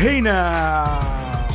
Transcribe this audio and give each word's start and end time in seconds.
Hey 0.00 0.22
now, 0.22 1.46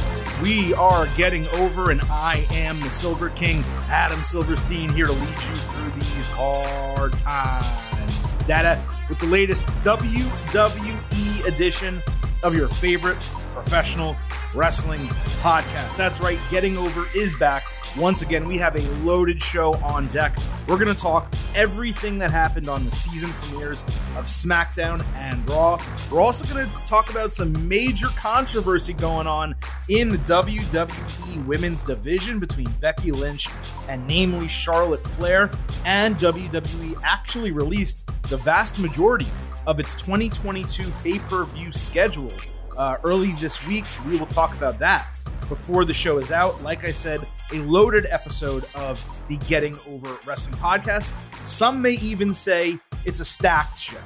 we 0.44 0.72
are 0.76 1.08
getting 1.18 1.48
over, 1.48 1.90
and 1.90 2.00
I 2.12 2.46
am 2.52 2.80
the 2.80 2.92
Silver 2.92 3.30
King, 3.32 3.64
Adam 3.90 4.22
Silverstein, 4.22 4.90
here 4.90 5.08
to 5.08 5.14
lead 5.14 5.30
you 5.30 5.36
through 5.36 5.90
these 6.00 6.28
hard 6.28 7.14
times. 7.14 8.34
Data 8.46 8.80
with 9.10 9.18
the 9.18 9.26
latest 9.26 9.64
WWE 9.84 11.48
edition 11.48 12.04
of 12.44 12.54
your 12.54 12.68
favorite 12.68 13.18
professional 13.56 14.16
wrestling 14.56 15.02
podcast. 15.42 15.98
That's 15.98 16.20
right, 16.22 16.38
Getting 16.52 16.78
Over 16.78 17.06
is 17.16 17.36
back 17.38 17.64
once 17.98 18.22
again, 18.22 18.46
we 18.46 18.58
have 18.58 18.76
a 18.76 18.82
loaded 19.06 19.42
show 19.42 19.76
on 19.76 20.08
deck. 20.08 20.36
We're 20.68 20.78
going 20.78 20.94
to 20.94 21.00
talk 21.02 21.34
everything 21.56 22.20
that 22.20 22.32
happened 22.32 22.68
on 22.68 22.84
the 22.84 22.92
season 22.92 23.30
premieres 23.30 23.84
of 24.18 24.26
SmackDown 24.26 25.06
and 25.16 25.48
Raw. 25.50 25.80
We're 26.12 26.22
also 26.22 26.46
going 26.54 26.68
to 26.68 26.86
talk 26.86 27.10
about 27.10 27.32
some 27.32 27.68
major 27.68 28.08
controversy 28.18 28.94
going 28.94 29.28
on 29.28 29.56
in 29.90 30.10
the 30.10 30.18
WWE 30.18 31.46
Women's 31.46 31.84
Division 31.84 32.40
between 32.40 32.68
Becky 32.82 33.12
Lynch 33.12 33.48
and 33.88 34.06
namely 34.08 34.48
Charlotte 34.48 35.02
Flair. 35.02 35.50
And 35.86 36.16
WWE 36.16 37.02
actually 37.06 37.52
released 37.52 38.10
the 38.24 38.38
vast 38.38 38.80
majority 38.80 39.28
of 39.68 39.80
its 39.80 39.96
2022 39.96 40.92
pay 41.04 41.20
per 41.20 41.46
view 41.46 41.72
schedule 41.72 42.32
uh, 42.78 42.98
early 43.04 43.32
this 43.34 43.66
week. 43.68 43.86
So 43.86 44.08
we 44.10 44.18
will 44.18 44.26
talk 44.26 44.56
about 44.56 44.80
that 44.80 45.20
before 45.48 45.86
the 45.86 45.94
show 45.94 46.18
is 46.18 46.32
out. 46.32 46.62
Like 46.64 46.84
I 46.84 46.92
said, 46.92 47.22
a 47.54 47.60
loaded 47.60 48.06
episode 48.10 48.66
of 48.76 49.04
the 49.28 49.38
Getting 49.38 49.78
Over 49.88 50.16
Wrestling 50.26 50.58
podcast. 50.58 51.12
Some 51.46 51.82
may 51.82 51.94
even 51.94 52.34
say 52.34 52.78
it's 53.06 53.20
a 53.20 53.26
stacked 53.26 53.80
show. 53.80 54.00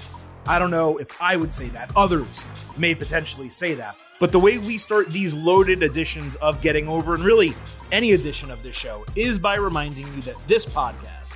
I 0.45 0.59
don't 0.59 0.71
know 0.71 0.97
if 0.97 1.21
I 1.21 1.35
would 1.35 1.53
say 1.53 1.67
that. 1.69 1.91
Others 1.95 2.43
may 2.77 2.95
potentially 2.95 3.49
say 3.49 3.75
that. 3.75 3.95
But 4.19 4.31
the 4.31 4.39
way 4.39 4.57
we 4.57 4.77
start 4.77 5.07
these 5.07 5.33
loaded 5.33 5.81
editions 5.83 6.35
of 6.37 6.61
Getting 6.61 6.89
Over, 6.89 7.15
and 7.15 7.23
really 7.23 7.53
any 7.91 8.11
edition 8.11 8.51
of 8.51 8.61
this 8.63 8.75
show, 8.75 9.05
is 9.15 9.39
by 9.39 9.55
reminding 9.55 10.05
you 10.15 10.21
that 10.23 10.37
this 10.47 10.65
podcast. 10.65 11.35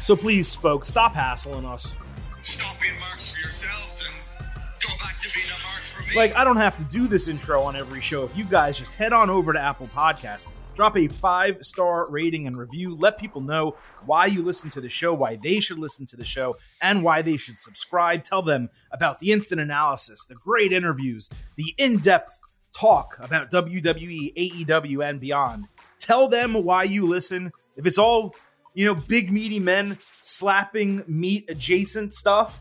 So 0.00 0.16
please, 0.16 0.54
folks, 0.56 0.88
stop 0.88 1.14
hassling 1.14 1.64
us. 1.64 1.94
Stop 2.42 2.80
being 2.80 2.98
marks 3.00 3.34
for 3.34 3.40
yourselves 3.40 4.02
and 4.04 4.14
go 4.80 4.88
back 4.98 5.18
to 5.20 5.28
being 5.34 5.46
a 5.46 5.62
mark 5.62 5.82
for 5.82 6.08
me. 6.08 6.16
Like, 6.16 6.34
I 6.34 6.44
don't 6.44 6.56
have 6.56 6.76
to 6.78 6.90
do 6.90 7.06
this 7.06 7.28
intro 7.28 7.60
on 7.62 7.76
every 7.76 8.00
show. 8.00 8.24
If 8.24 8.36
you 8.36 8.44
guys 8.44 8.78
just 8.78 8.94
head 8.94 9.12
on 9.12 9.28
over 9.28 9.52
to 9.52 9.60
Apple 9.60 9.88
Podcasts, 9.88 10.46
drop 10.74 10.96
a 10.96 11.08
five 11.08 11.58
star 11.64 12.08
rating 12.08 12.46
and 12.46 12.58
review, 12.58 12.96
let 12.96 13.18
people 13.18 13.42
know 13.42 13.76
why 14.06 14.26
you 14.26 14.42
listen 14.42 14.70
to 14.70 14.80
the 14.80 14.88
show, 14.88 15.12
why 15.12 15.36
they 15.36 15.60
should 15.60 15.78
listen 15.78 16.06
to 16.06 16.16
the 16.16 16.24
show, 16.24 16.54
and 16.80 17.04
why 17.04 17.20
they 17.20 17.36
should 17.36 17.58
subscribe. 17.58 18.24
Tell 18.24 18.42
them 18.42 18.70
about 18.90 19.18
the 19.18 19.32
instant 19.32 19.60
analysis, 19.60 20.24
the 20.24 20.34
great 20.34 20.72
interviews, 20.72 21.28
the 21.56 21.74
in 21.76 21.98
depth 21.98 22.40
talk 22.72 23.18
about 23.20 23.50
WWE, 23.50 24.34
AEW, 24.34 25.06
and 25.06 25.20
beyond. 25.20 25.66
Tell 25.98 26.28
them 26.28 26.54
why 26.54 26.84
you 26.84 27.06
listen. 27.06 27.52
If 27.76 27.86
it's 27.86 27.98
all, 27.98 28.34
you 28.74 28.86
know, 28.86 28.94
big 28.94 29.32
meaty 29.32 29.60
men 29.60 29.98
slapping 30.20 31.02
meat 31.06 31.44
adjacent 31.48 32.14
stuff, 32.14 32.60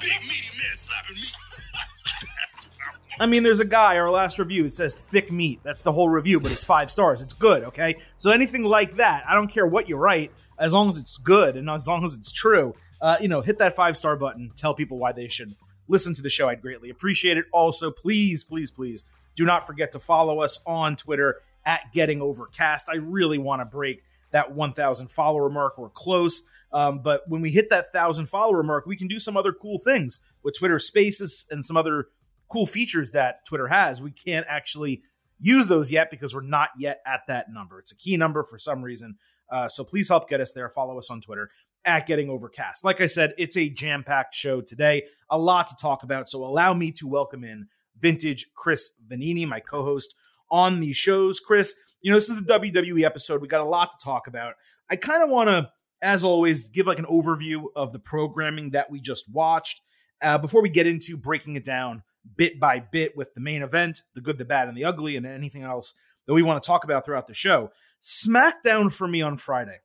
Big 0.00 0.20
meaty 0.22 0.58
man 0.58 0.76
slapping 0.76 1.16
me. 1.16 1.22
I 3.20 3.26
mean, 3.26 3.42
there's 3.42 3.60
a 3.60 3.66
guy, 3.66 3.96
our 3.96 4.10
last 4.10 4.38
review, 4.38 4.64
it 4.64 4.72
says 4.72 4.94
thick 4.94 5.32
meat. 5.32 5.60
That's 5.62 5.82
the 5.82 5.92
whole 5.92 6.08
review, 6.08 6.40
but 6.40 6.52
it's 6.52 6.64
five 6.64 6.90
stars. 6.90 7.22
It's 7.22 7.34
good, 7.34 7.64
okay? 7.64 7.96
So 8.18 8.30
anything 8.30 8.64
like 8.64 8.96
that, 8.96 9.24
I 9.28 9.34
don't 9.34 9.48
care 9.48 9.66
what 9.66 9.88
you 9.88 9.96
write, 9.96 10.32
as 10.58 10.72
long 10.72 10.90
as 10.90 10.98
it's 10.98 11.16
good 11.16 11.56
and 11.56 11.68
as 11.68 11.88
long 11.88 12.04
as 12.04 12.14
it's 12.14 12.30
true, 12.30 12.74
uh, 13.00 13.16
you 13.20 13.28
know, 13.28 13.40
hit 13.40 13.58
that 13.58 13.74
five 13.74 13.96
star 13.96 14.16
button. 14.16 14.52
Tell 14.56 14.74
people 14.74 14.98
why 14.98 15.12
they 15.12 15.28
should 15.28 15.54
listen 15.88 16.14
to 16.14 16.22
the 16.22 16.30
show. 16.30 16.48
I'd 16.48 16.62
greatly 16.62 16.90
appreciate 16.90 17.36
it. 17.36 17.46
Also, 17.52 17.90
please, 17.90 18.44
please, 18.44 18.70
please 18.70 19.04
do 19.36 19.44
not 19.44 19.66
forget 19.66 19.92
to 19.92 19.98
follow 19.98 20.40
us 20.40 20.60
on 20.66 20.94
Twitter 20.96 21.40
at 21.66 21.92
Getting 21.92 22.22
Overcast. 22.22 22.88
I 22.88 22.96
really 22.96 23.38
want 23.38 23.60
to 23.60 23.64
break 23.64 24.04
that 24.34 24.52
1,000 24.52 25.08
follower 25.10 25.48
mark. 25.48 25.78
We're 25.78 25.88
close. 25.88 26.42
Um, 26.72 27.00
but 27.02 27.22
when 27.28 27.40
we 27.40 27.50
hit 27.50 27.70
that 27.70 27.86
1,000 27.92 28.26
follower 28.26 28.64
mark, 28.64 28.84
we 28.84 28.96
can 28.96 29.06
do 29.06 29.20
some 29.20 29.36
other 29.36 29.52
cool 29.52 29.78
things 29.78 30.18
with 30.42 30.58
Twitter 30.58 30.80
Spaces 30.80 31.46
and 31.50 31.64
some 31.64 31.76
other 31.76 32.08
cool 32.50 32.66
features 32.66 33.12
that 33.12 33.46
Twitter 33.46 33.68
has. 33.68 34.02
We 34.02 34.10
can't 34.10 34.44
actually 34.48 35.02
use 35.38 35.68
those 35.68 35.92
yet 35.92 36.10
because 36.10 36.34
we're 36.34 36.42
not 36.42 36.70
yet 36.76 37.00
at 37.06 37.20
that 37.28 37.46
number. 37.48 37.78
It's 37.78 37.92
a 37.92 37.96
key 37.96 38.16
number 38.16 38.42
for 38.42 38.58
some 38.58 38.82
reason. 38.82 39.16
Uh, 39.48 39.68
so 39.68 39.84
please 39.84 40.08
help 40.08 40.28
get 40.28 40.40
us 40.40 40.52
there. 40.52 40.68
Follow 40.68 40.98
us 40.98 41.10
on 41.12 41.20
Twitter 41.20 41.48
at 41.84 42.06
Getting 42.06 42.28
Overcast. 42.28 42.84
Like 42.84 43.00
I 43.00 43.06
said, 43.06 43.34
it's 43.38 43.56
a 43.56 43.68
jam 43.68 44.02
packed 44.02 44.34
show 44.34 44.60
today, 44.60 45.04
a 45.30 45.38
lot 45.38 45.68
to 45.68 45.76
talk 45.80 46.02
about. 46.02 46.28
So 46.28 46.44
allow 46.44 46.74
me 46.74 46.90
to 46.92 47.06
welcome 47.06 47.44
in 47.44 47.68
vintage 48.00 48.46
Chris 48.56 48.92
Vannini, 49.08 49.46
my 49.46 49.60
co 49.60 49.84
host 49.84 50.16
on 50.50 50.80
these 50.80 50.96
shows. 50.96 51.40
Chris, 51.40 51.74
you 52.04 52.10
know, 52.10 52.18
this 52.18 52.28
is 52.28 52.36
the 52.36 52.58
WWE 52.58 53.02
episode. 53.02 53.40
We 53.40 53.48
got 53.48 53.62
a 53.62 53.64
lot 53.64 53.98
to 53.98 54.04
talk 54.04 54.26
about. 54.26 54.56
I 54.90 54.96
kind 54.96 55.22
of 55.22 55.30
want 55.30 55.48
to, 55.48 55.70
as 56.02 56.22
always, 56.22 56.68
give 56.68 56.86
like 56.86 56.98
an 56.98 57.06
overview 57.06 57.64
of 57.74 57.94
the 57.94 57.98
programming 57.98 58.72
that 58.72 58.90
we 58.90 59.00
just 59.00 59.24
watched 59.32 59.80
uh, 60.20 60.36
before 60.36 60.60
we 60.60 60.68
get 60.68 60.86
into 60.86 61.16
breaking 61.16 61.56
it 61.56 61.64
down 61.64 62.02
bit 62.36 62.60
by 62.60 62.78
bit 62.78 63.16
with 63.16 63.32
the 63.32 63.40
main 63.40 63.62
event, 63.62 64.02
the 64.14 64.20
good, 64.20 64.36
the 64.36 64.44
bad, 64.44 64.68
and 64.68 64.76
the 64.76 64.84
ugly, 64.84 65.16
and 65.16 65.24
anything 65.24 65.62
else 65.62 65.94
that 66.26 66.34
we 66.34 66.42
want 66.42 66.62
to 66.62 66.66
talk 66.66 66.84
about 66.84 67.06
throughout 67.06 67.26
the 67.26 67.32
show. 67.32 67.70
SmackDown 68.02 68.92
for 68.92 69.08
me 69.08 69.22
on 69.22 69.38
Friday. 69.38 69.78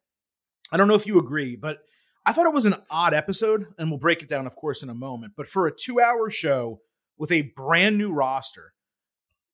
I 0.74 0.78
don't 0.78 0.90
know 0.90 0.96
if 0.96 1.08
you 1.08 1.20
agree, 1.20 1.56
but 1.56 1.80
I 2.26 2.34
thought 2.34 2.48
it 2.48 2.54
was 2.54 2.66
an 2.66 2.76
odd 2.90 3.14
episode, 3.14 3.66
and 3.78 3.90
we'll 3.90 3.98
break 3.98 4.22
it 4.22 4.28
down, 4.28 4.46
of 4.46 4.58
course, 4.58 4.84
in 4.84 4.90
a 4.90 4.94
moment. 4.94 5.34
But 5.38 5.48
for 5.48 5.68
a 5.68 5.72
two 5.74 6.02
hour 6.02 6.30
show 6.30 6.82
with 7.18 7.32
a 7.32 7.44
brand 7.56 7.98
new 7.98 8.12
roster, 8.12 8.74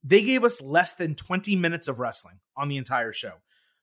they 0.06 0.24
gave 0.24 0.44
us 0.44 0.62
less 0.62 0.94
than 0.94 1.16
20 1.16 1.56
minutes 1.56 1.88
of 1.88 2.00
wrestling 2.00 2.40
on 2.56 2.68
the 2.68 2.78
entire 2.78 3.12
show. 3.12 3.34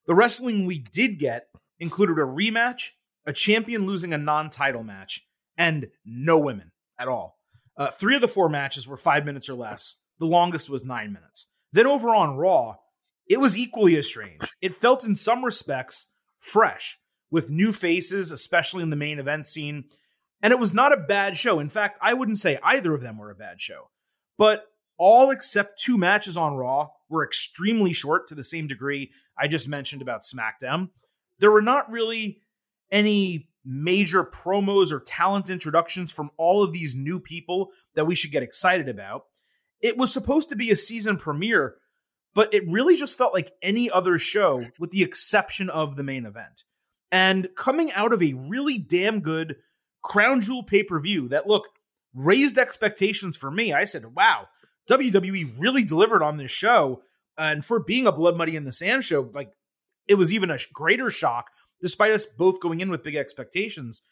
The 0.06 0.14
wrestling 0.14 0.66
we 0.66 0.78
did 0.78 1.18
get 1.18 1.48
included 1.80 2.18
a 2.18 2.22
rematch, 2.24 2.90
a 3.26 3.32
champion 3.32 3.86
losing 3.86 4.12
a 4.12 4.18
non 4.18 4.48
title 4.48 4.84
match, 4.84 5.26
and 5.58 5.88
no 6.04 6.38
women 6.38 6.70
at 6.98 7.08
all. 7.08 7.38
Uh, 7.76 7.88
three 7.88 8.14
of 8.14 8.20
the 8.20 8.28
four 8.28 8.48
matches 8.48 8.86
were 8.86 8.96
five 8.96 9.24
minutes 9.24 9.48
or 9.48 9.54
less. 9.54 9.96
The 10.20 10.26
longest 10.26 10.70
was 10.70 10.84
nine 10.84 11.12
minutes. 11.12 11.50
Then 11.72 11.86
over 11.86 12.14
on 12.14 12.36
Raw, 12.36 12.76
it 13.28 13.40
was 13.40 13.58
equally 13.58 13.96
as 13.96 14.06
strange. 14.06 14.42
It 14.60 14.76
felt 14.76 15.06
in 15.06 15.16
some 15.16 15.44
respects 15.44 16.06
fresh 16.38 16.98
with 17.30 17.50
new 17.50 17.72
faces, 17.72 18.30
especially 18.30 18.82
in 18.82 18.90
the 18.90 18.96
main 18.96 19.18
event 19.18 19.46
scene. 19.46 19.84
And 20.42 20.52
it 20.52 20.58
was 20.58 20.74
not 20.74 20.92
a 20.92 20.96
bad 20.98 21.36
show. 21.36 21.58
In 21.58 21.68
fact, 21.68 21.98
I 22.00 22.14
wouldn't 22.14 22.38
say 22.38 22.58
either 22.62 22.94
of 22.94 23.00
them 23.00 23.18
were 23.18 23.30
a 23.30 23.34
bad 23.34 23.60
show. 23.60 23.88
But 24.36 24.66
all 25.04 25.32
except 25.32 25.80
two 25.80 25.98
matches 25.98 26.36
on 26.36 26.54
Raw 26.54 26.90
were 27.08 27.24
extremely 27.24 27.92
short 27.92 28.28
to 28.28 28.36
the 28.36 28.44
same 28.44 28.68
degree 28.68 29.10
I 29.36 29.48
just 29.48 29.66
mentioned 29.66 30.00
about 30.00 30.22
SmackDown. 30.22 30.90
There 31.40 31.50
were 31.50 31.60
not 31.60 31.90
really 31.90 32.40
any 32.88 33.48
major 33.64 34.22
promos 34.22 34.92
or 34.92 35.00
talent 35.00 35.50
introductions 35.50 36.12
from 36.12 36.30
all 36.36 36.62
of 36.62 36.72
these 36.72 36.94
new 36.94 37.18
people 37.18 37.72
that 37.96 38.04
we 38.04 38.14
should 38.14 38.30
get 38.30 38.44
excited 38.44 38.88
about. 38.88 39.24
It 39.80 39.98
was 39.98 40.12
supposed 40.12 40.50
to 40.50 40.56
be 40.56 40.70
a 40.70 40.76
season 40.76 41.16
premiere, 41.16 41.74
but 42.32 42.54
it 42.54 42.62
really 42.70 42.96
just 42.96 43.18
felt 43.18 43.34
like 43.34 43.50
any 43.60 43.90
other 43.90 44.18
show 44.18 44.66
with 44.78 44.92
the 44.92 45.02
exception 45.02 45.68
of 45.68 45.96
the 45.96 46.04
main 46.04 46.26
event. 46.26 46.62
And 47.10 47.48
coming 47.56 47.90
out 47.94 48.12
of 48.12 48.22
a 48.22 48.34
really 48.34 48.78
damn 48.78 49.18
good 49.18 49.56
crown 50.00 50.40
jewel 50.40 50.62
pay 50.62 50.84
per 50.84 51.00
view 51.00 51.28
that, 51.30 51.48
look, 51.48 51.64
raised 52.14 52.56
expectations 52.56 53.36
for 53.36 53.50
me. 53.50 53.72
I 53.72 53.82
said, 53.82 54.14
wow, 54.14 54.46
WWE 54.90 55.52
really 55.58 55.84
delivered 55.84 56.22
on 56.22 56.36
this 56.36 56.50
show. 56.50 57.02
And 57.38 57.64
for 57.64 57.82
being 57.82 58.06
a 58.06 58.12
Blood 58.12 58.36
Money 58.36 58.56
in 58.56 58.64
the 58.64 58.72
Sand 58.72 59.04
show, 59.04 59.30
like 59.32 59.52
it 60.08 60.16
was 60.16 60.32
even 60.32 60.50
a 60.50 60.58
greater 60.72 61.10
shock 61.10 61.50
despite 61.82 62.12
us 62.12 62.24
both 62.24 62.60
going 62.60 62.80
in 62.80 62.88
with 62.88 63.02
big 63.02 63.16
expectations, 63.16 64.02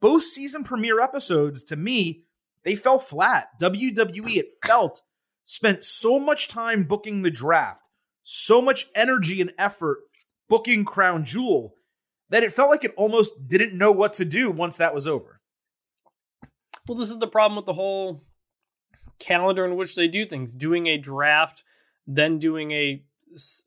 both 0.00 0.22
season 0.22 0.62
premiere 0.62 1.00
episodes, 1.00 1.62
to 1.64 1.76
me, 1.76 2.22
they 2.64 2.76
fell 2.76 2.98
flat. 2.98 3.48
WWE, 3.60 4.36
it 4.36 4.46
felt, 4.64 5.02
spent 5.42 5.84
so 5.84 6.18
much 6.18 6.48
time 6.48 6.84
booking 6.84 7.22
the 7.22 7.30
draft, 7.30 7.82
so 8.22 8.62
much 8.62 8.86
energy 8.94 9.40
and 9.40 9.52
effort 9.58 9.98
booking 10.48 10.84
Crown 10.84 11.24
Jewel, 11.24 11.74
that 12.30 12.44
it 12.44 12.52
felt 12.52 12.70
like 12.70 12.84
it 12.84 12.94
almost 12.96 13.48
didn't 13.48 13.76
know 13.76 13.90
what 13.90 14.12
to 14.14 14.24
do 14.24 14.50
once 14.50 14.76
that 14.76 14.94
was 14.94 15.08
over. 15.08 15.40
Well, 16.86 16.96
this 16.96 17.10
is 17.10 17.18
the 17.18 17.26
problem 17.26 17.56
with 17.56 17.66
the 17.66 17.72
whole 17.72 18.22
calendar 19.18 19.64
in 19.64 19.76
which 19.76 19.94
they 19.94 20.08
do 20.08 20.26
things 20.26 20.52
doing 20.52 20.86
a 20.86 20.98
draft, 20.98 21.64
then 22.06 22.38
doing 22.38 22.70
a 22.72 23.02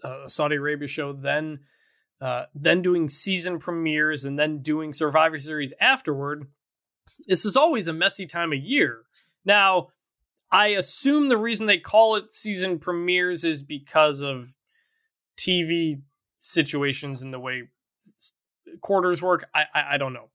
uh, 0.04 0.28
Saudi 0.28 0.56
Arabia 0.56 0.88
show, 0.88 1.14
then 1.14 1.60
uh, 2.22 2.46
then 2.54 2.82
doing 2.82 3.08
season 3.08 3.60
premieres 3.60 4.26
and 4.26 4.38
then 4.38 4.62
doing 4.62 4.94
Survivor 4.94 5.40
Series 5.40 5.74
afterward. 5.80 6.48
This 7.28 7.46
is 7.46 7.56
always 7.56 7.88
a 7.88 7.94
messy 7.94 8.26
time 8.26 8.52
of 8.52 8.60
year. 8.60 9.04
Now, 9.46 9.90
I 10.52 10.68
assume 10.68 11.30
the 11.30 11.38
reason 11.38 11.66
they 11.66 11.78
call 11.78 12.16
it 12.16 12.34
season 12.34 12.80
premieres 12.80 13.44
is 13.44 13.64
because 13.64 14.22
of 14.22 14.54
TV 15.38 16.02
situations 16.40 17.22
and 17.22 17.34
the 17.34 17.40
way 17.40 17.64
quarters 18.82 19.22
work. 19.22 19.50
I, 19.54 19.64
I, 19.74 19.84
I 19.94 19.98
don't 19.98 20.14
know, 20.14 20.30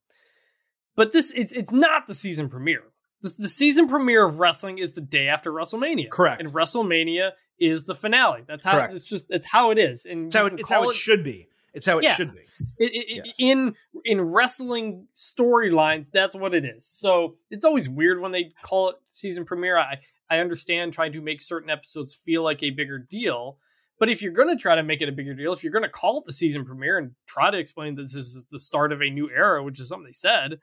but 0.96 1.12
this 1.12 1.32
it's 1.36 1.52
it's 1.52 1.72
not 1.72 2.06
the 2.06 2.14
season 2.14 2.48
premiere. 2.48 2.84
The, 3.24 3.42
the 3.42 3.48
season 3.48 3.88
premiere 3.88 4.24
of 4.24 4.38
wrestling 4.38 4.78
is 4.78 4.92
the 4.92 5.00
day 5.00 5.28
after 5.28 5.50
WrestleMania. 5.52 6.10
Correct. 6.10 6.40
And 6.40 6.50
WrestleMania 6.52 7.32
is 7.58 7.84
the 7.84 7.94
finale. 7.94 8.42
That's 8.46 8.64
how 8.64 8.72
Correct. 8.72 8.92
it's 8.94 9.04
just 9.04 9.26
it's 9.30 9.46
how 9.46 9.70
it 9.70 9.78
is. 9.78 10.06
And 10.06 10.26
It's 10.26 10.34
how 10.36 10.46
it, 10.46 10.60
it's 10.60 10.70
how 10.70 10.80
call 10.82 10.90
it 10.90 10.96
should 10.96 11.24
be. 11.24 11.48
It's 11.72 11.86
how 11.86 11.98
it 11.98 12.04
Yeah. 12.04 12.12
should 12.14 12.32
be. 12.32 12.40
it, 12.78 12.92
it, 12.94 13.22
Yes. 13.26 13.34
in 13.38 13.74
in 14.04 14.20
wrestling 14.20 15.08
storylines 15.12 16.10
that's 16.12 16.36
what 16.36 16.54
it 16.54 16.64
is 16.64 16.84
so 16.86 17.34
it's 17.50 17.64
always 17.64 17.88
weird 17.88 18.20
when 18.20 18.30
they 18.30 18.52
call 18.62 18.90
it 18.90 18.96
season 19.08 19.44
premiere 19.44 19.76
i 19.76 19.98
i 20.30 20.38
understand 20.38 20.92
trying 20.92 21.12
to 21.12 21.20
make 21.20 21.42
certain 21.42 21.68
episodes 21.70 22.14
feel 22.14 22.44
like 22.44 22.62
a 22.62 22.70
bigger 22.70 22.98
deal 22.98 23.58
but 23.98 24.08
if 24.08 24.22
you're 24.22 24.32
going 24.32 24.48
to 24.48 24.60
try 24.60 24.74
to 24.76 24.82
make 24.84 25.02
it 25.02 25.08
a 25.08 25.12
bigger 25.12 25.34
deal 25.34 25.52
if 25.52 25.64
you're 25.64 25.72
going 25.72 25.82
to 25.82 25.88
call 25.88 26.18
it 26.18 26.24
the 26.26 26.32
season 26.32 26.64
premiere 26.64 26.98
and 26.98 27.10
try 27.26 27.50
to 27.50 27.58
explain 27.58 27.96
that 27.96 28.02
this 28.02 28.14
is 28.14 28.44
the 28.52 28.58
start 28.58 28.92
of 28.92 29.00
a 29.02 29.10
new 29.10 29.28
era 29.30 29.60
which 29.62 29.80
is 29.80 29.88
something 29.88 30.06
they 30.06 30.12
said 30.12 30.60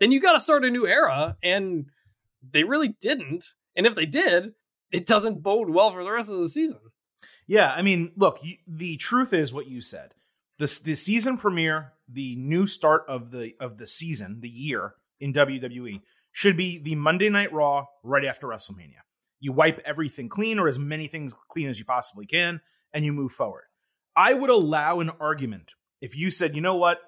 then 0.00 0.12
you 0.12 0.20
got 0.20 0.32
to 0.32 0.40
start 0.40 0.64
a 0.64 0.70
new 0.70 0.86
era 0.86 1.36
and 1.42 1.86
they 2.48 2.64
really 2.64 2.88
didn't 3.00 3.54
and 3.76 3.86
if 3.86 3.94
they 3.94 4.06
did 4.06 4.52
it 4.92 5.06
doesn't 5.06 5.42
bode 5.42 5.70
well 5.70 5.90
for 5.90 6.04
the 6.04 6.10
rest 6.10 6.30
of 6.30 6.38
the 6.38 6.48
season 6.48 6.78
Yeah, 7.46 7.72
I 7.72 7.82
mean, 7.82 8.12
look, 8.16 8.38
you, 8.42 8.56
the 8.66 8.96
truth 8.96 9.32
is 9.32 9.52
what 9.52 9.66
you 9.66 9.80
said. 9.80 10.14
The 10.58 10.80
the 10.84 10.94
season 10.94 11.36
premiere, 11.36 11.92
the 12.08 12.36
new 12.36 12.66
start 12.66 13.04
of 13.08 13.30
the 13.30 13.54
of 13.60 13.76
the 13.76 13.86
season, 13.86 14.40
the 14.40 14.48
year 14.48 14.94
in 15.20 15.32
WWE 15.32 16.00
should 16.32 16.56
be 16.56 16.78
the 16.78 16.94
Monday 16.94 17.28
Night 17.28 17.52
Raw 17.52 17.86
right 18.02 18.24
after 18.24 18.46
WrestleMania. 18.46 19.02
You 19.40 19.52
wipe 19.52 19.80
everything 19.84 20.28
clean 20.28 20.58
or 20.58 20.68
as 20.68 20.78
many 20.78 21.06
things 21.06 21.34
clean 21.48 21.68
as 21.68 21.78
you 21.78 21.84
possibly 21.84 22.26
can 22.26 22.60
and 22.92 23.04
you 23.04 23.12
move 23.12 23.32
forward. 23.32 23.64
I 24.16 24.32
would 24.32 24.50
allow 24.50 25.00
an 25.00 25.10
argument 25.20 25.74
if 26.00 26.16
you 26.16 26.30
said, 26.30 26.54
"You 26.54 26.62
know 26.62 26.76
what? 26.76 27.00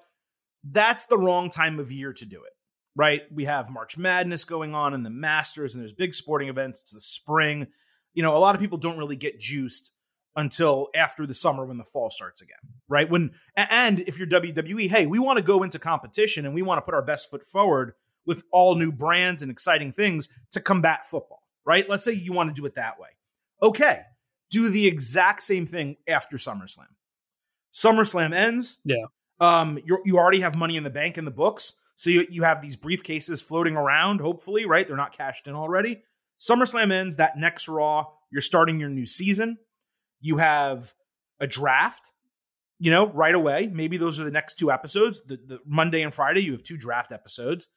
That's 0.63 1.05
the 1.05 1.17
wrong 1.17 1.49
time 1.49 1.79
of 1.79 1.91
year 1.91 2.13
to 2.13 2.25
do 2.25 2.43
it." 2.43 2.53
Right? 2.97 3.21
We 3.31 3.45
have 3.45 3.69
March 3.69 3.97
Madness 3.97 4.43
going 4.43 4.75
on 4.75 4.93
and 4.93 5.05
the 5.05 5.09
Masters 5.09 5.73
and 5.73 5.81
there's 5.81 5.93
big 5.93 6.13
sporting 6.13 6.49
events, 6.49 6.81
it's 6.81 6.93
the 6.93 6.99
spring. 6.99 7.67
You 8.13 8.23
know, 8.23 8.35
a 8.35 8.39
lot 8.39 8.55
of 8.55 8.61
people 8.61 8.79
don't 8.79 8.97
really 8.97 9.15
get 9.15 9.39
juiced 9.39 9.91
until 10.35 10.89
after 10.95 11.25
the 11.25 11.33
summer 11.33 11.65
when 11.65 11.77
the 11.77 11.83
fall 11.83 12.09
starts 12.09 12.41
again, 12.41 12.57
right? 12.89 13.09
When 13.09 13.31
and 13.55 13.99
if 14.01 14.17
you're 14.17 14.27
WWE, 14.27 14.89
hey, 14.89 15.05
we 15.05 15.19
want 15.19 15.37
to 15.37 15.43
go 15.43 15.63
into 15.63 15.79
competition 15.79 16.45
and 16.45 16.53
we 16.53 16.61
want 16.61 16.77
to 16.79 16.81
put 16.83 16.93
our 16.93 17.01
best 17.01 17.29
foot 17.29 17.43
forward 17.43 17.93
with 18.25 18.43
all 18.51 18.75
new 18.75 18.91
brands 18.91 19.41
and 19.41 19.51
exciting 19.51 19.91
things 19.91 20.27
to 20.51 20.59
combat 20.59 21.07
football, 21.07 21.41
right? 21.65 21.87
Let's 21.87 22.03
say 22.03 22.13
you 22.13 22.33
want 22.33 22.53
to 22.53 22.59
do 22.61 22.65
it 22.65 22.75
that 22.75 22.99
way. 22.99 23.09
Okay, 23.63 24.01
do 24.51 24.69
the 24.69 24.85
exact 24.85 25.43
same 25.43 25.65
thing 25.65 25.97
after 26.07 26.37
SummerSlam. 26.37 26.87
SummerSlam 27.73 28.33
ends. 28.33 28.79
Yeah. 28.85 29.05
Um, 29.39 29.79
you 29.85 29.99
you 30.03 30.17
already 30.17 30.41
have 30.41 30.55
money 30.55 30.77
in 30.77 30.83
the 30.83 30.89
bank 30.89 31.17
in 31.17 31.25
the 31.25 31.31
books, 31.31 31.73
so 31.97 32.11
you 32.11 32.25
you 32.29 32.43
have 32.43 32.61
these 32.61 32.77
briefcases 32.77 33.43
floating 33.43 33.75
around. 33.75 34.21
Hopefully, 34.21 34.65
right? 34.65 34.87
They're 34.87 34.95
not 34.95 35.17
cashed 35.17 35.47
in 35.47 35.55
already. 35.55 36.03
SummerSlam 36.39 36.93
ends. 36.93 37.17
That 37.17 37.37
next 37.37 37.67
Raw, 37.67 38.05
you're 38.31 38.39
starting 38.39 38.79
your 38.79 38.89
new 38.89 39.05
season. 39.05 39.57
You 40.21 40.37
have 40.37 40.93
a 41.39 41.47
draft, 41.47 42.11
you 42.79 42.91
know, 42.91 43.07
right 43.07 43.33
away. 43.33 43.69
Maybe 43.73 43.97
those 43.97 44.19
are 44.19 44.23
the 44.23 44.31
next 44.31 44.59
two 44.59 44.71
episodes. 44.71 45.21
The, 45.25 45.39
the 45.43 45.59
Monday 45.65 46.03
and 46.03 46.13
Friday, 46.13 46.41
you 46.41 46.51
have 46.51 46.63
two 46.63 46.77
draft 46.77 47.11
episodes. 47.11 47.69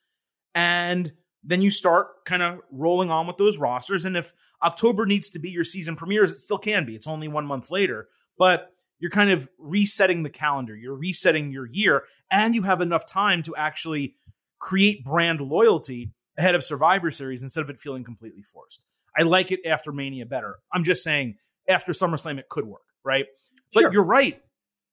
And 0.54 1.12
then 1.42 1.62
you 1.62 1.70
start 1.70 2.24
kind 2.26 2.42
of 2.42 2.60
rolling 2.70 3.10
on 3.10 3.26
with 3.26 3.38
those 3.38 3.58
rosters. 3.58 4.04
And 4.04 4.16
if 4.16 4.34
October 4.62 5.06
needs 5.06 5.30
to 5.30 5.38
be 5.38 5.50
your 5.50 5.64
season 5.64 5.96
premieres, 5.96 6.32
it 6.32 6.40
still 6.40 6.58
can 6.58 6.84
be. 6.84 6.94
It's 6.94 7.08
only 7.08 7.28
one 7.28 7.46
month 7.46 7.70
later, 7.70 8.08
but 8.38 8.70
you're 9.00 9.10
kind 9.10 9.30
of 9.30 9.48
resetting 9.58 10.22
the 10.22 10.30
calendar. 10.30 10.76
You're 10.76 10.94
resetting 10.94 11.50
your 11.50 11.66
year, 11.66 12.04
and 12.30 12.54
you 12.54 12.62
have 12.62 12.80
enough 12.80 13.06
time 13.06 13.42
to 13.44 13.56
actually 13.56 14.14
create 14.58 15.04
brand 15.04 15.40
loyalty 15.40 16.12
ahead 16.38 16.54
of 16.54 16.62
Survivor 16.62 17.10
Series 17.10 17.42
instead 17.42 17.62
of 17.62 17.70
it 17.70 17.78
feeling 17.78 18.04
completely 18.04 18.42
forced. 18.42 18.86
I 19.18 19.22
like 19.22 19.50
it 19.50 19.60
after 19.66 19.90
Mania 19.90 20.26
better. 20.26 20.56
I'm 20.72 20.84
just 20.84 21.02
saying 21.02 21.36
after 21.68 21.92
SummerSlam 21.92 22.38
it 22.38 22.48
could 22.48 22.66
work, 22.66 22.82
right? 23.04 23.26
But 23.72 23.80
Sure. 23.80 23.92
you're 23.92 24.04
right. 24.04 24.40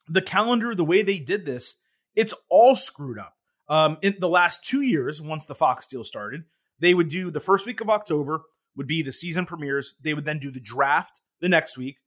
The 0.08 0.22
calendar, 0.22 0.74
the 0.74 0.86
way 0.86 1.02
they 1.02 1.20
did 1.20 1.46
this, 1.46 1.82
it's 2.16 2.34
all 2.50 2.76
screwed 2.76 3.20
up. 3.20 3.36
Um, 3.70 3.98
in 4.02 4.16
the 4.20 4.30
last 4.30 4.64
two 4.64 4.82
years, 4.82 5.22
once 5.22 5.46
the 5.46 5.56
Fox 5.56 5.86
deal 5.88 6.04
started, 6.04 6.46
they 6.80 6.94
would 6.94 7.10
do 7.10 7.30
the 7.30 7.40
first 7.42 7.66
week 7.66 7.82
of 7.82 7.90
October 7.90 8.42
would 8.76 8.88
be 8.88 9.02
the 9.02 9.12
season 9.12 9.46
premieres. 9.46 9.96
They 10.02 10.14
would 10.14 10.26
then 10.26 10.40
do 10.40 10.52
the 10.52 10.60
draft 10.60 11.20
the 11.42 11.50
next 11.50 11.78
week, 11.78 11.98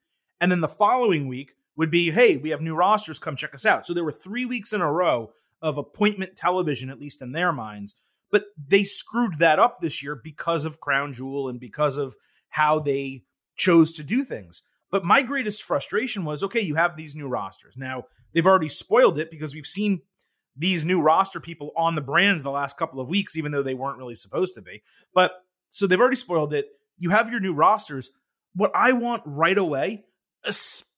and 0.41 0.51
then 0.51 0.61
the 0.61 0.69
following 0.69 1.29
week 1.29 1.53
would 1.77 1.91
be, 1.91 2.11
hey, 2.11 2.37
we 2.37 2.51
have 2.51 2.61
new 2.61 2.75
rosters, 2.75 3.19
come 3.19 3.37
check 3.37 3.55
us 3.55 3.67
out. 3.67 3.87
So 3.87 3.95
there 3.95 4.05
were 4.05 4.13
three 4.13 4.45
weeks 4.45 4.73
in 4.73 4.81
a 4.81 4.93
row 4.93 5.31
of 5.63 5.79
appointment 5.79 6.37
television, 6.37 6.91
at 6.91 7.01
least 7.01 7.23
in 7.23 7.33
their 7.33 7.53
minds. 7.53 7.97
But 8.31 8.45
they 8.57 8.85
screwed 8.85 9.39
that 9.39 9.59
up 9.59 9.81
this 9.81 10.03
year 10.03 10.15
because 10.23 10.65
of 10.65 10.81
Crown 10.81 11.13
Jewel 11.13 11.49
and 11.49 11.59
because 11.59 11.99
of 11.99 12.17
how 12.49 12.79
they 12.79 13.25
chose 13.57 13.93
to 13.95 14.05
do 14.05 14.25
things. 14.25 14.63
But 14.91 15.05
my 15.05 15.23
greatest 15.23 15.63
frustration 15.63 16.25
was 16.25 16.43
okay, 16.45 16.61
you 16.61 16.75
have 16.75 16.97
these 16.97 17.15
new 17.15 17.29
rosters. 17.29 17.77
Now, 17.77 18.05
they've 18.33 18.47
already 18.47 18.69
spoiled 18.69 19.19
it 19.19 19.31
because 19.31 19.55
we've 19.55 19.67
seen 19.67 20.01
these 20.57 20.85
new 20.85 21.01
roster 21.01 21.41
people 21.41 21.71
on 21.77 21.95
the 21.95 22.01
brands 22.01 22.43
the 22.43 22.51
last 22.51 22.77
couple 22.77 23.01
of 23.01 23.09
weeks, 23.09 23.37
even 23.37 23.53
though 23.53 23.63
they 23.63 23.75
weren't 23.75 23.99
really 23.99 24.17
supposed 24.17 24.55
to 24.57 24.63
be. 24.63 24.83
But 25.15 25.33
so 25.69 25.87
they've 25.87 26.01
already 26.01 26.17
spoiled 26.17 26.53
it. 26.53 26.67
You 26.99 27.11
have 27.11 27.31
your 27.31 27.41
new 27.41 27.55
rosters. 27.55 28.11
What 28.55 28.73
I 28.75 28.93
want 28.93 29.23
right 29.25 29.57
away, 29.57 30.05
especially 30.45 30.90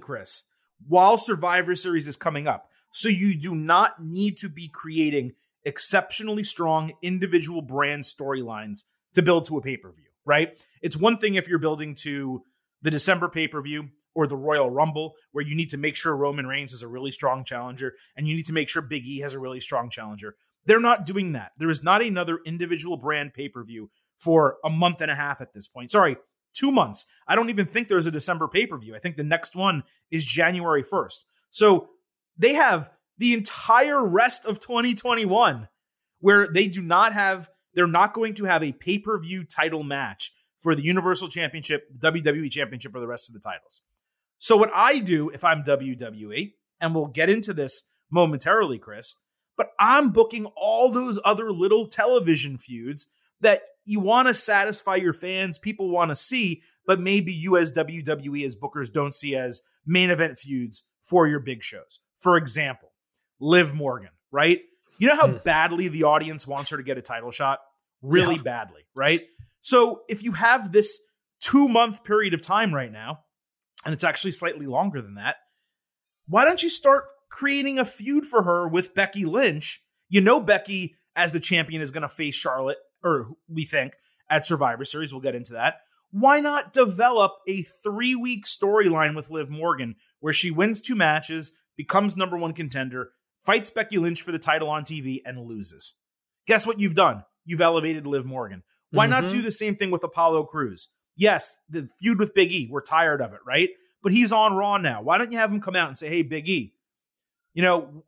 Chris, 0.00 0.44
while 0.86 1.18
Survivor 1.18 1.74
Series 1.74 2.06
is 2.06 2.16
coming 2.16 2.46
up. 2.46 2.68
So 2.92 3.08
you 3.08 3.34
do 3.34 3.54
not 3.54 4.00
need 4.00 4.36
to 4.38 4.48
be 4.48 4.68
creating 4.68 5.32
exceptionally 5.64 6.44
strong 6.44 6.92
individual 7.02 7.62
brand 7.62 8.04
storylines 8.04 8.84
to 9.14 9.22
build 9.22 9.46
to 9.46 9.58
a 9.58 9.60
pay 9.60 9.76
per 9.76 9.90
view, 9.90 10.04
right? 10.24 10.64
It's 10.80 10.96
one 10.96 11.18
thing 11.18 11.34
if 11.34 11.48
you're 11.48 11.58
building 11.58 11.96
to 12.02 12.42
the 12.82 12.90
December 12.90 13.28
pay 13.28 13.48
per 13.48 13.60
view 13.60 13.88
or 14.14 14.26
the 14.26 14.36
Royal 14.36 14.70
Rumble, 14.70 15.14
where 15.32 15.44
you 15.44 15.56
need 15.56 15.70
to 15.70 15.78
make 15.78 15.96
sure 15.96 16.14
Roman 16.14 16.46
Reigns 16.46 16.72
is 16.72 16.82
a 16.82 16.88
really 16.88 17.10
strong 17.10 17.44
challenger 17.44 17.94
and 18.16 18.28
you 18.28 18.36
need 18.36 18.46
to 18.46 18.52
make 18.52 18.68
sure 18.68 18.82
Big 18.82 19.04
E 19.04 19.20
has 19.20 19.34
a 19.34 19.40
really 19.40 19.60
strong 19.60 19.90
challenger. 19.90 20.36
They're 20.66 20.80
not 20.80 21.06
doing 21.06 21.32
that. 21.32 21.52
There 21.58 21.70
is 21.70 21.82
not 21.82 22.02
another 22.02 22.38
individual 22.44 22.96
brand 22.96 23.34
pay 23.34 23.48
per 23.48 23.64
view 23.64 23.90
for 24.16 24.58
a 24.64 24.70
month 24.70 25.00
and 25.00 25.10
a 25.10 25.16
half 25.16 25.40
at 25.40 25.52
this 25.52 25.66
point. 25.66 25.90
Sorry, 25.90 26.16
two 26.52 26.72
months. 26.72 27.06
I 27.26 27.34
don't 27.34 27.50
even 27.50 27.66
think 27.66 27.88
there's 27.88 28.06
a 28.06 28.10
December 28.10 28.48
pay 28.48 28.66
per 28.66 28.78
view. 28.78 28.94
I 28.94 28.98
think 28.98 29.16
the 29.16 29.24
next 29.24 29.56
one 29.56 29.84
is 30.10 30.24
January 30.24 30.82
1st. 30.82 31.24
So 31.50 31.90
they 32.36 32.54
have 32.54 32.90
the 33.18 33.34
entire 33.34 34.04
rest 34.06 34.46
of 34.46 34.60
2021 34.60 35.68
where 36.20 36.48
they 36.48 36.68
do 36.68 36.82
not 36.82 37.12
have, 37.12 37.50
they're 37.74 37.86
not 37.86 38.14
going 38.14 38.34
to 38.34 38.44
have 38.44 38.62
a 38.62 38.72
pay 38.72 38.98
per 38.98 39.18
view 39.18 39.44
title 39.44 39.82
match 39.82 40.32
for 40.60 40.74
the 40.74 40.82
Universal 40.82 41.28
Championship, 41.28 41.88
WWE 41.98 42.50
Championship, 42.50 42.94
or 42.94 43.00
the 43.00 43.06
rest 43.06 43.28
of 43.28 43.34
the 43.34 43.40
titles. 43.40 43.82
So, 44.38 44.56
what 44.56 44.70
I 44.74 45.00
do 45.00 45.28
if 45.30 45.44
I'm 45.44 45.62
WWE, 45.62 46.54
and 46.80 46.94
we'll 46.94 47.06
get 47.06 47.28
into 47.28 47.52
this 47.52 47.84
momentarily, 48.10 48.78
Chris, 48.78 49.16
but 49.56 49.70
I'm 49.78 50.10
booking 50.10 50.46
all 50.56 50.90
those 50.90 51.18
other 51.24 51.52
little 51.52 51.86
television 51.86 52.58
feuds 52.58 53.08
that 53.42 53.62
you 53.84 54.00
want 54.00 54.28
to 54.28 54.34
satisfy 54.34 54.96
your 54.96 55.12
fans, 55.12 55.58
people 55.58 55.90
want 55.90 56.10
to 56.10 56.14
see, 56.14 56.62
but 56.86 57.00
maybe 57.00 57.32
you 57.32 57.56
as 57.56 57.72
WWE 57.72 58.44
as 58.44 58.56
bookers 58.56 58.92
don't 58.92 59.14
see 59.14 59.36
as 59.36 59.62
main 59.86 60.10
event 60.10 60.38
feuds 60.38 60.86
for 61.02 61.26
your 61.28 61.40
big 61.40 61.62
shows. 61.62 62.00
For 62.20 62.36
example, 62.36 62.90
Liv 63.40 63.74
Morgan, 63.74 64.10
right? 64.30 64.60
You 64.98 65.08
know 65.08 65.16
how 65.16 65.26
Hmm. 65.28 65.36
badly 65.44 65.88
the 65.88 66.04
audience 66.04 66.46
wants 66.46 66.70
her 66.70 66.76
to 66.76 66.82
get 66.82 66.98
a 66.98 67.02
title 67.02 67.30
shot? 67.32 67.58
Really 68.00 68.36
Yeah. 68.36 68.42
badly, 68.42 68.82
right? 68.94 69.22
So 69.60 70.02
if 70.08 70.22
you 70.22 70.32
have 70.32 70.72
this 70.72 71.00
two 71.40 71.68
month 71.68 72.04
period 72.04 72.34
of 72.34 72.42
time 72.42 72.72
right 72.74 72.90
now, 72.92 73.24
and 73.84 73.92
it's 73.92 74.04
actually 74.04 74.32
slightly 74.32 74.66
longer 74.66 75.00
than 75.02 75.14
that, 75.16 75.36
why 76.26 76.44
don't 76.44 76.62
you 76.62 76.68
start 76.70 77.04
creating 77.28 77.78
a 77.80 77.84
feud 77.84 78.26
for 78.26 78.44
her 78.44 78.68
with 78.68 78.94
Becky 78.94 79.24
Lynch? 79.24 79.82
You 80.08 80.20
know, 80.20 80.38
Becky 80.40 80.94
as 81.16 81.32
the 81.32 81.40
champion 81.40 81.82
is 81.82 81.90
going 81.90 82.02
to 82.02 82.08
face 82.08 82.34
Charlotte, 82.36 82.78
or 83.04 83.28
we 83.48 83.64
think 83.64 83.94
at 84.30 84.46
Survivor 84.46 84.84
Series. 84.84 85.12
We'll 85.12 85.20
get 85.22 85.34
into 85.34 85.52
that. 85.54 85.80
Why 86.10 86.40
not 86.40 86.72
develop 86.72 87.32
a 87.48 87.62
three 87.62 88.14
week 88.14 88.44
storyline 88.44 89.16
with 89.16 89.30
Liv 89.30 89.48
Morgan 89.50 89.96
where 90.20 90.32
she 90.32 90.50
wins 90.50 90.80
two 90.80 90.94
matches, 90.94 91.52
becomes 91.76 92.16
number 92.16 92.36
one 92.36 92.52
contender, 92.52 93.10
fights 93.44 93.70
Becky 93.70 93.98
Lynch 93.98 94.20
for 94.22 94.30
the 94.32 94.38
title 94.38 94.68
on 94.68 94.84
TV, 94.84 95.20
and 95.24 95.38
loses? 95.38 95.94
Guess 96.46 96.66
what 96.66 96.80
you've 96.80 96.94
done? 96.94 97.24
You've 97.44 97.60
elevated 97.60 98.06
Liv 98.06 98.24
Morgan. 98.24 98.62
Why 98.90 99.06
not 99.06 99.24
Mhm. 99.24 99.30
do 99.30 99.42
the 99.42 99.50
same 99.50 99.74
thing 99.74 99.90
with 99.90 100.04
Apollo 100.04 100.44
Crews? 100.44 100.94
Yes, 101.16 101.56
the 101.68 101.88
feud 101.98 102.18
with 102.18 102.34
Big 102.34 102.52
E, 102.52 102.68
we're 102.70 102.82
tired 102.82 103.22
of 103.22 103.32
it, 103.32 103.40
right? 103.46 103.70
But 104.02 104.12
he's 104.12 104.32
on 104.32 104.54
Raw 104.54 104.76
now. 104.76 105.00
Why 105.02 105.16
don't 105.18 105.32
you 105.32 105.38
have 105.38 105.50
him 105.50 105.60
come 105.60 105.76
out 105.76 105.88
and 105.88 105.96
say, 105.96 106.08
hey, 106.08 106.22
Big 106.22 106.48
E, 106.48 106.74
you 107.54 107.62
know, 107.62 108.04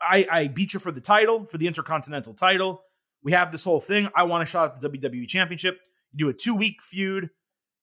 I, 0.00 0.26
I 0.30 0.46
beat 0.48 0.74
you 0.74 0.80
for 0.80 0.90
the 0.90 1.00
title, 1.00 1.44
for 1.46 1.58
the 1.58 1.66
Intercontinental 1.66 2.34
title. 2.34 2.82
We 3.22 3.32
have 3.32 3.52
this 3.52 3.64
whole 3.64 3.80
thing. 3.80 4.08
I 4.14 4.24
want 4.24 4.42
a 4.42 4.46
shot 4.46 4.74
at 4.74 4.80
the 4.80 4.88
WWE 4.88 5.28
Championship. 5.28 5.78
You 6.12 6.26
do 6.26 6.28
a 6.28 6.34
two 6.34 6.54
week 6.54 6.82
feud. 6.82 7.30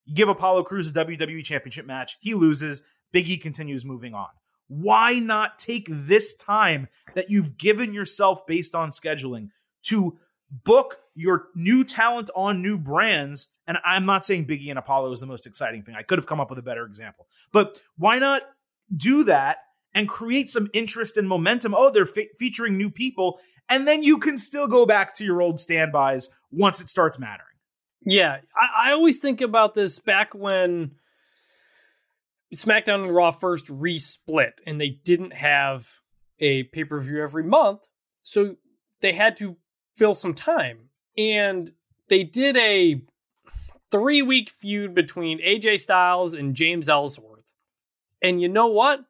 You 0.05 0.15
give 0.15 0.29
Apollo 0.29 0.63
Crews 0.63 0.89
a 0.89 0.93
WWE 0.93 1.43
Championship 1.43 1.85
match. 1.85 2.17
He 2.21 2.33
loses. 2.33 2.83
Big 3.11 3.27
E 3.27 3.37
continues 3.37 3.85
moving 3.85 4.13
on. 4.13 4.27
Why 4.67 5.13
not 5.17 5.57
take 5.57 5.87
this 5.89 6.35
time 6.35 6.87
that 7.15 7.29
you've 7.29 7.57
given 7.57 7.93
yourself 7.93 8.45
based 8.45 8.75
on 8.75 8.91
scheduling 8.91 9.49
to 9.83 10.19
book 10.51 10.97
your 11.15 11.47
new 11.55 11.83
talent 11.83 12.29
on 12.35 12.61
new 12.61 12.77
brands. 12.77 13.47
And 13.67 13.77
I'm 13.83 14.05
not 14.05 14.25
saying 14.25 14.45
Biggie 14.47 14.69
and 14.69 14.79
Apollo 14.79 15.11
is 15.11 15.19
the 15.19 15.25
most 15.25 15.45
exciting 15.45 15.83
thing. 15.83 15.95
I 15.95 16.01
could 16.01 16.17
have 16.17 16.25
come 16.25 16.39
up 16.39 16.49
with 16.49 16.59
a 16.59 16.63
better 16.63 16.85
example. 16.85 17.27
But 17.51 17.81
why 17.97 18.19
not 18.19 18.43
do 18.95 19.23
that 19.25 19.57
and 19.93 20.07
create 20.07 20.49
some 20.49 20.69
interest 20.73 21.17
and 21.17 21.27
momentum? 21.27 21.75
Oh, 21.75 21.89
they're 21.89 22.05
fe- 22.05 22.29
featuring 22.39 22.77
new 22.77 22.89
people. 22.89 23.39
And 23.69 23.87
then 23.87 24.03
you 24.03 24.17
can 24.17 24.37
still 24.37 24.67
go 24.67 24.85
back 24.85 25.15
to 25.15 25.23
your 25.23 25.41
old 25.41 25.59
standbys 25.59 26.29
once 26.51 26.81
it 26.81 26.89
starts 26.89 27.19
mattering. 27.19 27.45
Yeah. 28.05 28.39
I, 28.59 28.89
I 28.89 28.91
always 28.93 29.19
think 29.19 29.41
about 29.41 29.75
this 29.75 29.99
back 29.99 30.33
when 30.33 30.91
SmackDown 32.53 33.05
and 33.05 33.15
Raw 33.15 33.31
first 33.31 33.67
resplit 33.67 34.53
and 34.65 34.81
they 34.81 34.89
didn't 34.89 35.33
have 35.33 35.87
a 36.39 36.63
pay 36.63 36.83
per 36.83 36.99
view 36.99 37.21
every 37.21 37.43
month. 37.43 37.87
So 38.23 38.55
they 39.01 39.13
had 39.13 39.37
to 39.37 39.57
fill 39.95 40.13
some 40.13 40.33
time. 40.33 40.89
And 41.17 41.71
they 42.07 42.23
did 42.23 42.57
a 42.57 43.01
three 43.91 44.21
week 44.21 44.49
feud 44.49 44.95
between 44.95 45.39
AJ 45.41 45.81
Styles 45.81 46.33
and 46.33 46.55
James 46.55 46.89
Ellsworth. 46.89 47.53
And 48.21 48.41
you 48.41 48.47
know 48.47 48.67
what? 48.67 49.01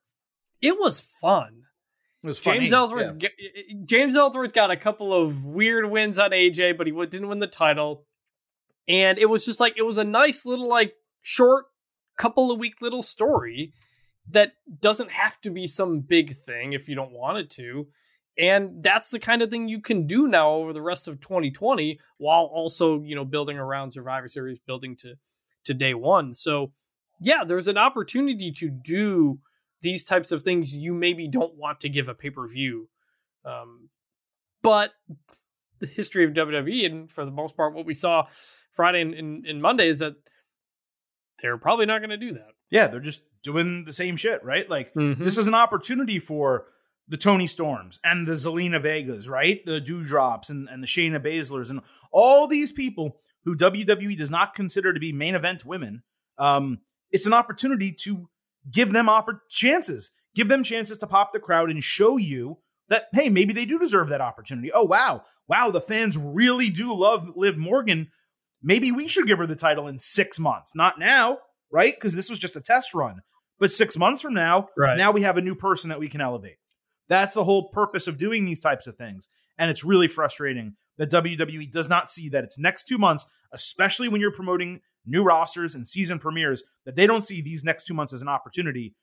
It 0.61 0.77
was 0.77 0.99
fun. 0.99 1.58
James 2.23 2.39
funny. 2.39 2.71
Ellsworth 2.71 3.15
Yeah. 3.21 3.29
Eh, 3.39 3.47
eh, 3.55 3.73
James 3.85 4.15
Ellsworth 4.15 4.53
got 4.53 4.71
a 4.71 4.77
couple 4.77 5.13
of 5.13 5.45
weird 5.45 5.89
wins 5.89 6.19
on 6.19 6.31
AJ, 6.31 6.77
but 6.77 6.87
he 6.87 6.93
didn't 6.93 7.29
win 7.29 7.39
the 7.39 7.47
title. 7.47 8.05
And 8.87 9.17
it 9.17 9.27
was 9.27 9.45
just 9.45 9.59
like 9.59 9.77
it 9.77 9.83
was 9.83 9.97
a 9.97 10.03
nice 10.03 10.45
little 10.45 10.67
like 10.67 10.93
short 11.21 11.65
couple 12.17 12.51
of 12.51 12.59
week 12.59 12.81
little 12.81 13.01
story 13.01 13.73
that 14.31 14.53
doesn't 14.81 15.11
have 15.11 15.39
to 15.41 15.49
be 15.49 15.65
some 15.65 16.01
big 16.01 16.33
thing 16.33 16.73
if 16.73 16.89
you 16.89 16.95
don't 16.95 17.11
want 17.11 17.37
it 17.37 17.49
to. 17.51 17.87
And 18.37 18.81
that's 18.83 19.09
the 19.09 19.19
kind 19.19 19.41
of 19.41 19.49
thing 19.49 19.67
you 19.67 19.81
can 19.81 20.05
do 20.05 20.27
now 20.27 20.51
over 20.51 20.71
the 20.71 20.81
rest 20.81 21.07
of 21.07 21.19
2020 21.19 21.99
while 22.17 22.45
also, 22.45 23.01
you 23.01 23.15
know, 23.15 23.25
building 23.25 23.57
around 23.57 23.91
Survivor 23.91 24.27
Series, 24.27 24.59
building 24.59 24.95
to 24.97 25.15
to 25.65 25.73
day 25.73 25.93
1. 25.93 26.33
So, 26.33 26.71
yeah, 27.21 27.43
there's 27.43 27.67
an 27.67 27.77
opportunity 27.77 28.51
to 28.53 28.69
do 28.69 29.39
these 29.81 30.03
types 30.05 30.31
of 30.31 30.41
things 30.43 30.75
you 30.75 30.93
maybe 30.93 31.27
don't 31.27 31.55
want 31.55 31.79
to 31.81 31.89
give 31.89 32.07
a 32.09 32.13
pay-per-view. 32.13 32.89
Um, 33.45 33.89
but 34.61 34.91
the 35.79 35.87
history 35.87 36.25
of 36.25 36.31
WWE 36.33 36.85
and 36.85 37.11
for 37.11 37.23
the 37.25 37.31
most 37.31 37.55
part 37.55 37.73
what 37.73 37.85
we 37.85 37.93
saw 37.93 38.27
Friday 38.73 39.01
and, 39.01 39.13
and, 39.13 39.45
and 39.45 39.61
Monday 39.61 39.87
is 39.87 39.99
that 39.99 40.15
they're 41.41 41.57
probably 41.57 41.85
not 41.85 41.99
going 41.99 42.09
to 42.09 42.17
do 42.17 42.33
that. 42.33 42.49
Yeah, 42.69 42.87
they're 42.87 42.99
just 42.99 43.23
doing 43.41 43.85
the 43.85 43.93
same 43.93 44.17
shit, 44.17 44.43
right? 44.43 44.69
Like 44.69 44.93
Mhm. 44.93 45.17
this 45.17 45.37
is 45.37 45.47
an 45.47 45.53
opportunity 45.55 46.19
for 46.19 46.67
the 47.07 47.17
Toni 47.17 47.47
Storms 47.47 47.99
and 48.03 48.27
the 48.27 48.33
Zelina 48.33 48.81
Vegas, 48.81 49.27
right? 49.29 49.65
The 49.65 49.79
Dewdrops 49.81 50.49
and, 50.49 50.67
and 50.69 50.83
the 50.83 50.87
Shayna 50.87 51.19
Baszlers 51.23 51.69
and 51.71 51.81
all 52.11 52.47
these 52.47 52.71
people 52.71 53.21
who 53.45 53.55
WWE 53.55 54.17
does 54.17 54.29
not 54.29 54.53
consider 54.53 54.93
to 54.93 54.99
be 54.99 55.11
main 55.13 55.33
event 55.33 55.65
women. 55.65 56.03
Um, 56.37 56.79
it's 57.11 57.25
an 57.25 57.33
opportunity 57.33 57.91
to 58.01 58.29
give 58.71 58.91
them 58.93 59.07
oppor- 59.07 59.39
chances, 59.49 60.11
give 60.35 60.47
them 60.47 60.63
chances 60.63 60.97
to 60.99 61.07
pop 61.07 61.31
the 61.33 61.39
crowd 61.39 61.69
and 61.69 61.83
show 61.83 62.17
you 62.17 62.57
that 62.89 63.05
hey, 63.13 63.29
maybe 63.29 63.53
they 63.53 63.65
do 63.65 63.77
deserve 63.79 64.09
that 64.09 64.21
opportunity. 64.21 64.71
Oh 64.71 64.83
wow, 64.83 65.23
wow, 65.47 65.69
the 65.69 65.81
fans 65.81 66.17
really 66.17 66.69
do 66.69 66.93
love 66.93 67.31
Liv 67.35 67.57
Morgan. 67.57 68.09
Maybe 68.61 68.91
we 68.91 69.07
should 69.07 69.27
give 69.27 69.37
her 69.37 69.45
the 69.47 69.55
title 69.55 69.87
in 69.87 69.99
six 69.99 70.39
months, 70.39 70.75
not 70.75 70.99
now, 70.99 71.37
right? 71.71 71.93
Because 71.95 72.15
this 72.15 72.29
was 72.29 72.39
just 72.39 72.55
a 72.55 72.61
test 72.61 72.93
run. 72.93 73.21
But 73.59 73.71
six 73.71 73.97
months 73.97 74.21
from 74.21 74.33
now, 74.33 74.69
Right. 74.77 74.97
now 74.97 75.11
we 75.11 75.21
have 75.21 75.37
a 75.37 75.41
new 75.41 75.55
person 75.55 75.89
that 75.89 75.99
we 75.99 76.07
can 76.09 76.21
elevate. 76.21 76.57
That's 77.09 77.33
the 77.35 77.43
whole 77.43 77.69
purpose 77.69 78.07
of 78.07 78.17
doing 78.17 78.45
these 78.45 78.59
types 78.59 78.87
of 78.87 78.95
things. 78.95 79.27
And 79.57 79.69
it's 79.69 79.83
really 79.83 80.07
frustrating 80.07 80.75
that 80.97 81.11
WWE 81.11 81.69
does 81.71 81.89
not 81.89 82.09
see 82.11 82.29
that 82.29 82.43
it's 82.43 82.57
next 82.57 82.83
two 82.87 82.97
months, 82.97 83.25
especially 83.53 84.07
when 84.07 84.21
you're 84.21 84.31
promoting 84.31 84.81
new 85.09 85.23
rosters 85.23 85.75
and 85.75 85.87
season 85.87 86.19
premieres, 86.19 86.63
that 86.85 86.95
they 86.95 87.07
don't 87.07 87.23
see 87.23 87.41
these 87.41 87.63
next 87.63 87.85
two 87.85 87.93
months 87.93 88.13
as 88.13 88.21
an 88.21 88.27
opportunity 88.27 88.95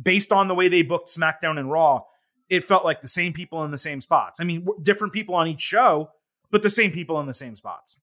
based 0.00 0.32
on 0.32 0.48
the 0.48 0.54
way 0.54 0.68
they 0.68 0.82
booked 0.82 1.08
SmackDown 1.08 1.58
and 1.58 1.70
Raw. 1.70 2.02
It 2.48 2.64
felt 2.64 2.84
like 2.84 3.00
the 3.00 3.08
same 3.08 3.32
people 3.32 3.64
in 3.64 3.70
the 3.70 3.78
same 3.78 4.00
spots. 4.00 4.40
I 4.40 4.44
mean, 4.44 4.66
different 4.82 5.12
people 5.12 5.34
on 5.34 5.48
each 5.48 5.60
show, 5.60 6.10
but 6.50 6.62
the 6.62 6.70
same 6.70 6.92
people 6.92 7.20
in 7.20 7.26
the 7.26 7.32
same 7.34 7.56
spots. 7.56 8.00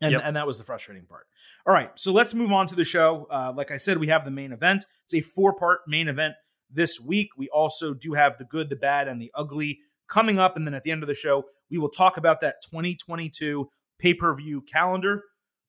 And, 0.00 0.12
Yep. 0.12 0.22
and 0.24 0.36
that 0.36 0.46
was 0.46 0.58
the 0.58 0.64
frustrating 0.64 1.06
part. 1.06 1.26
All 1.66 1.72
right, 1.72 1.90
so 1.94 2.12
let's 2.12 2.34
move 2.34 2.52
on 2.52 2.66
to 2.66 2.74
the 2.74 2.84
show. 2.84 3.26
Uh, 3.30 3.52
like 3.56 3.70
I 3.70 3.78
said, 3.78 3.96
we 3.96 4.08
have 4.08 4.24
the 4.26 4.30
main 4.30 4.52
event. 4.52 4.84
It's 5.04 5.14
a 5.14 5.20
four 5.22 5.54
part 5.54 5.80
main 5.86 6.08
event 6.08 6.34
this 6.68 7.00
week. 7.00 7.28
We 7.38 7.48
also 7.48 7.94
do 7.94 8.12
have 8.12 8.36
the 8.36 8.44
good, 8.44 8.68
the 8.68 8.76
bad, 8.76 9.08
and 9.08 9.22
the 9.22 9.30
ugly 9.34 9.78
coming 10.08 10.38
up. 10.38 10.56
And 10.56 10.66
then 10.66 10.74
at 10.74 10.82
the 10.82 10.90
end 10.90 11.02
of 11.02 11.06
the 11.06 11.14
show, 11.14 11.44
we 11.70 11.78
will 11.78 11.88
talk 11.88 12.18
about 12.18 12.40
that 12.42 12.56
2022 12.70 13.70
pay 13.98 14.12
per 14.12 14.34
view 14.34 14.60
calendar. 14.60 15.22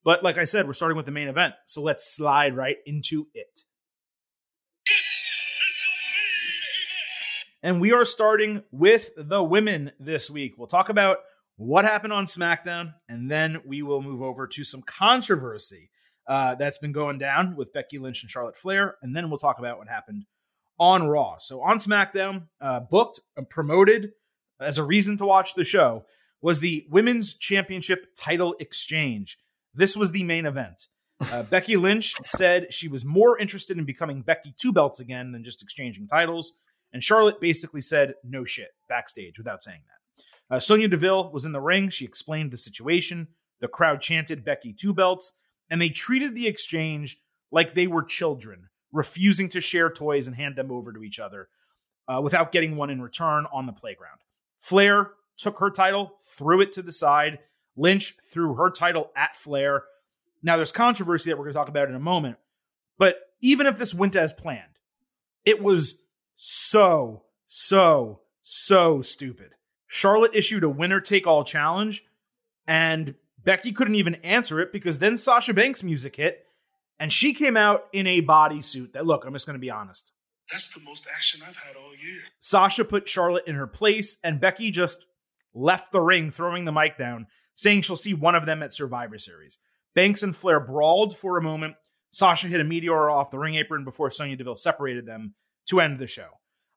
But 0.06 0.24
like 0.24 0.38
I 0.38 0.46
said, 0.46 0.68
we're 0.68 0.74
starting 0.74 0.96
with 0.96 1.08
the 1.08 1.12
main 1.12 1.28
event. 1.28 1.56
So 1.66 1.82
let's 1.82 2.16
slide 2.16 2.56
right 2.56 2.78
into 2.86 3.28
it. 3.34 3.64
And 7.64 7.82
we 7.82 7.92
are 7.92 8.06
starting 8.06 8.62
with 8.72 9.10
the 9.18 9.44
women 9.44 9.92
this 10.00 10.30
week. 10.30 10.54
We'll 10.56 10.68
talk 10.68 10.90
about 10.90 11.18
what 11.58 11.84
happened 11.84 12.14
on 12.14 12.26
SmackDown, 12.26 12.94
and 13.10 13.32
then 13.32 13.58
we 13.66 13.82
will 13.82 14.04
move 14.04 14.22
over 14.22 14.46
to 14.46 14.64
some 14.64 14.84
controversy 14.84 15.90
uh, 16.28 16.54
that's 16.54 16.78
been 16.78 16.92
going 16.92 17.18
down 17.18 17.56
with 17.56 17.74
Becky 17.74 17.98
Lynch 17.98 18.22
and 18.22 18.30
Charlotte 18.30 18.58
Flair, 18.58 18.98
and 19.02 19.16
then 19.16 19.30
we'll 19.30 19.40
talk 19.40 19.58
about 19.58 19.80
what 19.80 19.88
happened 19.88 20.26
on 20.78 21.08
Raw. 21.08 21.38
So 21.40 21.62
on 21.64 21.80
SmackDown, 21.80 22.44
uh, 22.62 22.82
booked 22.82 23.22
and 23.36 23.50
promoted 23.50 24.12
as 24.60 24.78
a 24.78 24.84
reason 24.84 25.18
to 25.18 25.26
watch 25.26 25.56
the 25.56 25.64
show 25.64 26.06
was 26.42 26.60
the 26.60 26.86
Women's 26.92 27.36
Championship 27.36 28.16
title 28.16 28.56
exchange. 28.60 29.40
This 29.76 29.96
was 29.96 30.12
the 30.12 30.24
main 30.24 30.46
event. 30.46 30.88
Uh, 31.32 31.44
Becky 31.50 31.78
Lynch 31.78 32.16
said 32.24 32.74
she 32.74 32.88
was 32.88 33.06
more 33.06 33.38
interested 33.38 33.78
in 33.78 33.86
becoming 33.86 34.22
Becky 34.22 34.54
Two 34.58 34.72
Belts 34.72 35.00
again 35.00 35.32
than 35.32 35.44
just 35.44 35.62
exchanging 35.62 36.08
titles. 36.08 36.54
And 36.94 37.04
Charlotte 37.04 37.42
basically 37.42 37.82
said, 37.82 38.14
no 38.24 38.46
shit, 38.46 38.72
backstage 38.88 39.38
without 39.38 39.62
saying 39.62 39.82
that. 39.86 40.56
Uh, 40.56 40.60
Sonya 40.60 40.88
Deville 40.88 41.32
was 41.32 41.46
in 41.46 41.52
the 41.52 41.62
ring. 41.62 41.90
She 41.90 42.06
explained 42.06 42.52
the 42.52 42.58
situation. 42.58 43.28
The 43.60 43.68
crowd 43.68 44.00
chanted 44.02 44.46
Becky 44.46 44.74
Two 44.74 44.94
Belts, 44.94 45.34
and 45.70 45.82
they 45.82 45.90
treated 45.90 46.36
the 46.36 46.48
exchange 46.48 47.18
like 47.52 47.74
they 47.74 47.88
were 47.88 48.04
children, 48.04 48.70
refusing 48.92 49.50
to 49.50 49.62
share 49.62 49.90
toys 49.90 50.28
and 50.28 50.36
hand 50.36 50.56
them 50.56 50.72
over 50.72 50.94
to 50.94 51.04
each 51.04 51.20
other 51.20 51.50
uh, 52.08 52.22
without 52.24 52.52
getting 52.52 52.76
one 52.76 52.90
in 52.90 53.02
return 53.02 53.46
on 53.52 53.66
the 53.66 53.74
playground. 53.74 54.20
Flair 54.58 55.12
took 55.38 55.60
her 55.60 55.70
title, 55.70 56.18
threw 56.22 56.62
it 56.62 56.72
to 56.74 56.82
the 56.82 56.92
side. 56.92 57.40
Lynch 57.76 58.16
threw 58.32 58.56
her 58.56 58.70
title 58.70 59.12
at 59.16 59.36
Flair. 59.36 59.84
Now, 60.42 60.58
there's 60.58 60.72
controversy 60.72 61.30
that 61.30 61.38
we're 61.38 61.46
going 61.46 61.54
to 61.54 61.60
talk 61.60 61.70
about 61.70 61.90
in 61.90 61.96
a 61.96 62.00
moment, 62.00 62.38
but 62.98 63.18
even 63.42 63.68
if 63.68 63.78
this 63.78 63.94
went 63.94 64.16
as 64.16 64.34
planned, 64.34 64.80
it 65.46 65.62
was 65.62 66.04
so, 66.36 67.24
so, 67.48 68.22
so 68.42 69.02
stupid. 69.02 69.52
Charlotte 69.88 70.32
issued 70.34 70.64
a 70.64 70.70
winner 70.70 71.00
take 71.00 71.28
all 71.28 71.44
challenge, 71.44 72.04
and 72.68 73.16
Becky 73.44 73.72
couldn't 73.72 73.96
even 73.96 74.16
answer 74.16 74.60
it 74.60 74.74
because 74.74 75.00
then 75.00 75.18
Sasha 75.18 75.54
Banks' 75.54 75.84
music 75.84 76.16
hit, 76.16 76.46
and 77.00 77.12
she 77.12 77.34
came 77.34 77.58
out 77.58 77.86
in 77.92 78.08
a 78.08 78.22
bodysuit 78.22 78.94
that, 78.94 79.06
look, 79.06 79.26
I'm 79.26 79.34
just 79.34 79.46
going 79.46 79.56
to 79.56 79.60
be 79.60 79.72
honest. 79.72 80.12
That's 80.52 80.74
the 80.74 80.82
most 80.86 81.08
action 81.14 81.42
I've 81.48 81.58
had 81.58 81.76
all 81.76 81.96
year. 81.96 82.22
Sasha 82.40 82.86
put 82.86 83.08
Charlotte 83.08 83.48
in 83.48 83.56
her 83.56 83.68
place, 83.68 84.18
and 84.24 84.40
Becky 84.40 84.72
just 84.72 85.06
left 85.54 85.92
the 85.92 86.02
ring, 86.02 86.30
throwing 86.30 86.66
the 86.66 86.72
mic 86.72 86.98
down, 86.98 87.28
saying 87.56 87.82
she'll 87.82 87.96
see 87.96 88.14
one 88.14 88.36
of 88.36 88.46
them 88.46 88.62
at 88.62 88.74
Survivor 88.74 89.18
Series. 89.18 89.58
Banks 89.96 90.22
and 90.22 90.36
Flair 90.36 90.60
brawled 90.60 91.18
for 91.18 91.38
a 91.38 91.42
moment. 91.42 91.76
Sasha 92.12 92.48
hit 92.48 92.62
a 92.62 92.64
meteor 92.64 93.10
off 93.10 93.32
the 93.32 93.40
ring 93.40 93.56
apron 93.56 93.84
before 93.84 94.12
Sonya 94.12 94.36
Deville 94.36 94.56
separated 94.56 95.06
them 95.06 95.34
to 95.70 95.82
end 95.82 95.98
the 96.00 96.08
show. 96.08 96.30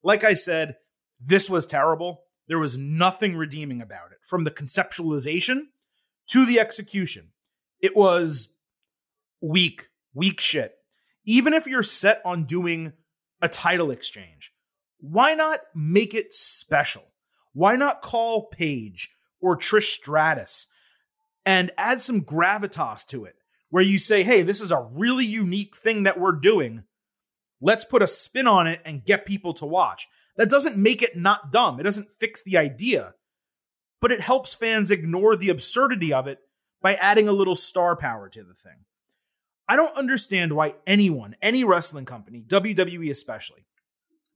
Like 0.03 0.25
I 0.25 0.35
said, 0.35 0.77
this 1.21 1.51
was 1.51 1.67
terrible. 1.67 2.23
There 2.47 2.59
was 2.59 2.79
nothing 2.79 3.37
redeeming 3.37 3.83
about 3.83 4.13
it. 4.13 4.19
From 4.23 4.45
the 4.45 4.51
conceptualization 4.51 5.67
to 6.29 6.47
the 6.47 6.61
execution, 6.61 7.33
it 7.81 7.97
was 7.97 8.55
weak, 9.41 9.89
weak 10.15 10.41
shit. 10.41 10.75
Even 11.25 11.53
if 11.53 11.67
you're 11.67 11.83
set 11.83 12.23
on 12.25 12.45
doing 12.45 12.93
a 13.43 13.49
title 13.49 13.91
exchange, 13.91 14.53
why 15.01 15.35
not 15.35 15.61
make 15.75 16.15
it 16.15 16.35
special? 16.35 17.05
Why 17.53 17.77
not 17.77 18.03
call 18.03 18.47
Paige 18.47 19.15
or 19.41 19.57
Trish 19.57 19.95
Stratus 19.95 20.69
and 21.47 21.71
add 21.79 22.01
some 22.01 22.23
gravitas 22.23 23.07
to 23.07 23.25
it 23.25 23.37
where 23.71 23.83
you 23.83 23.99
say, 23.99 24.23
hey, 24.23 24.43
this 24.43 24.61
is 24.61 24.71
a 24.71 24.87
really 24.93 25.25
unique 25.25 25.77
thing 25.77 26.05
that 26.05 26.19
we're 26.19 26.33
doing. 26.33 26.85
Let's 27.61 27.85
put 27.85 28.03
a 28.03 28.07
spin 28.07 28.47
on 28.47 28.67
it 28.67 28.81
and 28.85 29.05
get 29.05 29.27
people 29.27 29.55
to 29.55 29.67
watch. 29.67 30.07
That 30.37 30.51
doesn't 30.51 30.77
make 30.77 31.03
it 31.03 31.17
not 31.17 31.51
dumb. 31.51 31.81
It 31.81 31.83
doesn't 31.83 32.09
fix 32.19 32.43
the 32.43 32.57
idea, 32.57 33.15
but 34.01 34.13
it 34.13 34.21
helps 34.21 34.55
fans 34.55 34.91
ignore 34.91 35.37
the 35.37 35.51
absurdity 35.51 36.13
of 36.13 36.27
it 36.27 36.39
by 36.81 36.95
adding 36.95 37.29
a 37.29 37.33
little 37.33 37.57
star 37.57 37.97
power 37.97 38.29
to 38.29 38.43
the 38.43 38.55
thing. 38.55 38.85
I 39.69 39.77
don't 39.77 39.97
understand 39.99 40.55
why 40.55 40.77
anyone, 40.87 41.37
any 41.43 41.65
wrestling 41.65 42.07
company, 42.07 42.43
WWE 42.47 43.11
especially, 43.11 43.67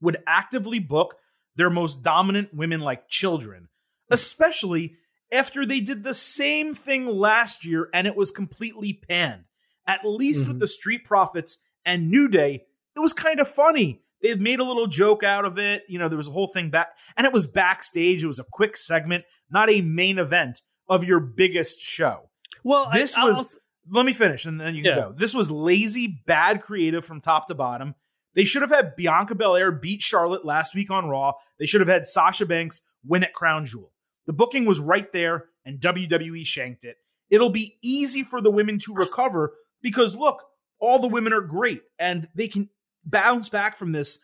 would 0.01 0.17
actively 0.27 0.79
book 0.79 1.15
their 1.55 1.69
most 1.69 2.03
dominant 2.03 2.53
women 2.53 2.81
like 2.81 3.07
children, 3.07 3.69
especially 4.13 4.95
after 5.31 5.65
they 5.65 5.79
did 5.79 6.03
the 6.03 6.13
same 6.13 6.73
thing 6.75 7.07
last 7.07 7.65
year 7.65 7.89
and 7.93 8.05
it 8.07 8.15
was 8.15 8.31
completely 8.31 8.93
panned. 8.93 9.45
At 9.87 10.05
least 10.05 10.47
with 10.47 10.57
Mhm. 10.57 10.59
the 10.59 10.67
Street 10.67 11.03
Profits 11.03 11.59
and 11.85 12.09
New 12.09 12.27
Day, 12.27 12.65
it 12.95 12.99
was 12.99 13.11
kind 13.13 13.39
of 13.39 13.47
funny. 13.49 14.01
They 14.21 14.35
made 14.35 14.59
a 14.61 14.63
little 14.63 14.87
joke 14.87 15.23
out 15.23 15.43
of 15.43 15.57
it. 15.59 15.83
You 15.89 15.99
know, 15.99 16.07
there 16.07 16.17
was 16.17 16.29
a 16.29 16.31
whole 16.31 16.47
thing 16.47 16.69
back, 16.69 16.95
and 17.17 17.27
it 17.27 17.33
was 17.33 17.45
backstage. 17.45 18.23
It 18.23 18.27
was 18.27 18.39
a 18.39 18.45
quick 18.49 18.77
segment, 18.77 19.25
not 19.49 19.69
a 19.69 19.81
main 19.81 20.17
event 20.17 20.61
of 20.87 21.03
your 21.03 21.19
biggest 21.19 21.79
show. 21.79 22.29
Well, 22.63 22.89
This 22.93 23.17
I'll- 23.17 23.27
was- 23.27 23.59
Let 23.91 24.05
me 24.05 24.13
finish 24.13 24.45
and 24.45 24.61
then 24.61 24.75
you 24.75 24.81
can 24.83 24.91
Yeah. 24.91 24.99
go. 25.09 25.11
This 25.11 25.33
was 25.33 25.51
lazy, 25.51 26.07
bad 26.25 26.61
creative 26.61 27.03
from 27.03 27.19
top 27.19 27.47
to 27.47 27.53
bottom. 27.53 27.95
They 28.33 28.45
should 28.45 28.61
have 28.61 28.71
had 28.71 28.95
Bianca 28.95 29.35
Belair 29.35 29.73
beat 29.73 30.01
Charlotte 30.01 30.45
last 30.45 30.73
week 30.73 30.89
on 30.89 31.09
Raw. 31.09 31.33
They 31.59 31.65
should 31.65 31.81
have 31.81 31.89
had 31.89 32.07
Sasha 32.07 32.45
Banks 32.45 32.81
win 33.03 33.25
at 33.25 33.33
Crown 33.33 33.65
Jewel. 33.65 33.91
The 34.25 34.33
booking 34.33 34.65
was 34.65 34.79
right 34.79 35.11
there, 35.11 35.45
and 35.65 35.79
WWE 35.79 36.45
shanked 36.45 36.83
it. 36.85 36.97
It'll 37.29 37.49
be 37.49 37.77
easy 37.81 38.23
for 38.23 38.41
the 38.41 38.51
women 38.51 38.77
to 38.79 38.93
recover 38.93 39.53
because 39.81 40.15
look, 40.15 40.43
all 40.79 40.99
the 40.99 41.07
women 41.07 41.33
are 41.33 41.41
great 41.41 41.81
and 41.97 42.27
they 42.35 42.47
can 42.47 42.69
bounce 43.05 43.49
back 43.49 43.77
from 43.77 43.91
this 43.91 44.19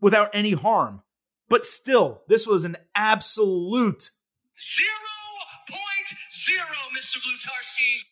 without 0.00 0.30
any 0.32 0.52
harm. 0.52 1.02
But 1.48 1.66
still, 1.66 2.22
this 2.28 2.46
was 2.46 2.64
an 2.64 2.76
absolute 2.94 4.10
Zero 4.56 4.88
point 5.68 6.18
zero, 6.32 6.64
Mr. 6.96 7.16
Blutarsky. 7.16 8.04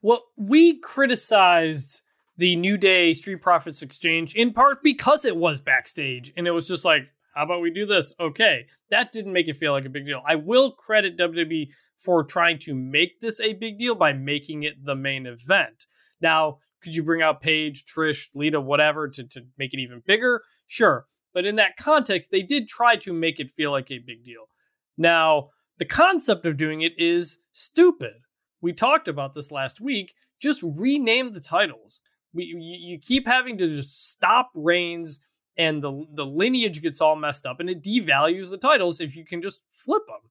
Well, 0.00 0.24
we 0.36 0.78
criticized 0.78 2.00
the 2.38 2.56
New 2.56 2.78
Day 2.78 3.12
Street 3.12 3.42
Profits 3.42 3.82
exchange 3.82 4.34
in 4.34 4.52
part 4.52 4.82
because 4.82 5.24
it 5.24 5.36
was 5.36 5.60
backstage 5.60 6.32
and 6.36 6.46
it 6.46 6.52
was 6.52 6.68
just 6.68 6.84
like, 6.84 7.08
how 7.36 7.44
about 7.44 7.60
we 7.60 7.70
do 7.70 7.86
this? 7.86 8.14
Okay. 8.18 8.66
That 8.90 9.12
didn't 9.12 9.32
make 9.32 9.48
it 9.48 9.56
feel 9.56 9.72
like 9.72 9.84
a 9.84 9.90
big 9.90 10.06
deal. 10.06 10.22
I 10.26 10.36
will 10.36 10.72
credit 10.72 11.18
WWE 11.18 11.68
for 11.98 12.24
trying 12.24 12.58
to 12.60 12.74
make 12.74 13.20
this 13.20 13.40
a 13.40 13.52
big 13.52 13.78
deal 13.78 13.94
by 13.94 14.12
making 14.12 14.64
it 14.64 14.84
the 14.84 14.96
main 14.96 15.26
event. 15.26 15.86
Now, 16.20 16.58
could 16.82 16.94
you 16.94 17.02
bring 17.02 17.22
out 17.22 17.40
Paige, 17.40 17.84
Trish, 17.84 18.28
Lita, 18.34 18.60
whatever 18.60 19.08
to, 19.08 19.24
to 19.24 19.42
make 19.58 19.74
it 19.74 19.80
even 19.80 20.02
bigger? 20.06 20.42
Sure. 20.66 21.06
But 21.34 21.44
in 21.44 21.56
that 21.56 21.76
context, 21.76 22.30
they 22.30 22.42
did 22.42 22.68
try 22.68 22.96
to 22.96 23.12
make 23.12 23.38
it 23.38 23.50
feel 23.50 23.70
like 23.70 23.90
a 23.90 23.98
big 23.98 24.24
deal. 24.24 24.48
Now, 24.96 25.50
the 25.78 25.84
concept 25.84 26.46
of 26.46 26.56
doing 26.56 26.80
it 26.80 26.98
is 26.98 27.38
stupid 27.52 28.14
we 28.60 28.72
talked 28.72 29.08
about 29.08 29.34
this 29.34 29.52
last 29.52 29.80
week. 29.80 30.14
Just 30.40 30.62
rename 30.62 31.32
the 31.32 31.40
titles. 31.40 32.00
We, 32.34 32.44
you, 32.44 32.94
you 32.94 32.98
keep 32.98 33.26
having 33.26 33.58
to 33.58 33.66
just 33.66 34.10
stop 34.10 34.50
Reigns, 34.54 35.20
and 35.58 35.82
the 35.82 36.06
the 36.12 36.26
lineage 36.26 36.82
gets 36.82 37.00
all 37.00 37.16
messed 37.16 37.46
up, 37.46 37.60
and 37.60 37.70
it 37.70 37.82
devalues 37.82 38.50
the 38.50 38.58
titles 38.58 39.00
if 39.00 39.16
you 39.16 39.24
can 39.24 39.42
just 39.42 39.60
flip 39.70 40.06
them. 40.06 40.30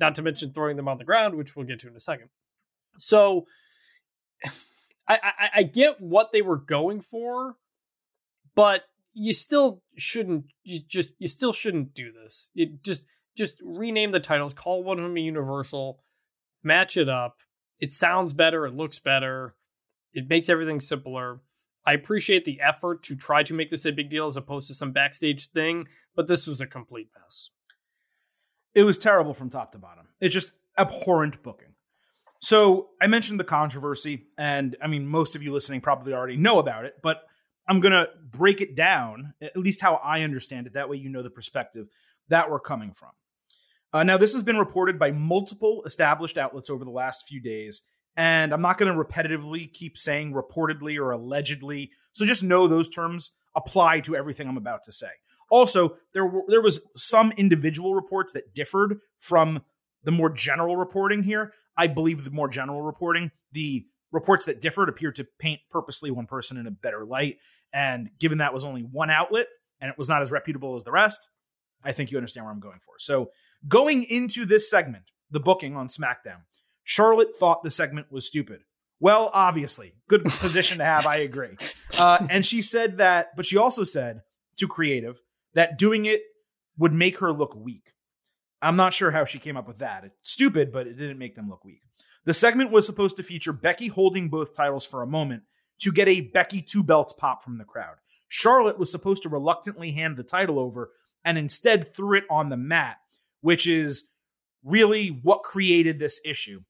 Not 0.00 0.16
to 0.16 0.22
mention 0.22 0.52
throwing 0.52 0.76
them 0.76 0.88
on 0.88 0.98
the 0.98 1.04
ground, 1.04 1.36
which 1.36 1.54
we'll 1.54 1.66
get 1.66 1.80
to 1.80 1.88
in 1.88 1.94
a 1.94 2.00
second. 2.00 2.28
So, 2.98 3.46
I, 5.08 5.18
I, 5.22 5.50
I 5.56 5.62
get 5.62 6.00
what 6.00 6.32
they 6.32 6.42
were 6.42 6.56
going 6.56 7.00
for, 7.00 7.56
but 8.54 8.84
you 9.12 9.32
still 9.32 9.82
shouldn't. 9.96 10.46
You 10.64 10.80
just 10.80 11.14
you 11.18 11.28
still 11.28 11.52
shouldn't 11.52 11.94
do 11.94 12.12
this. 12.12 12.50
It 12.54 12.82
just 12.82 13.06
just 13.36 13.60
rename 13.64 14.12
the 14.12 14.20
titles, 14.20 14.54
call 14.54 14.82
one 14.82 14.98
of 14.98 15.04
them 15.04 15.16
a 15.16 15.20
Universal, 15.20 16.00
match 16.62 16.96
it 16.96 17.08
up 17.08 17.36
it 17.80 17.92
sounds 17.92 18.32
better, 18.32 18.66
it 18.66 18.74
looks 18.74 18.98
better, 18.98 19.54
it 20.12 20.28
makes 20.28 20.48
everything 20.48 20.80
simpler. 20.80 21.40
I 21.86 21.92
appreciate 21.92 22.44
the 22.44 22.60
effort 22.60 23.02
to 23.04 23.16
try 23.16 23.42
to 23.42 23.54
make 23.54 23.70
this 23.70 23.84
a 23.84 23.92
big 23.92 24.08
deal 24.08 24.26
as 24.26 24.36
opposed 24.36 24.68
to 24.68 24.74
some 24.74 24.92
backstage 24.92 25.48
thing, 25.48 25.86
but 26.14 26.26
this 26.28 26.46
was 26.46 26.60
a 26.60 26.66
complete 26.66 27.10
mess. 27.18 27.50
it 28.74 28.84
was 28.84 28.98
terrible 28.98 29.34
from 29.34 29.50
top 29.50 29.72
to 29.72 29.78
bottom. 29.78 30.08
It's 30.20 30.34
just 30.34 30.52
abhorrent 30.78 31.42
booking. 31.42 31.74
So 32.40 32.90
I 33.00 33.06
mentioned 33.06 33.40
the 33.40 33.44
controversy, 33.44 34.26
and 34.36 34.76
I 34.82 34.86
mean, 34.86 35.06
most 35.06 35.34
of 35.36 35.42
you 35.42 35.52
listening 35.52 35.80
probably 35.80 36.12
already 36.12 36.36
know 36.36 36.58
about 36.58 36.84
it, 36.84 36.96
but 37.02 37.22
I'm 37.66 37.80
going 37.80 37.92
to 37.92 38.08
break 38.30 38.60
it 38.60 38.74
down, 38.74 39.34
at 39.40 39.56
least 39.56 39.80
how 39.80 39.94
I 39.94 40.22
understand 40.22 40.66
it. 40.66 40.74
That 40.74 40.88
way, 40.88 40.98
you 40.98 41.08
know 41.08 41.22
the 41.22 41.30
perspective 41.30 41.88
that 42.28 42.50
we're 42.50 42.60
coming 42.60 42.92
from. 42.92 43.10
Uh, 43.92 44.02
now, 44.02 44.16
this 44.18 44.34
has 44.34 44.42
been 44.42 44.58
reported 44.58 44.98
by 44.98 45.12
multiple 45.12 45.82
established 45.86 46.36
outlets 46.36 46.68
over 46.68 46.84
the 46.84 46.90
last 46.90 47.26
few 47.28 47.40
days, 47.40 47.82
and 48.16 48.52
I'm 48.52 48.62
not 48.62 48.78
going 48.78 48.92
to 48.92 49.04
repetitively 49.04 49.72
keep 49.72 49.96
saying 49.96 50.32
reportedly 50.32 50.98
or 50.98 51.10
allegedly. 51.10 51.90
So 52.12 52.24
just 52.24 52.44
know 52.44 52.66
those 52.66 52.88
terms 52.88 53.32
apply 53.56 54.00
to 54.00 54.16
everything 54.16 54.48
I'm 54.48 54.56
about 54.56 54.82
to 54.84 54.92
say. 54.92 55.08
Also, 55.50 55.96
there 56.12 56.26
were, 56.26 56.42
there 56.48 56.62
was 56.62 56.86
some 56.96 57.32
individual 57.36 57.94
reports 57.94 58.32
that 58.32 58.54
differed 58.54 58.98
from 59.20 59.62
the 60.04 60.10
more 60.10 60.30
general 60.30 60.76
reporting 60.76 61.22
here. 61.22 61.52
I 61.76 61.86
believe 61.86 62.24
the 62.24 62.30
more 62.30 62.48
general 62.48 62.82
reporting, 62.82 63.30
the 63.52 63.84
reports 64.12 64.44
that 64.44 64.60
differed 64.60 64.88
appear 64.88 65.12
to 65.12 65.26
paint 65.38 65.60
purposely 65.70 66.10
one 66.10 66.26
person 66.26 66.56
in 66.56 66.66
a 66.66 66.70
better 66.70 67.04
light. 67.04 67.38
And 67.72 68.10
given 68.20 68.38
that 68.38 68.54
was 68.54 68.64
only 68.64 68.82
one 68.82 69.10
outlet 69.10 69.48
and 69.80 69.90
it 69.90 69.98
was 69.98 70.08
not 70.08 70.22
as 70.22 70.30
reputable 70.30 70.74
as 70.74 70.84
the 70.84 70.92
rest, 70.92 71.28
I 71.82 71.92
think 71.92 72.10
you 72.10 72.16
understand 72.16 72.46
where 72.46 72.52
I'm 72.52 72.60
going 72.60 72.78
for. 72.78 72.94
So, 72.98 73.30
going 73.68 74.04
into 74.04 74.46
this 74.46 74.70
segment, 74.70 75.04
the 75.30 75.40
booking 75.40 75.76
on 75.76 75.88
SmackDown, 75.88 76.42
Charlotte 76.84 77.36
thought 77.36 77.62
the 77.62 77.70
segment 77.70 78.12
was 78.12 78.26
stupid. 78.26 78.62
Well, 79.00 79.30
obviously, 79.34 79.94
good 80.08 80.24
position 80.24 80.78
to 80.78 80.84
have. 80.84 81.06
I 81.06 81.16
agree. 81.16 81.56
Uh, 81.98 82.26
and 82.30 82.46
she 82.46 82.62
said 82.62 82.98
that, 82.98 83.34
but 83.36 83.46
she 83.46 83.56
also 83.56 83.82
said 83.82 84.22
to 84.56 84.68
creative 84.68 85.20
that 85.54 85.78
doing 85.78 86.06
it 86.06 86.22
would 86.78 86.92
make 86.92 87.18
her 87.18 87.32
look 87.32 87.56
weak. 87.56 87.92
I'm 88.62 88.76
not 88.76 88.94
sure 88.94 89.10
how 89.10 89.24
she 89.24 89.38
came 89.38 89.56
up 89.56 89.66
with 89.66 89.78
that. 89.78 90.04
It's 90.04 90.30
stupid, 90.30 90.72
but 90.72 90.86
it 90.86 90.94
didn't 90.94 91.18
make 91.18 91.34
them 91.34 91.50
look 91.50 91.64
weak. 91.64 91.82
The 92.24 92.32
segment 92.32 92.70
was 92.70 92.86
supposed 92.86 93.16
to 93.16 93.22
feature 93.22 93.52
Becky 93.52 93.88
holding 93.88 94.28
both 94.28 94.54
titles 94.54 94.86
for 94.86 95.02
a 95.02 95.06
moment 95.06 95.42
to 95.80 95.92
get 95.92 96.08
a 96.08 96.22
Becky 96.22 96.62
two 96.62 96.82
belts 96.82 97.12
pop 97.12 97.42
from 97.42 97.56
the 97.56 97.64
crowd. 97.64 97.96
Charlotte 98.28 98.78
was 98.78 98.90
supposed 98.90 99.22
to 99.24 99.28
reluctantly 99.28 99.92
hand 99.92 100.16
the 100.16 100.22
title 100.22 100.58
over 100.58 100.92
and 101.24 101.36
instead 101.36 101.86
threw 101.86 102.16
it 102.16 102.24
on 102.30 102.48
the 102.48 102.56
mat, 102.56 102.96
which 103.42 103.66
is 103.66 104.08
really 104.64 105.08
what 105.08 105.42
created 105.42 105.98
this 105.98 106.20
issue. 106.24 106.62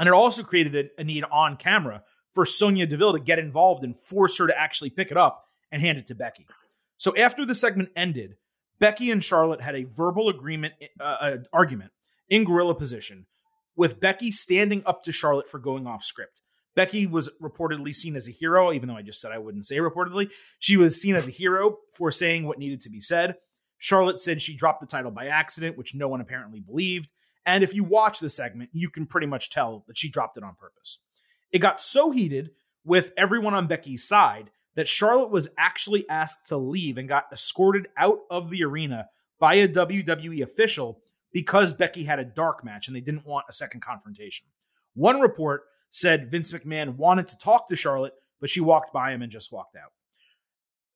And 0.00 0.08
it 0.08 0.14
also 0.14 0.42
created 0.42 0.74
a, 0.74 1.00
a 1.00 1.04
need 1.04 1.24
on 1.30 1.58
camera 1.58 2.02
for 2.32 2.46
Sonya 2.46 2.86
Deville 2.86 3.12
to 3.12 3.20
get 3.20 3.38
involved 3.38 3.84
and 3.84 3.96
force 3.96 4.38
her 4.38 4.46
to 4.46 4.58
actually 4.58 4.88
pick 4.88 5.10
it 5.10 5.16
up 5.18 5.44
and 5.70 5.82
hand 5.82 5.98
it 5.98 6.06
to 6.06 6.14
Becky. 6.14 6.46
So 6.96 7.14
after 7.16 7.44
the 7.44 7.54
segment 7.54 7.90
ended, 7.94 8.36
Becky 8.78 9.10
and 9.10 9.22
Charlotte 9.22 9.60
had 9.60 9.76
a 9.76 9.84
verbal 9.84 10.30
agreement, 10.30 10.72
uh, 10.98 11.16
uh, 11.20 11.36
argument 11.52 11.92
in 12.30 12.44
gorilla 12.44 12.74
position, 12.74 13.26
with 13.76 14.00
Becky 14.00 14.30
standing 14.30 14.82
up 14.86 15.04
to 15.04 15.12
Charlotte 15.12 15.50
for 15.50 15.58
going 15.58 15.86
off 15.86 16.02
script. 16.02 16.40
Becky 16.74 17.06
was 17.06 17.30
reportedly 17.42 17.94
seen 17.94 18.16
as 18.16 18.26
a 18.26 18.32
hero, 18.32 18.72
even 18.72 18.88
though 18.88 18.96
I 18.96 19.02
just 19.02 19.20
said 19.20 19.32
I 19.32 19.38
wouldn't 19.38 19.66
say 19.66 19.76
reportedly. 19.76 20.30
She 20.58 20.78
was 20.78 21.00
seen 21.00 21.14
as 21.14 21.28
a 21.28 21.32
hero 21.32 21.76
for 21.94 22.10
saying 22.10 22.46
what 22.46 22.58
needed 22.58 22.80
to 22.82 22.90
be 22.90 23.00
said. 23.00 23.34
Charlotte 23.76 24.18
said 24.18 24.40
she 24.40 24.56
dropped 24.56 24.80
the 24.80 24.86
title 24.86 25.10
by 25.10 25.26
accident, 25.26 25.76
which 25.76 25.94
no 25.94 26.08
one 26.08 26.20
apparently 26.20 26.60
believed. 26.60 27.10
And 27.46 27.64
if 27.64 27.74
you 27.74 27.84
watch 27.84 28.20
the 28.20 28.28
segment, 28.28 28.70
you 28.72 28.90
can 28.90 29.06
pretty 29.06 29.26
much 29.26 29.50
tell 29.50 29.84
that 29.86 29.98
she 29.98 30.10
dropped 30.10 30.36
it 30.36 30.44
on 30.44 30.54
purpose. 30.54 31.02
It 31.50 31.58
got 31.60 31.80
so 31.80 32.10
heated 32.10 32.50
with 32.84 33.12
everyone 33.16 33.54
on 33.54 33.66
Becky's 33.66 34.06
side 34.06 34.50
that 34.76 34.88
Charlotte 34.88 35.30
was 35.30 35.48
actually 35.58 36.08
asked 36.08 36.48
to 36.48 36.56
leave 36.56 36.96
and 36.96 37.08
got 37.08 37.26
escorted 37.32 37.88
out 37.96 38.20
of 38.30 38.50
the 38.50 38.62
arena 38.62 39.06
by 39.38 39.54
a 39.54 39.68
WWE 39.68 40.42
official 40.42 41.00
because 41.32 41.72
Becky 41.72 42.04
had 42.04 42.18
a 42.18 42.24
dark 42.24 42.64
match 42.64 42.86
and 42.86 42.96
they 42.96 43.00
didn't 43.00 43.26
want 43.26 43.46
a 43.48 43.52
second 43.52 43.80
confrontation. 43.80 44.46
One 44.94 45.20
report 45.20 45.62
said 45.90 46.30
Vince 46.30 46.52
McMahon 46.52 46.96
wanted 46.96 47.28
to 47.28 47.38
talk 47.38 47.68
to 47.68 47.76
Charlotte, 47.76 48.14
but 48.40 48.50
she 48.50 48.60
walked 48.60 48.92
by 48.92 49.12
him 49.12 49.22
and 49.22 49.30
just 49.30 49.52
walked 49.52 49.76
out. 49.76 49.92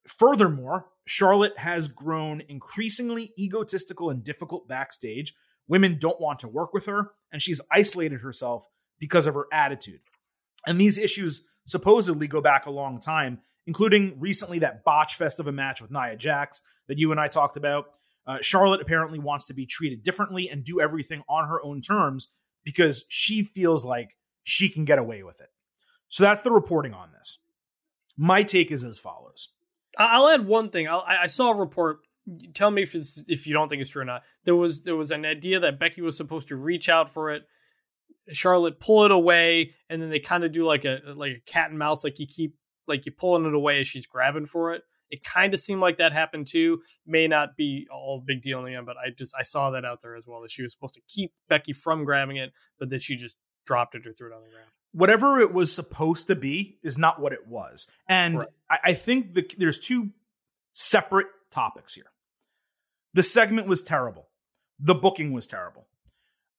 Furthermore, 0.07 0.87
Charlotte 1.07 1.59
has 1.59 1.89
grown 1.89 2.43
increasingly 2.49 3.33
egotistical 3.39 4.11
and 4.11 4.23
difficult 4.23 4.69
backstage. 4.69 5.35
Women 5.69 5.99
don't 5.99 6.21
want 6.21 6.41
to 6.41 6.49
work 6.49 6.75
with 6.75 6.87
her, 6.87 7.13
and 7.33 7.41
she's 7.41 7.61
isolated 7.71 8.21
herself 8.21 8.67
because 8.99 9.27
of 9.27 9.35
her 9.35 9.47
attitude. 9.53 10.01
And 10.67 10.81
these 10.81 10.99
issues 10.99 11.43
supposedly 11.67 12.27
go 12.27 12.41
back 12.41 12.67
a 12.67 12.71
long 12.71 13.01
time, 13.01 13.41
including 13.67 14.19
recently 14.19 14.59
that 14.61 14.85
botch 14.85 15.17
fest 15.17 15.41
of 15.41 15.49
a 15.49 15.53
match 15.53 15.81
with 15.81 15.91
Nia 15.91 16.17
Jax 16.17 16.63
that 16.89 16.99
you 16.99 17.11
and 17.11 17.21
I 17.21 17.29
talked 17.29 17.57
about. 17.57 17.87
Uh, 18.27 18.39
Charlotte 18.41 18.81
apparently 18.81 19.19
wants 19.19 19.47
to 19.47 19.55
be 19.55 19.67
treated 19.67 20.03
differently 20.03 20.49
and 20.49 20.65
do 20.65 20.81
everything 20.81 21.23
on 21.29 21.49
her 21.49 21.63
own 21.63 21.81
terms 21.81 22.29
because 22.65 23.05
she 23.09 23.45
feels 23.45 23.85
like 23.85 24.17
she 24.43 24.69
can 24.69 24.85
get 24.85 24.99
away 24.99 25.23
with 25.23 25.41
it. 25.41 25.49
So 26.09 26.23
that's 26.23 26.43
the 26.43 26.53
reporting 26.53 26.95
on 26.95 27.11
this. 27.13 27.41
My 28.17 28.43
take 28.43 28.71
is 28.71 28.85
as 28.85 28.99
follows. 28.99 29.51
I'll 29.99 30.29
add 30.29 30.47
one 30.47 30.71
thing. 30.71 30.89
I'll, 30.89 31.05
I 31.07 31.27
saw 31.27 31.51
a 31.51 31.57
report. 31.57 31.99
Tell 32.55 32.71
me 32.71 32.83
if 32.83 32.95
it's 32.95 33.23
if 33.29 33.47
you 33.47 33.53
don't 33.53 33.69
think 33.69 33.83
it's 33.83 33.91
true 33.91 34.03
or 34.03 34.07
not. 34.07 34.23
There 34.45 34.57
was 34.57 34.83
there 34.83 34.97
was 34.97 35.11
an 35.11 35.27
idea 35.27 35.61
that 35.61 35.79
Becky 35.79 36.01
was 36.01 36.17
supposed 36.17 36.49
to 36.49 36.57
reach 36.57 36.89
out 36.89 37.13
for 37.13 37.31
it. 37.31 37.43
Charlotte 38.33 38.81
pull 38.81 39.05
it 39.05 39.11
away, 39.11 39.75
and 39.91 40.01
then 40.01 40.09
they 40.09 40.21
kind 40.21 40.45
of 40.45 40.53
do 40.53 40.65
like 40.65 40.85
a 40.85 41.01
like 41.15 41.33
a 41.33 41.41
cat 41.51 41.71
and 41.71 41.79
mouse, 41.79 42.03
like 42.05 42.19
you 42.19 42.27
keep 42.27 42.55
like 42.87 43.07
you 43.07 43.13
pulling 43.13 43.45
it 43.45 43.55
away 43.55 43.81
as 43.81 43.87
she's 43.87 44.07
grabbing 44.07 44.47
for 44.47 44.73
it. 44.73 44.83
It 45.11 45.23
kind 45.23 45.53
of 45.53 45.61
seemed 45.61 45.81
like 45.81 45.99
that 45.99 46.13
happened 46.13 46.47
too. 46.47 46.81
May 47.07 47.29
not 47.29 47.57
be 47.57 47.87
all 47.93 48.23
big 48.25 48.43
deal 48.43 48.59
in 48.61 48.65
the 48.65 48.75
end, 48.75 48.87
but 48.87 48.97
I 48.97 49.11
just 49.11 49.35
I 49.39 49.43
saw 49.43 49.71
that 49.73 49.85
out 49.85 50.01
there 50.01 50.17
as 50.17 50.27
well 50.27 50.41
that 50.41 50.51
she 50.51 50.63
was 50.63 50.73
supposed 50.73 50.95
to 50.95 51.03
keep 51.07 51.33
Becky 51.49 51.73
from 51.73 52.05
grabbing 52.05 52.37
it, 52.37 52.53
but 52.79 52.89
that 52.89 53.03
she 53.03 53.17
just 53.17 53.37
dropped 53.67 53.95
it 53.95 54.07
or 54.07 54.13
threw 54.13 54.31
it 54.31 54.35
on 54.35 54.43
the 54.43 54.51
ground. 54.51 54.71
Whatever 54.93 55.41
it 55.41 55.53
was 55.53 55.75
supposed 55.75 56.29
to 56.29 56.37
be 56.37 56.79
is 56.83 56.97
not 56.97 57.21
what 57.21 57.33
it 57.33 57.47
was, 57.47 57.89
and 58.09 58.39
Right. 58.39 58.49
I, 58.71 58.79
I 58.85 58.95
think 58.95 59.35
the, 59.35 59.49
there's 59.59 59.79
two 59.79 60.11
separate 60.73 61.27
topics 61.51 61.95
here. 61.95 62.07
The 63.15 63.23
segment 63.23 63.67
was 63.67 63.83
terrible. 63.83 64.29
The 64.79 64.95
booking 64.95 65.33
was 65.33 65.47
terrible. 65.47 65.87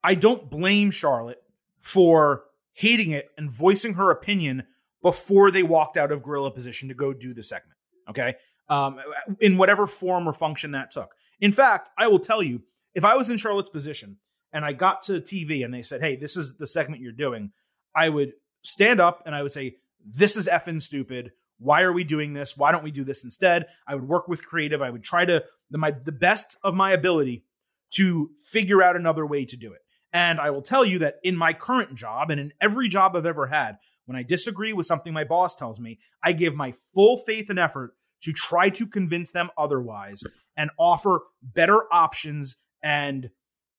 I 0.03 0.15
don't 0.15 0.49
blame 0.49 0.91
Charlotte 0.91 1.41
for 1.79 2.45
hating 2.73 3.11
it 3.11 3.29
and 3.37 3.51
voicing 3.51 3.93
her 3.93 4.11
opinion 4.11 4.63
before 5.01 5.51
they 5.51 5.63
walked 5.63 5.97
out 5.97 6.11
of 6.11 6.23
gorilla 6.23 6.51
position 6.51 6.89
to 6.89 6.95
go 6.95 7.13
do 7.13 7.33
the 7.33 7.43
segment. 7.43 7.77
Okay. 8.09 8.35
Um, 8.69 8.99
in 9.39 9.57
whatever 9.57 9.85
form 9.85 10.27
or 10.27 10.33
function 10.33 10.71
that 10.71 10.91
took. 10.91 11.13
In 11.39 11.51
fact, 11.51 11.89
I 11.97 12.07
will 12.07 12.19
tell 12.19 12.41
you, 12.41 12.63
if 12.95 13.05
I 13.05 13.15
was 13.15 13.29
in 13.29 13.37
Charlotte's 13.37 13.69
position 13.69 14.17
and 14.53 14.65
I 14.65 14.73
got 14.73 15.03
to 15.03 15.21
TV 15.21 15.63
and 15.63 15.73
they 15.73 15.83
said, 15.83 16.01
hey, 16.01 16.15
this 16.15 16.37
is 16.37 16.55
the 16.57 16.65
segment 16.65 17.01
you're 17.01 17.11
doing, 17.11 17.51
I 17.93 18.09
would 18.09 18.33
stand 18.63 18.99
up 18.99 19.23
and 19.25 19.35
I 19.35 19.43
would 19.43 19.51
say, 19.51 19.77
this 20.03 20.35
is 20.35 20.47
effing 20.47 20.81
stupid. 20.81 21.31
Why 21.59 21.83
are 21.83 21.93
we 21.93 22.03
doing 22.03 22.33
this? 22.33 22.57
Why 22.57 22.71
don't 22.71 22.83
we 22.83 22.91
do 22.91 23.03
this 23.03 23.23
instead? 23.23 23.67
I 23.87 23.95
would 23.95 24.07
work 24.07 24.27
with 24.27 24.45
creative. 24.45 24.81
I 24.81 24.89
would 24.89 25.03
try 25.03 25.25
to 25.25 25.43
the 25.69 25.77
my 25.77 25.91
the 25.91 26.11
best 26.11 26.57
of 26.63 26.75
my 26.75 26.91
ability 26.91 27.43
to 27.91 28.31
figure 28.43 28.83
out 28.83 28.95
another 28.95 29.25
way 29.25 29.45
to 29.45 29.57
do 29.57 29.73
it. 29.73 29.81
And 30.13 30.39
I 30.39 30.49
will 30.49 30.61
tell 30.61 30.85
you 30.85 30.99
that 30.99 31.15
in 31.23 31.35
my 31.35 31.53
current 31.53 31.95
job 31.95 32.31
and 32.31 32.39
in 32.39 32.53
every 32.61 32.87
job 32.87 33.15
I've 33.15 33.25
ever 33.25 33.47
had, 33.47 33.77
when 34.05 34.15
I 34.15 34.23
disagree 34.23 34.73
with 34.73 34.85
something 34.85 35.13
my 35.13 35.23
boss 35.23 35.55
tells 35.55 35.79
me, 35.79 35.99
I 36.23 36.31
give 36.31 36.55
my 36.55 36.73
full 36.93 37.17
faith 37.17 37.49
and 37.49 37.59
effort 37.59 37.95
to 38.21 38.31
try 38.31 38.69
to 38.69 38.87
convince 38.87 39.31
them 39.31 39.49
otherwise 39.57 40.23
and 40.55 40.69
offer 40.79 41.21
better 41.41 41.81
options 41.93 42.57
and 42.81 43.29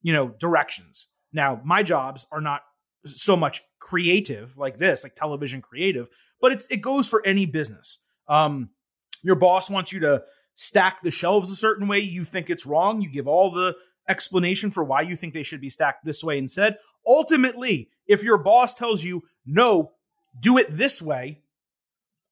you 0.03 0.13
know 0.13 0.29
directions. 0.39 1.09
Now, 1.33 1.61
my 1.65 1.83
jobs 1.83 2.27
are 2.31 2.41
not 2.41 2.63
so 3.05 3.37
much 3.37 3.63
creative 3.79 4.57
like 4.57 4.79
this, 4.79 5.05
like 5.05 5.15
television 5.15 5.63
creative, 5.63 6.09
but 6.41 6.53
it's 6.53 6.67
it 6.67 6.79
goes 6.79 7.09
for 7.09 7.25
any 7.25 7.47
business. 7.47 8.01
Um, 8.29 8.71
your 9.23 9.37
boss 9.37 9.71
wants 9.71 9.93
you 9.93 10.01
to 10.01 10.23
stack 10.57 11.03
the 11.03 11.11
shelves 11.13 11.53
a 11.53 11.57
certain 11.57 11.87
way. 11.87 12.01
You 12.01 12.25
think 12.25 12.51
it's 12.51 12.67
wrong. 12.67 13.01
You 13.01 13.09
give 13.09 13.29
all 13.29 13.53
the 13.53 13.77
explanation 14.09 14.73
for 14.73 14.83
why 14.83 15.03
you 15.03 15.15
think 15.15 15.35
they 15.35 15.45
should 15.45 15.61
be 15.61 15.71
stacked 15.71 16.05
this 16.05 16.25
way 16.25 16.39
instead. 16.39 16.79
Ultimately, 17.07 17.91
if 18.09 18.25
your 18.25 18.39
boss 18.39 18.75
tells 18.75 19.05
you 19.05 19.23
no, 19.45 19.93
do 20.41 20.59
it 20.59 20.67
this 20.71 21.01
way, 21.01 21.43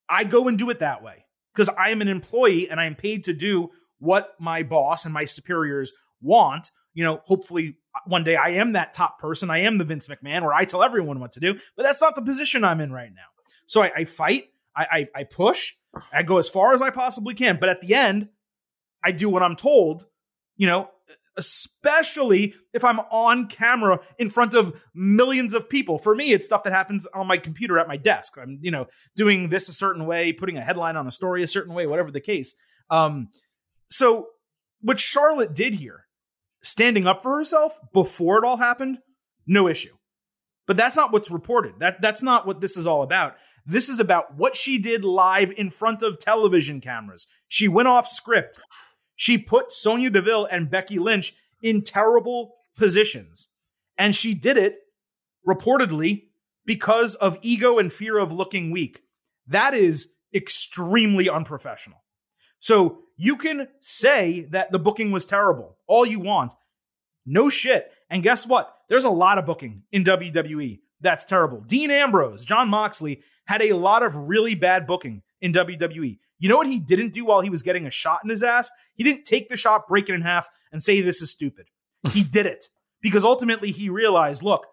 I 0.09 0.25
go 0.25 0.47
and 0.47 0.57
do 0.57 0.69
it 0.69 0.79
that 0.79 1.01
way 1.01 1.25
because 1.53 1.69
I 1.69 1.91
am 1.91 2.01
an 2.01 2.07
employee 2.07 2.69
and 2.69 2.79
I 2.79 2.85
am 2.85 2.95
paid 2.95 3.23
to 3.25 3.33
do 3.33 3.69
what 3.99 4.35
my 4.39 4.63
boss 4.63 5.05
and 5.05 5.13
my 5.13 5.25
superiors 5.25 5.93
want. 6.21 6.71
You 6.93 7.03
know, 7.03 7.21
hopefully 7.23 7.77
uh, 7.95 7.99
one 8.05 8.23
day 8.23 8.35
I 8.35 8.49
am 8.49 8.73
that 8.73 8.93
top 8.93 9.19
person. 9.19 9.49
I 9.49 9.59
am 9.59 9.77
the 9.77 9.85
Vince 9.85 10.07
McMahon 10.07 10.41
where 10.41 10.53
I 10.53 10.65
tell 10.65 10.83
everyone 10.83 11.19
what 11.19 11.33
to 11.33 11.39
do, 11.39 11.59
but 11.75 11.83
that's 11.83 12.01
not 12.01 12.15
the 12.15 12.21
position 12.21 12.63
I'm 12.63 12.81
in 12.81 12.91
right 12.91 13.11
now. 13.13 13.21
So 13.65 13.83
I, 13.83 13.91
I 13.97 14.05
fight, 14.05 14.45
I, 14.75 14.85
I, 14.91 15.19
I 15.21 15.23
push, 15.23 15.73
I 16.11 16.23
go 16.23 16.37
as 16.37 16.49
far 16.49 16.73
as 16.73 16.81
I 16.81 16.89
possibly 16.89 17.33
can. 17.33 17.57
But 17.59 17.69
at 17.69 17.81
the 17.81 17.93
end, 17.93 18.29
I 19.03 19.11
do 19.11 19.29
what 19.29 19.43
I'm 19.43 19.55
told, 19.55 20.05
you 20.57 20.67
know, 20.67 20.89
especially 21.37 22.55
if 22.73 22.83
I'm 22.83 22.99
on 22.99 23.47
camera 23.47 23.99
in 24.17 24.29
front 24.29 24.53
of 24.53 24.81
millions 24.93 25.53
of 25.53 25.69
people. 25.69 25.97
For 25.97 26.15
me, 26.15 26.31
it's 26.31 26.45
stuff 26.45 26.63
that 26.63 26.73
happens 26.73 27.07
on 27.13 27.27
my 27.27 27.37
computer 27.37 27.77
at 27.77 27.87
my 27.87 27.97
desk. 27.97 28.37
I'm, 28.41 28.59
you 28.61 28.71
know, 28.71 28.87
doing 29.15 29.49
this 29.49 29.69
a 29.69 29.73
certain 29.73 30.05
way, 30.05 30.33
putting 30.33 30.57
a 30.57 30.61
headline 30.61 30.95
on 30.95 31.07
a 31.07 31.11
story 31.11 31.43
a 31.43 31.47
certain 31.47 31.73
way, 31.73 31.87
whatever 31.87 32.11
the 32.11 32.21
case. 32.21 32.55
Um, 32.89 33.29
so 33.87 34.27
what 34.81 34.99
Charlotte 34.99 35.53
did 35.53 35.75
here, 35.75 36.05
standing 36.63 37.05
up 37.07 37.21
for 37.21 37.37
herself 37.37 37.79
before 37.93 38.37
it 38.37 38.45
all 38.45 38.57
happened, 38.57 38.99
no 39.45 39.67
issue. 39.67 39.95
But 40.67 40.77
that's 40.77 40.97
not 40.97 41.11
what's 41.11 41.29
reported. 41.29 41.75
That 41.79 42.01
that's 42.01 42.23
not 42.23 42.47
what 42.47 42.59
this 42.59 42.75
is 42.75 42.87
all 42.87 43.03
about. 43.03 43.35
This 43.65 43.89
is 43.89 43.99
about 43.99 44.35
what 44.35 44.55
she 44.55 44.77
did 44.77 45.03
live 45.03 45.53
in 45.57 45.69
front 45.69 46.03
of 46.03 46.19
television 46.19 46.81
cameras. 46.81 47.27
She 47.47 47.67
went 47.67 47.87
off 47.87 48.07
script. 48.07 48.59
She 49.15 49.37
put 49.37 49.71
Sonya 49.71 50.09
Deville 50.09 50.47
and 50.51 50.69
Becky 50.69 50.99
Lynch 50.99 51.33
in 51.61 51.81
terrible 51.81 52.55
positions. 52.77 53.47
And 53.97 54.15
she 54.15 54.33
did 54.33 54.57
it 54.57 54.79
reportedly 55.47 56.25
because 56.65 57.15
of 57.15 57.39
ego 57.41 57.79
and 57.79 57.91
fear 57.91 58.17
of 58.17 58.33
looking 58.33 58.71
weak. 58.71 59.01
That 59.47 59.73
is 59.73 60.13
extremely 60.33 61.29
unprofessional. 61.29 62.03
So 62.59 62.99
you 63.17 63.37
can 63.37 63.67
say 63.79 64.47
that 64.51 64.71
the 64.71 64.79
booking 64.79 65.11
was 65.11 65.25
terrible 65.25 65.77
all 65.87 66.05
you 66.05 66.19
want. 66.19 66.53
No 67.25 67.49
shit. 67.49 67.91
And 68.09 68.21
guess 68.21 68.45
what? 68.45 68.75
There's 68.89 69.05
a 69.05 69.09
lot 69.09 69.37
of 69.37 69.45
booking 69.45 69.83
in 69.91 70.03
WWE 70.03 70.79
that's 71.01 71.23
terrible. 71.23 71.61
Dean 71.61 71.91
Ambrose, 71.91 72.45
Jon 72.45 72.69
Moxley 72.69 73.21
had 73.45 73.61
a 73.61 73.73
lot 73.73 74.03
of 74.03 74.15
really 74.27 74.55
bad 74.55 74.87
booking 74.87 75.23
in 75.41 75.53
WWE. 75.53 76.19
You 76.39 76.49
know 76.49 76.57
what 76.57 76.67
he 76.67 76.79
didn't 76.79 77.13
do 77.13 77.25
while 77.25 77.41
he 77.41 77.49
was 77.49 77.63
getting 77.63 77.87
a 77.87 77.91
shot 77.91 78.19
in 78.23 78.29
his 78.29 78.43
ass? 78.43 78.71
He 78.95 79.03
didn't 79.03 79.25
take 79.25 79.49
the 79.49 79.57
shot, 79.57 79.87
break 79.87 80.09
it 80.09 80.15
in 80.15 80.21
half, 80.21 80.47
and 80.71 80.83
say 80.83 81.01
this 81.01 81.21
is 81.21 81.31
stupid. 81.31 81.67
he 82.11 82.23
did 82.23 82.45
it 82.45 82.65
because 83.01 83.23
ultimately 83.23 83.71
he 83.71 83.89
realized, 83.89 84.43
look, 84.43 84.65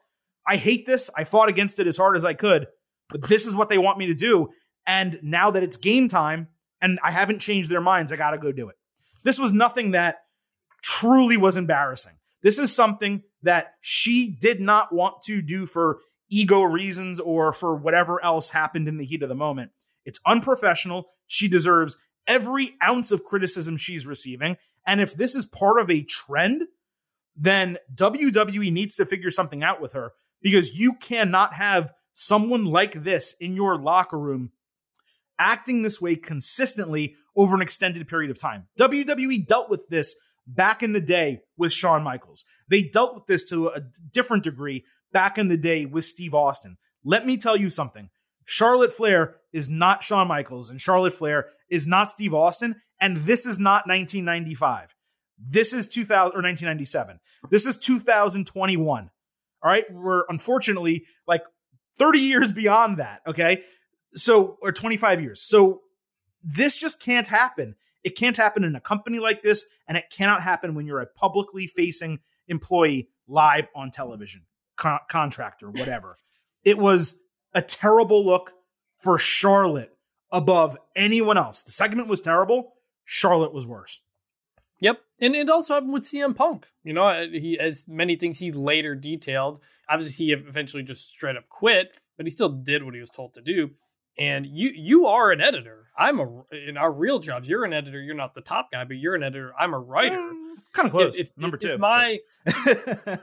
I 0.46 0.56
hate 0.56 0.86
this. 0.86 1.10
I 1.16 1.24
fought 1.24 1.48
against 1.48 1.78
it 1.78 1.86
as 1.86 1.96
hard 1.96 2.16
as 2.16 2.24
I 2.24 2.34
could, 2.34 2.66
but 3.10 3.28
this 3.28 3.46
is 3.46 3.54
what 3.54 3.68
they 3.68 3.78
want 3.78 3.98
me 3.98 4.06
to 4.06 4.14
do. 4.14 4.50
And 4.86 5.18
now 5.22 5.50
that 5.52 5.62
it's 5.62 5.76
game 5.76 6.08
time 6.08 6.48
and 6.80 6.98
I 7.04 7.12
haven't 7.12 7.38
changed 7.38 7.70
their 7.70 7.80
minds, 7.80 8.12
I 8.12 8.16
got 8.16 8.32
to 8.32 8.38
go 8.38 8.50
do 8.50 8.68
it. 8.68 8.76
This 9.22 9.38
was 9.38 9.52
nothing 9.52 9.92
that 9.92 10.16
truly 10.82 11.36
was 11.36 11.56
embarrassing. 11.56 12.14
This 12.42 12.58
is 12.58 12.74
something 12.74 13.22
that 13.42 13.74
she 13.80 14.28
did 14.28 14.60
not 14.60 14.92
want 14.92 15.22
to 15.22 15.42
do 15.42 15.64
for 15.64 16.00
ego 16.32 16.62
reasons 16.62 17.20
or 17.20 17.52
for 17.52 17.76
whatever 17.76 18.22
else 18.24 18.50
happened 18.50 18.88
in 18.88 18.96
the 18.96 19.04
heat 19.04 19.22
of 19.22 19.28
the 19.28 19.34
moment. 19.34 19.70
It's 20.04 20.20
unprofessional. 20.26 21.08
She 21.26 21.46
deserves 21.46 21.98
every 22.26 22.76
ounce 22.82 23.12
of 23.12 23.24
criticism 23.24 23.76
she's 23.76 24.06
receiving. 24.06 24.56
And 24.86 25.00
if 25.00 25.14
this 25.14 25.36
is 25.36 25.44
part 25.44 25.80
of 25.80 25.90
a 25.90 26.02
trend, 26.02 26.64
then 27.36 27.78
WWE 27.94 28.72
needs 28.72 28.96
to 28.96 29.04
figure 29.04 29.30
something 29.30 29.62
out 29.62 29.80
with 29.80 29.92
her 29.92 30.12
because 30.40 30.78
you 30.78 30.94
cannot 30.94 31.54
have 31.54 31.92
someone 32.12 32.64
like 32.64 33.02
this 33.02 33.34
in 33.40 33.54
your 33.54 33.78
locker 33.78 34.18
room 34.18 34.50
acting 35.38 35.82
this 35.82 36.00
way 36.00 36.16
consistently 36.16 37.16
over 37.36 37.54
an 37.54 37.62
extended 37.62 38.06
period 38.08 38.30
of 38.30 38.38
time. 38.38 38.66
WWE 38.78 39.46
dealt 39.46 39.70
with 39.70 39.88
this 39.88 40.16
back 40.46 40.82
in 40.82 40.92
the 40.92 41.00
day 41.00 41.42
with 41.56 41.72
Shawn 41.72 42.02
Michaels. 42.02 42.44
They 42.68 42.82
dealt 42.82 43.14
with 43.14 43.26
this 43.26 43.48
to 43.50 43.68
a 43.68 43.80
different 44.12 44.44
degree 44.44 44.84
back 45.12 45.38
in 45.38 45.48
the 45.48 45.56
day 45.56 45.86
with 45.86 46.04
Steve 46.04 46.34
Austin. 46.34 46.78
Let 47.04 47.26
me 47.26 47.36
tell 47.36 47.56
you 47.56 47.70
something. 47.70 48.10
Charlotte 48.44 48.92
Flair 48.92 49.36
is 49.52 49.70
not 49.70 50.02
Shawn 50.02 50.28
Michaels, 50.28 50.70
and 50.70 50.80
Charlotte 50.80 51.14
Flair 51.14 51.48
is 51.70 51.86
not 51.86 52.10
Steve 52.10 52.34
Austin, 52.34 52.76
and 53.00 53.18
this 53.18 53.46
is 53.46 53.58
not 53.58 53.86
1995. 53.86 54.94
This 55.38 55.72
is 55.72 55.88
2000 55.88 56.36
or 56.36 56.42
1997. 56.42 57.18
This 57.50 57.66
is 57.66 57.76
2021. 57.76 59.10
All 59.62 59.70
right, 59.70 59.84
we're 59.92 60.24
unfortunately 60.28 61.04
like 61.26 61.42
30 61.98 62.18
years 62.18 62.52
beyond 62.52 62.98
that. 62.98 63.22
Okay, 63.26 63.62
so 64.10 64.58
or 64.60 64.72
25 64.72 65.22
years. 65.22 65.40
So 65.40 65.82
this 66.42 66.76
just 66.76 67.00
can't 67.00 67.26
happen. 67.26 67.76
It 68.04 68.16
can't 68.16 68.36
happen 68.36 68.64
in 68.64 68.74
a 68.74 68.80
company 68.80 69.20
like 69.20 69.42
this, 69.42 69.66
and 69.86 69.96
it 69.96 70.04
cannot 70.10 70.42
happen 70.42 70.74
when 70.74 70.86
you're 70.86 71.00
a 71.00 71.06
publicly 71.06 71.66
facing 71.66 72.18
employee 72.48 73.08
live 73.28 73.68
on 73.74 73.90
television, 73.90 74.42
con- 74.82 74.98
contractor, 75.08 75.70
whatever. 75.70 76.16
it 76.64 76.76
was 76.76 77.20
a 77.54 77.62
terrible 77.62 78.24
look 78.24 78.52
for 78.98 79.16
Charlotte 79.18 79.96
above 80.32 80.76
anyone 80.96 81.38
else. 81.38 81.62
The 81.62 81.70
segment 81.70 82.08
was 82.08 82.20
terrible. 82.20 82.72
Charlotte 83.04 83.52
was 83.52 83.66
worse. 83.66 84.00
Yep, 84.80 84.98
and 85.20 85.36
it 85.36 85.48
also 85.48 85.74
happened 85.74 85.92
with 85.92 86.02
CM 86.02 86.34
Punk. 86.34 86.66
You 86.82 86.92
know, 86.92 87.04
uh, 87.04 87.26
he 87.28 87.58
as 87.60 87.86
many 87.86 88.16
things 88.16 88.38
he 88.38 88.50
later 88.50 88.96
detailed. 88.96 89.60
Obviously, 89.88 90.26
he 90.26 90.32
eventually 90.32 90.82
just 90.82 91.08
straight 91.10 91.36
up 91.36 91.48
quit, 91.48 91.92
but 92.16 92.26
he 92.26 92.30
still 92.30 92.48
did 92.48 92.82
what 92.82 92.94
he 92.94 93.00
was 93.00 93.10
told 93.10 93.34
to 93.34 93.42
do. 93.42 93.70
And 94.18 94.46
you 94.46 94.70
you 94.74 95.06
are 95.06 95.30
an 95.30 95.40
editor. 95.40 95.86
I'm 95.96 96.20
a 96.20 96.42
in 96.68 96.76
our 96.76 96.92
real 96.92 97.18
jobs. 97.18 97.48
You're 97.48 97.64
an 97.64 97.72
editor. 97.72 98.00
You're 98.00 98.14
not 98.14 98.34
the 98.34 98.40
top 98.42 98.70
guy, 98.70 98.84
but 98.84 98.96
you're 98.96 99.14
an 99.14 99.22
editor. 99.22 99.52
I'm 99.58 99.72
a 99.74 99.78
writer. 99.78 100.16
Mm, 100.16 100.54
kind 100.72 100.86
of 100.86 100.92
close. 100.92 101.16
If, 101.18 101.28
if- 101.30 101.38
Number 101.38 101.56
if 101.56 101.60
two. 101.62 101.78
my 101.78 102.18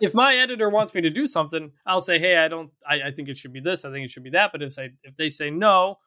if 0.02 0.14
my 0.14 0.36
editor 0.36 0.70
wants 0.70 0.94
me 0.94 1.02
to 1.02 1.10
do 1.10 1.28
something, 1.28 1.72
I'll 1.86 2.02
say, 2.02 2.18
"Hey, 2.20 2.38
I 2.38 2.48
don't. 2.48 2.72
I, 2.88 3.02
I 3.04 3.12
think 3.12 3.30
it 3.30 3.38
should 3.38 3.54
be 3.54 3.60
this. 3.60 3.86
I 3.86 3.92
think 3.92 4.06
it 4.06 4.12
should 4.12 4.24
be 4.24 4.32
that." 4.32 4.52
But 4.52 4.62
if 4.64 4.76
they 4.76 4.90
if 5.04 5.16
they 5.16 5.30
say 5.30 5.52
no, 5.52 5.98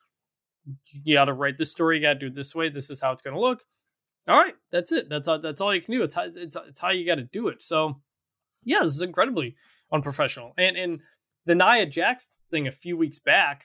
you 1.04 1.14
got 1.14 1.26
to 1.26 1.32
write 1.32 1.58
this 1.58 1.70
story. 1.70 1.96
You 1.96 2.02
got 2.02 2.14
to 2.14 2.18
do 2.18 2.26
it 2.26 2.34
this 2.34 2.54
way. 2.54 2.68
This 2.68 2.90
is 2.90 3.00
how 3.00 3.12
it's 3.12 3.22
going 3.22 3.34
to 3.34 3.40
look. 3.40 3.62
All 4.28 4.38
right, 4.38 4.54
that's 4.70 4.92
it. 4.92 5.08
That's 5.08 5.26
all. 5.28 5.38
That's 5.40 5.60
all 5.60 5.74
you 5.74 5.80
can 5.80 5.94
do. 5.94 6.02
It's 6.04 6.14
how, 6.14 6.22
it's, 6.24 6.56
it's 6.56 6.78
how 6.80 6.90
you 6.90 7.04
got 7.06 7.16
to 7.16 7.24
do 7.24 7.48
it. 7.48 7.62
So, 7.62 8.00
yeah, 8.64 8.80
this 8.80 8.90
is 8.90 9.02
incredibly 9.02 9.56
unprofessional. 9.92 10.54
And 10.58 10.76
and 10.76 11.00
the 11.46 11.54
Nia 11.56 11.86
Jax 11.86 12.28
thing 12.50 12.68
a 12.68 12.72
few 12.72 12.96
weeks 12.96 13.18
back, 13.18 13.64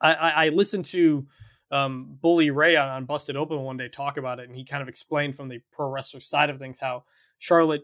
I 0.00 0.12
I, 0.14 0.48
listened 0.48 0.84
to 0.86 1.26
um, 1.70 2.18
Bully 2.20 2.50
Ray 2.50 2.76
on, 2.76 2.88
on 2.88 3.04
Busted 3.04 3.36
Open 3.36 3.60
one 3.60 3.76
day 3.76 3.88
talk 3.88 4.16
about 4.16 4.38
it, 4.38 4.48
and 4.48 4.56
he 4.56 4.64
kind 4.64 4.82
of 4.82 4.88
explained 4.88 5.36
from 5.36 5.48
the 5.48 5.60
pro 5.72 5.88
wrestler 5.88 6.20
side 6.20 6.50
of 6.50 6.58
things 6.58 6.78
how 6.78 7.04
Charlotte, 7.38 7.82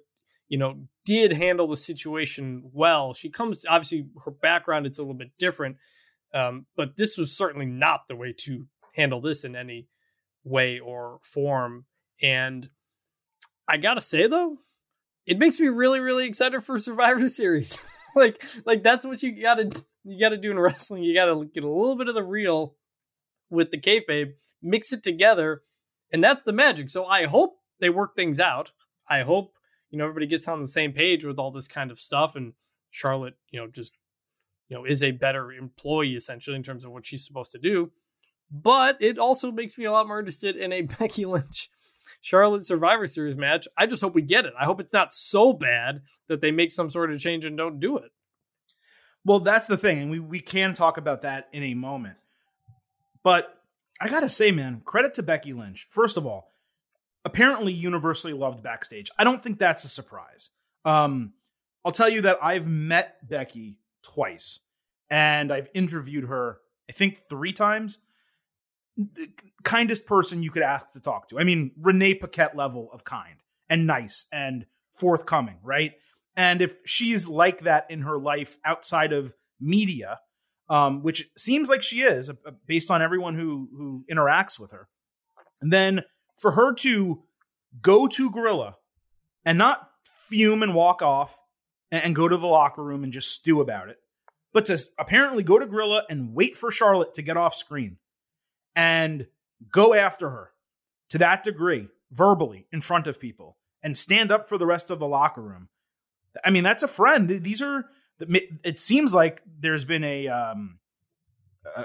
you 0.48 0.58
know, 0.58 0.78
did 1.04 1.32
handle 1.32 1.66
the 1.66 1.76
situation 1.76 2.62
well. 2.72 3.12
She 3.14 3.30
comes 3.30 3.64
obviously 3.68 4.06
her 4.24 4.30
background 4.30 4.86
it's 4.86 4.98
a 4.98 5.02
little 5.02 5.14
bit 5.14 5.30
different, 5.38 5.76
um, 6.34 6.66
but 6.76 6.96
this 6.96 7.16
was 7.18 7.36
certainly 7.36 7.66
not 7.66 8.06
the 8.08 8.16
way 8.16 8.34
to 8.38 8.66
handle 8.94 9.20
this 9.20 9.44
in 9.44 9.56
any 9.56 9.88
way 10.44 10.78
or 10.78 11.18
form. 11.22 11.84
And 12.22 12.68
I 13.68 13.76
gotta 13.76 14.00
say 14.00 14.26
though, 14.26 14.58
it 15.26 15.38
makes 15.38 15.60
me 15.60 15.68
really, 15.68 16.00
really 16.00 16.26
excited 16.26 16.62
for 16.62 16.78
Survivor 16.78 17.28
Series. 17.28 17.80
like, 18.16 18.42
like 18.64 18.82
that's 18.82 19.06
what 19.06 19.22
you 19.22 19.40
gotta 19.40 19.70
you 20.04 20.20
gotta 20.20 20.36
do 20.36 20.50
in 20.50 20.58
wrestling. 20.60 21.02
You 21.02 21.14
gotta 21.14 21.44
get 21.46 21.64
a 21.64 21.70
little 21.70 21.96
bit 21.96 22.08
of 22.08 22.14
the 22.14 22.22
real 22.22 22.74
with 23.50 23.70
the 23.70 23.80
kayfabe, 23.80 24.32
mix 24.62 24.92
it 24.92 25.02
together, 25.02 25.62
and 26.12 26.22
that's 26.22 26.42
the 26.42 26.52
magic. 26.52 26.90
So 26.90 27.06
I 27.06 27.26
hope 27.26 27.56
they 27.80 27.90
work 27.90 28.14
things 28.14 28.40
out. 28.40 28.72
I 29.08 29.22
hope 29.22 29.54
you 29.90 29.98
know 29.98 30.04
everybody 30.04 30.26
gets 30.26 30.48
on 30.48 30.60
the 30.60 30.68
same 30.68 30.92
page 30.92 31.24
with 31.24 31.38
all 31.38 31.50
this 31.50 31.68
kind 31.68 31.90
of 31.90 32.00
stuff, 32.00 32.36
and 32.36 32.52
Charlotte, 32.90 33.34
you 33.50 33.60
know, 33.60 33.66
just 33.66 33.96
you 34.68 34.76
know 34.76 34.84
is 34.84 35.02
a 35.02 35.10
better 35.10 35.52
employee 35.52 36.14
essentially 36.14 36.56
in 36.56 36.62
terms 36.62 36.84
of 36.84 36.92
what 36.92 37.06
she's 37.06 37.24
supposed 37.24 37.52
to 37.52 37.58
do. 37.58 37.90
But 38.50 38.96
it 39.00 39.18
also 39.18 39.52
makes 39.52 39.78
me 39.78 39.84
a 39.84 39.92
lot 39.92 40.08
more 40.08 40.18
interested 40.18 40.56
in 40.56 40.72
a 40.72 40.82
Becky 40.98 41.24
Lynch 41.24 41.70
Charlotte 42.20 42.64
Survivor 42.64 43.06
Series 43.06 43.36
match. 43.36 43.68
I 43.76 43.86
just 43.86 44.02
hope 44.02 44.14
we 44.14 44.22
get 44.22 44.46
it. 44.46 44.54
I 44.58 44.64
hope 44.64 44.80
it's 44.80 44.92
not 44.92 45.12
so 45.12 45.52
bad 45.52 46.02
that 46.28 46.40
they 46.40 46.50
make 46.50 46.70
some 46.70 46.90
sort 46.90 47.12
of 47.12 47.20
change 47.20 47.44
and 47.44 47.56
don't 47.56 47.80
do 47.80 47.98
it. 47.98 48.10
Well, 49.24 49.40
that's 49.40 49.66
the 49.66 49.76
thing, 49.76 50.00
and 50.00 50.10
we 50.10 50.18
we 50.18 50.40
can 50.40 50.74
talk 50.74 50.96
about 50.96 51.22
that 51.22 51.48
in 51.52 51.62
a 51.62 51.74
moment. 51.74 52.16
But 53.22 53.54
I 54.00 54.08
gotta 54.08 54.28
say, 54.28 54.50
man, 54.50 54.82
credit 54.84 55.14
to 55.14 55.22
Becky 55.22 55.52
Lynch. 55.52 55.86
First 55.90 56.16
of 56.16 56.26
all, 56.26 56.52
apparently 57.24 57.72
universally 57.72 58.32
loved 58.32 58.62
backstage. 58.62 59.10
I 59.18 59.24
don't 59.24 59.42
think 59.42 59.58
that's 59.58 59.84
a 59.84 59.88
surprise. 59.88 60.50
Um, 60.84 61.34
I'll 61.84 61.92
tell 61.92 62.08
you 62.08 62.22
that 62.22 62.38
I've 62.42 62.68
met 62.68 63.28
Becky 63.28 63.76
twice, 64.02 64.60
and 65.10 65.52
I've 65.52 65.68
interviewed 65.74 66.24
her, 66.24 66.58
I 66.88 66.92
think, 66.92 67.18
three 67.28 67.52
times. 67.52 67.98
The 68.96 69.28
kindest 69.64 70.06
person 70.06 70.42
you 70.42 70.50
could 70.50 70.62
ask 70.62 70.92
to 70.92 71.00
talk 71.00 71.28
to. 71.28 71.38
I 71.38 71.44
mean, 71.44 71.72
Renee 71.78 72.14
Paquette 72.14 72.56
level 72.56 72.90
of 72.92 73.04
kind 73.04 73.36
and 73.68 73.86
nice 73.86 74.26
and 74.32 74.66
forthcoming, 74.90 75.58
right? 75.62 75.92
And 76.40 76.62
if 76.62 76.80
she's 76.86 77.28
like 77.28 77.60
that 77.64 77.90
in 77.90 78.00
her 78.00 78.16
life 78.16 78.56
outside 78.64 79.12
of 79.12 79.34
media, 79.60 80.20
um, 80.70 81.02
which 81.02 81.28
seems 81.36 81.68
like 81.68 81.82
she 81.82 82.00
is 82.00 82.30
uh, 82.30 82.34
uh, 82.46 82.52
based 82.66 82.90
on 82.90 83.02
everyone 83.02 83.34
who 83.34 83.68
who 83.76 84.06
interacts 84.10 84.58
with 84.58 84.70
her. 84.70 84.88
And 85.60 85.70
then 85.70 86.02
for 86.38 86.52
her 86.52 86.72
to 86.76 87.22
go 87.82 88.08
to 88.08 88.30
Gorilla 88.30 88.76
and 89.44 89.58
not 89.58 89.86
fume 90.30 90.62
and 90.62 90.74
walk 90.74 91.02
off 91.02 91.38
and, 91.92 92.04
and 92.04 92.16
go 92.16 92.26
to 92.26 92.38
the 92.38 92.46
locker 92.46 92.82
room 92.82 93.04
and 93.04 93.12
just 93.12 93.32
stew 93.32 93.60
about 93.60 93.90
it, 93.90 93.98
but 94.54 94.64
to 94.64 94.78
apparently 94.98 95.42
go 95.42 95.58
to 95.58 95.66
Gorilla 95.66 96.04
and 96.08 96.32
wait 96.32 96.54
for 96.54 96.70
Charlotte 96.70 97.12
to 97.14 97.22
get 97.22 97.36
off 97.36 97.54
screen 97.54 97.98
and 98.74 99.26
go 99.70 99.92
after 99.92 100.30
her 100.30 100.52
to 101.10 101.18
that 101.18 101.44
degree 101.44 101.88
verbally 102.10 102.66
in 102.72 102.80
front 102.80 103.06
of 103.06 103.20
people 103.20 103.58
and 103.82 103.94
stand 103.94 104.32
up 104.32 104.48
for 104.48 104.56
the 104.56 104.64
rest 104.64 104.90
of 104.90 104.98
the 104.98 105.06
locker 105.06 105.42
room. 105.42 105.68
I 106.44 106.50
mean, 106.50 106.62
that's 106.62 106.82
a 106.82 106.88
friend. 106.88 107.28
These 107.28 107.62
are 107.62 107.86
it 108.28 108.78
seems 108.78 109.14
like 109.14 109.42
there's 109.46 109.84
been 109.84 110.04
a 110.04 110.28
um, 110.28 110.78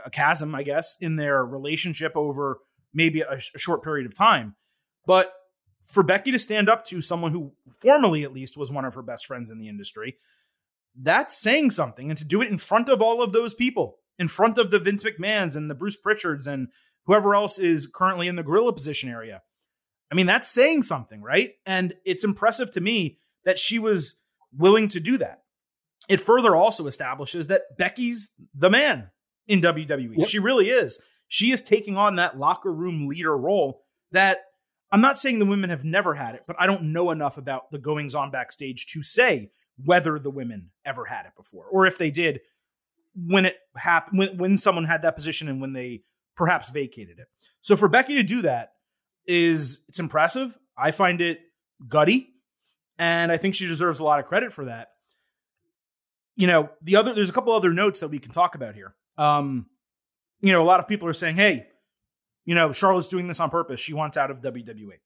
a 0.04 0.10
chasm, 0.10 0.56
I 0.56 0.64
guess, 0.64 0.98
in 1.00 1.16
their 1.16 1.46
relationship 1.46 2.14
over 2.16 2.60
maybe 2.94 3.22
a, 3.22 3.32
a, 3.32 3.60
short 3.60 3.84
period 3.84 4.06
of 4.06 4.14
time. 4.14 4.56
But 5.06 5.34
for 5.86 6.02
Becky 6.02 6.32
to 6.32 6.40
stand 6.40 6.70
up 6.70 6.86
to 6.86 7.02
someone 7.02 7.32
who 7.32 7.54
formerly, 7.80 8.24
at 8.24 8.34
least, 8.34 8.58
was 8.58 8.72
one 8.72 8.86
of 8.86 8.94
her 8.94 9.02
best 9.02 9.26
friends 9.26 9.50
in 9.50 9.60
the 9.60 9.68
industry, 9.68 10.18
that's 11.00 11.38
saying 11.38 11.72
something. 11.72 12.10
And 12.10 12.18
to 12.18 12.26
do 12.26 12.42
it 12.42 12.50
in 12.50 12.58
front 12.58 12.90
of 12.90 13.02
all 13.02 13.22
of 13.22 13.34
those 13.34 13.54
people, 13.54 13.98
in 14.18 14.28
front 14.28 14.58
of 14.58 14.72
the 14.72 14.80
Vince 14.80 15.04
McMahons 15.04 15.56
and 15.56 15.70
the 15.70 15.76
Bruce 15.76 15.98
Pritchards 16.02 16.48
and 16.48 16.70
whoever 17.06 17.36
else 17.36 17.60
is 17.60 17.88
currently 17.88 18.28
in 18.28 18.36
the 18.36 18.44
gorilla 18.44 18.74
position 18.74 19.10
area. 19.10 19.42
I 20.12 20.16
mean, 20.16 20.26
that's 20.26 20.48
saying 20.48 20.84
something, 20.84 21.22
right? 21.22 21.54
And 21.66 21.94
it's 22.06 22.24
impressive 22.24 22.72
to 22.72 22.82
me 22.82 23.20
that 23.44 23.60
she 23.60 23.78
was 23.80 24.16
willing 24.58 24.88
to 24.88 25.00
do 25.00 25.18
that 25.18 25.42
it 26.08 26.20
further 26.20 26.56
also 26.56 26.88
establishes 26.88 27.48
that 27.48 27.78
Becky's 27.78 28.34
the 28.54 28.70
man 28.70 29.10
in 29.48 29.62
WWE. 29.62 30.18
Yep. 30.18 30.28
She 30.28 30.40
really 30.40 30.70
is. 30.70 31.00
She 31.28 31.52
is 31.52 31.64
taking 31.64 31.98
on 31.98 32.18
that 32.18 32.38
locker 32.38 32.72
room 32.72 33.08
leader 33.08 33.36
role 33.36 33.82
that 34.12 34.40
I'm 34.92 35.02
not 35.02 35.18
saying 35.18 35.40
the 35.40 35.46
women 35.46 35.72
have 35.72 35.84
never 35.84 36.14
had 36.14 36.36
it, 36.36 36.44
but 36.48 36.56
I 36.60 36.68
don't 36.68 36.94
know 36.94 37.12
enough 37.12 37.38
about 37.38 37.72
the 37.72 37.80
goings 37.80 38.16
on 38.16 38.32
backstage 38.32 38.86
to 38.88 39.04
say 39.04 39.52
whether 39.84 40.20
the 40.20 40.30
women 40.30 40.72
ever 40.86 41.06
had 41.06 41.26
it 41.26 41.34
before 41.36 41.66
or 41.66 41.86
if 41.86 41.98
they 41.98 42.12
did 42.12 42.40
when 43.16 43.46
it 43.46 43.58
happened 43.76 44.20
when, 44.20 44.38
when 44.38 44.58
someone 44.58 44.86
had 44.86 45.02
that 45.02 45.16
position 45.16 45.50
and 45.50 45.60
when 45.60 45.74
they 45.74 46.04
perhaps 46.36 46.70
vacated 46.70 47.20
it. 47.20 47.28
So 47.62 47.76
for 47.76 47.90
Becky 47.90 48.16
to 48.16 48.24
do 48.24 48.44
that 48.44 48.74
is 49.26 49.84
it's 49.88 50.00
impressive. 50.00 50.58
I 50.78 50.92
find 50.92 51.20
it 51.20 51.40
gutty 51.88 52.35
and 52.98 53.32
I 53.32 53.38
think 53.38 53.56
she 53.56 53.68
deserves 53.68 54.00
a 54.00 54.04
lot 54.04 54.20
of 54.20 54.26
credit 54.26 54.52
for 54.52 54.66
that 54.66 54.90
you 56.36 56.48
know, 56.48 56.70
the 56.82 56.98
other 56.98 57.14
there's 57.14 57.30
a 57.30 57.34
couple 57.34 57.54
other 57.54 57.74
notes 57.74 58.02
that 58.02 58.10
we 58.10 58.20
can 58.20 58.32
talk 58.32 58.56
about 58.56 58.76
here. 58.76 58.96
Um, 59.18 59.68
you 60.42 60.52
know, 60.52 60.62
a 60.62 60.66
lot 60.66 60.80
of 60.80 60.88
people 60.88 61.08
are 61.08 61.14
saying, 61.14 61.36
"Hey, 61.38 61.68
you 62.44 62.56
know, 62.56 62.72
Charlotte's 62.72 63.08
doing 63.08 63.28
this 63.28 63.40
on 63.40 63.50
purpose. 63.50 63.80
She 63.80 63.94
wants 63.94 64.18
out 64.18 64.32
of 64.32 64.42
WWE." 64.42 65.00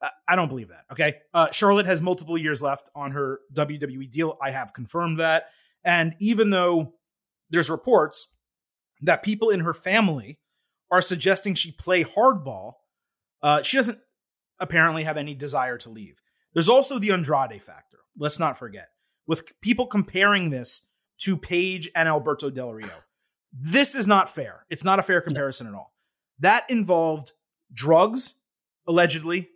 Uh, 0.00 0.08
I 0.26 0.34
don't 0.34 0.48
believe 0.48 0.68
that. 0.68 0.84
Okay, 0.90 1.18
uh, 1.32 1.50
Charlotte 1.52 1.86
has 1.86 2.02
multiple 2.02 2.36
years 2.36 2.60
left 2.60 2.90
on 2.94 3.12
her 3.12 3.40
WWE 3.54 4.10
deal. 4.10 4.36
I 4.42 4.50
have 4.50 4.72
confirmed 4.72 5.20
that, 5.20 5.46
and 5.84 6.14
even 6.18 6.50
though 6.50 6.94
there's 7.50 7.70
reports 7.70 8.32
that 9.02 9.22
people 9.22 9.50
in 9.50 9.60
her 9.60 9.74
family 9.74 10.40
are 10.90 11.00
suggesting 11.00 11.54
she 11.54 11.70
play 11.70 12.02
hardball, 12.04 12.74
uh, 13.42 13.62
she 13.62 13.76
doesn't 13.76 13.98
apparently 14.58 15.04
have 15.04 15.16
any 15.16 15.34
desire 15.34 15.78
to 15.78 15.90
leave. 15.90 16.20
There's 16.54 16.68
also 16.68 16.98
the 16.98 17.12
Andrade 17.12 17.62
factor. 17.62 17.98
Let's 18.16 18.38
not 18.38 18.58
forget 18.58 18.88
with 19.26 19.58
people 19.60 19.86
comparing 19.86 20.50
this 20.50 20.86
to 21.18 21.36
Paige 21.36 21.90
and 21.94 22.08
Alberto 22.08 22.50
Del 22.50 22.72
Rio. 22.72 22.90
This 23.52 23.94
is 23.94 24.06
not 24.06 24.28
fair. 24.28 24.66
It's 24.70 24.84
not 24.84 24.98
a 24.98 25.02
fair 25.02 25.20
comparison 25.20 25.66
at 25.66 25.74
all. 25.74 25.94
That 26.40 26.68
involved 26.68 27.32
drugs, 27.72 28.34
allegedly, 28.86 29.50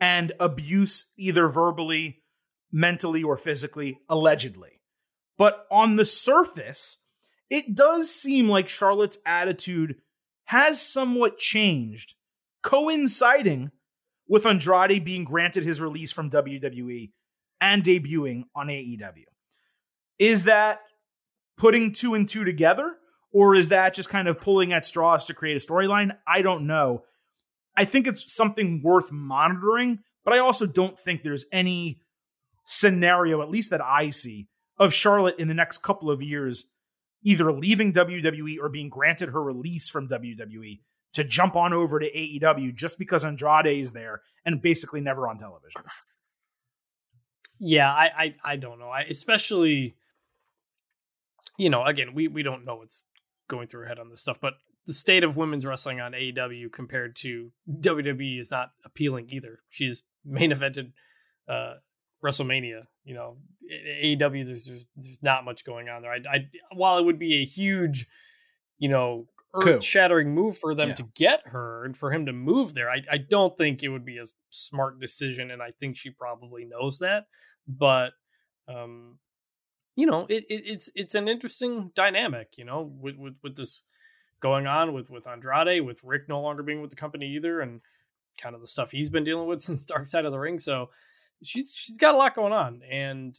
and 0.00 0.32
abuse, 0.38 1.10
either 1.16 1.48
verbally, 1.48 2.22
mentally, 2.70 3.22
or 3.22 3.36
physically, 3.36 3.98
allegedly. 4.08 4.80
But 5.36 5.66
on 5.70 5.96
the 5.96 6.04
surface, 6.04 6.98
it 7.50 7.74
does 7.74 8.14
seem 8.14 8.48
like 8.48 8.68
Charlotte's 8.68 9.18
attitude 9.24 9.96
has 10.44 10.80
somewhat 10.80 11.38
changed, 11.38 12.14
coinciding 12.62 13.70
with 14.28 14.46
Andrade 14.46 15.04
being 15.04 15.24
granted 15.24 15.64
his 15.64 15.80
release 15.80 16.12
from 16.12 16.30
WWE 16.30 17.10
and 17.60 17.82
debuting 17.82 18.44
on 18.54 18.68
AEW. 18.68 19.24
Is 20.18 20.44
that 20.44 20.80
putting 21.56 21.92
two 21.92 22.14
and 22.14 22.28
two 22.28 22.44
together? 22.44 22.96
Or 23.32 23.54
is 23.54 23.68
that 23.68 23.94
just 23.94 24.08
kind 24.08 24.26
of 24.26 24.40
pulling 24.40 24.72
at 24.72 24.84
straws 24.84 25.26
to 25.26 25.34
create 25.34 25.56
a 25.56 25.66
storyline? 25.66 26.16
I 26.26 26.42
don't 26.42 26.66
know. 26.66 27.04
I 27.76 27.84
think 27.84 28.06
it's 28.06 28.32
something 28.32 28.82
worth 28.82 29.12
monitoring, 29.12 30.00
but 30.24 30.34
I 30.34 30.38
also 30.38 30.66
don't 30.66 30.98
think 30.98 31.22
there's 31.22 31.44
any 31.52 32.00
scenario, 32.64 33.42
at 33.42 33.50
least 33.50 33.70
that 33.70 33.84
I 33.84 34.10
see, 34.10 34.48
of 34.78 34.94
Charlotte 34.94 35.38
in 35.38 35.48
the 35.48 35.54
next 35.54 35.82
couple 35.82 36.10
of 36.10 36.22
years 36.22 36.72
either 37.22 37.52
leaving 37.52 37.92
WWE 37.92 38.58
or 38.60 38.68
being 38.68 38.88
granted 38.88 39.30
her 39.30 39.42
release 39.42 39.88
from 39.88 40.08
WWE 40.08 40.80
to 41.14 41.24
jump 41.24 41.56
on 41.56 41.72
over 41.72 41.98
to 41.98 42.10
AEW 42.10 42.74
just 42.74 42.98
because 42.98 43.24
Andrade 43.24 43.66
is 43.66 43.92
there 43.92 44.22
and 44.44 44.62
basically 44.62 45.00
never 45.00 45.28
on 45.28 45.38
television. 45.38 45.82
Yeah, 47.58 47.90
I, 47.90 48.10
I, 48.16 48.34
I 48.44 48.56
don't 48.56 48.78
know. 48.78 48.88
I 48.88 49.02
especially, 49.02 49.96
you 51.56 51.70
know, 51.70 51.84
again, 51.84 52.14
we 52.14 52.28
we 52.28 52.42
don't 52.42 52.64
know 52.64 52.76
what's 52.76 53.04
going 53.48 53.66
through 53.66 53.80
her 53.82 53.86
head 53.86 53.98
on 53.98 54.10
this 54.10 54.20
stuff, 54.20 54.38
but 54.40 54.54
the 54.86 54.92
state 54.92 55.24
of 55.24 55.36
women's 55.36 55.66
wrestling 55.66 56.00
on 56.00 56.12
AEW 56.12 56.72
compared 56.72 57.16
to 57.16 57.50
WWE 57.80 58.40
is 58.40 58.50
not 58.50 58.70
appealing 58.84 59.28
either. 59.30 59.60
She's 59.68 60.02
main 60.24 60.50
evented 60.50 60.92
uh, 61.48 61.74
WrestleMania. 62.24 62.84
You 63.04 63.14
know, 63.14 63.36
AEW 63.70 64.46
there's, 64.46 64.64
there's, 64.66 64.86
there's 64.96 65.22
not 65.22 65.44
much 65.44 65.64
going 65.64 65.88
on 65.88 66.02
there. 66.02 66.12
I, 66.12 66.20
I 66.30 66.48
while 66.72 66.98
it 66.98 67.04
would 67.04 67.18
be 67.18 67.42
a 67.42 67.44
huge, 67.44 68.06
you 68.78 68.88
know, 68.88 69.26
earth 69.54 69.82
shattering 69.82 70.34
move 70.34 70.56
for 70.58 70.74
them 70.74 70.88
yeah. 70.88 70.94
to 70.94 71.02
get 71.14 71.40
her 71.46 71.84
and 71.84 71.96
for 71.96 72.12
him 72.12 72.26
to 72.26 72.32
move 72.32 72.74
there. 72.74 72.90
I, 72.90 73.02
I 73.10 73.18
don't 73.18 73.56
think 73.56 73.82
it 73.82 73.88
would 73.88 74.04
be 74.04 74.18
a 74.18 74.24
smart 74.50 75.00
decision, 75.00 75.50
and 75.50 75.62
I 75.62 75.70
think 75.80 75.96
she 75.96 76.10
probably 76.10 76.64
knows 76.64 76.98
that. 76.98 77.24
But 77.66 78.12
um, 78.68 79.18
you 79.96 80.06
know, 80.06 80.26
it, 80.28 80.44
it, 80.48 80.62
it's 80.66 80.90
it's 80.94 81.14
an 81.14 81.28
interesting 81.28 81.90
dynamic, 81.94 82.56
you 82.56 82.64
know, 82.64 82.92
with 83.00 83.16
with, 83.16 83.34
with 83.42 83.56
this 83.56 83.82
going 84.40 84.66
on 84.66 84.92
with 84.92 85.10
with 85.10 85.26
Andrade, 85.26 85.84
with 85.84 86.04
Rick 86.04 86.28
no 86.28 86.40
longer 86.40 86.62
being 86.62 86.80
with 86.80 86.90
the 86.90 86.96
company 86.96 87.26
either, 87.34 87.60
and 87.60 87.80
kind 88.40 88.54
of 88.54 88.60
the 88.60 88.66
stuff 88.66 88.90
he's 88.90 89.10
been 89.10 89.24
dealing 89.24 89.48
with 89.48 89.60
since 89.62 89.84
Dark 89.84 90.06
Side 90.06 90.24
of 90.24 90.32
the 90.32 90.38
Ring. 90.38 90.58
So 90.58 90.90
she's 91.42 91.72
she's 91.74 91.96
got 91.96 92.14
a 92.14 92.18
lot 92.18 92.34
going 92.34 92.52
on, 92.52 92.82
and 92.88 93.34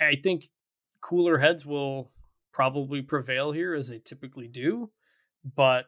I 0.00 0.16
think 0.16 0.50
cooler 1.00 1.38
heads 1.38 1.64
will 1.64 2.10
probably 2.52 3.02
prevail 3.02 3.52
here 3.52 3.74
as 3.74 3.88
they 3.88 3.98
typically 3.98 4.48
do. 4.48 4.90
But 5.44 5.86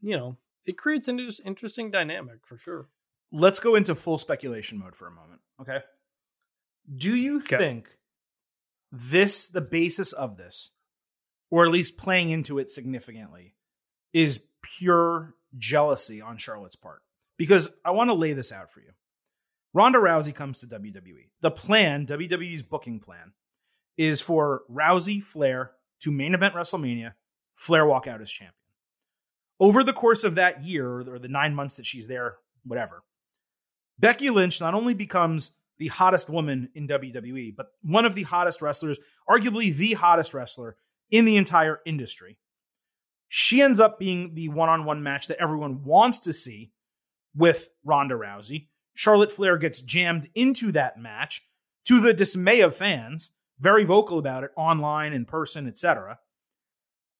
you 0.00 0.16
know, 0.16 0.36
it 0.64 0.78
creates 0.78 1.08
an 1.08 1.20
interesting 1.44 1.90
dynamic 1.90 2.46
for 2.46 2.56
sure. 2.56 2.88
Let's 3.32 3.60
go 3.60 3.74
into 3.74 3.94
full 3.94 4.18
speculation 4.18 4.78
mode 4.78 4.94
for 4.94 5.08
a 5.08 5.10
moment. 5.10 5.40
Okay. 5.60 5.80
Do 6.94 7.14
you 7.14 7.38
okay. 7.38 7.56
think 7.56 7.88
this, 8.92 9.48
the 9.48 9.60
basis 9.60 10.12
of 10.12 10.36
this, 10.36 10.70
or 11.50 11.64
at 11.64 11.72
least 11.72 11.98
playing 11.98 12.30
into 12.30 12.58
it 12.58 12.70
significantly, 12.70 13.54
is 14.12 14.44
pure 14.62 15.34
jealousy 15.58 16.20
on 16.20 16.36
Charlotte's 16.36 16.76
part? 16.76 17.02
Because 17.36 17.74
I 17.84 17.90
want 17.90 18.10
to 18.10 18.14
lay 18.14 18.32
this 18.32 18.52
out 18.52 18.70
for 18.70 18.80
you. 18.80 18.92
Ronda 19.74 19.98
Rousey 19.98 20.34
comes 20.34 20.58
to 20.58 20.66
WWE. 20.66 21.28
The 21.40 21.50
plan, 21.50 22.06
WWE's 22.06 22.62
booking 22.62 23.00
plan, 23.00 23.32
is 23.98 24.20
for 24.20 24.62
Rousey, 24.70 25.22
Flair 25.22 25.72
to 26.00 26.10
main 26.10 26.34
event 26.34 26.54
WrestleMania, 26.54 27.14
Flair 27.54 27.86
walk 27.86 28.06
out 28.06 28.20
as 28.20 28.30
champion. 28.30 28.54
Over 29.58 29.82
the 29.82 29.92
course 29.92 30.24
of 30.24 30.34
that 30.34 30.64
year, 30.64 31.00
or 31.00 31.18
the 31.18 31.28
nine 31.28 31.54
months 31.54 31.76
that 31.76 31.86
she's 31.86 32.06
there, 32.06 32.36
whatever, 32.64 33.02
Becky 33.98 34.30
Lynch 34.30 34.60
not 34.60 34.74
only 34.74 34.94
becomes 34.94 35.56
the 35.78 35.88
hottest 35.88 36.28
woman 36.28 36.70
in 36.74 36.88
WWE, 36.88 37.54
but 37.56 37.68
one 37.82 38.04
of 38.04 38.14
the 38.14 38.22
hottest 38.22 38.62
wrestlers, 38.62 38.98
arguably 39.28 39.74
the 39.74 39.94
hottest 39.94 40.34
wrestler 40.34 40.76
in 41.10 41.24
the 41.24 41.36
entire 41.36 41.80
industry. 41.86 42.38
She 43.28 43.60
ends 43.60 43.80
up 43.80 43.98
being 43.98 44.34
the 44.34 44.48
one 44.48 44.68
on 44.68 44.84
one 44.84 45.02
match 45.02 45.28
that 45.28 45.40
everyone 45.40 45.84
wants 45.84 46.20
to 46.20 46.32
see 46.32 46.72
with 47.34 47.70
Ronda 47.84 48.14
Rousey. 48.14 48.68
Charlotte 48.94 49.32
Flair 49.32 49.58
gets 49.58 49.82
jammed 49.82 50.28
into 50.34 50.72
that 50.72 50.98
match 50.98 51.42
to 51.86 52.00
the 52.00 52.14
dismay 52.14 52.60
of 52.60 52.74
fans, 52.74 53.34
very 53.58 53.84
vocal 53.84 54.18
about 54.18 54.44
it 54.44 54.52
online, 54.56 55.12
in 55.12 55.24
person, 55.24 55.66
etc. 55.66 56.18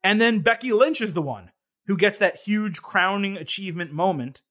And 0.03 0.21
then 0.21 0.41
Becky 0.41 0.73
Lynch 0.73 1.01
is 1.01 1.15
the 1.15 1.23
one 1.23 1.51
who 1.87 1.97
gets 1.97 2.19
that 2.19 2.37
huge 2.37 2.83
crowning 2.83 3.37
achievement 3.37 3.93
moment 3.93 4.43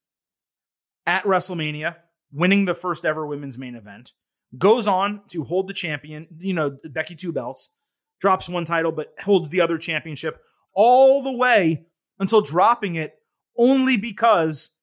at 1.05 1.23
WrestleMania 1.23 1.95
winning 2.31 2.65
the 2.65 2.73
first 2.73 3.05
ever 3.05 3.25
women's 3.25 3.57
main 3.57 3.75
event, 3.75 4.11
goes 4.57 4.87
on 4.87 5.21
to 5.29 5.43
hold 5.43 5.67
the 5.67 5.73
champion, 5.73 6.27
you 6.39 6.53
know, 6.53 6.77
Becky 6.91 7.15
two 7.15 7.31
belts, 7.31 7.71
drops 8.19 8.49
one 8.49 8.65
title, 8.65 8.91
but 8.91 9.13
holds 9.23 9.49
the 9.49 9.61
other 9.61 9.77
championship 9.77 10.41
all 10.73 11.23
the 11.23 11.31
way 11.31 11.85
until 12.19 12.41
dropping 12.41 12.95
it 12.95 13.13
only 13.57 13.97
because 13.97 14.75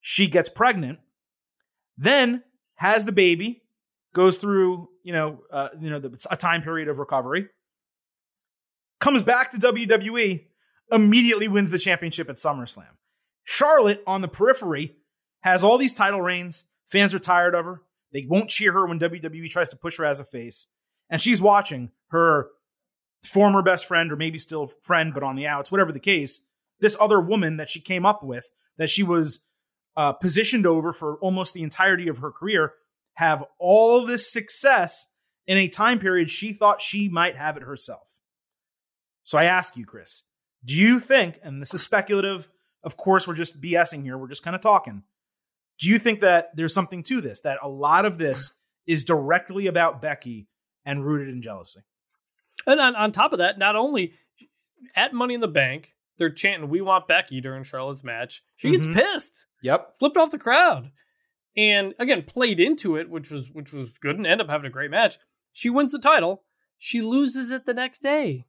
she 0.00 0.26
gets 0.26 0.48
pregnant, 0.48 0.98
then 1.98 2.42
has 2.76 3.04
the 3.04 3.12
baby, 3.12 3.62
goes 4.14 4.38
through, 4.38 4.88
you 5.02 5.12
know, 5.12 5.42
uh, 5.52 5.68
you 5.78 5.90
know, 5.90 5.98
the, 5.98 6.26
a 6.30 6.36
time 6.36 6.62
period 6.62 6.88
of 6.88 6.98
recovery, 6.98 7.48
comes 9.00 9.22
back 9.22 9.50
to 9.50 9.58
WWE, 9.58 10.46
immediately 10.92 11.48
wins 11.48 11.70
the 11.70 11.78
championship 11.78 12.28
at 12.30 12.36
SummerSlam. 12.36 12.96
Charlotte 13.44 14.02
on 14.06 14.20
the 14.20 14.28
periphery 14.28 14.96
has 15.42 15.64
all 15.64 15.78
these 15.78 15.94
title 15.94 16.20
reigns. 16.20 16.64
Fans 16.88 17.14
are 17.14 17.18
tired 17.18 17.54
of 17.54 17.64
her. 17.64 17.82
They 18.12 18.26
won't 18.28 18.50
cheer 18.50 18.72
her 18.72 18.86
when 18.86 18.98
WWE 18.98 19.48
tries 19.50 19.68
to 19.70 19.76
push 19.76 19.98
her 19.98 20.04
as 20.04 20.20
a 20.20 20.24
face. 20.24 20.68
And 21.08 21.20
she's 21.20 21.40
watching 21.40 21.90
her 22.08 22.48
former 23.22 23.62
best 23.62 23.86
friend, 23.86 24.10
or 24.10 24.16
maybe 24.16 24.38
still 24.38 24.68
friend, 24.82 25.12
but 25.14 25.22
on 25.22 25.36
the 25.36 25.46
outs, 25.46 25.70
whatever 25.70 25.92
the 25.92 26.00
case, 26.00 26.44
this 26.80 26.96
other 27.00 27.20
woman 27.20 27.56
that 27.58 27.68
she 27.68 27.80
came 27.80 28.06
up 28.06 28.22
with, 28.22 28.50
that 28.78 28.90
she 28.90 29.02
was 29.02 29.40
uh, 29.96 30.12
positioned 30.12 30.66
over 30.66 30.92
for 30.92 31.16
almost 31.16 31.54
the 31.54 31.62
entirety 31.62 32.08
of 32.08 32.18
her 32.18 32.30
career, 32.30 32.72
have 33.14 33.44
all 33.58 34.06
this 34.06 34.32
success 34.32 35.06
in 35.46 35.58
a 35.58 35.68
time 35.68 35.98
period 35.98 36.30
she 36.30 36.52
thought 36.52 36.80
she 36.80 37.08
might 37.08 37.36
have 37.36 37.56
it 37.56 37.62
herself. 37.62 38.08
So 39.22 39.36
I 39.38 39.44
ask 39.44 39.76
you, 39.76 39.84
Chris, 39.84 40.24
do 40.64 40.76
you 40.76 41.00
think, 41.00 41.38
and 41.42 41.60
this 41.60 41.74
is 41.74 41.82
speculative, 41.82 42.48
of 42.82 42.96
course, 42.96 43.26
we're 43.26 43.34
just 43.34 43.60
BSing 43.60 44.02
here, 44.02 44.18
we're 44.18 44.28
just 44.28 44.44
kind 44.44 44.54
of 44.54 44.62
talking. 44.62 45.02
Do 45.78 45.88
you 45.88 45.98
think 45.98 46.20
that 46.20 46.54
there's 46.54 46.74
something 46.74 47.02
to 47.04 47.20
this, 47.20 47.40
that 47.40 47.58
a 47.62 47.68
lot 47.68 48.04
of 48.04 48.18
this 48.18 48.54
is 48.86 49.04
directly 49.04 49.66
about 49.66 50.02
Becky 50.02 50.48
and 50.84 51.04
rooted 51.04 51.28
in 51.28 51.40
jealousy? 51.40 51.80
And 52.66 52.80
on, 52.80 52.94
on 52.94 53.12
top 53.12 53.32
of 53.32 53.38
that, 53.38 53.58
not 53.58 53.76
only 53.76 54.12
at 54.94 55.14
Money 55.14 55.34
in 55.34 55.40
the 55.40 55.48
Bank, 55.48 55.94
they're 56.18 56.30
chanting, 56.30 56.68
We 56.68 56.82
want 56.82 57.08
Becky 57.08 57.40
during 57.40 57.64
Charlotte's 57.64 58.04
match. 58.04 58.42
She 58.56 58.70
gets 58.70 58.84
mm-hmm. 58.84 58.98
pissed. 58.98 59.46
Yep. 59.62 59.96
Flipped 59.98 60.18
off 60.18 60.30
the 60.30 60.38
crowd. 60.38 60.90
And 61.56 61.94
again, 61.98 62.22
played 62.22 62.60
into 62.60 62.96
it, 62.96 63.08
which 63.08 63.30
was 63.30 63.50
which 63.50 63.72
was 63.72 63.98
good 63.98 64.16
and 64.16 64.26
ended 64.26 64.46
up 64.46 64.50
having 64.50 64.66
a 64.66 64.70
great 64.70 64.90
match. 64.90 65.16
She 65.52 65.70
wins 65.70 65.92
the 65.92 65.98
title. 65.98 66.42
She 66.78 67.00
loses 67.00 67.50
it 67.50 67.66
the 67.66 67.74
next 67.74 68.02
day 68.02 68.46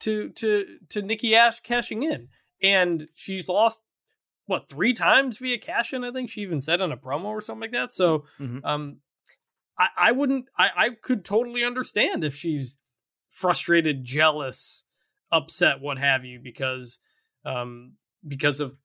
to 0.00 0.30
to 0.30 0.64
to 0.90 1.02
Nikki 1.02 1.34
Ash 1.34 1.60
cashing 1.60 2.02
in. 2.02 2.28
And 2.62 3.08
she's 3.14 3.48
lost 3.48 3.80
what 4.46 4.68
three 4.68 4.92
times 4.92 5.38
via 5.38 5.58
cash 5.58 5.92
in. 5.92 6.04
I 6.04 6.12
think 6.12 6.30
she 6.30 6.42
even 6.42 6.60
said 6.60 6.80
on 6.80 6.92
a 6.92 6.96
promo 6.96 7.26
or 7.26 7.40
something 7.40 7.62
like 7.62 7.72
that. 7.72 7.92
So, 7.92 8.24
mm-hmm. 8.40 8.64
um, 8.64 8.98
I, 9.78 9.88
I 9.96 10.12
wouldn't. 10.12 10.46
I, 10.56 10.70
I 10.76 10.90
could 10.90 11.24
totally 11.24 11.64
understand 11.64 12.24
if 12.24 12.34
she's 12.34 12.78
frustrated, 13.30 14.04
jealous, 14.04 14.84
upset, 15.30 15.80
what 15.80 15.98
have 15.98 16.24
you, 16.24 16.40
because 16.42 16.98
um 17.44 17.92
because 18.26 18.60
of 18.60 18.76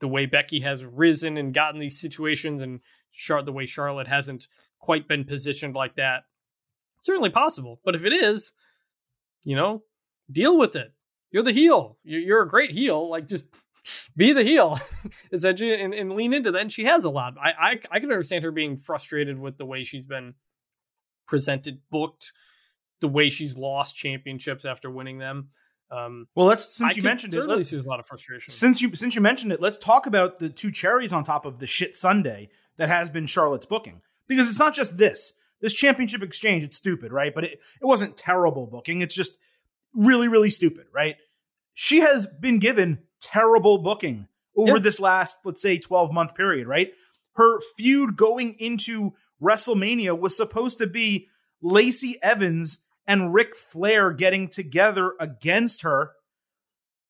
the 0.00 0.08
way 0.08 0.26
Becky 0.26 0.60
has 0.60 0.84
risen 0.84 1.38
and 1.38 1.54
gotten 1.54 1.80
these 1.80 2.00
situations, 2.00 2.60
and 2.60 2.80
Char- 3.12 3.42
the 3.42 3.52
way 3.52 3.64
Charlotte 3.64 4.08
hasn't 4.08 4.46
quite 4.78 5.08
been 5.08 5.24
positioned 5.24 5.74
like 5.74 5.96
that. 5.96 6.24
certainly 7.00 7.30
possible, 7.30 7.80
but 7.84 7.94
if 7.94 8.04
it 8.04 8.12
is, 8.12 8.52
you 9.44 9.56
know, 9.56 9.82
deal 10.30 10.58
with 10.58 10.76
it. 10.76 10.92
You're 11.30 11.42
the 11.42 11.52
heel. 11.52 11.98
You're 12.04 12.42
a 12.42 12.48
great 12.48 12.70
heel. 12.70 13.08
Like 13.10 13.26
just 13.26 13.48
be 14.16 14.32
the 14.32 14.42
heel 14.42 14.78
essentially 15.32 15.80
and, 15.80 15.94
and, 15.94 16.12
lean 16.12 16.32
into 16.32 16.50
that. 16.52 16.60
And 16.60 16.72
she 16.72 16.84
has 16.84 17.04
a 17.04 17.10
lot. 17.10 17.34
I, 17.40 17.50
I 17.50 17.80
i 17.90 18.00
can 18.00 18.10
understand 18.10 18.44
her 18.44 18.52
being 18.52 18.78
frustrated 18.78 19.38
with 19.38 19.58
the 19.58 19.66
way 19.66 19.84
she's 19.84 20.06
been 20.06 20.34
presented 21.26 21.80
booked 21.90 22.32
the 23.00 23.08
way 23.08 23.28
she's 23.28 23.56
lost 23.56 23.96
championships 23.96 24.64
after 24.64 24.90
winning 24.90 25.18
them. 25.18 25.48
Um, 25.90 26.26
well 26.34 26.46
let's 26.46 26.74
since 26.74 26.94
I 26.94 26.96
you 26.96 27.02
mentioned 27.02 27.34
it 27.34 27.44
let's, 27.44 27.70
there's 27.70 27.86
a 27.86 27.88
lot 27.88 28.00
of 28.00 28.06
frustration. 28.06 28.50
since 28.50 28.82
you 28.82 28.96
since 28.96 29.14
you 29.14 29.20
mentioned 29.20 29.52
it 29.52 29.60
let's 29.60 29.78
talk 29.78 30.06
about 30.06 30.40
the 30.40 30.48
two 30.48 30.72
cherries 30.72 31.12
on 31.12 31.22
top 31.22 31.44
of 31.44 31.60
the 31.60 31.66
shit 31.68 31.94
sunday 31.94 32.48
that 32.76 32.88
has 32.88 33.08
been 33.08 33.26
charlotte's 33.26 33.66
booking. 33.66 34.00
Because 34.26 34.48
it's 34.48 34.58
not 34.58 34.74
just 34.74 34.98
this. 34.98 35.34
This 35.60 35.72
championship 35.72 36.22
exchange 36.22 36.64
it's 36.64 36.76
stupid 36.76 37.12
right? 37.12 37.32
But 37.34 37.44
it, 37.44 37.52
it 37.52 37.84
wasn't 37.84 38.16
terrible 38.16 38.66
booking. 38.66 39.02
It's 39.02 39.14
just 39.14 39.38
really 39.96 40.28
really 40.28 40.50
stupid 40.50 40.86
right 40.94 41.16
she 41.74 42.00
has 42.00 42.26
been 42.26 42.58
given 42.58 43.00
terrible 43.20 43.78
booking 43.78 44.28
over 44.56 44.80
this 44.80 44.98
last, 44.98 45.38
let's 45.44 45.60
say, 45.60 45.78
12 45.78 46.12
month 46.12 46.34
period, 46.34 46.66
right? 46.66 46.90
Her 47.34 47.60
feud 47.76 48.16
going 48.16 48.56
into 48.58 49.12
WrestleMania 49.42 50.18
was 50.18 50.36
supposed 50.36 50.78
to 50.78 50.86
be 50.86 51.28
Lacey 51.60 52.16
Evans 52.22 52.84
and 53.06 53.34
Ric 53.34 53.54
Flair 53.54 54.12
getting 54.12 54.48
together 54.48 55.12
against 55.20 55.82
her. 55.82 56.12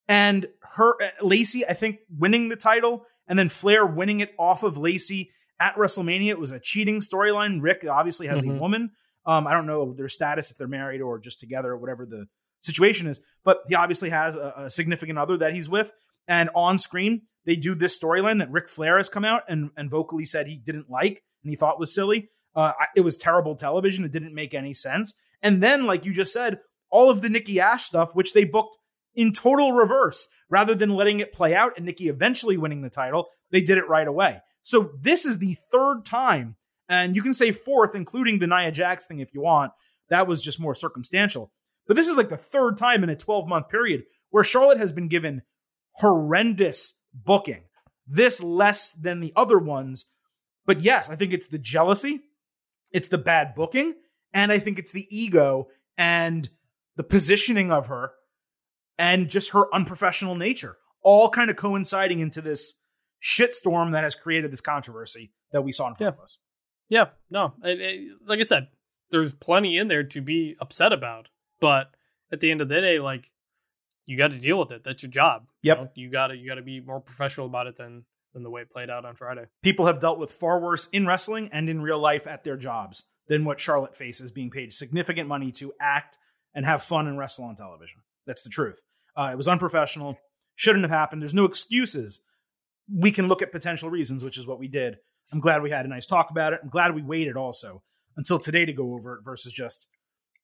And 0.08 0.48
her, 0.76 1.00
uh, 1.02 1.10
Lacey, 1.22 1.66
I 1.66 1.74
think, 1.74 1.98
winning 2.16 2.48
the 2.48 2.56
title, 2.56 3.06
and 3.26 3.38
then 3.38 3.48
Flair 3.48 3.86
winning 3.86 4.20
it 4.20 4.34
off 4.38 4.62
of 4.62 4.76
Lacey 4.76 5.30
at 5.60 5.76
WrestleMania. 5.76 6.30
It 6.30 6.38
was 6.38 6.50
a 6.50 6.60
cheating 6.60 7.00
storyline. 7.00 7.62
Ric 7.62 7.84
obviously 7.88 8.26
has 8.26 8.44
mm-hmm. 8.44 8.56
a 8.56 8.60
woman. 8.60 8.90
Um, 9.24 9.46
I 9.46 9.52
don't 9.52 9.66
know 9.66 9.92
their 9.94 10.08
status 10.08 10.50
if 10.50 10.58
they're 10.58 10.68
married 10.68 11.00
or 11.00 11.18
just 11.18 11.40
together 11.40 11.72
or 11.72 11.78
whatever 11.78 12.06
the 12.06 12.26
situation 12.66 13.06
is, 13.06 13.20
but 13.44 13.60
he 13.68 13.74
obviously 13.74 14.10
has 14.10 14.36
a, 14.36 14.52
a 14.56 14.70
significant 14.70 15.18
other 15.18 15.36
that 15.38 15.54
he's 15.54 15.68
with. 15.68 15.92
And 16.28 16.50
on 16.54 16.78
screen, 16.78 17.22
they 17.44 17.56
do 17.56 17.74
this 17.74 17.98
storyline 17.98 18.40
that 18.40 18.50
Ric 18.50 18.68
Flair 18.68 18.96
has 18.96 19.08
come 19.08 19.24
out 19.24 19.42
and, 19.48 19.70
and 19.76 19.90
vocally 19.90 20.24
said 20.24 20.46
he 20.46 20.58
didn't 20.58 20.90
like 20.90 21.22
and 21.42 21.50
he 21.50 21.56
thought 21.56 21.78
was 21.78 21.94
silly. 21.94 22.28
Uh, 22.54 22.72
it 22.96 23.02
was 23.02 23.16
terrible 23.16 23.54
television. 23.54 24.04
It 24.04 24.12
didn't 24.12 24.34
make 24.34 24.54
any 24.54 24.72
sense. 24.72 25.14
And 25.42 25.62
then, 25.62 25.86
like 25.86 26.04
you 26.04 26.12
just 26.12 26.32
said, 26.32 26.58
all 26.90 27.10
of 27.10 27.20
the 27.20 27.28
Nikki 27.28 27.60
Ash 27.60 27.84
stuff, 27.84 28.14
which 28.14 28.32
they 28.32 28.44
booked 28.44 28.78
in 29.14 29.32
total 29.32 29.72
reverse, 29.72 30.28
rather 30.48 30.74
than 30.74 30.90
letting 30.90 31.20
it 31.20 31.32
play 31.32 31.54
out 31.54 31.72
and 31.76 31.86
Nikki 31.86 32.08
eventually 32.08 32.56
winning 32.56 32.82
the 32.82 32.90
title, 32.90 33.26
they 33.50 33.60
did 33.60 33.78
it 33.78 33.88
right 33.88 34.08
away. 34.08 34.40
So 34.62 34.90
this 35.00 35.24
is 35.24 35.38
the 35.38 35.54
third 35.70 36.04
time, 36.04 36.56
and 36.88 37.14
you 37.14 37.22
can 37.22 37.32
say 37.32 37.52
fourth, 37.52 37.94
including 37.94 38.38
the 38.38 38.46
Nia 38.46 38.72
Jax 38.72 39.06
thing 39.06 39.20
if 39.20 39.32
you 39.32 39.40
want. 39.40 39.72
That 40.08 40.26
was 40.26 40.42
just 40.42 40.60
more 40.60 40.74
circumstantial. 40.74 41.52
But 41.86 41.96
this 41.96 42.08
is 42.08 42.16
like 42.16 42.28
the 42.28 42.36
third 42.36 42.76
time 42.76 43.02
in 43.04 43.10
a 43.10 43.16
12 43.16 43.46
month 43.48 43.68
period 43.68 44.04
where 44.30 44.44
Charlotte 44.44 44.78
has 44.78 44.92
been 44.92 45.08
given 45.08 45.42
horrendous 45.92 46.94
booking. 47.14 47.62
This 48.06 48.42
less 48.42 48.92
than 48.92 49.20
the 49.20 49.32
other 49.36 49.58
ones. 49.58 50.06
But 50.64 50.80
yes, 50.80 51.10
I 51.10 51.16
think 51.16 51.32
it's 51.32 51.48
the 51.48 51.58
jealousy, 51.58 52.20
it's 52.92 53.08
the 53.08 53.18
bad 53.18 53.54
booking, 53.54 53.94
and 54.32 54.52
I 54.52 54.58
think 54.58 54.78
it's 54.78 54.92
the 54.92 55.06
ego 55.10 55.68
and 55.96 56.48
the 56.96 57.04
positioning 57.04 57.70
of 57.72 57.86
her 57.86 58.12
and 58.98 59.28
just 59.28 59.52
her 59.52 59.72
unprofessional 59.74 60.34
nature, 60.34 60.76
all 61.02 61.28
kind 61.30 61.50
of 61.50 61.56
coinciding 61.56 62.18
into 62.20 62.40
this 62.40 62.74
shitstorm 63.22 63.92
that 63.92 64.04
has 64.04 64.14
created 64.14 64.50
this 64.52 64.60
controversy 64.60 65.32
that 65.52 65.62
we 65.62 65.72
saw 65.72 65.88
in 65.88 65.94
front 65.94 66.14
Yeah. 66.14 66.18
of 66.18 66.24
us. 66.24 66.38
Yeah, 66.88 67.06
no, 67.30 67.54
it, 67.64 67.80
it- 67.80 68.08
like 68.26 68.40
I 68.40 68.44
said, 68.44 68.68
there's 69.10 69.32
plenty 69.32 69.78
in 69.78 69.88
there 69.88 70.04
to 70.04 70.20
be 70.20 70.56
upset 70.60 70.92
about, 70.92 71.28
but 71.60 71.90
at 72.32 72.40
the 72.40 72.50
end 72.50 72.60
of 72.60 72.68
the 72.68 72.80
day, 72.80 72.98
like 72.98 73.30
you 74.06 74.16
got 74.16 74.30
to 74.32 74.38
deal 74.38 74.58
with 74.58 74.72
it. 74.72 74.84
That's 74.84 75.02
your 75.02 75.10
job. 75.10 75.46
you 75.62 75.68
Yep. 75.70 75.78
know? 75.78 75.88
You 75.94 76.10
got 76.10 76.28
to 76.28 76.36
you 76.36 76.48
got 76.48 76.56
to 76.56 76.62
be 76.62 76.80
more 76.80 77.00
professional 77.00 77.46
about 77.46 77.66
it 77.66 77.76
than 77.76 78.04
than 78.34 78.42
the 78.42 78.50
way 78.50 78.60
it 78.62 78.70
played 78.70 78.90
out 78.90 79.04
on 79.04 79.14
Friday. 79.16 79.46
People 79.62 79.86
have 79.86 79.98
dealt 80.00 80.18
with 80.18 80.30
far 80.30 80.60
worse 80.60 80.88
in 80.88 81.06
wrestling 81.06 81.48
and 81.52 81.68
in 81.70 81.80
real 81.80 81.98
life 81.98 82.26
at 82.26 82.44
their 82.44 82.56
jobs 82.56 83.04
than 83.28 83.44
what 83.44 83.58
Charlotte 83.58 83.96
faces 83.96 84.30
being 84.30 84.50
paid 84.50 84.72
significant 84.72 85.28
money 85.28 85.50
to 85.52 85.72
act 85.80 86.18
and 86.54 86.64
have 86.66 86.82
fun 86.82 87.06
and 87.08 87.18
wrestle 87.18 87.44
on 87.46 87.56
television. 87.56 88.00
That's 88.26 88.42
the 88.42 88.50
truth. 88.50 88.80
Uh, 89.16 89.30
it 89.32 89.36
was 89.36 89.48
unprofessional, 89.48 90.18
shouldn't 90.54 90.84
have 90.84 90.90
happened. 90.90 91.22
There's 91.22 91.34
no 91.34 91.44
excuses. 91.46 92.20
We 92.92 93.10
can 93.10 93.26
look 93.26 93.42
at 93.42 93.50
potential 93.52 93.90
reasons, 93.90 94.22
which 94.22 94.38
is 94.38 94.46
what 94.46 94.58
we 94.58 94.68
did. 94.68 94.96
I'm 95.32 95.40
glad 95.40 95.62
we 95.62 95.70
had 95.70 95.86
a 95.86 95.88
nice 95.88 96.06
talk 96.06 96.30
about 96.30 96.52
it. 96.52 96.60
I'm 96.62 96.68
glad 96.68 96.94
we 96.94 97.02
waited 97.02 97.36
also 97.36 97.82
until 98.16 98.38
today 98.38 98.64
to 98.64 98.72
go 98.72 98.92
over 98.94 99.14
it 99.16 99.24
versus 99.24 99.52
just 99.52 99.88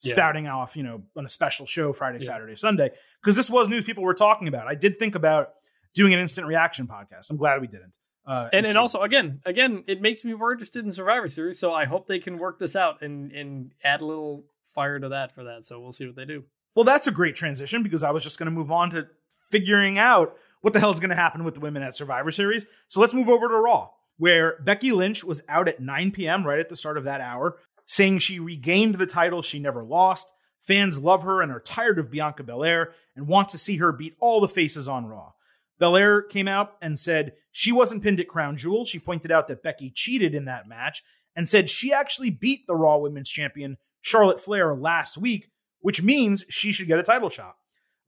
Yeah. 0.02 0.12
spouting 0.14 0.46
off, 0.48 0.76
you 0.76 0.82
know, 0.82 1.02
on 1.16 1.24
a 1.24 1.28
special 1.28 1.66
show 1.66 1.92
Friday, 1.92 2.18
Yeah. 2.20 2.26
Saturday, 2.26 2.56
Sunday. 2.56 2.90
Because 3.22 3.36
this 3.36 3.48
was 3.50 3.68
news 3.68 3.84
people 3.84 4.02
were 4.02 4.14
talking 4.14 4.48
about. 4.48 4.66
I 4.66 4.74
did 4.74 4.98
think 4.98 5.14
about 5.14 5.50
doing 5.94 6.12
an 6.12 6.18
instant 6.20 6.46
reaction 6.46 6.86
podcast. 6.86 7.30
I'm 7.30 7.36
glad 7.36 7.60
we 7.60 7.66
didn't. 7.66 7.98
Uh, 8.26 8.48
And 8.52 8.66
and 8.66 8.76
also 8.76 9.02
again, 9.02 9.40
again, 9.44 9.84
it 9.86 10.00
makes 10.00 10.24
me 10.24 10.32
more 10.34 10.52
interested 10.52 10.84
in 10.84 10.92
Survivor 10.92 11.28
Series. 11.28 11.58
So 11.58 11.72
I 11.74 11.84
hope 11.86 12.06
they 12.06 12.18
can 12.20 12.38
work 12.38 12.58
this 12.58 12.76
out 12.76 13.02
and 13.02 13.32
and 13.32 13.72
add 13.84 14.00
a 14.00 14.06
little 14.06 14.44
fire 14.64 14.98
to 15.00 15.08
that 15.10 15.32
for 15.34 15.44
that. 15.44 15.64
So 15.64 15.80
we'll 15.80 15.92
see 15.92 16.06
what 16.06 16.16
they 16.16 16.24
do. 16.24 16.44
Well, 16.74 16.84
that's 16.84 17.06
a 17.06 17.10
great 17.12 17.36
transition 17.36 17.82
because 17.82 18.02
I 18.02 18.10
was 18.12 18.22
just 18.24 18.38
going 18.38 18.46
to 18.46 18.52
move 18.52 18.70
on 18.72 18.90
to 18.90 19.06
figuring 19.50 19.98
out 19.98 20.34
what 20.62 20.72
the 20.72 20.80
hell 20.80 20.90
is 20.92 21.00
going 21.00 21.10
to 21.10 21.16
happen 21.16 21.44
with 21.44 21.54
the 21.54 21.60
women 21.60 21.82
at 21.82 21.94
Survivor 21.94 22.30
Series. 22.30 22.66
So 22.86 23.00
let's 23.00 23.12
move 23.12 23.28
over 23.28 23.48
to 23.48 23.56
Raw, 23.56 23.90
where 24.16 24.58
Becky 24.64 24.92
Lynch 24.92 25.24
was 25.24 25.42
out 25.48 25.68
at 25.68 25.80
9 25.80 26.12
p.m. 26.12 26.46
right 26.46 26.58
at 26.60 26.68
the 26.68 26.76
start 26.76 26.96
of 26.96 27.04
that 27.04 27.20
hour, 27.20 27.58
saying 27.92 28.18
she 28.18 28.40
regained 28.40 28.94
the 28.94 29.06
title 29.06 29.42
she 29.42 29.58
never 29.58 29.84
lost. 29.84 30.32
Fans 30.60 30.98
love 30.98 31.24
her 31.24 31.42
and 31.42 31.52
are 31.52 31.60
tired 31.60 31.98
of 31.98 32.10
Bianca 32.10 32.42
Belair 32.42 32.94
and 33.14 33.28
want 33.28 33.50
to 33.50 33.58
see 33.58 33.76
her 33.76 33.92
beat 33.92 34.16
all 34.18 34.40
the 34.40 34.48
faces 34.48 34.88
on 34.88 35.04
Raw. 35.04 35.32
Belair 35.78 36.22
came 36.22 36.48
out 36.48 36.72
and 36.80 36.98
said 36.98 37.34
she 37.50 37.70
wasn't 37.70 38.02
pinned 38.02 38.18
at 38.18 38.28
Crown 38.28 38.56
Jewel. 38.56 38.86
She 38.86 38.98
pointed 38.98 39.30
out 39.30 39.46
that 39.48 39.62
Becky 39.62 39.90
cheated 39.94 40.34
in 40.34 40.46
that 40.46 40.66
match 40.66 41.02
and 41.36 41.46
said 41.46 41.68
she 41.68 41.92
actually 41.92 42.30
beat 42.30 42.60
the 42.66 42.74
Raw 42.74 42.96
Women's 42.96 43.30
Champion 43.30 43.76
Charlotte 44.00 44.40
Flair 44.40 44.74
last 44.74 45.18
week, 45.18 45.50
which 45.80 46.02
means 46.02 46.46
she 46.48 46.72
should 46.72 46.86
get 46.86 46.98
a 46.98 47.02
title 47.02 47.28
shot. 47.28 47.56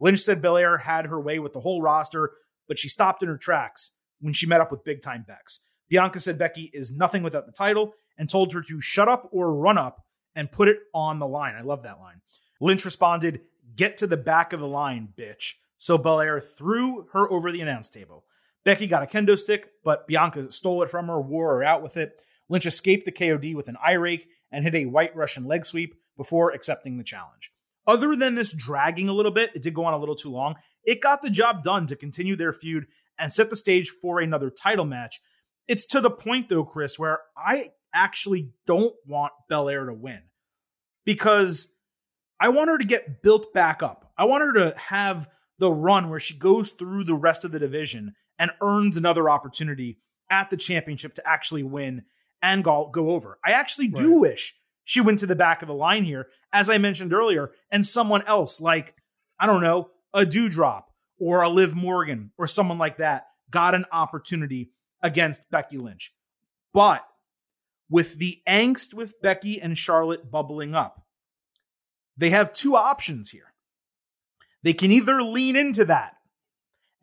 Lynch 0.01 0.21
said 0.21 0.41
Belair 0.41 0.79
had 0.79 1.07
her 1.07 1.21
way 1.21 1.39
with 1.39 1.53
the 1.53 1.61
whole 1.61 1.83
roster, 1.83 2.31
but 2.69 2.79
she 2.79 2.89
stopped 2.89 3.23
in 3.23 3.29
her 3.29 3.37
tracks 3.37 3.91
when 4.21 4.33
she 4.33 4.47
met 4.47 4.63
up 4.63 4.71
with 4.71 4.83
big 4.83 5.03
time 5.03 5.27
Bex. 5.29 5.61
Bianca 5.91 6.21
said 6.21 6.39
Becky 6.39 6.71
is 6.73 6.91
nothing 6.91 7.23
without 7.23 7.45
the 7.45 7.53
title 7.53 7.93
and 8.19 8.29
told 8.29 8.53
her 8.53 8.63
to 8.63 8.81
shut 8.81 9.09
up 9.09 9.29
or 9.33 9.55
run 9.55 9.79
up 9.79 10.05
and 10.35 10.53
put 10.53 10.69
it 10.69 10.79
on 10.95 11.19
the 11.19 11.29
line. 11.29 11.55
I 11.57 11.63
love 11.63 11.83
that 11.83 12.01
line. 12.01 12.21
Lynch 12.61 12.85
responded, 12.85 13.41
Get 13.77 13.97
to 13.99 14.07
the 14.07 14.17
back 14.17 14.53
of 14.53 14.61
the 14.61 14.69
line, 14.69 15.09
bitch. 15.17 15.55
So 15.79 15.99
Belair 15.99 16.41
threw 16.41 17.07
her 17.13 17.31
over 17.31 17.51
the 17.51 17.61
announce 17.61 17.91
table. 17.91 18.25
Becky 18.65 18.87
got 18.87 19.03
a 19.03 19.07
kendo 19.07 19.39
stick, 19.39 19.69
but 19.85 20.07
Bianca 20.07 20.51
stole 20.51 20.83
it 20.83 20.91
from 20.91 21.09
her, 21.09 21.21
wore 21.21 21.57
her 21.57 21.65
out 21.65 21.83
with 21.83 21.97
it. 21.97 22.23
Lynch 22.49 22.67
escaped 22.67 23.05
the 23.05 23.13
KOD 23.13 23.55
with 23.55 23.69
an 23.69 23.77
eye 23.85 23.93
rake 23.93 24.29
and 24.51 24.65
hit 24.65 24.75
a 24.75 24.87
white 24.87 25.15
Russian 25.17 25.45
leg 25.45 25.67
sweep 25.67 25.95
before 26.17 26.53
accepting 26.53 26.97
the 26.97 27.05
challenge. 27.05 27.53
Other 27.87 28.17
than 28.17 28.35
this 28.35 28.55
dragging 28.55 29.09
a 29.09 29.13
little 29.13 29.33
bit, 29.33 29.51
it 29.55 29.63
did 29.63 29.75
go 29.75 29.85
on 29.85 29.93
a 29.93 29.99
little 29.99 30.15
too 30.15 30.31
long. 30.31 30.55
It 30.85 31.03
got 31.03 31.23
the 31.23 31.31
job 31.31 31.63
done 31.63 31.87
to 31.89 31.97
continue 31.97 32.37
their 32.37 32.53
feud 32.53 32.87
and 33.19 33.33
set 33.33 33.51
the 33.51 33.57
stage 33.57 33.91
for 33.91 34.21
another 34.21 34.51
title 34.51 34.87
match. 34.87 35.21
It's 35.69 35.87
to 35.87 36.01
the 36.01 36.11
point, 36.11 36.49
though, 36.49 36.65
Chris, 36.65 36.99
where 36.99 37.21
I 37.37 37.71
actually 37.95 38.51
don't 38.67 38.95
want 39.07 39.33
Belair 39.49 39.87
to 39.87 39.95
win 39.95 40.23
because 41.05 41.75
I 42.41 42.49
want 42.49 42.69
her 42.69 42.79
to 42.79 42.85
get 42.85 43.23
built 43.23 43.53
back 43.55 43.83
up. 43.83 44.13
I 44.19 44.25
want 44.25 44.43
her 44.43 44.53
to 44.55 44.79
have 44.79 45.29
the 45.59 45.71
run 45.73 46.11
where 46.11 46.19
she 46.19 46.37
goes 46.37 46.71
through 46.71 47.05
the 47.05 47.15
rest 47.15 47.45
of 47.45 47.53
the 47.53 47.59
division 47.59 48.15
and 48.39 48.51
earns 48.61 48.97
another 48.97 49.31
opportunity 49.31 49.99
at 50.31 50.51
the 50.51 50.57
championship 50.57 51.15
to 51.15 51.29
actually 51.29 51.63
win 51.63 52.03
and 52.43 52.65
go, 52.65 52.91
go 52.93 53.11
over. 53.11 53.39
I 53.45 53.53
actually 53.53 53.89
do 53.89 54.13
Right. 54.13 54.31
wish 54.31 54.55
she 54.83 55.01
went 55.01 55.21
to 55.21 55.27
the 55.27 55.37
back 55.37 55.63
of 55.63 55.69
the 55.69 55.75
line 55.75 56.05
here, 56.05 56.29
as 56.53 56.69
I 56.69 56.79
mentioned 56.79 57.13
earlier, 57.15 57.53
and 57.71 57.87
someone 57.87 58.23
else 58.27 58.61
like, 58.61 58.95
I 59.39 59.47
don't 59.47 59.63
know, 59.63 59.91
a 60.13 60.25
Doudrop 60.25 60.85
or 61.19 61.43
a 61.43 61.49
Liv 61.49 61.75
Morgan 61.75 62.33
or 62.37 62.47
someone 62.47 62.79
like 62.79 62.99
that 62.99 63.29
got 63.51 63.75
an 63.75 63.87
opportunity 63.93 64.73
against 65.03 65.51
Becky 65.51 65.79
Lynch. 65.79 66.13
But 66.73 67.07
with 67.95 68.19
the 68.19 68.43
angst 68.49 68.93
with 68.93 69.23
Becky 69.23 69.63
and 69.63 69.79
Charlotte 69.79 70.29
bubbling 70.29 70.75
up, 70.75 71.07
they 72.17 72.31
have 72.31 72.53
two 72.53 72.75
options 72.75 73.31
here. 73.31 73.55
They 74.65 74.73
can 74.73 74.91
either 74.91 75.23
lean 75.23 75.55
into 75.55 75.85
that 75.85 76.17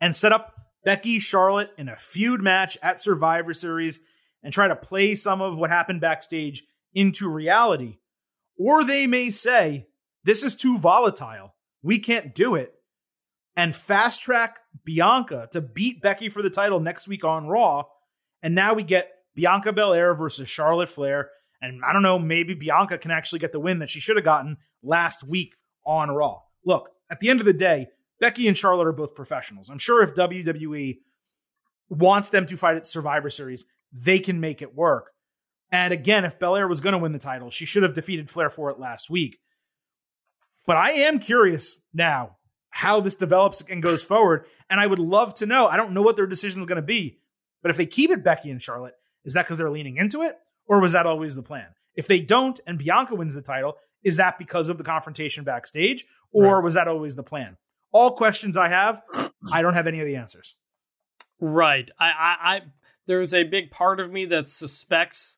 and 0.02 0.14
set 0.14 0.32
up 0.32 0.54
Becky 0.84 1.18
Charlotte 1.18 1.70
in 1.78 1.88
a 1.88 1.96
feud 1.96 2.42
match 2.42 2.76
at 2.82 3.00
Survivor 3.00 3.54
Series 3.54 4.00
and 4.42 4.52
try 4.52 4.68
to 4.68 4.76
play 4.76 5.14
some 5.14 5.40
of 5.40 5.56
what 5.58 5.70
happened 5.70 6.02
backstage 6.02 6.62
into 6.92 7.26
reality, 7.26 7.96
or 8.58 8.84
they 8.84 9.06
may 9.06 9.30
say, 9.30 9.86
This 10.24 10.44
is 10.44 10.54
too 10.54 10.76
volatile. 10.76 11.54
We 11.82 12.00
can't 12.00 12.34
do 12.34 12.54
it. 12.54 12.74
And 13.56 13.74
fast 13.74 14.20
track 14.20 14.58
Bianca 14.84 15.48
to 15.52 15.62
beat 15.62 16.02
Becky 16.02 16.28
for 16.28 16.42
the 16.42 16.50
title 16.50 16.80
next 16.80 17.08
week 17.08 17.24
on 17.24 17.46
Raw. 17.46 17.84
And 18.42 18.54
now 18.54 18.74
we 18.74 18.82
get 18.82 19.11
Bianca 19.34 19.72
Belair 19.72 20.14
versus 20.14 20.48
Charlotte 20.48 20.88
Flair. 20.88 21.30
And 21.60 21.82
I 21.84 21.92
don't 21.92 22.02
know, 22.02 22.18
maybe 22.18 22.54
Bianca 22.54 22.98
can 22.98 23.10
actually 23.10 23.38
get 23.38 23.52
the 23.52 23.60
win 23.60 23.78
that 23.78 23.90
she 23.90 24.00
should 24.00 24.16
have 24.16 24.24
gotten 24.24 24.56
last 24.82 25.22
week 25.24 25.54
on 25.86 26.10
Raw. 26.10 26.40
Look, 26.64 26.90
at 27.10 27.20
the 27.20 27.30
end 27.30 27.40
of 27.40 27.46
the 27.46 27.52
day, 27.52 27.88
Becky 28.20 28.48
and 28.48 28.56
Charlotte 28.56 28.86
are 28.86 28.92
both 28.92 29.14
professionals. 29.14 29.70
I'm 29.70 29.78
sure 29.78 30.02
if 30.02 30.14
WWE 30.14 30.98
wants 31.88 32.28
them 32.30 32.46
to 32.46 32.56
fight 32.56 32.76
at 32.76 32.86
Survivor 32.86 33.30
Series, 33.30 33.64
they 33.92 34.18
can 34.18 34.40
make 34.40 34.62
it 34.62 34.74
work. 34.74 35.12
And 35.70 35.92
again, 35.92 36.24
if 36.24 36.38
Belair 36.38 36.68
was 36.68 36.80
going 36.80 36.92
to 36.92 36.98
win 36.98 37.12
the 37.12 37.18
title, 37.18 37.50
she 37.50 37.64
should 37.64 37.82
have 37.82 37.94
defeated 37.94 38.28
Flair 38.28 38.50
for 38.50 38.70
it 38.70 38.78
last 38.78 39.08
week. 39.10 39.38
But 40.66 40.76
I 40.76 40.92
am 40.92 41.18
curious 41.18 41.80
now 41.92 42.36
how 42.70 43.00
this 43.00 43.14
develops 43.14 43.62
and 43.62 43.82
goes 43.82 44.02
forward. 44.02 44.46
And 44.70 44.80
I 44.80 44.86
would 44.86 44.98
love 44.98 45.34
to 45.34 45.46
know. 45.46 45.66
I 45.66 45.76
don't 45.76 45.92
know 45.92 46.02
what 46.02 46.16
their 46.16 46.26
decision 46.26 46.60
is 46.60 46.66
going 46.66 46.76
to 46.76 46.82
be, 46.82 47.18
but 47.62 47.70
if 47.70 47.76
they 47.76 47.86
keep 47.86 48.10
it 48.10 48.24
Becky 48.24 48.50
and 48.50 48.62
Charlotte, 48.62 48.94
is 49.24 49.34
that 49.34 49.44
because 49.46 49.58
they're 49.58 49.70
leaning 49.70 49.96
into 49.96 50.22
it? 50.22 50.36
Or 50.66 50.80
was 50.80 50.92
that 50.92 51.06
always 51.06 51.34
the 51.34 51.42
plan? 51.42 51.68
If 51.94 52.06
they 52.08 52.20
don't 52.20 52.58
and 52.66 52.78
Bianca 52.78 53.14
wins 53.14 53.34
the 53.34 53.42
title, 53.42 53.76
is 54.02 54.16
that 54.16 54.38
because 54.38 54.68
of 54.68 54.78
the 54.78 54.84
confrontation 54.84 55.44
backstage? 55.44 56.04
Or 56.32 56.56
Right. 56.56 56.64
was 56.64 56.74
that 56.74 56.88
always 56.88 57.14
the 57.14 57.22
plan? 57.22 57.56
All 57.92 58.16
questions 58.16 58.56
I 58.56 58.68
have. 58.68 59.02
I 59.52 59.60
don't 59.60 59.74
have 59.74 59.86
any 59.86 60.00
of 60.00 60.06
the 60.06 60.16
answers. 60.16 60.56
Right. 61.40 61.90
I, 61.98 62.06
I, 62.08 62.54
I 62.56 62.60
there's 63.06 63.34
a 63.34 63.44
big 63.44 63.70
part 63.70 64.00
of 64.00 64.10
me 64.10 64.24
that 64.26 64.48
suspects 64.48 65.36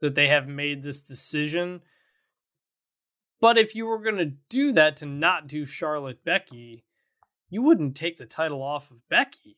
that 0.00 0.14
they 0.14 0.28
have 0.28 0.46
made 0.46 0.82
this 0.82 1.00
decision. 1.00 1.80
But 3.40 3.58
if 3.58 3.74
you 3.74 3.86
were 3.86 3.98
going 3.98 4.16
to 4.18 4.32
do 4.48 4.72
that 4.72 4.96
to 4.98 5.06
not 5.06 5.46
do 5.46 5.64
Charlotte 5.64 6.24
Becky, 6.24 6.84
you 7.50 7.62
wouldn't 7.62 7.96
take 7.96 8.16
the 8.18 8.26
title 8.26 8.62
off 8.62 8.90
of 8.90 9.08
Becky, 9.08 9.56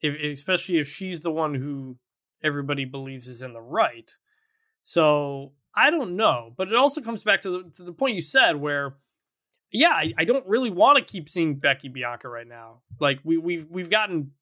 if, 0.00 0.14
especially 0.32 0.78
if 0.78 0.88
she's 0.88 1.20
the 1.20 1.30
one 1.30 1.54
who 1.54 1.96
everybody 2.44 2.84
believes 2.84 3.26
is 3.26 3.42
in 3.42 3.52
the 3.52 3.60
right. 3.60 4.16
So 4.84 5.52
I 5.74 5.90
don't 5.90 6.16
know, 6.16 6.52
but 6.56 6.68
it 6.68 6.74
also 6.74 7.00
comes 7.00 7.24
back 7.24 7.40
to 7.40 7.50
the, 7.50 7.70
to 7.76 7.82
the 7.82 7.92
point 7.92 8.14
you 8.14 8.22
said 8.22 8.56
where, 8.56 8.94
yeah, 9.72 9.90
I, 9.90 10.14
I 10.18 10.24
don't 10.24 10.46
really 10.46 10.70
want 10.70 10.98
to 10.98 11.12
keep 11.12 11.28
seeing 11.28 11.56
Becky 11.56 11.88
Bianca 11.88 12.28
right 12.28 12.46
now. 12.46 12.82
Like 13.00 13.18
we 13.24 13.38
we've 13.38 13.66
we've 13.68 13.90
gotten 13.90 14.32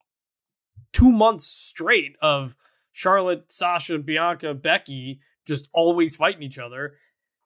two 0.93 1.11
months 1.11 1.47
straight 1.47 2.17
of 2.21 2.55
Charlotte, 2.93 3.51
Sasha, 3.51 3.99
Bianca, 3.99 4.53
Becky 4.53 5.21
just 5.47 5.69
always 5.73 6.17
fighting 6.17 6.43
each 6.43 6.59
other. 6.59 6.97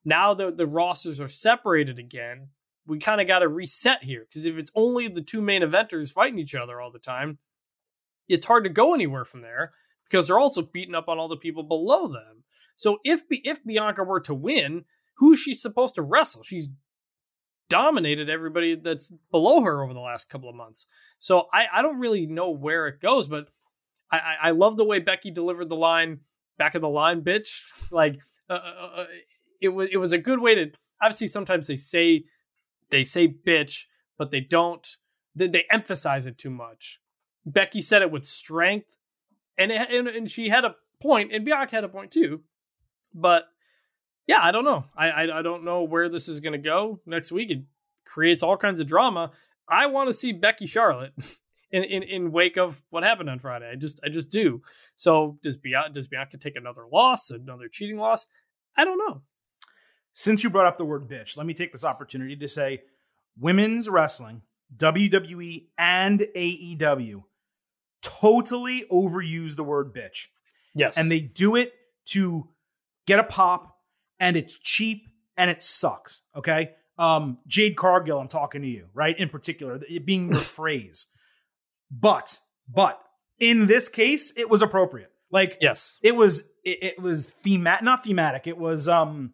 Now 0.05 0.35
that 0.35 0.57
the 0.57 0.67
rosters 0.67 1.21
are 1.21 1.29
separated 1.29 1.99
again, 1.99 2.49
we 2.87 2.99
kind 2.99 3.21
of 3.21 3.27
got 3.27 3.41
to 3.41 3.49
reset 3.49 4.03
here 4.03 4.27
because 4.29 4.47
if 4.47 4.57
it's 4.57 4.71
only 4.75 5.09
the 5.09 5.23
two 5.23 5.41
main 5.41 5.63
eventers 5.63 6.13
fighting 6.13 6.39
each 6.39 6.55
other 6.55 6.81
all 6.81 6.91
the 6.91 6.99
time, 6.99 7.39
it's 8.29 8.45
hard 8.45 8.65
to 8.65 8.71
go 8.71 8.95
anywhere 8.95 9.25
from 9.25 9.43
there 9.43 9.73
because 10.09 10.29
they're 10.29 10.39
also 10.39 10.63
beating 10.63 10.95
up 10.95 11.09
on 11.09 11.19
all 11.19 11.29
the 11.29 11.37
people 11.37 11.63
below 11.63 12.09
them. 12.09 12.45
So 12.75 12.99
if 13.05 13.23
if 13.31 13.65
Bianca 13.65 14.05
were 14.05 14.21
to 14.21 14.35
win, 14.35 14.85
who 15.17 15.33
is 15.33 15.41
she 15.41 15.55
supposed 15.55 15.95
to 15.97 16.03
wrestle? 16.03 16.43
She's 16.43 16.69
dominated 17.69 18.31
everybody 18.31 18.77
that's 18.77 19.11
below 19.31 19.63
her 19.63 19.83
over 19.83 19.93
the 19.93 20.01
last 20.01 20.31
couple 20.31 20.49
of 20.49 20.55
months. 20.55 20.87
So 21.19 21.47
I, 21.53 21.65
I 21.73 21.83
don't 21.83 21.99
really 21.99 22.27
know 22.27 22.51
where 22.51 22.87
it 22.87 23.01
goes, 23.01 23.27
but 23.27 23.49
I, 24.11 24.37
I, 24.41 24.51
love 24.53 24.77
the 24.77 24.85
way 24.85 25.01
Becky 25.01 25.33
delivered 25.33 25.69
the 25.69 25.75
line 25.75 26.21
back 26.59 26.77
of 26.77 26.81
the 26.81 26.89
line, 26.89 27.23
bitch. 27.23 27.73
Like 27.91 28.19
uh, 28.49 28.55
uh, 28.55 28.91
uh, 28.97 29.05
it 29.61 29.69
was 29.71 29.89
it 29.91 29.97
was 29.97 30.13
a 30.13 30.19
good 30.19 30.41
way 30.41 30.55
to. 30.55 30.71
Obviously, 31.03 31.27
sometimes 31.27 31.67
they 31.67 31.77
say 31.77 32.25
they 32.91 33.05
say 33.05 33.29
bitch, 33.29 33.85
but 34.19 34.31
they 34.31 34.41
don't 34.41 34.87
they, 35.35 35.49
they 35.49 35.65
emphasize 35.71 36.27
it 36.27 36.39
too 36.39 36.51
much. 36.51 37.01
Becky 37.45 37.81
said 37.81 38.03
it 38.03 38.11
with 38.11 38.25
strength, 38.25 38.97
and 39.59 39.73
it, 39.73 39.91
and, 39.91 40.09
and 40.09 40.31
she 40.31 40.49
had 40.49 40.65
a 40.65 40.75
point, 41.01 41.33
and 41.33 41.45
Bianca 41.45 41.75
had 41.75 41.85
a 41.85 41.89
point 41.89 42.11
too. 42.11 42.43
But 43.15 43.45
yeah, 44.27 44.41
I 44.43 44.53
don't 44.53 44.65
know. 44.65 44.85
I 44.97 45.09
I, 45.09 45.39
I 45.39 45.43
don't 45.43 45.65
know 45.65 45.83
where 45.83 46.09
this 46.09 46.29
is 46.29 46.41
going 46.41 46.53
to 46.53 46.59
go 46.59 47.01
next 47.07 47.33
week. 47.33 47.51
It 47.51 47.63
creates 48.05 48.43
all 48.43 48.57
kinds 48.57 48.81
of 48.81 48.87
drama. 48.87 49.33
I 49.69 49.87
want 49.87 50.09
to 50.09 50.15
see 50.15 50.33
Becky 50.33 50.67
Charlotte 50.67 51.13
in, 51.71 51.85
in 51.85 52.03
in 52.03 52.33
wake 52.33 52.57
of 52.57 52.83
what 52.91 53.03
happened 53.03 53.31
on 53.31 53.39
Friday. 53.39 53.71
I 53.71 53.77
just 53.77 54.01
I 54.05 54.09
just 54.09 54.31
do. 54.31 54.63
So 54.95 55.39
does 55.43 55.57
Bianca 55.57 55.91
does 55.91 56.09
Bianca 56.09 56.39
take 56.39 56.57
another 56.57 56.85
loss, 56.91 57.31
another 57.31 57.69
cheating 57.69 57.99
loss? 57.99 58.27
I 58.77 58.85
don't 58.85 58.99
know. 58.99 59.23
Since 60.13 60.43
you 60.43 60.51
brought 60.51 60.67
up 60.67 60.79
the 60.79 60.85
word 60.85 61.09
bitch, 61.09 61.37
let 61.37 61.47
me 61.47 61.53
take 61.53 61.73
this 61.73 61.85
opportunity 61.85 62.37
to 62.37 62.49
say 62.49 62.83
women's 63.39 63.89
wrestling, 63.89 64.43
WWE 64.77 65.67
and 65.77 66.21
AEW 66.21 67.23
totally 68.07 68.85
overuse 68.91 69.57
the 69.57 69.65
word 69.65 69.93
bitch. 69.95 70.27
Yes. 70.75 70.97
And 70.97 71.11
they 71.11 71.21
do 71.21 71.57
it 71.57 71.73
to 72.11 72.49
get 73.07 73.19
a 73.19 73.25
pop 73.25 73.77
and 74.21 74.37
it's 74.37 74.59
cheap 74.61 75.09
and 75.37 75.51
it 75.51 75.63
sucks. 75.63 76.23
Okay. 76.37 76.71
Um, 76.99 77.39
Jade 77.47 77.77
Cargill, 77.77 78.19
I'm 78.19 78.29
talking 78.29 78.63
to 78.63 78.69
you, 78.69 78.87
right? 78.95 79.19
In 79.19 79.29
particular, 79.29 79.81
it 79.89 80.07
being 80.07 80.31
the 80.31 80.37
phrase. 80.57 81.09
But, 81.91 82.39
but 82.73 83.01
in 83.39 83.67
this 83.67 83.89
case, 83.89 84.33
it 84.37 84.49
was 84.49 84.63
appropriate. 84.63 85.11
Like, 85.31 85.59
yes, 85.61 85.99
it 86.03 86.15
was, 86.15 86.49
it, 86.65 86.79
it 86.83 87.03
was 87.03 87.35
themat, 87.45 87.83
not 87.83 88.05
thematic. 88.05 88.47
It 88.47 88.57
was, 88.57 88.89
um, 88.89 89.33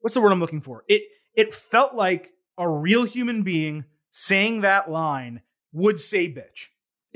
what's 0.00 0.14
the 0.14 0.20
word 0.20 0.32
I'm 0.32 0.40
looking 0.40 0.62
for? 0.62 0.84
It, 0.88 1.02
it 1.34 1.52
felt 1.52 1.94
like 1.94 2.30
a 2.56 2.68
real 2.68 3.04
human 3.04 3.42
being 3.42 3.84
saying 4.10 4.62
that 4.62 4.90
line 4.90 5.42
would 5.72 6.00
say 6.00 6.32
bitch. 6.32 6.68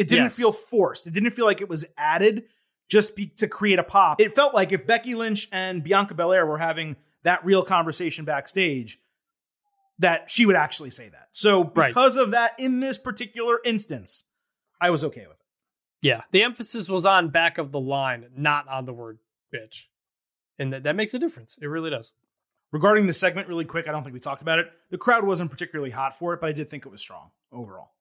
It 0.02 0.08
didn't 0.08 0.24
Yes. 0.26 0.36
feel 0.36 0.52
forced. 0.52 1.06
It 1.06 1.12
didn't 1.12 1.30
feel 1.30 1.46
like 1.46 1.60
it 1.60 1.68
was 1.68 1.86
added 1.96 2.44
just 2.90 3.16
be, 3.16 3.26
to 3.36 3.48
create 3.48 3.78
a 3.78 3.82
pop. 3.84 4.20
It 4.20 4.34
felt 4.34 4.52
like 4.52 4.72
if 4.72 4.86
Becky 4.86 5.14
Lynch 5.14 5.48
and 5.52 5.82
Bianca 5.82 6.14
Belair 6.14 6.44
were 6.44 6.58
having 6.58 6.96
that 7.22 7.44
real 7.44 7.62
conversation 7.62 8.24
backstage, 8.24 8.98
that 9.98 10.28
she 10.28 10.44
would 10.46 10.56
actually 10.56 10.90
say 10.90 11.08
that. 11.08 11.28
So 11.32 11.64
Right. 11.74 11.88
because 11.88 12.16
of 12.16 12.32
that, 12.32 12.54
in 12.58 12.80
this 12.80 12.98
particular 12.98 13.60
instance, 13.64 14.24
I 14.80 14.90
was 14.90 15.04
okay 15.04 15.26
with 15.26 15.38
it. 15.38 15.46
Yeah, 16.02 16.22
the 16.32 16.42
emphasis 16.42 16.88
was 16.88 17.06
on 17.06 17.28
back 17.28 17.58
of 17.58 17.70
the 17.70 17.78
line, 17.80 18.28
not 18.36 18.66
on 18.66 18.84
the 18.84 18.92
word 18.92 19.20
bitch, 19.54 19.86
and 20.58 20.72
that 20.72 20.82
that 20.82 20.96
makes 20.96 21.14
a 21.14 21.18
difference. 21.20 21.56
It 21.62 21.66
really 21.66 21.90
does. 21.90 22.12
Regarding 22.72 23.06
the 23.06 23.12
segment, 23.12 23.46
really 23.48 23.64
quick, 23.66 23.86
I 23.86 23.92
don't 23.92 24.02
think 24.02 24.14
we 24.14 24.18
talked 24.20 24.42
about 24.42 24.58
it. 24.58 24.66
The 24.90 24.98
crowd 24.98 25.24
wasn't 25.24 25.50
particularly 25.52 25.90
hot 25.90 26.18
for 26.18 26.34
it, 26.34 26.40
but 26.40 26.48
I 26.48 26.52
did 26.52 26.68
think 26.68 26.84
it 26.84 26.88
was 26.88 27.00
strong 27.00 27.30
overall. 27.52 27.92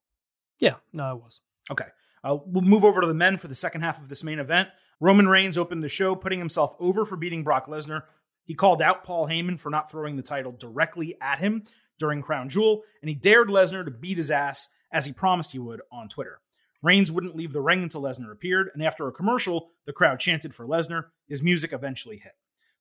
Yeah, 0.59 0.75
no, 0.91 1.15
it 1.15 1.21
was. 1.21 1.41
Okay. 1.69 1.85
Uh, 2.23 2.37
we'll 2.45 2.63
move 2.63 2.83
over 2.83 3.01
to 3.01 3.07
the 3.07 3.13
men 3.13 3.37
for 3.37 3.47
the 3.47 3.55
second 3.55 3.81
half 3.81 4.01
of 4.01 4.09
this 4.09 4.23
main 4.23 4.39
event. 4.39 4.69
Roman 4.99 5.27
Reigns 5.27 5.57
opened 5.57 5.83
the 5.83 5.89
show, 5.89 6.15
putting 6.15 6.39
himself 6.39 6.75
over 6.79 7.05
for 7.05 7.17
beating 7.17 7.43
Brock 7.43 7.67
Lesnar. 7.67 8.03
He 8.45 8.53
called 8.53 8.81
out 8.81 9.03
Paul 9.03 9.27
Heyman 9.27 9.59
for 9.59 9.69
not 9.69 9.89
throwing 9.89 10.15
the 10.15 10.21
title 10.23 10.51
directly 10.51 11.15
at 11.21 11.39
him 11.39 11.63
during 11.97 12.21
Crown 12.21 12.49
Jewel, 12.49 12.83
and 13.01 13.09
he 13.09 13.15
dared 13.15 13.47
Lesnar 13.47 13.85
to 13.85 13.91
beat 13.91 14.17
his 14.17 14.31
ass 14.31 14.69
as 14.91 15.05
he 15.05 15.13
promised 15.13 15.51
he 15.51 15.59
would 15.59 15.81
on 15.91 16.09
Twitter. 16.09 16.39
Reigns 16.83 17.11
wouldn't 17.11 17.35
leave 17.35 17.53
the 17.53 17.61
ring 17.61 17.83
until 17.83 18.01
Lesnar 18.01 18.31
appeared, 18.31 18.69
and 18.73 18.83
after 18.83 19.07
a 19.07 19.11
commercial, 19.11 19.69
the 19.85 19.93
crowd 19.93 20.19
chanted 20.19 20.53
for 20.53 20.65
Lesnar. 20.65 21.05
His 21.27 21.43
music 21.43 21.73
eventually 21.73 22.17
hit. 22.17 22.33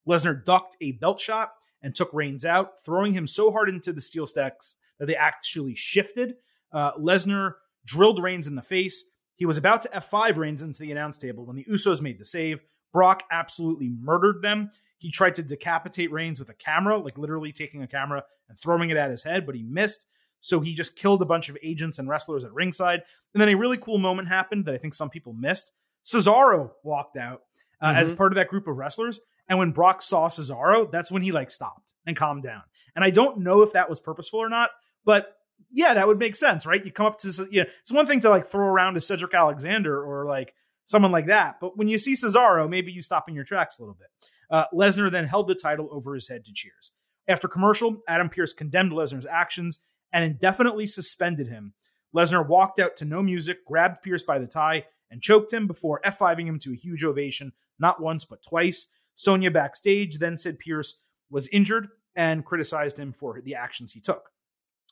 Lesnar 0.08 0.42
ducked 0.44 0.76
a 0.80 0.92
belt 0.92 1.20
shot 1.20 1.52
and 1.82 1.94
took 1.94 2.12
Reigns 2.12 2.44
out, 2.44 2.72
throwing 2.84 3.12
him 3.12 3.26
so 3.26 3.50
hard 3.50 3.68
into 3.68 3.92
the 3.92 4.00
steel 4.00 4.26
stacks 4.26 4.76
that 4.98 5.06
they 5.06 5.16
actually 5.16 5.74
shifted. 5.74 6.36
Uh, 6.72 6.92
Lesnar 6.94 7.54
drilled 7.84 8.22
Reigns 8.22 8.46
in 8.46 8.54
the 8.56 8.62
face. 8.62 9.04
He 9.36 9.46
was 9.46 9.56
about 9.56 9.82
to 9.82 9.88
F5 9.88 10.36
Reigns 10.36 10.62
into 10.62 10.80
the 10.80 10.92
announce 10.92 11.16
table 11.18 11.46
when 11.46 11.56
the 11.56 11.64
Usos 11.64 12.00
made 12.00 12.18
the 12.18 12.24
save. 12.24 12.60
Brock 12.92 13.22
absolutely 13.30 13.88
murdered 13.88 14.42
them. 14.42 14.70
He 14.98 15.10
tried 15.10 15.34
to 15.36 15.42
decapitate 15.42 16.12
Reigns 16.12 16.38
with 16.40 16.50
a 16.50 16.54
camera, 16.54 16.98
like 16.98 17.16
literally 17.16 17.52
taking 17.52 17.82
a 17.82 17.86
camera 17.86 18.22
and 18.48 18.58
throwing 18.58 18.90
it 18.90 18.96
at 18.96 19.10
his 19.10 19.22
head, 19.22 19.46
but 19.46 19.54
he 19.54 19.62
missed. 19.62 20.06
So 20.40 20.60
he 20.60 20.74
just 20.74 20.96
killed 20.96 21.22
a 21.22 21.26
bunch 21.26 21.48
of 21.48 21.56
agents 21.62 21.98
and 21.98 22.08
wrestlers 22.08 22.44
at 22.44 22.52
ringside. 22.52 23.02
And 23.32 23.40
then 23.40 23.48
a 23.48 23.54
really 23.54 23.76
cool 23.76 23.98
moment 23.98 24.28
happened 24.28 24.64
that 24.66 24.74
I 24.74 24.78
think 24.78 24.94
some 24.94 25.08
people 25.10 25.32
missed. 25.32 25.72
Cesaro 26.04 26.72
walked 26.82 27.16
out 27.16 27.42
uh, 27.82 27.94
as 27.96 28.12
Mhm. 28.12 28.16
part 28.18 28.32
of 28.32 28.36
that 28.36 28.48
group 28.48 28.66
of 28.66 28.76
wrestlers. 28.76 29.20
And 29.48 29.58
when 29.58 29.70
Brock 29.70 30.02
saw 30.02 30.28
Cesaro, 30.28 30.90
that's 30.90 31.10
when 31.10 31.22
he 31.22 31.32
like 31.32 31.50
stopped 31.50 31.94
and 32.06 32.16
calmed 32.16 32.42
down. 32.42 32.62
And 32.94 33.04
I 33.04 33.10
don't 33.10 33.38
know 33.38 33.62
if 33.62 33.72
that 33.72 33.88
was 33.88 34.00
purposeful 34.00 34.40
or 34.40 34.48
not, 34.50 34.70
but 35.04 35.36
yeah, 35.70 35.94
that 35.94 36.06
would 36.06 36.18
make 36.18 36.36
sense, 36.36 36.66
right? 36.66 36.84
You 36.84 36.92
come 36.92 37.06
up 37.06 37.18
to, 37.18 37.48
you 37.50 37.62
know, 37.62 37.70
it's 37.80 37.92
one 37.92 38.06
thing 38.06 38.20
to 38.20 38.30
like 38.30 38.46
throw 38.46 38.66
around 38.66 38.94
to 38.94 39.00
Cedric 39.00 39.34
Alexander 39.34 40.02
or 40.02 40.26
like 40.26 40.54
someone 40.84 41.12
like 41.12 41.26
that. 41.26 41.56
But 41.60 41.76
when 41.76 41.88
you 41.88 41.98
see 41.98 42.14
Cesaro, 42.14 42.68
maybe 42.68 42.92
you 42.92 43.02
stop 43.02 43.28
in 43.28 43.34
your 43.34 43.44
tracks 43.44 43.78
a 43.78 43.82
little 43.82 43.96
bit. 43.98 44.08
Uh, 44.50 44.66
Lesnar 44.74 45.10
then 45.10 45.26
held 45.26 45.46
the 45.46 45.54
title 45.54 45.88
over 45.92 46.14
his 46.14 46.28
head 46.28 46.44
to 46.44 46.52
cheers. 46.52 46.92
After 47.28 47.46
commercial, 47.46 48.02
Adam 48.08 48.28
Pearce 48.28 48.52
condemned 48.52 48.92
Lesnar's 48.92 49.26
actions 49.26 49.78
and 50.12 50.24
indefinitely 50.24 50.86
suspended 50.86 51.48
him. 51.48 51.74
Lesnar 52.14 52.46
walked 52.46 52.80
out 52.80 52.96
to 52.96 53.04
no 53.04 53.22
music, 53.22 53.64
grabbed 53.64 54.02
Pearce 54.02 54.24
by 54.24 54.38
the 54.38 54.46
tie, 54.46 54.84
and 55.10 55.22
choked 55.22 55.52
him 55.52 55.68
before 55.68 56.00
F5ing 56.04 56.46
him 56.46 56.58
to 56.58 56.72
a 56.72 56.76
huge 56.76 57.04
ovation, 57.04 57.52
not 57.78 58.00
once, 58.00 58.24
but 58.24 58.42
twice. 58.42 58.88
Sonya 59.14 59.50
backstage 59.50 60.18
then 60.18 60.36
said 60.36 60.58
Pearce 60.58 61.00
was 61.30 61.48
injured 61.48 61.88
and 62.16 62.44
criticized 62.44 62.98
him 62.98 63.12
for 63.12 63.40
the 63.40 63.54
actions 63.54 63.92
he 63.92 64.00
took. 64.00 64.30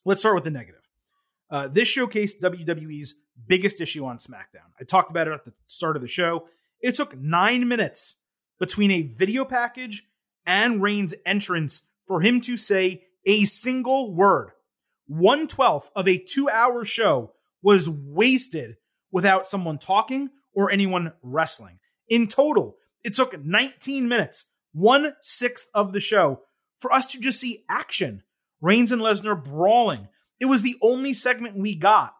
Let's 0.08 0.22
start 0.22 0.36
with 0.36 0.44
the 0.44 0.50
negative. 0.50 0.80
Uh, 1.50 1.68
this 1.68 1.94
showcased 1.94 2.40
WWE's 2.42 3.20
biggest 3.46 3.78
issue 3.78 4.06
on 4.06 4.16
SmackDown. 4.16 4.70
I 4.80 4.84
talked 4.84 5.10
about 5.10 5.28
it 5.28 5.34
at 5.34 5.44
the 5.44 5.52
start 5.66 5.96
of 5.96 6.02
the 6.02 6.08
show. 6.08 6.46
It 6.80 6.94
took 6.94 7.14
nine 7.18 7.68
minutes 7.68 8.16
between 8.58 8.90
a 8.90 9.02
video 9.02 9.44
package 9.44 10.04
and 10.46 10.80
Reigns' 10.80 11.14
entrance 11.26 11.88
for 12.06 12.22
him 12.22 12.40
to 12.40 12.56
say 12.56 13.02
a 13.26 13.44
single 13.44 14.14
word. 14.14 14.52
One 15.08 15.46
twelfth 15.46 15.90
of 15.94 16.08
a 16.08 16.16
two 16.16 16.48
hour 16.48 16.86
show 16.86 17.34
was 17.60 17.90
wasted 17.90 18.76
without 19.12 19.46
someone 19.46 19.76
talking 19.76 20.30
or 20.54 20.70
anyone 20.70 21.12
wrestling. 21.22 21.80
In 22.08 22.28
total, 22.28 22.78
it 23.04 23.12
took 23.12 23.38
19 23.44 24.08
minutes, 24.08 24.46
one 24.72 25.12
sixth 25.20 25.66
of 25.74 25.92
the 25.92 26.00
show, 26.00 26.44
for 26.78 26.90
us 26.94 27.12
to 27.12 27.20
just 27.20 27.40
see 27.40 27.66
action. 27.68 28.22
Reigns 28.60 28.92
and 28.92 29.02
Lesnar 29.02 29.42
brawling. 29.42 30.08
It 30.40 30.46
was 30.46 30.62
the 30.62 30.76
only 30.82 31.12
segment 31.12 31.56
we 31.56 31.74
got 31.74 32.14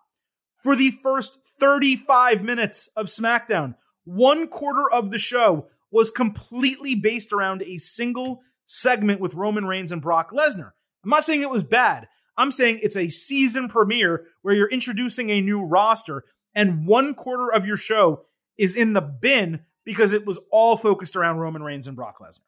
for 0.63 0.75
the 0.75 0.91
first 0.91 1.39
35 1.59 2.43
minutes 2.43 2.89
of 2.97 3.07
SmackDown. 3.07 3.75
One 4.05 4.49
quarter 4.49 4.91
of 4.91 5.11
the 5.11 5.19
show 5.19 5.67
was 5.91 6.11
completely 6.11 6.95
based 6.95 7.33
around 7.33 7.63
a 7.63 7.77
single 7.77 8.43
segment 8.67 9.21
with 9.21 9.35
Roman 9.35 9.67
Reigns 9.67 9.93
and 9.93 10.03
Brock 10.03 10.31
Lesnar. 10.33 10.73
I'm 11.05 11.11
not 11.11 11.25
saying 11.25 11.43
it 11.43 11.51
was 11.51 11.63
bad. 11.63 12.09
I'm 12.37 12.51
saying 12.51 12.81
it's 12.83 12.97
a 12.97 13.09
season 13.09 13.69
premiere 13.69 14.25
where 14.43 14.55
you're 14.55 14.69
introducing 14.69 15.31
a 15.31 15.41
new 15.41 15.65
roster 15.65 16.25
and 16.55 16.87
one 16.87 17.15
quarter 17.15 17.53
of 17.53 17.67
your 17.67 17.77
show 17.77 18.25
is 18.59 18.77
in 18.77 18.93
the 18.93 19.01
bin 19.01 19.61
because 19.85 20.13
it 20.13 20.27
was 20.27 20.39
all 20.51 20.77
focused 20.77 21.17
around 21.17 21.39
Roman 21.39 21.63
Reigns 21.63 21.87
and 21.87 21.97
Brock 21.97 22.19
Lesnar. 22.19 22.41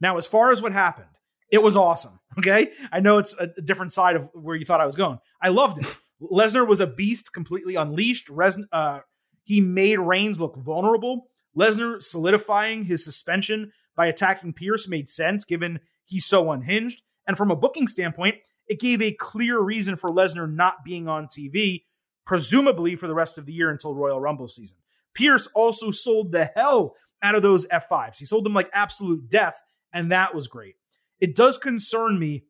Now, 0.00 0.16
as 0.16 0.26
far 0.26 0.50
as 0.50 0.62
what 0.62 0.72
happened, 0.72 1.08
it 1.50 1.62
was 1.62 1.76
awesome. 1.76 2.16
Okay. 2.38 2.70
I 2.92 3.00
know 3.00 3.18
it's 3.18 3.36
a 3.40 3.48
different 3.60 3.92
side 3.92 4.14
of 4.14 4.30
where 4.32 4.54
you 4.54 4.64
thought 4.64 4.80
I 4.80 4.86
was 4.86 4.94
going. 4.94 5.18
I 5.42 5.48
loved 5.48 5.78
it. 5.78 5.96
Lesnar 6.22 6.64
was 6.64 6.78
a 6.78 6.86
beast, 6.86 7.32
completely 7.32 7.74
unleashed. 7.74 8.28
Res- 8.28 8.64
uh, 8.70 9.00
he 9.42 9.60
made 9.60 9.98
Reigns 9.98 10.40
look 10.40 10.54
vulnerable. 10.56 11.26
Lesnar 11.58 12.00
solidifying 12.00 12.84
his 12.84 13.04
suspension 13.04 13.72
by 13.96 14.06
attacking 14.06 14.52
Pearce 14.52 14.88
made 14.88 15.10
sense 15.10 15.44
given 15.44 15.80
he's 16.06 16.24
so 16.24 16.52
unhinged. 16.52 17.02
And 17.26 17.36
from 17.36 17.50
a 17.50 17.56
booking 17.56 17.88
standpoint, 17.88 18.36
it 18.68 18.78
gave 18.78 19.02
a 19.02 19.12
clear 19.12 19.58
reason 19.60 19.96
for 19.96 20.10
Lesnar 20.10 20.50
not 20.50 20.84
being 20.84 21.08
on 21.08 21.26
TV, 21.26 21.82
presumably 22.24 22.94
for 22.94 23.08
the 23.08 23.14
rest 23.14 23.38
of 23.38 23.46
the 23.46 23.52
year 23.52 23.70
until 23.70 23.94
Royal 23.94 24.20
Rumble 24.20 24.46
season. 24.46 24.78
Pearce 25.14 25.48
also 25.48 25.90
sold 25.90 26.30
the 26.30 26.44
hell 26.54 26.94
out 27.22 27.34
of 27.34 27.42
those 27.42 27.66
F5s. 27.66 28.18
He 28.18 28.24
sold 28.24 28.46
them 28.46 28.54
like 28.54 28.70
absolute 28.72 29.28
death, 29.28 29.60
and 29.92 30.12
that 30.12 30.34
was 30.34 30.46
great. 30.46 30.76
It 31.20 31.36
does 31.36 31.58
concern 31.58 32.18
me 32.18 32.44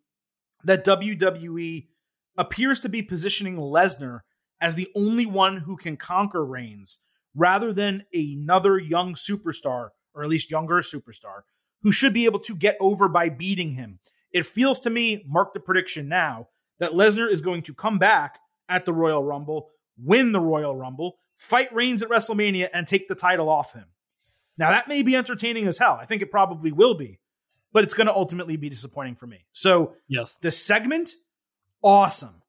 that 0.65 0.85
WWE 0.85 1.89
appears 2.37 2.81
to 2.81 2.89
be 2.89 3.03
positioning 3.03 3.57
Lesnar 3.57 4.21
as 4.61 4.75
the 4.75 4.89
only 4.95 5.27
one 5.27 5.59
who 5.59 5.77
can 5.77 5.97
conquer 5.97 6.45
Reigns 6.45 6.99
rather 7.35 7.73
than 7.73 8.05
another 8.13 8.79
young 8.79 9.15
superstar, 9.15 9.91
or 10.15 10.23
at 10.23 10.29
least 10.29 10.51
younger 10.51 10.77
superstar, 10.77 11.43
who 11.83 11.93
should 11.93 12.13
be 12.13 12.25
able 12.25 12.41
to 12.41 12.55
get 12.55 12.77
over 12.81 13.09
by 13.09 13.29
beating 13.29 13.73
him. 13.73 13.99
It 14.33 14.47
feels 14.47 14.81
to 14.81 14.91
me, 14.91 15.25
mark 15.27 15.53
the 15.53 15.61
prediction 15.61 16.09
now, 16.09 16.49
that 16.79 16.93
Lesnar 16.93 17.31
is 17.31 17.41
going 17.41 17.63
to 17.63 17.75
come 17.75 17.99
back 17.99 18.39
at 18.69 18.85
the 18.85 18.93
Royal 18.93 19.25
Rumble, 19.25 19.71
win 19.99 20.33
the 20.33 20.41
Royal 20.41 20.77
Rumble, 20.77 21.19
fight 21.35 21.73
Reigns 21.75 22.03
at 22.03 22.09
WrestleMania, 22.09 22.69
and 22.73 22.87
take 22.87 23.09
the 23.09 23.15
title 23.15 23.49
off 23.49 23.75
him. 23.75 23.87
Now, 24.59 24.71
that 24.71 24.89
may 24.89 25.03
be 25.03 25.17
entertaining 25.17 25.67
as 25.67 25.79
hell. 25.79 25.99
I 26.01 26.05
think 26.05 26.23
it 26.23 26.31
probably 26.31 26.73
will 26.73 26.95
be, 26.95 27.20
but 27.73 27.85
it's 27.85 27.95
going 27.95 28.07
to 28.07 28.15
ultimately 28.15 28.57
be 28.57 28.69
disappointing 28.69 29.15
for 29.17 29.27
me. 29.27 29.45
So, 29.53 29.95
Yes. 30.09 30.37
the 30.41 30.51
segment, 30.51 31.11
awesome. 31.83 32.43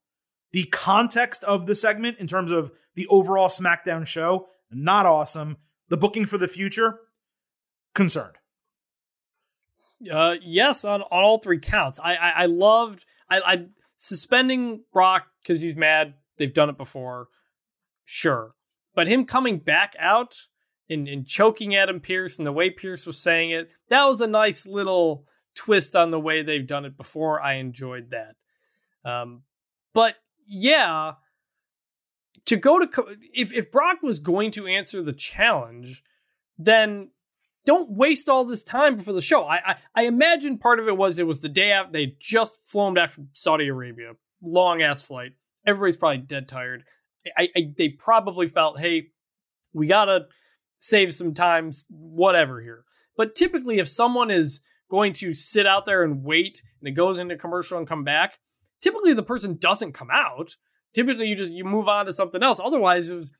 The 0.52 0.64
context 0.64 1.44
of 1.44 1.66
the 1.66 1.74
segment 1.74 2.18
in 2.18 2.26
terms 2.26 2.50
of 2.50 2.72
the 2.94 3.06
overall 3.08 3.48
SmackDown 3.48 4.06
show, 4.06 4.48
not 4.70 5.06
awesome. 5.06 5.56
The 5.88 5.96
booking 5.96 6.26
for 6.26 6.38
the 6.38 6.48
future, 6.48 6.98
concerned. 7.94 8.36
Uh, 10.10 10.36
yes, 10.42 10.84
on, 10.84 11.02
on 11.02 11.22
all 11.22 11.38
three 11.38 11.60
counts. 11.60 12.00
I 12.00 12.14
I, 12.14 12.28
I 12.30 12.46
loved 12.46 13.06
I, 13.30 13.40
I 13.40 13.66
suspending 13.96 14.82
Brock 14.92 15.26
because 15.42 15.60
he's 15.62 15.76
mad. 15.76 16.14
They've 16.38 16.52
done 16.52 16.70
it 16.70 16.76
before, 16.76 17.28
sure, 18.04 18.54
but 18.94 19.06
him 19.06 19.26
coming 19.26 19.58
back 19.58 19.94
out 19.98 20.48
and, 20.88 21.08
and 21.08 21.26
choking 21.26 21.74
Adam 21.74 22.00
Pearce 22.00 22.38
and 22.38 22.46
the 22.46 22.52
way 22.52 22.70
Pearce 22.70 23.06
was 23.06 23.18
saying 23.18 23.50
it, 23.50 23.70
that 23.88 24.04
was 24.04 24.20
a 24.20 24.26
nice 24.26 24.66
little 24.66 25.26
twist 25.54 25.96
on 25.96 26.10
the 26.10 26.20
way 26.20 26.42
they've 26.42 26.66
done 26.66 26.84
it 26.84 26.96
before. 26.96 27.40
I 27.40 27.54
enjoyed 27.54 28.10
that. 28.10 28.36
Um, 29.04 29.42
but 29.94 30.16
yeah, 30.46 31.12
to 32.46 32.56
go 32.56 32.78
to 32.78 33.16
if 33.34 33.52
if 33.52 33.70
Brock 33.70 34.02
was 34.02 34.18
going 34.18 34.50
to 34.52 34.66
answer 34.66 35.02
the 35.02 35.12
challenge, 35.12 36.02
then 36.58 37.10
don't 37.64 37.90
waste 37.90 38.28
all 38.28 38.44
this 38.44 38.62
time 38.62 38.96
before 38.96 39.14
the 39.14 39.20
show. 39.20 39.44
I, 39.44 39.56
I, 39.70 39.76
I 39.94 40.02
imagine 40.06 40.58
part 40.58 40.80
of 40.80 40.88
it 40.88 40.96
was 40.96 41.18
it 41.18 41.26
was 41.26 41.40
the 41.40 41.48
day 41.48 41.70
after 41.70 41.92
they 41.92 42.16
just 42.18 42.56
flown 42.66 42.94
back 42.94 43.10
from 43.10 43.28
Saudi 43.32 43.68
Arabia, 43.68 44.12
long 44.42 44.82
ass 44.82 45.02
flight. 45.02 45.32
Everybody's 45.66 45.96
probably 45.96 46.18
dead 46.18 46.48
tired. 46.48 46.84
I, 47.36 47.48
I 47.56 47.72
they 47.76 47.90
probably 47.90 48.48
felt, 48.48 48.80
hey, 48.80 49.08
we 49.72 49.86
gotta 49.86 50.26
save 50.82 51.14
some 51.14 51.32
time, 51.32 51.70
whatever 51.90 52.60
here. 52.60 52.84
But 53.16 53.36
typically, 53.36 53.78
if 53.78 53.88
someone 53.88 54.32
is 54.32 54.60
going 54.90 55.12
to 55.12 55.32
sit 55.32 55.64
out 55.64 55.86
there 55.86 56.02
and 56.02 56.24
wait, 56.24 56.60
and 56.80 56.88
it 56.88 56.92
goes 56.92 57.18
into 57.18 57.36
commercial 57.36 57.78
and 57.78 57.86
come 57.86 58.02
back, 58.02 58.40
typically 58.80 59.14
the 59.14 59.22
person 59.22 59.56
doesn't 59.58 59.92
come 59.92 60.10
out. 60.12 60.56
Typically, 60.92 61.28
you 61.28 61.36
just 61.36 61.52
you 61.52 61.64
move 61.64 61.86
on 61.86 62.06
to 62.06 62.12
something 62.12 62.42
else. 62.42 62.58
Otherwise, 62.58 63.10
it 63.10 63.14
was, 63.14 63.32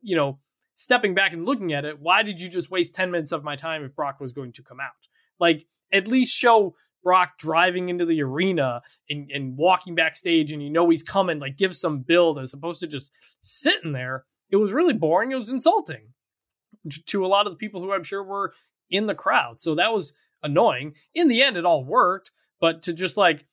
you 0.00 0.16
know, 0.16 0.38
stepping 0.74 1.14
back 1.14 1.34
and 1.34 1.44
looking 1.44 1.74
at 1.74 1.84
it, 1.84 2.00
why 2.00 2.22
did 2.22 2.40
you 2.40 2.48
just 2.48 2.70
waste 2.70 2.94
10 2.94 3.10
minutes 3.10 3.30
of 3.30 3.44
my 3.44 3.56
time 3.56 3.84
if 3.84 3.94
Brock 3.94 4.18
was 4.18 4.32
going 4.32 4.52
to 4.52 4.62
come 4.62 4.80
out? 4.80 4.92
Like, 5.38 5.66
at 5.92 6.08
least 6.08 6.34
show 6.34 6.76
Brock 7.04 7.36
driving 7.38 7.90
into 7.90 8.06
the 8.06 8.22
arena 8.22 8.80
and, 9.10 9.30
and 9.30 9.58
walking 9.58 9.94
backstage 9.94 10.50
and 10.50 10.62
you 10.62 10.70
know 10.70 10.88
he's 10.88 11.02
coming, 11.02 11.40
like, 11.40 11.58
give 11.58 11.76
some 11.76 12.00
build 12.00 12.38
as 12.38 12.54
opposed 12.54 12.80
to 12.80 12.86
just 12.86 13.12
sitting 13.42 13.92
there. 13.92 14.24
It 14.48 14.56
was 14.56 14.72
really 14.72 14.94
boring. 14.94 15.32
It 15.32 15.36
was 15.36 15.50
insulting 15.50 16.14
to 17.06 17.24
a 17.24 17.28
lot 17.28 17.46
of 17.46 17.52
the 17.52 17.58
people 17.58 17.80
who 17.80 17.92
I'm 17.92 18.04
sure 18.04 18.22
were 18.22 18.52
in 18.90 19.06
the 19.06 19.14
crowd. 19.14 19.60
So 19.60 19.74
that 19.74 19.92
was 19.92 20.14
annoying. 20.42 20.94
In 21.14 21.28
the 21.28 21.42
end, 21.42 21.56
it 21.56 21.64
all 21.64 21.84
worked, 21.84 22.30
but 22.60 22.82
to 22.82 22.92
just 22.92 23.16
like 23.16 23.46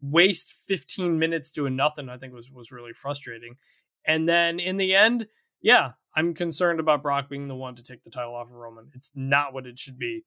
waste 0.00 0.54
15 0.66 1.18
minutes 1.18 1.50
doing 1.50 1.76
nothing, 1.76 2.08
I 2.08 2.18
think 2.18 2.32
was 2.32 2.50
was 2.50 2.72
really 2.72 2.92
frustrating. 2.92 3.56
And 4.04 4.28
then 4.28 4.60
in 4.60 4.76
the 4.76 4.94
end, 4.94 5.26
yeah, 5.60 5.92
I'm 6.16 6.34
concerned 6.34 6.80
about 6.80 7.02
Brock 7.02 7.28
being 7.28 7.48
the 7.48 7.54
one 7.54 7.74
to 7.76 7.82
take 7.82 8.02
the 8.02 8.10
title 8.10 8.34
off 8.34 8.48
of 8.48 8.54
Roman. 8.54 8.90
It's 8.94 9.12
not 9.14 9.52
what 9.52 9.66
it 9.66 9.78
should 9.78 9.98
be. 9.98 10.24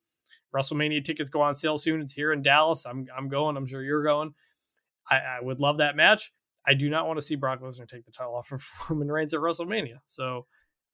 WrestleMania 0.55 1.03
tickets 1.03 1.29
go 1.29 1.41
on 1.41 1.55
sale 1.55 1.77
soon. 1.77 2.01
It's 2.01 2.13
here 2.13 2.33
in 2.33 2.41
Dallas. 2.41 2.85
I'm 2.85 3.07
I'm 3.15 3.29
going. 3.29 3.57
I'm 3.57 3.65
sure 3.65 3.81
you're 3.81 4.03
going. 4.03 4.33
I, 5.09 5.17
I 5.17 5.39
would 5.41 5.59
love 5.59 5.77
that 5.77 5.95
match. 5.95 6.31
I 6.65 6.73
do 6.75 6.89
not 6.89 7.07
want 7.07 7.19
to 7.19 7.25
see 7.25 7.35
Brock 7.35 7.61
Lesnar 7.61 7.87
take 7.87 8.05
the 8.05 8.11
title 8.11 8.35
off 8.35 8.51
of 8.51 8.63
Roman 8.89 9.11
Reigns 9.11 9.33
at 9.33 9.39
WrestleMania. 9.39 9.99
So 10.07 10.45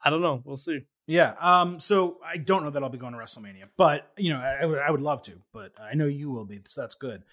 I 0.04 0.10
don't 0.10 0.22
know. 0.22 0.42
We'll 0.46 0.56
see. 0.56 0.82
Yeah. 1.08 1.36
Um. 1.40 1.80
So 1.80 2.18
I 2.24 2.38
don't 2.38 2.64
know 2.64 2.70
that 2.70 2.84
I'll 2.84 2.90
be 2.90 2.98
going 2.98 3.14
to 3.14 3.20
WrestleMania, 3.20 3.70
but 3.78 4.12
you 4.18 4.32
know, 4.34 4.40
I, 4.40 4.60
I 4.62 4.66
would 4.66 4.80
I 4.80 4.92
would 4.92 5.02
love 5.02 5.22
to, 5.24 5.34
but 5.54 5.72
I 5.82 5.96
know 5.96 6.06
you 6.06 6.30
will 6.30 6.46
be, 6.46 6.60
so 6.68 6.82
that's 6.82 6.96
good. 6.96 7.24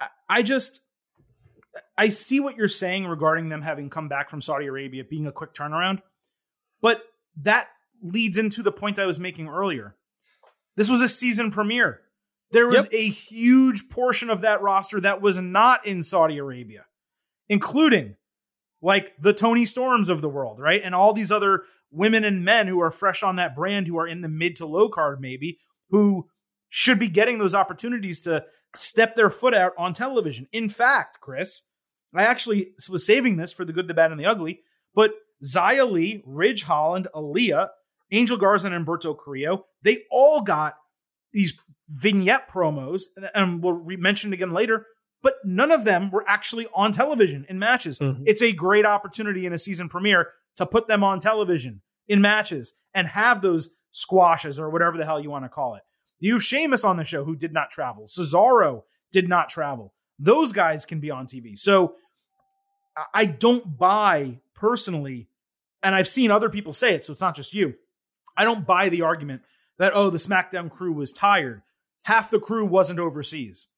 I, 0.00 0.08
I 0.28 0.42
just 0.42 0.80
I 1.96 2.08
see 2.08 2.40
what 2.40 2.56
you're 2.56 2.68
saying 2.68 3.06
regarding 3.06 3.48
them 3.48 3.62
having 3.62 3.88
come 3.88 4.08
back 4.08 4.30
from 4.30 4.40
Saudi 4.40 4.66
Arabia 4.66 5.04
being 5.04 5.26
a 5.26 5.32
quick 5.32 5.54
turnaround. 5.54 6.02
But 6.80 7.02
that 7.42 7.68
leads 8.02 8.36
into 8.36 8.62
the 8.62 8.72
point 8.72 8.98
I 8.98 9.06
was 9.06 9.18
making 9.18 9.48
earlier. 9.48 9.94
This 10.76 10.90
was 10.90 11.00
a 11.00 11.08
season 11.08 11.50
premiere. 11.50 12.00
There 12.52 12.66
was 12.66 12.84
yep. 12.84 12.92
a 12.92 13.08
huge 13.08 13.88
portion 13.88 14.30
of 14.30 14.42
that 14.42 14.62
roster 14.62 15.00
that 15.00 15.20
was 15.20 15.40
not 15.40 15.86
in 15.86 16.02
Saudi 16.02 16.38
Arabia, 16.38 16.86
including 17.48 18.16
like 18.82 19.14
the 19.20 19.32
Toni 19.32 19.64
Storms 19.64 20.08
of 20.08 20.20
the 20.20 20.28
world, 20.28 20.60
right? 20.60 20.80
And 20.84 20.94
all 20.94 21.12
these 21.12 21.32
other 21.32 21.64
women 21.90 22.24
and 22.24 22.44
men 22.44 22.66
who 22.66 22.80
are 22.80 22.90
fresh 22.90 23.22
on 23.22 23.36
that 23.36 23.54
brand, 23.54 23.86
who 23.86 23.98
are 23.98 24.06
in 24.06 24.20
the 24.20 24.28
mid 24.28 24.56
to 24.56 24.66
low 24.66 24.88
card, 24.88 25.20
maybe, 25.20 25.58
who 25.90 26.28
should 26.68 26.98
be 26.98 27.08
getting 27.08 27.38
those 27.38 27.54
opportunities 27.54 28.20
to 28.22 28.44
step 28.74 29.16
their 29.16 29.30
foot 29.30 29.54
out 29.54 29.72
on 29.78 29.92
television. 29.92 30.48
In 30.52 30.68
fact, 30.68 31.20
Chris, 31.20 31.62
I 32.14 32.24
actually 32.24 32.72
was 32.90 33.06
saving 33.06 33.36
this 33.36 33.52
for 33.52 33.64
the 33.64 33.72
good, 33.72 33.88
the 33.88 33.94
bad, 33.94 34.10
and 34.10 34.20
the 34.20 34.26
ugly, 34.26 34.60
but 34.94 35.12
Xia 35.44 35.90
Li, 35.90 36.22
Ridge 36.26 36.64
Holland, 36.64 37.08
Aliyah, 37.14 37.68
Angel 38.10 38.36
Garza, 38.36 38.70
and 38.70 38.86
Humberto 38.86 39.16
Carrillo, 39.16 39.66
they 39.82 40.04
all 40.10 40.42
got 40.42 40.74
these 41.32 41.58
vignette 41.88 42.48
promos, 42.50 43.02
and 43.34 43.62
we'll 43.62 43.74
re- 43.74 43.96
mention 43.96 44.32
it 44.32 44.34
again 44.34 44.52
later, 44.52 44.86
but 45.22 45.34
none 45.44 45.70
of 45.70 45.84
them 45.84 46.10
were 46.10 46.24
actually 46.28 46.66
on 46.74 46.92
television 46.92 47.46
in 47.48 47.58
matches. 47.58 47.98
Mm-hmm. 47.98 48.24
It's 48.26 48.42
a 48.42 48.52
great 48.52 48.86
opportunity 48.86 49.46
in 49.46 49.52
a 49.52 49.58
season 49.58 49.88
premiere 49.88 50.30
to 50.56 50.66
put 50.66 50.88
them 50.88 51.04
on 51.04 51.20
television 51.20 51.82
in 52.08 52.20
matches 52.20 52.74
and 52.94 53.06
have 53.08 53.42
those 53.42 53.70
squashes 53.90 54.58
or 54.58 54.70
whatever 54.70 54.96
the 54.96 55.04
hell 55.04 55.20
you 55.20 55.30
want 55.30 55.44
to 55.44 55.48
call 55.48 55.74
it. 55.74 55.82
You 56.18 56.34
have 56.34 56.42
Sheamus 56.42 56.84
on 56.84 56.96
the 56.96 57.04
show 57.04 57.24
who 57.24 57.36
did 57.36 57.52
not 57.52 57.70
travel. 57.70 58.06
Cesaro 58.06 58.82
did 59.12 59.28
not 59.28 59.48
travel. 59.48 59.92
Those 60.18 60.52
guys 60.52 60.86
can 60.86 61.00
be 61.00 61.10
on 61.10 61.26
TV. 61.26 61.58
So 61.58 61.94
I 63.12 63.26
don't 63.26 63.76
buy 63.76 64.40
personally, 64.54 65.28
and 65.82 65.94
I've 65.94 66.08
seen 66.08 66.30
other 66.30 66.48
people 66.48 66.72
say 66.72 66.94
it, 66.94 67.04
so 67.04 67.12
it's 67.12 67.20
not 67.20 67.36
just 67.36 67.52
you. 67.52 67.74
I 68.36 68.44
don't 68.44 68.66
buy 68.66 68.88
the 68.88 69.02
argument 69.02 69.42
that, 69.78 69.92
oh, 69.94 70.10
the 70.10 70.18
SmackDown 70.18 70.70
crew 70.70 70.92
was 70.92 71.12
tired. 71.12 71.62
Half 72.02 72.30
the 72.30 72.40
crew 72.40 72.64
wasn't 72.64 73.00
overseas. 73.00 73.68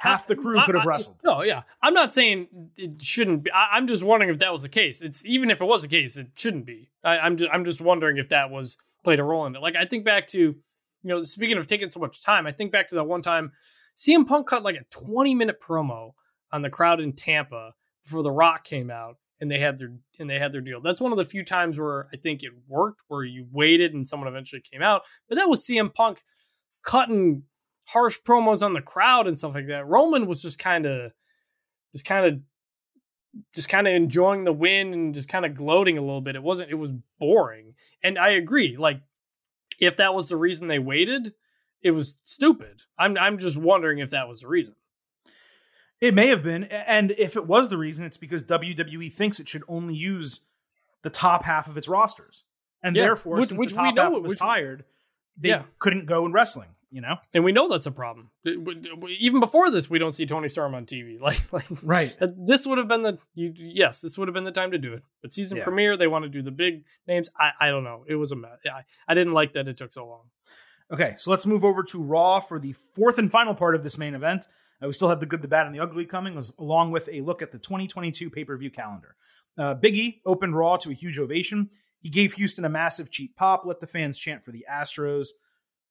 Half 0.00 0.28
the 0.28 0.36
crew 0.36 0.60
could 0.64 0.76
have 0.76 0.86
wrestled. 0.86 1.16
No, 1.24 1.42
yeah. 1.42 1.62
I'm 1.82 1.94
not 1.94 2.12
saying 2.12 2.48
it 2.76 3.02
shouldn't 3.02 3.42
be. 3.42 3.50
I, 3.50 3.76
am 3.76 3.86
just 3.86 4.04
wondering 4.04 4.30
if 4.30 4.38
that 4.38 4.52
was 4.52 4.62
the 4.62 4.68
case. 4.68 5.02
It's 5.02 5.24
even 5.24 5.50
if 5.50 5.60
it 5.60 5.64
was 5.64 5.82
the 5.82 5.88
case, 5.88 6.16
it 6.16 6.28
shouldn't 6.34 6.66
be. 6.66 6.88
I, 7.02 7.18
I'm 7.18 7.36
just 7.36 7.52
I'm 7.52 7.64
just 7.64 7.80
wondering 7.80 8.16
if 8.16 8.28
that 8.28 8.50
was 8.50 8.78
played 9.02 9.18
a 9.18 9.24
role 9.24 9.46
in 9.46 9.56
it. 9.56 9.62
Like 9.62 9.76
I 9.76 9.84
think 9.84 10.04
back 10.04 10.26
to, 10.28 10.38
you 10.38 10.56
know, 11.02 11.20
speaking 11.22 11.58
of 11.58 11.66
taking 11.66 11.90
so 11.90 12.00
much 12.00 12.22
time, 12.22 12.46
I 12.46 12.52
think 12.52 12.70
back 12.70 12.88
to 12.88 12.94
that 12.96 13.04
one 13.04 13.22
time 13.22 13.52
CM 13.96 14.26
Punk 14.26 14.46
cut 14.46 14.62
like 14.62 14.76
a 14.76 14.84
20 14.90 15.34
minute 15.34 15.60
promo 15.60 16.12
on 16.52 16.62
the 16.62 16.70
crowd 16.70 17.00
in 17.00 17.12
Tampa 17.12 17.74
before 18.04 18.22
The 18.22 18.30
Rock 18.30 18.64
came 18.64 18.90
out 18.90 19.16
and 19.40 19.50
they 19.50 19.58
had 19.58 19.78
their 19.78 19.92
and 20.18 20.30
they 20.30 20.38
had 20.38 20.52
their 20.52 20.60
deal. 20.60 20.80
That's 20.80 21.00
one 21.00 21.12
of 21.12 21.18
the 21.18 21.24
few 21.24 21.44
times 21.44 21.78
where 21.78 22.06
I 22.12 22.16
think 22.16 22.42
it 22.42 22.52
worked, 22.66 23.02
where 23.08 23.24
you 23.24 23.46
waited 23.50 23.94
and 23.94 24.06
someone 24.06 24.28
eventually 24.28 24.62
came 24.62 24.82
out. 24.82 25.02
But 25.28 25.36
that 25.36 25.48
was 25.48 25.66
CM 25.66 25.92
Punk 25.92 26.22
cutting 26.82 27.42
harsh 27.88 28.18
promos 28.26 28.62
on 28.62 28.74
the 28.74 28.82
crowd 28.82 29.26
and 29.26 29.38
stuff 29.38 29.54
like 29.54 29.68
that. 29.68 29.86
Roman 29.86 30.26
was 30.26 30.42
just 30.42 30.58
kind 30.58 30.84
of, 30.84 31.12
just 31.92 32.04
kind 32.04 32.26
of, 32.26 32.40
just 33.54 33.68
kind 33.68 33.86
of 33.86 33.94
enjoying 33.94 34.44
the 34.44 34.52
win 34.52 34.92
and 34.92 35.14
just 35.14 35.28
kind 35.28 35.46
of 35.46 35.54
gloating 35.54 35.96
a 35.96 36.02
little 36.02 36.20
bit. 36.20 36.36
It 36.36 36.42
wasn't. 36.42 36.70
It 36.70 36.74
was 36.74 36.92
boring. 37.18 37.74
And 38.02 38.18
I 38.18 38.30
agree. 38.30 38.76
Like, 38.76 39.00
if 39.80 39.96
that 39.96 40.14
was 40.14 40.28
the 40.28 40.36
reason 40.36 40.68
they 40.68 40.78
waited, 40.78 41.32
it 41.82 41.92
was 41.92 42.20
stupid. 42.24 42.82
I'm 42.98 43.16
I'm 43.16 43.38
just 43.38 43.56
wondering 43.56 43.98
if 43.98 44.10
that 44.10 44.28
was 44.28 44.40
the 44.40 44.48
reason. 44.48 44.74
It 46.00 46.14
may 46.14 46.28
have 46.28 46.42
been, 46.44 46.64
and 46.64 47.12
if 47.12 47.36
it 47.36 47.46
was 47.46 47.68
the 47.68 47.78
reason, 47.78 48.04
it's 48.04 48.16
because 48.16 48.44
WWE 48.44 49.12
thinks 49.12 49.40
it 49.40 49.48
should 49.48 49.64
only 49.66 49.94
use 49.94 50.46
the 51.02 51.10
top 51.10 51.44
half 51.44 51.68
of 51.68 51.76
its 51.76 51.88
rosters, 51.88 52.44
and 52.82 52.94
yeah, 52.94 53.02
therefore, 53.02 53.36
which, 53.36 53.46
since 53.46 53.58
which 53.58 53.70
the 53.70 53.76
top 53.76 53.84
we 53.84 53.92
know, 53.92 54.12
half 54.14 54.22
was 54.22 54.30
which, 54.30 54.38
tired, 54.38 54.84
they 55.36 55.50
yeah. 55.50 55.62
couldn't 55.78 56.06
go 56.06 56.24
in 56.24 56.32
wrestling. 56.32 56.68
You 56.90 57.02
know, 57.02 57.16
and 57.34 57.44
we 57.44 57.52
know 57.52 57.68
that's 57.68 57.84
a 57.84 57.92
problem. 57.92 58.30
Even 58.46 59.40
before 59.40 59.70
this, 59.70 59.90
we 59.90 59.98
don't 59.98 60.12
see 60.12 60.24
Toni 60.24 60.48
Storm 60.48 60.74
on 60.74 60.86
TV. 60.86 61.18
Like, 61.28 61.52
like 61.52 61.66
right. 61.82 62.16
This 62.20 62.66
would 62.66 62.78
have 62.78 62.88
been 62.88 63.02
the 63.02 63.18
you, 63.34 63.52
yes, 63.54 64.00
this 64.00 64.16
would 64.16 64.26
have 64.26 64.34
been 64.34 64.44
the 64.44 64.52
time 64.52 64.70
to 64.70 64.78
do 64.78 64.94
it. 64.94 65.02
But 65.20 65.32
season 65.32 65.58
yeah. 65.58 65.64
premiere, 65.64 65.98
they 65.98 66.06
want 66.06 66.24
to 66.24 66.30
do 66.30 66.40
the 66.40 66.50
big 66.50 66.84
names. 67.06 67.28
I, 67.38 67.50
I 67.60 67.68
don't 67.68 67.84
know. 67.84 68.04
It 68.08 68.14
was 68.14 68.32
a 68.32 68.36
mess. 68.36 68.60
I, 68.64 68.84
I 69.06 69.14
didn't 69.14 69.34
like 69.34 69.52
that 69.52 69.68
it 69.68 69.76
took 69.76 69.92
so 69.92 70.06
long. 70.06 70.22
Okay, 70.90 71.14
so 71.18 71.30
let's 71.30 71.44
move 71.44 71.64
over 71.64 71.82
to 71.82 72.02
Raw 72.02 72.40
for 72.40 72.58
the 72.58 72.72
fourth 72.94 73.18
and 73.18 73.30
final 73.30 73.54
part 73.54 73.74
of 73.74 73.82
this 73.82 73.98
main 73.98 74.14
event. 74.14 74.46
Uh, 74.82 74.86
we 74.86 74.92
still 74.94 75.08
have 75.08 75.20
the 75.20 75.26
good, 75.26 75.42
the 75.42 75.48
bad, 75.48 75.66
and 75.66 75.74
the 75.74 75.80
ugly 75.80 76.06
coming, 76.06 76.40
along 76.58 76.92
with 76.92 77.08
a 77.12 77.20
look 77.20 77.42
at 77.42 77.50
the 77.50 77.58
2022 77.58 78.30
pay 78.30 78.44
per 78.44 78.56
view 78.56 78.70
calendar. 78.70 79.14
Uh, 79.58 79.74
Biggie 79.74 80.20
opened 80.24 80.56
Raw 80.56 80.76
to 80.78 80.90
a 80.90 80.94
huge 80.94 81.18
ovation. 81.18 81.68
He 82.00 82.08
gave 82.08 82.34
Houston 82.34 82.64
a 82.64 82.68
massive 82.68 83.10
cheap 83.10 83.36
pop, 83.36 83.64
let 83.66 83.80
the 83.80 83.86
fans 83.86 84.18
chant 84.18 84.44
for 84.44 84.52
the 84.52 84.64
Astros. 84.70 85.28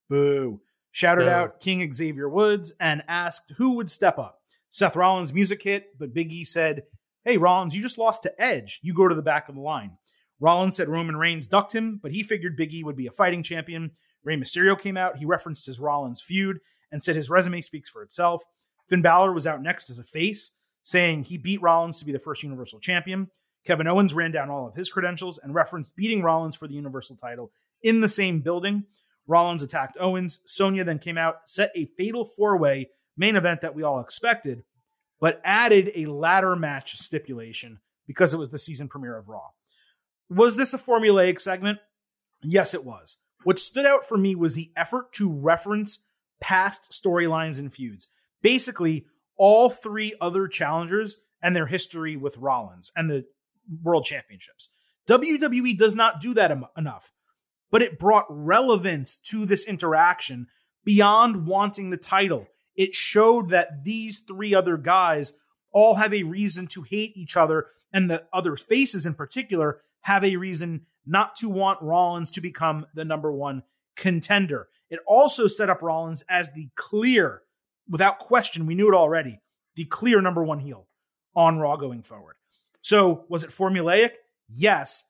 Boo. 0.10 0.62
Shouted 0.98 1.28
out 1.28 1.60
King 1.60 1.94
Xavier 1.94 2.28
Woods 2.28 2.74
and 2.80 3.04
asked 3.08 3.54
who 3.58 3.74
would 3.74 3.88
step 3.88 4.18
up. 4.18 4.40
Seth 4.72 4.96
Rollins' 4.96 5.32
music 5.32 5.62
hit, 5.62 5.96
but 6.00 6.12
Biggie 6.12 6.44
said, 6.44 6.86
Hey, 7.24 7.38
Rollins, 7.38 7.76
you 7.76 7.84
just 7.84 8.00
lost 8.00 8.24
to 8.24 8.42
Edge. 8.42 8.80
You 8.82 8.96
go 8.96 9.08
to 9.08 9.14
the 9.14 9.22
back 9.22 9.48
of 9.48 9.54
the 9.54 9.62
line. 9.62 9.96
Rollins 10.40 10.76
said 10.76 10.90
Roman 10.90 11.16
Reigns 11.16 11.46
ducked 11.46 11.76
him, 11.76 12.00
but 12.02 12.14
he 12.14 12.24
figured 12.24 12.58
Biggie 12.58 12.84
would 12.84 12.96
be 12.96 13.06
a 13.06 13.12
fighting 13.12 13.44
champion. 13.44 13.92
Rey 14.24 14.38
Mysterio 14.38 14.76
came 14.76 14.98
out. 14.98 15.18
He 15.18 15.26
referenced 15.26 15.68
his 15.68 15.80
Rollins 15.80 16.20
feud 16.20 16.58
and 16.92 17.04
said 17.04 17.16
his 17.16 17.30
resume 17.30 17.62
speaks 17.62 17.90
for 17.90 18.02
itself. 18.02 18.42
Finn 18.90 19.04
Balor 19.04 19.34
was 19.34 19.46
out 19.46 19.62
next 19.62 19.92
as 19.92 20.00
a 20.00 20.04
face. 20.04 20.54
saying 20.82 21.26
he 21.26 21.38
beat 21.38 21.62
Rollins 21.62 22.00
to 22.00 22.06
be 22.06 22.12
the 22.12 22.18
first 22.18 22.42
Universal 22.42 22.80
Champion. 22.80 23.30
Kevin 23.68 23.86
Owens 23.86 24.16
ran 24.16 24.32
down 24.32 24.50
all 24.50 24.66
of 24.68 24.74
his 24.74 24.90
credentials 24.90 25.38
and 25.38 25.54
referenced 25.54 25.96
beating 25.96 26.24
Rollins 26.24 26.56
for 26.56 26.68
the 26.68 26.74
Universal 26.74 27.18
title 27.18 27.52
in 27.84 28.02
the 28.02 28.08
same 28.08 28.40
building. 28.40 28.86
Rollins 29.28 29.64
attacked 29.64 29.98
Owens. 30.00 30.42
Sonya 30.46 30.84
then 30.84 31.00
came 31.00 31.18
out, 31.18 31.42
set 31.46 31.72
a 31.76 31.90
fatal 31.98 32.26
four 32.26 32.58
way 32.58 32.90
main 33.18 33.36
event 33.36 33.62
that 33.62 33.76
we 33.76 33.84
all 33.84 34.00
expected, 34.00 34.64
but 35.20 35.42
added 35.44 35.92
a 35.96 36.06
ladder 36.06 36.56
match 36.56 36.94
stipulation 36.94 37.80
because 38.06 38.34
it 38.34 38.38
was 38.38 38.50
the 38.50 38.58
season 38.58 38.88
premiere 38.88 39.18
of 39.18 39.28
Raw. 39.28 39.50
Was 40.30 40.56
this 40.56 40.74
a 40.74 40.78
formulaic 40.78 41.40
segment? 41.40 41.80
Yes, 42.44 42.74
it 42.74 42.86
was. 42.86 43.18
What 43.44 43.60
stood 43.60 43.86
out 43.86 44.06
for 44.06 44.18
me 44.18 44.36
was 44.36 44.56
the 44.56 44.72
effort 44.76 45.12
to 45.14 45.32
reference 45.32 46.04
past 46.40 46.92
storylines 46.92 47.60
and 47.60 47.74
feuds. 47.74 48.10
Basically, 48.42 49.06
all 49.38 49.70
three 49.70 50.14
other 50.20 50.48
challengers 50.48 51.18
and 51.42 51.56
their 51.56 51.68
history 51.68 52.16
with 52.16 52.38
Rollins 52.38 52.92
and 52.96 53.10
the 53.10 53.26
world 53.84 54.06
championships. 54.06 54.70
WWE 55.08 55.78
does 55.78 55.96
not 55.96 56.20
do 56.20 56.34
that 56.34 56.52
em- 56.52 56.66
enough, 56.76 57.12
but 57.72 57.82
it 57.82 58.00
brought 58.00 58.26
relevance 58.30 59.18
to 59.18 59.46
this 59.46 59.68
interaction 59.68 60.48
beyond 60.84 61.46
wanting 61.46 61.90
the 61.90 61.98
title. 61.98 62.48
It 62.76 62.96
showed 62.96 63.50
that 63.50 63.84
these 63.84 64.20
three 64.20 64.54
other 64.54 64.78
guys 64.78 65.34
all 65.72 65.96
have 65.96 66.14
a 66.14 66.24
reason 66.24 66.68
to 66.68 66.84
hate 66.84 67.16
each 67.16 67.36
other, 67.36 67.68
and 67.92 68.10
the 68.10 68.26
other 68.32 68.56
faces 68.56 69.06
in 69.06 69.14
particular 69.14 69.82
have 70.02 70.24
a 70.24 70.38
reason 70.38 70.86
not 71.06 71.36
to 71.36 71.50
want 71.50 71.82
Rollins 71.82 72.32
to 72.32 72.42
become 72.42 72.86
the 72.94 73.06
number 73.06 73.32
one 73.32 73.64
contender. 73.96 74.68
It 74.90 75.00
also 75.06 75.48
set 75.48 75.70
up 75.70 75.82
Rollins 75.82 76.24
as 76.30 76.54
the 76.54 76.70
clear, 76.76 77.42
without 77.90 78.20
question, 78.20 78.66
we 78.66 78.76
knew 78.76 78.88
it 78.88 78.96
already, 78.96 79.42
the 79.76 79.86
clear 79.86 80.22
number 80.22 80.44
one 80.44 80.60
heel 80.60 80.88
on 81.36 81.60
Raw 81.60 81.76
going 81.76 82.04
forward. 82.04 82.36
So, 82.82 83.26
was 83.28 83.44
it 83.44 83.50
formulaic? 83.50 84.12
Yes. 84.50 85.04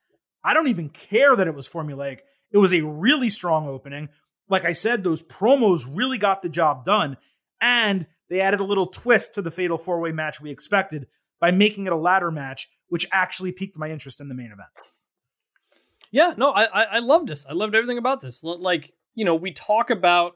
I 0.44 0.54
don't 0.54 0.68
even 0.68 0.90
care 0.90 1.36
that 1.36 1.48
it 1.48 1.54
was 1.54 1.68
formulaic. 1.68 2.20
It 2.52 2.58
was 2.58 2.74
a 2.74 2.86
really 2.86 3.30
strong 3.30 3.68
opening. 3.68 4.10
Like 4.50 4.66
I 4.66 4.74
said, 4.74 5.04
those 5.04 5.24
promos 5.24 5.86
really 5.92 6.18
got 6.18 6.42
the 6.42 6.50
job 6.50 6.86
done. 6.86 7.18
And 7.60 8.08
they 8.30 8.42
added 8.42 8.60
a 8.60 8.66
little 8.66 8.88
twist 8.88 9.36
to 9.36 9.42
the 9.42 9.52
fatal 9.52 9.78
four 9.78 10.00
way 10.00 10.12
match 10.12 10.42
we 10.42 10.52
expected 10.52 11.08
by 11.40 11.52
making 11.52 11.86
it 11.86 11.94
a 11.94 11.98
ladder 11.98 12.32
match, 12.32 12.70
which 12.90 13.06
actually 13.12 13.52
piqued 13.52 13.78
my 13.78 13.90
interest 13.90 14.22
in 14.22 14.28
the 14.28 14.36
main 14.36 14.48
event. 14.48 14.70
Yeah, 16.12 16.34
no, 16.38 16.52
I, 16.52 16.64
I 16.64 16.84
I 16.84 17.00
loved 17.00 17.28
this. 17.28 17.46
I 17.48 17.54
loved 17.54 17.76
everything 17.76 17.98
about 17.98 18.22
this. 18.22 18.44
Like, 18.44 18.94
you 19.16 19.26
know, 19.26 19.36
we 19.36 19.52
talk 19.52 19.90
about, 19.90 20.34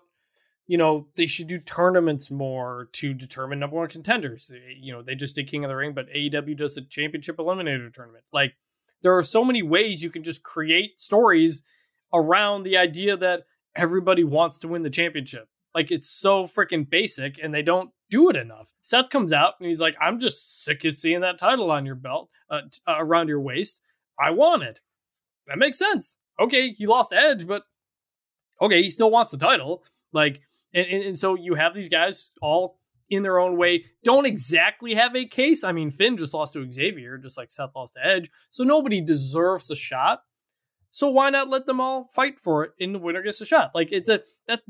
you 0.68 0.78
know, 0.78 1.07
they 1.16 1.28
should 1.28 1.47
do 1.47 1.59
tournaments 1.59 2.30
more 2.30 2.89
to 2.93 3.14
determine 3.14 3.59
number 3.59 3.78
one 3.78 3.88
contenders. 3.88 4.51
You 4.80 4.93
know, 4.93 5.01
they 5.01 5.16
just 5.16 5.36
did 5.36 5.47
King 5.47 5.64
of 5.64 5.70
the 5.70 5.76
Ring, 5.76 5.93
but 5.93 6.09
AEW 6.09 6.57
does 6.57 6.76
the 6.76 6.82
Championship 6.82 7.38
Eliminator 7.38 7.93
tournament. 7.93 8.26
Like, 8.34 8.53
there 9.01 9.18
are 9.18 9.24
so 9.24 9.45
many 9.45 9.64
ways 9.64 10.03
you 10.03 10.09
can 10.09 10.24
just 10.24 10.43
create 10.43 10.99
stories 10.99 11.64
around 12.14 12.64
the 12.64 12.78
idea 12.78 13.18
that 13.18 13.43
everybody 13.76 14.24
wants 14.24 14.57
to 14.59 14.68
win 14.68 14.84
the 14.84 14.89
championship. 14.89 15.47
Like, 15.74 15.91
it's 15.91 16.09
so 16.09 16.43
freaking 16.43 16.89
basic, 16.89 17.39
and 17.41 17.53
they 17.53 17.62
don't 17.62 17.91
do 18.09 18.30
it 18.30 18.36
enough. 18.36 18.74
Seth 18.82 19.09
comes 19.09 19.32
out 19.32 19.53
and 19.59 19.68
he's 19.68 19.80
like, 19.80 19.95
"I'm 20.01 20.20
just 20.20 20.64
sick 20.64 20.84
of 20.84 20.95
seeing 20.95 21.22
that 21.22 21.38
title 21.38 21.72
on 21.72 21.86
your 21.86 21.95
belt, 21.95 22.30
uh, 22.49 22.62
t- 22.70 22.82
uh, 22.88 22.95
around 22.97 23.30
your 23.30 23.39
waist. 23.39 23.82
I 24.20 24.32
want 24.32 24.64
it." 24.64 24.82
that 25.47 25.57
makes 25.57 25.78
sense. 25.78 26.18
Okay, 26.39 26.72
he 26.72 26.88
lost 26.88 27.14
Edge, 27.14 27.45
but 27.45 27.64
okay, 28.62 28.82
he 28.82 28.89
still 28.89 29.12
wants 29.12 29.32
the 29.32 29.38
title. 29.38 29.84
Like, 30.14 30.41
and, 30.74 30.88
and, 30.88 31.03
and, 31.03 31.18
so 31.18 31.36
you 31.36 31.55
have 31.55 31.74
these 31.74 31.89
guys 31.89 32.32
all 32.41 32.80
in 33.09 33.24
their 33.24 33.39
own 33.39 33.57
way, 33.57 33.86
don't 34.03 34.26
exactly 34.26 34.95
have 34.95 35.16
a 35.16 35.26
case. 35.26 35.66
I 35.66 35.74
mean, 35.74 35.91
Finn 35.91 36.16
just 36.16 36.34
lost 36.34 36.53
to 36.53 36.72
Xavier, 36.72 37.18
just 37.18 37.38
like 37.38 37.51
Seth 37.51 37.72
lost 37.76 37.93
to 37.95 38.05
Edge. 38.05 38.30
So 38.51 38.64
nobody 38.64 39.01
deserves 39.01 39.70
a 39.70 39.76
shot. 39.76 40.24
So 40.92 41.10
why 41.10 41.30
not 41.30 41.50
let 41.50 41.66
them 41.66 41.80
all 41.80 42.04
fight 42.04 42.39
for 42.39 42.64
it 42.64 42.72
and 42.80 42.94
the 42.94 43.00
winner 43.00 43.24
gets 43.24 43.42
a 43.42 43.46
shot? 43.46 43.72
Like 43.74 43.92
it's 43.92 44.10
a 44.10 44.22
that 44.48 44.62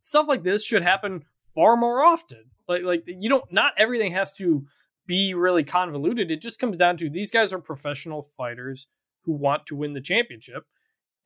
stuff 0.00 0.28
like 0.28 0.42
this 0.42 0.64
should 0.64 0.82
happen 0.82 1.24
far 1.54 1.76
more 1.76 2.04
often. 2.04 2.44
Like 2.68 2.82
like 2.82 3.04
you 3.06 3.28
don't 3.28 3.50
not 3.52 3.72
everything 3.76 4.12
has 4.12 4.32
to 4.34 4.64
be 5.06 5.34
really 5.34 5.64
convoluted. 5.64 6.30
It 6.30 6.40
just 6.40 6.60
comes 6.60 6.76
down 6.76 6.96
to 6.98 7.10
these 7.10 7.30
guys 7.30 7.52
are 7.52 7.58
professional 7.58 8.22
fighters 8.22 8.86
who 9.22 9.32
want 9.32 9.66
to 9.66 9.76
win 9.76 9.92
the 9.92 10.00
championship. 10.00 10.64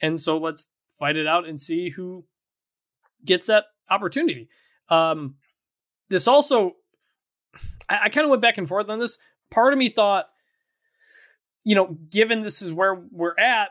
And 0.00 0.18
so 0.18 0.38
let's 0.38 0.68
fight 0.98 1.16
it 1.16 1.26
out 1.26 1.46
and 1.46 1.59
see 1.59 1.90
who 1.90 2.24
gets 3.24 3.48
that 3.48 3.64
opportunity. 3.90 4.48
Um, 4.88 5.34
this 6.09 6.28
also, 6.28 6.76
I, 7.88 8.00
I 8.05 8.09
kind 8.09 8.24
of 8.24 8.30
went 8.30 8.42
back 8.42 8.59
and 8.59 8.68
forth 8.68 8.88
on 8.88 8.98
this. 8.98 9.18
Part 9.50 9.72
of 9.72 9.78
me 9.78 9.88
thought, 9.88 10.28
you 11.64 11.74
know, 11.74 11.96
given 12.11 12.42
this 12.42 12.62
is 12.62 12.72
where 12.72 12.94
we're 13.11 13.38
at, 13.38 13.70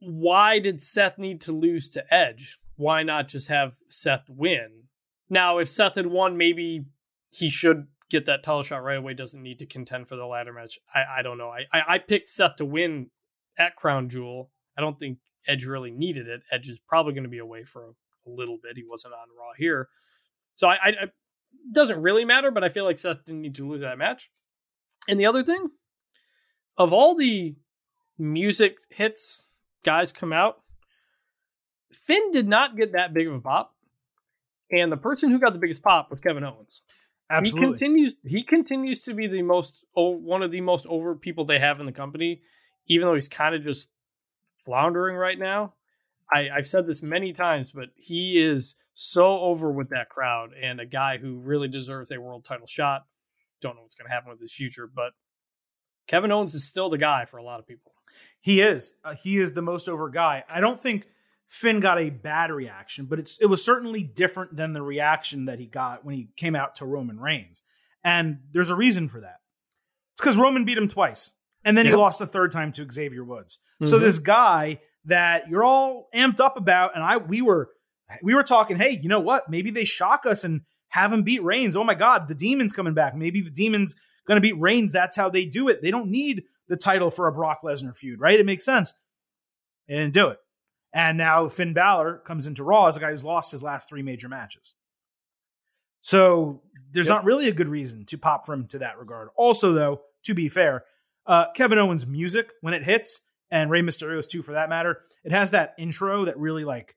why 0.00 0.58
did 0.58 0.80
Seth 0.80 1.18
need 1.18 1.40
to 1.42 1.52
lose 1.52 1.90
to 1.90 2.14
Edge? 2.14 2.58
Why 2.76 3.02
not 3.02 3.28
just 3.28 3.48
have 3.48 3.74
Seth 3.88 4.28
win? 4.28 4.84
Now, 5.30 5.58
if 5.58 5.68
Seth 5.68 5.96
had 5.96 6.06
won, 6.06 6.36
maybe 6.36 6.84
he 7.30 7.48
should 7.48 7.86
get 8.10 8.26
that 8.26 8.42
title 8.42 8.62
shot 8.62 8.82
right 8.82 8.98
away. 8.98 9.14
Doesn't 9.14 9.42
need 9.42 9.58
to 9.60 9.66
contend 9.66 10.08
for 10.08 10.16
the 10.16 10.26
ladder 10.26 10.52
match. 10.52 10.78
I, 10.94 11.18
I 11.18 11.22
don't 11.22 11.38
know. 11.38 11.48
I, 11.48 11.66
I, 11.72 11.82
I 11.94 11.98
picked 11.98 12.28
Seth 12.28 12.56
to 12.56 12.64
win 12.64 13.10
at 13.58 13.76
Crown 13.76 14.08
Jewel. 14.08 14.50
I 14.76 14.80
don't 14.80 14.98
think 14.98 15.18
Edge 15.46 15.64
really 15.64 15.90
needed 15.90 16.28
it. 16.28 16.42
Edge 16.50 16.68
is 16.68 16.78
probably 16.78 17.12
going 17.12 17.24
to 17.24 17.30
be 17.30 17.38
away 17.38 17.64
for 17.64 17.84
a, 17.84 17.90
a, 17.90 18.30
little 18.30 18.58
bit. 18.62 18.76
He 18.76 18.84
wasn't 18.88 19.14
on 19.14 19.28
Raw 19.38 19.52
here, 19.56 19.88
so 20.54 20.68
I, 20.68 20.74
I, 20.74 20.88
it 20.88 21.12
doesn't 21.72 22.02
really 22.02 22.24
matter. 22.24 22.50
But 22.50 22.64
I 22.64 22.68
feel 22.68 22.84
like 22.84 22.98
Seth 22.98 23.24
didn't 23.24 23.42
need 23.42 23.54
to 23.56 23.68
lose 23.68 23.82
that 23.82 23.98
match. 23.98 24.30
And 25.08 25.20
the 25.20 25.26
other 25.26 25.42
thing, 25.42 25.68
of 26.76 26.92
all 26.92 27.16
the 27.16 27.54
music 28.18 28.78
hits 28.90 29.48
guys 29.84 30.12
come 30.12 30.32
out, 30.32 30.60
Finn 31.92 32.30
did 32.30 32.48
not 32.48 32.76
get 32.76 32.92
that 32.92 33.14
big 33.14 33.28
of 33.28 33.34
a 33.34 33.40
pop, 33.40 33.74
and 34.70 34.90
the 34.90 34.96
person 34.96 35.30
who 35.30 35.38
got 35.38 35.52
the 35.52 35.58
biggest 35.58 35.82
pop 35.82 36.10
was 36.10 36.20
Kevin 36.20 36.44
Owens. 36.44 36.82
Absolutely. 37.30 37.60
He 37.60 37.66
continues. 37.66 38.16
He 38.26 38.42
continues 38.42 39.02
to 39.02 39.14
be 39.14 39.26
the 39.26 39.42
most 39.42 39.84
one 39.94 40.42
of 40.42 40.50
the 40.50 40.60
most 40.60 40.86
over 40.86 41.14
people 41.14 41.44
they 41.44 41.58
have 41.58 41.80
in 41.80 41.86
the 41.86 41.92
company 41.92 42.42
even 42.86 43.06
though 43.06 43.14
he's 43.14 43.28
kind 43.28 43.54
of 43.54 43.62
just 43.62 43.92
floundering 44.64 45.16
right 45.16 45.38
now. 45.38 45.74
I, 46.32 46.48
I've 46.50 46.66
said 46.66 46.86
this 46.86 47.02
many 47.02 47.32
times, 47.32 47.72
but 47.72 47.90
he 47.96 48.38
is 48.38 48.76
so 48.94 49.40
over 49.40 49.70
with 49.70 49.90
that 49.90 50.08
crowd 50.08 50.50
and 50.60 50.80
a 50.80 50.86
guy 50.86 51.18
who 51.18 51.38
really 51.38 51.68
deserves 51.68 52.10
a 52.10 52.20
world 52.20 52.44
title 52.44 52.66
shot. 52.66 53.06
Don't 53.60 53.76
know 53.76 53.82
what's 53.82 53.94
going 53.94 54.08
to 54.08 54.14
happen 54.14 54.30
with 54.30 54.40
his 54.40 54.52
future, 54.52 54.88
but 54.92 55.12
Kevin 56.06 56.32
Owens 56.32 56.54
is 56.54 56.64
still 56.64 56.90
the 56.90 56.98
guy 56.98 57.24
for 57.24 57.38
a 57.38 57.42
lot 57.42 57.60
of 57.60 57.66
people. 57.66 57.93
He 58.44 58.60
is. 58.60 58.92
Uh, 59.02 59.14
he 59.14 59.38
is 59.38 59.52
the 59.52 59.62
most 59.62 59.88
over 59.88 60.10
guy. 60.10 60.44
I 60.50 60.60
don't 60.60 60.78
think 60.78 61.06
Finn 61.46 61.80
got 61.80 61.98
a 61.98 62.10
bad 62.10 62.50
reaction, 62.50 63.06
but 63.06 63.18
it's 63.18 63.38
it 63.38 63.46
was 63.46 63.64
certainly 63.64 64.02
different 64.02 64.54
than 64.54 64.74
the 64.74 64.82
reaction 64.82 65.46
that 65.46 65.58
he 65.58 65.64
got 65.64 66.04
when 66.04 66.14
he 66.14 66.28
came 66.36 66.54
out 66.54 66.74
to 66.76 66.84
Roman 66.84 67.18
Reigns. 67.18 67.62
And 68.04 68.40
there's 68.52 68.68
a 68.68 68.76
reason 68.76 69.08
for 69.08 69.22
that. 69.22 69.40
It's 70.12 70.20
because 70.20 70.36
Roman 70.36 70.66
beat 70.66 70.76
him 70.76 70.88
twice. 70.88 71.32
And 71.64 71.78
then 71.78 71.86
he 71.86 71.94
lost 71.94 72.20
a 72.20 72.26
third 72.26 72.52
time 72.52 72.70
to 72.72 72.86
Xavier 72.86 73.24
Woods. 73.24 73.60
Mm-hmm. 73.76 73.86
So 73.86 73.98
this 73.98 74.18
guy 74.18 74.80
that 75.06 75.48
you're 75.48 75.64
all 75.64 76.10
amped 76.14 76.38
up 76.38 76.58
about, 76.58 76.94
and 76.94 77.02
I 77.02 77.16
we 77.16 77.40
were 77.40 77.70
we 78.22 78.34
were 78.34 78.42
talking, 78.42 78.76
hey, 78.76 78.98
you 79.00 79.08
know 79.08 79.20
what? 79.20 79.48
Maybe 79.48 79.70
they 79.70 79.86
shock 79.86 80.26
us 80.26 80.44
and 80.44 80.60
have 80.88 81.14
him 81.14 81.22
beat 81.22 81.42
Reigns. 81.42 81.78
Oh 81.78 81.84
my 81.84 81.94
God, 81.94 82.28
the 82.28 82.34
demon's 82.34 82.74
coming 82.74 82.92
back. 82.92 83.16
Maybe 83.16 83.40
the 83.40 83.48
demon's 83.48 83.96
gonna 84.28 84.42
beat 84.42 84.60
Reigns. 84.60 84.92
That's 84.92 85.16
how 85.16 85.30
they 85.30 85.46
do 85.46 85.68
it. 85.68 85.80
They 85.80 85.90
don't 85.90 86.10
need 86.10 86.42
the 86.68 86.76
title 86.76 87.10
for 87.10 87.26
a 87.26 87.32
Brock 87.32 87.60
Lesnar 87.62 87.96
feud, 87.96 88.20
right? 88.20 88.38
It 88.38 88.46
makes 88.46 88.64
sense. 88.64 88.94
They 89.88 89.94
didn't 89.94 90.14
do 90.14 90.28
it. 90.28 90.38
And 90.94 91.18
now 91.18 91.48
Finn 91.48 91.72
Balor 91.72 92.18
comes 92.18 92.46
into 92.46 92.62
Raw 92.62 92.86
as 92.86 92.96
a 92.96 93.00
guy 93.00 93.10
who's 93.10 93.24
lost 93.24 93.50
his 93.50 93.62
last 93.62 93.88
three 93.88 94.02
major 94.02 94.28
matches. 94.28 94.74
So 96.00 96.62
there's 96.92 97.06
yep. 97.08 97.16
not 97.16 97.24
really 97.24 97.48
a 97.48 97.54
good 97.54 97.68
reason 97.68 98.04
to 98.06 98.18
pop 98.18 98.46
from 98.46 98.66
to 98.68 98.78
that 98.78 98.98
regard. 98.98 99.28
Also, 99.36 99.72
though, 99.72 100.02
to 100.24 100.34
be 100.34 100.48
fair, 100.48 100.84
uh, 101.26 101.50
Kevin 101.52 101.78
Owens' 101.78 102.06
music 102.06 102.50
when 102.60 102.74
it 102.74 102.84
hits, 102.84 103.22
and 103.50 103.70
Rey 103.70 103.82
Mysterio's 103.82 104.26
too, 104.26 104.42
for 104.42 104.52
that 104.52 104.68
matter, 104.68 105.00
it 105.24 105.32
has 105.32 105.50
that 105.50 105.74
intro 105.78 106.26
that 106.26 106.38
really 106.38 106.64
like 106.64 106.94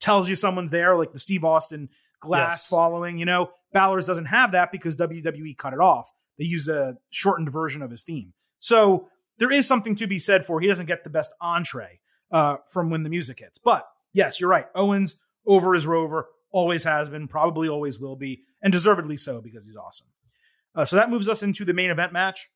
tells 0.00 0.28
you 0.28 0.34
someone's 0.34 0.70
there, 0.70 0.96
like 0.96 1.12
the 1.12 1.18
Steve 1.18 1.44
Austin 1.44 1.88
glass 2.20 2.52
yes. 2.52 2.66
following. 2.66 3.18
You 3.18 3.24
know, 3.24 3.50
Balor's 3.72 4.06
doesn't 4.06 4.26
have 4.26 4.52
that 4.52 4.72
because 4.72 4.96
WWE 4.96 5.56
cut 5.56 5.72
it 5.72 5.80
off. 5.80 6.10
They 6.38 6.44
use 6.44 6.68
a 6.68 6.96
shortened 7.10 7.50
version 7.50 7.82
of 7.82 7.90
his 7.90 8.02
theme. 8.02 8.32
So 8.58 9.08
there 9.38 9.52
is 9.52 9.66
something 9.66 9.94
to 9.96 10.06
be 10.06 10.18
said 10.18 10.44
for 10.44 10.60
he 10.60 10.66
doesn't 10.66 10.86
get 10.86 11.04
the 11.04 11.10
best 11.10 11.34
entree 11.40 12.00
uh, 12.30 12.58
from 12.66 12.90
when 12.90 13.02
the 13.02 13.10
music 13.10 13.40
hits. 13.40 13.58
But 13.58 13.86
yes, 14.12 14.40
you're 14.40 14.50
right. 14.50 14.66
Owens 14.74 15.18
over 15.46 15.74
his 15.74 15.86
Rover 15.86 16.26
always 16.50 16.84
has 16.84 17.08
been, 17.10 17.28
probably 17.28 17.68
always 17.68 18.00
will 18.00 18.16
be, 18.16 18.42
and 18.62 18.72
deservedly 18.72 19.16
so 19.16 19.40
because 19.40 19.66
he's 19.66 19.76
awesome. 19.76 20.08
Uh, 20.74 20.84
so 20.84 20.96
that 20.96 21.10
moves 21.10 21.28
us 21.28 21.42
into 21.42 21.64
the 21.64 21.74
main 21.74 21.90
event 21.90 22.12
match. 22.12 22.48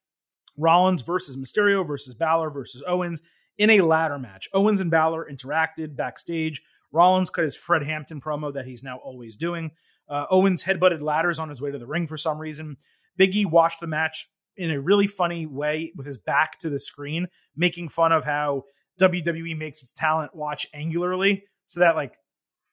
Rollins 0.56 1.02
versus 1.02 1.36
Mysterio 1.36 1.86
versus 1.86 2.14
Balor 2.14 2.50
versus 2.50 2.82
Owens 2.86 3.22
in 3.58 3.70
a 3.70 3.80
ladder 3.80 4.18
match. 4.18 4.48
Owens 4.52 4.80
and 4.80 4.90
Balor 4.90 5.28
interacted 5.30 5.96
backstage. 5.96 6.62
Rollins 6.90 7.30
cut 7.30 7.44
his 7.44 7.56
Fred 7.56 7.82
Hampton 7.82 8.20
promo 8.20 8.52
that 8.52 8.66
he's 8.66 8.82
now 8.82 8.98
always 8.98 9.36
doing. 9.36 9.70
Uh, 10.08 10.26
Owens 10.30 10.64
headbutted 10.64 11.00
ladders 11.00 11.38
on 11.38 11.48
his 11.48 11.62
way 11.62 11.70
to 11.70 11.78
the 11.78 11.86
ring 11.86 12.06
for 12.06 12.18
some 12.18 12.38
reason. 12.38 12.76
Biggie 13.18 13.46
watched 13.46 13.80
the 13.80 13.86
match 13.86 14.28
in 14.56 14.70
a 14.70 14.80
really 14.80 15.06
funny 15.06 15.46
way 15.46 15.92
with 15.96 16.06
his 16.06 16.18
back 16.18 16.58
to 16.58 16.70
the 16.70 16.78
screen, 16.78 17.28
making 17.56 17.88
fun 17.88 18.12
of 18.12 18.24
how 18.24 18.64
WWE 19.00 19.56
makes 19.56 19.82
its 19.82 19.92
talent 19.92 20.34
watch 20.34 20.66
angularly 20.72 21.42
so 21.66 21.80
that 21.80 21.96
like 21.96 22.16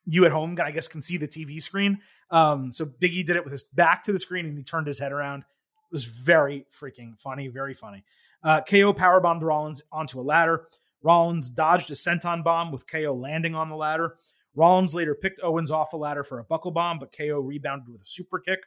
you 0.05 0.25
at 0.25 0.31
home, 0.31 0.57
I 0.63 0.71
guess, 0.71 0.87
can 0.87 1.01
see 1.01 1.17
the 1.17 1.27
TV 1.27 1.61
screen. 1.61 1.99
Um, 2.31 2.71
so 2.71 2.85
Biggie 2.85 3.25
did 3.25 3.35
it 3.35 3.43
with 3.43 3.51
his 3.51 3.63
back 3.63 4.03
to 4.03 4.11
the 4.11 4.19
screen 4.19 4.45
and 4.45 4.57
he 4.57 4.63
turned 4.63 4.87
his 4.87 4.99
head 4.99 5.11
around. 5.11 5.41
It 5.41 5.93
was 5.93 6.05
very 6.05 6.65
freaking 6.71 7.19
funny, 7.19 7.47
very 7.47 7.73
funny. 7.73 8.03
Uh, 8.43 8.61
KO 8.61 8.93
powerbombed 8.93 9.41
Rollins 9.41 9.81
onto 9.91 10.19
a 10.19 10.23
ladder. 10.23 10.67
Rollins 11.01 11.49
dodged 11.49 11.89
a 11.91 11.93
senton 11.93 12.43
bomb 12.43 12.71
with 12.71 12.87
KO 12.87 13.13
landing 13.13 13.55
on 13.55 13.69
the 13.69 13.75
ladder. 13.75 14.15
Rollins 14.55 14.93
later 14.93 15.15
picked 15.15 15.39
Owens 15.41 15.71
off 15.71 15.93
a 15.93 15.97
ladder 15.97 16.23
for 16.23 16.39
a 16.39 16.43
buckle 16.43 16.71
bomb, 16.71 16.99
but 16.99 17.15
KO 17.15 17.39
rebounded 17.39 17.89
with 17.89 18.01
a 18.01 18.05
super 18.05 18.39
kick. 18.39 18.59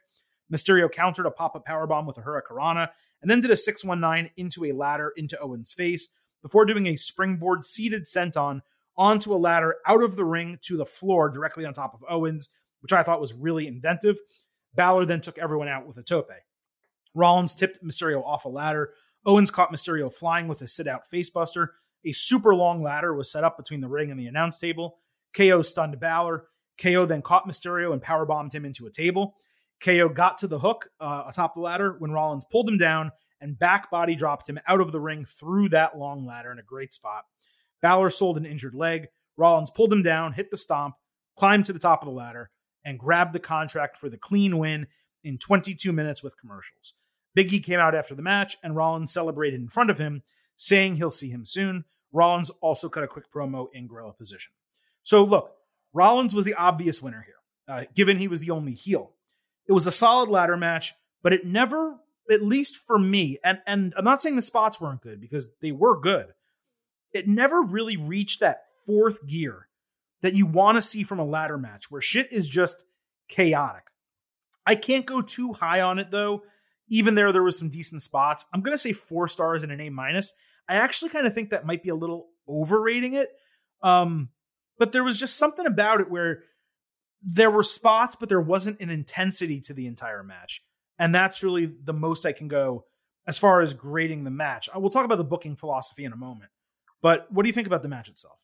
Mysterio 0.53 0.91
countered 0.91 1.25
a 1.25 1.31
pop-up 1.31 1.65
powerbomb 1.65 2.05
with 2.05 2.17
a 2.17 2.21
Hurricanrana, 2.21 2.89
and 3.21 3.31
then 3.31 3.41
did 3.41 3.51
a 3.51 3.57
619 3.57 4.31
into 4.37 4.65
a 4.65 4.73
ladder 4.73 5.13
into 5.15 5.39
Owens' 5.39 5.73
face 5.73 6.13
before 6.41 6.65
doing 6.65 6.87
a 6.87 6.95
springboard 6.95 7.63
seated 7.63 8.03
senton 8.03 8.61
onto 8.95 9.33
a 9.33 9.37
ladder 9.37 9.77
out 9.87 10.03
of 10.03 10.15
the 10.15 10.25
ring 10.25 10.59
to 10.61 10.77
the 10.77 10.85
floor 10.85 11.29
directly 11.29 11.65
on 11.65 11.73
top 11.73 11.93
of 11.93 12.03
Owens, 12.07 12.49
which 12.81 12.93
I 12.93 13.01
thought 13.01 13.21
was 13.21 13.33
really 13.33 13.65
inventive. 13.65 14.17
Balor 14.75 15.05
then 15.05 15.21
took 15.21 15.37
everyone 15.37 15.67
out 15.67 15.87
with 15.87 15.97
a 15.97 16.03
tope. 16.03 16.29
Rollins 17.15 17.55
tipped 17.55 17.83
Mysterio 17.83 18.23
off 18.23 18.45
a 18.45 18.49
ladder. 18.49 18.91
Owens 19.25 19.51
caught 19.51 19.71
Mysterio 19.71 20.11
flying 20.11 20.47
with 20.47 20.61
a 20.61 20.67
sit 20.67 20.87
out 20.87 21.03
facebuster. 21.11 21.69
A 22.05 22.11
super 22.11 22.53
long 22.53 22.83
ladder 22.83 23.13
was 23.13 23.31
set 23.31 23.43
up 23.43 23.57
between 23.57 23.81
the 23.81 23.87
ring 23.87 24.11
and 24.11 24.19
the 24.19 24.27
announce 24.27 24.57
table. 24.57 24.97
KO 25.33 25.61
stunned 25.61 25.99
Balor. 25.99 26.45
KO 26.81 27.05
then 27.05 27.21
caught 27.21 27.47
Mysterio 27.47 27.93
and 27.93 28.01
powerbombed 28.01 28.53
him 28.53 28.65
into 28.65 28.87
a 28.87 28.91
table. 28.91 29.35
KO 29.83 30.09
got 30.09 30.37
to 30.39 30.47
the 30.47 30.59
hook 30.59 30.89
uh, 30.99 31.25
atop 31.27 31.55
the 31.55 31.59
ladder 31.59 31.95
when 31.99 32.11
Rollins 32.11 32.45
pulled 32.49 32.67
him 32.67 32.77
down 32.77 33.11
and 33.41 33.59
back 33.59 33.91
body 33.91 34.15
dropped 34.15 34.47
him 34.47 34.59
out 34.67 34.79
of 34.79 34.91
the 34.91 35.01
ring 35.01 35.25
through 35.25 35.69
that 35.69 35.97
long 35.97 36.25
ladder 36.25 36.51
in 36.51 36.59
a 36.59 36.63
great 36.63 36.93
spot. 36.93 37.25
Balor 37.81 38.09
sold 38.09 38.37
an 38.37 38.45
injured 38.45 38.73
leg. 38.73 39.07
Rollins 39.35 39.71
pulled 39.71 39.91
him 39.91 40.01
down, 40.01 40.33
hit 40.33 40.49
the 40.49 40.57
stomp, 40.57 40.95
climbed 41.35 41.65
to 41.65 41.73
the 41.73 41.79
top 41.79 42.01
of 42.01 42.07
the 42.07 42.13
ladder, 42.13 42.49
and 42.85 42.97
grabbed 42.97 43.33
the 43.33 43.39
contract 43.39 43.97
for 43.97 44.09
the 44.09 44.17
clean 44.17 44.57
win 44.57 44.87
in 45.23 45.37
22 45.37 45.91
minutes 45.91 46.23
with 46.23 46.39
commercials. 46.39 46.93
Biggie 47.37 47.63
came 47.63 47.79
out 47.79 47.95
after 47.95 48.15
the 48.15 48.21
match, 48.21 48.55
and 48.63 48.75
Rollins 48.75 49.11
celebrated 49.11 49.59
in 49.59 49.67
front 49.67 49.89
of 49.89 49.97
him, 49.97 50.21
saying 50.55 50.95
he'll 50.95 51.09
see 51.09 51.29
him 51.29 51.45
soon. 51.45 51.83
Rollins 52.13 52.51
also 52.61 52.87
cut 52.87 53.03
a 53.03 53.07
quick 53.07 53.31
promo 53.33 53.67
in 53.73 53.87
gorilla 53.87 54.13
position. 54.13 54.53
So, 55.01 55.23
look, 55.23 55.55
Rollins 55.93 56.33
was 56.33 56.45
the 56.45 56.53
obvious 56.53 57.01
winner 57.01 57.25
here, 57.25 57.75
uh, 57.75 57.85
given 57.95 58.19
he 58.19 58.27
was 58.27 58.39
the 58.39 58.51
only 58.51 58.73
heel. 58.73 59.13
It 59.67 59.73
was 59.73 59.87
a 59.87 59.91
solid 59.91 60.29
ladder 60.29 60.57
match, 60.57 60.93
but 61.21 61.33
it 61.33 61.45
never, 61.45 61.97
at 62.29 62.41
least 62.41 62.77
for 62.77 62.99
me, 62.99 63.37
and, 63.43 63.59
and 63.65 63.93
I'm 63.97 64.03
not 64.03 64.21
saying 64.21 64.35
the 64.35 64.41
spots 64.41 64.81
weren't 64.81 65.01
good 65.01 65.21
because 65.21 65.51
they 65.61 65.71
were 65.71 65.99
good, 65.99 66.27
it 67.13 67.27
never 67.27 67.61
really 67.61 67.97
reached 67.97 68.39
that 68.39 68.63
fourth 68.85 69.25
gear 69.27 69.67
that 70.21 70.33
you 70.33 70.45
want 70.45 70.77
to 70.77 70.81
see 70.81 71.03
from 71.03 71.19
a 71.19 71.25
ladder 71.25 71.57
match 71.57 71.91
where 71.91 72.01
shit 72.01 72.31
is 72.31 72.49
just 72.49 72.83
chaotic. 73.27 73.83
I 74.65 74.75
can't 74.75 75.05
go 75.05 75.21
too 75.21 75.53
high 75.53 75.81
on 75.81 75.99
it 75.99 76.11
though. 76.11 76.43
Even 76.89 77.15
there, 77.15 77.31
there 77.31 77.43
was 77.43 77.57
some 77.57 77.69
decent 77.69 78.01
spots. 78.01 78.45
I'm 78.53 78.61
gonna 78.61 78.77
say 78.77 78.93
four 78.93 79.27
stars 79.27 79.63
and 79.63 79.71
an 79.71 79.81
A 79.81 79.89
minus. 79.89 80.33
I 80.67 80.75
actually 80.75 81.09
kind 81.09 81.27
of 81.27 81.33
think 81.33 81.49
that 81.49 81.65
might 81.65 81.83
be 81.83 81.89
a 81.89 81.95
little 81.95 82.29
overrating 82.47 83.13
it. 83.13 83.29
Um, 83.81 84.29
but 84.79 84.91
there 84.91 85.03
was 85.03 85.19
just 85.19 85.37
something 85.37 85.65
about 85.65 86.01
it 86.01 86.09
where 86.09 86.43
there 87.23 87.51
were 87.51 87.63
spots, 87.63 88.15
but 88.15 88.29
there 88.29 88.41
wasn't 88.41 88.79
an 88.79 88.89
intensity 88.89 89.61
to 89.61 89.73
the 89.73 89.87
entire 89.87 90.23
match. 90.23 90.63
And 90.99 91.15
that's 91.15 91.43
really 91.43 91.71
the 91.83 91.93
most 91.93 92.25
I 92.25 92.33
can 92.33 92.47
go 92.47 92.85
as 93.25 93.37
far 93.37 93.61
as 93.61 93.73
grading 93.73 94.23
the 94.23 94.31
match. 94.31 94.69
I 94.73 94.77
will 94.77 94.89
talk 94.89 95.05
about 95.05 95.17
the 95.17 95.23
booking 95.23 95.55
philosophy 95.55 96.03
in 96.03 96.13
a 96.13 96.17
moment. 96.17 96.51
But 97.01 97.31
what 97.31 97.43
do 97.43 97.49
you 97.49 97.53
think 97.53 97.67
about 97.67 97.81
the 97.81 97.89
match 97.89 98.09
itself? 98.09 98.39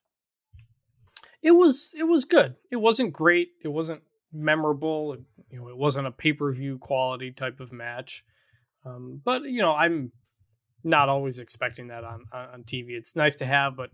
It 1.42 1.52
was 1.52 1.94
it 1.98 2.04
was 2.04 2.26
good. 2.26 2.56
It 2.72 2.78
wasn't 2.78 3.14
great. 3.14 3.50
It 3.64 3.70
wasn't 3.70 4.02
memorable. 4.34 5.18
You 5.50 5.60
know, 5.60 5.70
it 5.70 5.78
wasn't 5.78 6.08
a 6.08 6.12
pay 6.12 6.34
per 6.34 6.52
view 6.52 6.78
quality 6.78 7.32
type 7.32 7.60
of 7.60 7.72
match. 7.72 8.24
Um, 8.86 9.22
but 9.24 9.44
you 9.44 9.62
know, 9.62 9.74
I'm 9.74 10.12
not 10.84 11.10
always 11.10 11.40
expecting 11.40 11.88
that 11.88 12.04
on, 12.04 12.26
on 12.34 12.64
TV. 12.64 12.90
It's 12.90 13.16
nice 13.16 13.38
to 13.38 13.46
have, 13.46 13.76
but 13.76 13.90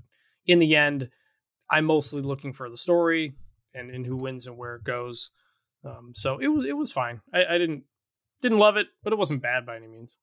in 0.45 0.59
the 0.59 0.75
end, 0.75 1.09
I'm 1.69 1.85
mostly 1.85 2.21
looking 2.21 2.53
for 2.53 2.69
the 2.69 2.77
story 2.77 3.33
and, 3.75 3.91
and 3.91 4.05
who 4.05 4.17
wins 4.17 4.47
and 4.47 4.57
where 4.57 4.75
it 4.75 4.83
goes. 4.83 5.31
Um, 5.83 6.11
so 6.13 6.39
it 6.39 6.47
was 6.47 6.65
it 6.65 6.75
was 6.75 6.91
fine. 6.91 7.21
I, 7.33 7.45
I 7.45 7.57
didn't 7.57 7.83
didn't 8.41 8.57
love 8.57 8.77
it, 8.77 8.87
but 9.03 9.13
it 9.13 9.19
wasn't 9.19 9.41
bad 9.41 9.65
by 9.65 9.75
any 9.75 9.87
means. 9.87 10.17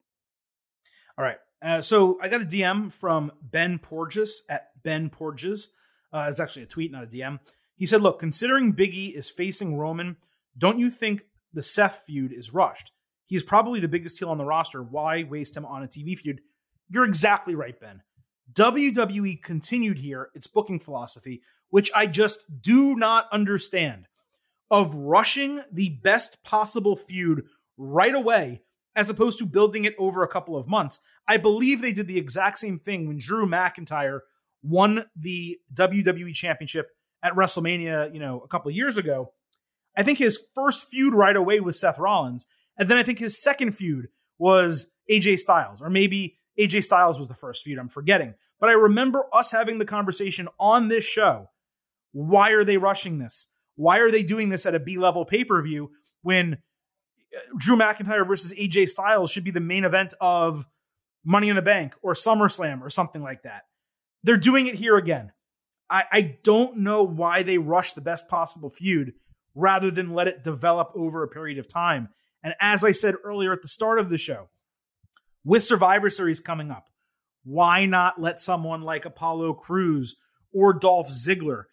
All 1.16 1.24
right. 1.24 1.38
Uh, 1.60 1.80
so 1.80 2.18
I 2.20 2.28
got 2.28 2.42
a 2.42 2.46
DM 2.46 2.92
from 2.92 3.30
Ben 3.40 3.78
Porges 3.78 4.42
at 4.48 4.70
Ben 4.82 5.10
Porges. 5.10 5.70
Uh, 6.12 6.26
it's 6.28 6.40
actually 6.40 6.64
a 6.64 6.66
tweet, 6.66 6.90
not 6.90 7.04
a 7.04 7.06
DM. 7.06 7.38
He 7.76 7.86
said, 7.86 8.02
"Look, 8.02 8.18
considering 8.18 8.74
Biggie 8.74 9.14
is 9.14 9.30
facing 9.30 9.76
Roman, 9.76 10.16
don't 10.58 10.78
you 10.78 10.90
think 10.90 11.22
the 11.52 11.62
Seth 11.62 12.02
feud 12.06 12.32
is 12.32 12.52
rushed? 12.52 12.92
He's 13.26 13.42
probably 13.42 13.80
the 13.80 13.88
biggest 13.88 14.18
heel 14.18 14.30
on 14.30 14.38
the 14.38 14.44
roster. 14.44 14.82
Why 14.82 15.22
waste 15.22 15.56
him 15.56 15.64
on 15.64 15.82
a 15.82 15.88
TV 15.88 16.18
feud?" 16.18 16.40
You're 16.88 17.04
exactly 17.04 17.54
right, 17.54 17.78
Ben. 17.78 18.02
WWE 18.52 19.42
continued 19.42 19.98
here 19.98 20.30
its 20.34 20.46
booking 20.46 20.80
philosophy, 20.80 21.42
which 21.72 21.90
I 21.94 22.06
just 22.06 22.40
do 22.60 22.94
not 22.96 23.28
understand, 23.32 24.06
of 24.70 24.94
rushing 24.94 25.62
the 25.72 25.88
best 25.88 26.44
possible 26.44 26.96
feud 26.96 27.46
right 27.78 28.14
away 28.14 28.60
as 28.94 29.08
opposed 29.08 29.38
to 29.38 29.46
building 29.46 29.86
it 29.86 29.94
over 29.98 30.22
a 30.22 30.28
couple 30.28 30.54
of 30.54 30.68
months. 30.68 31.00
I 31.26 31.38
believe 31.38 31.80
they 31.80 31.94
did 31.94 32.08
the 32.08 32.18
exact 32.18 32.58
same 32.58 32.78
thing 32.78 33.08
when 33.08 33.16
Drew 33.16 33.46
McIntyre 33.46 34.20
won 34.62 35.06
the 35.16 35.58
WWE 35.72 36.34
Championship 36.34 36.90
at 37.22 37.32
WrestleMania, 37.32 38.12
you 38.12 38.20
know, 38.20 38.40
a 38.40 38.48
couple 38.48 38.68
of 38.68 38.76
years 38.76 38.98
ago. 38.98 39.32
I 39.96 40.02
think 40.02 40.18
his 40.18 40.44
first 40.54 40.90
feud 40.90 41.14
right 41.14 41.34
away 41.34 41.60
was 41.60 41.80
Seth 41.80 41.98
Rollins, 41.98 42.46
and 42.76 42.86
then 42.86 42.98
I 42.98 43.02
think 43.02 43.18
his 43.18 43.42
second 43.42 43.72
feud 43.72 44.08
was 44.38 44.90
AJ 45.10 45.38
Styles, 45.38 45.80
or 45.80 45.88
maybe 45.88 46.36
AJ 46.60 46.84
Styles 46.84 47.16
was 47.16 47.28
the 47.28 47.34
first 47.34 47.62
feud. 47.62 47.78
I'm 47.78 47.88
forgetting, 47.88 48.34
but 48.60 48.68
I 48.68 48.74
remember 48.74 49.24
us 49.32 49.52
having 49.52 49.78
the 49.78 49.86
conversation 49.86 50.48
on 50.60 50.88
this 50.88 51.08
show. 51.08 51.48
Why 52.12 52.50
are 52.52 52.64
they 52.64 52.76
rushing 52.76 53.18
this? 53.18 53.48
Why 53.76 53.98
are 53.98 54.10
they 54.10 54.22
doing 54.22 54.48
this 54.50 54.66
at 54.66 54.74
a 54.74 54.80
B 54.80 54.98
level 54.98 55.24
pay 55.24 55.44
per 55.44 55.60
view 55.62 55.90
when 56.22 56.54
uh, 57.34 57.38
Drew 57.58 57.76
McIntyre 57.76 58.26
versus 58.26 58.52
AJ 58.52 58.88
Styles 58.88 59.30
should 59.30 59.44
be 59.44 59.50
the 59.50 59.60
main 59.60 59.84
event 59.84 60.14
of 60.20 60.66
Money 61.24 61.48
in 61.48 61.56
the 61.56 61.62
Bank 61.62 61.94
or 62.02 62.12
SummerSlam 62.12 62.82
or 62.82 62.90
something 62.90 63.22
like 63.22 63.42
that. 63.42 63.62
They're 64.22 64.36
doing 64.36 64.66
it 64.66 64.74
here 64.74 64.96
again. 64.96 65.32
I, 65.88 66.04
I 66.10 66.38
don't 66.42 66.78
know 66.78 67.02
why 67.02 67.42
they 67.42 67.58
rush 67.58 67.92
the 67.92 68.00
best 68.00 68.28
possible 68.28 68.70
feud 68.70 69.14
rather 69.54 69.90
than 69.90 70.14
let 70.14 70.28
it 70.28 70.42
develop 70.42 70.92
over 70.94 71.22
a 71.22 71.28
period 71.28 71.58
of 71.58 71.68
time. 71.68 72.08
And 72.42 72.54
as 72.60 72.84
I 72.84 72.92
said 72.92 73.14
earlier 73.24 73.52
at 73.52 73.62
the 73.62 73.68
start 73.68 73.98
of 73.98 74.10
the 74.10 74.18
show, 74.18 74.48
with 75.44 75.62
Survivor 75.62 76.08
Series 76.08 76.40
coming 76.40 76.70
up, 76.70 76.86
why 77.44 77.86
not 77.86 78.20
let 78.20 78.40
someone 78.40 78.82
like 78.82 79.04
Apollo 79.04 79.54
Crews 79.54 80.16
or 80.52 80.72
Dolph 80.72 81.08
Ziggler 81.08 81.64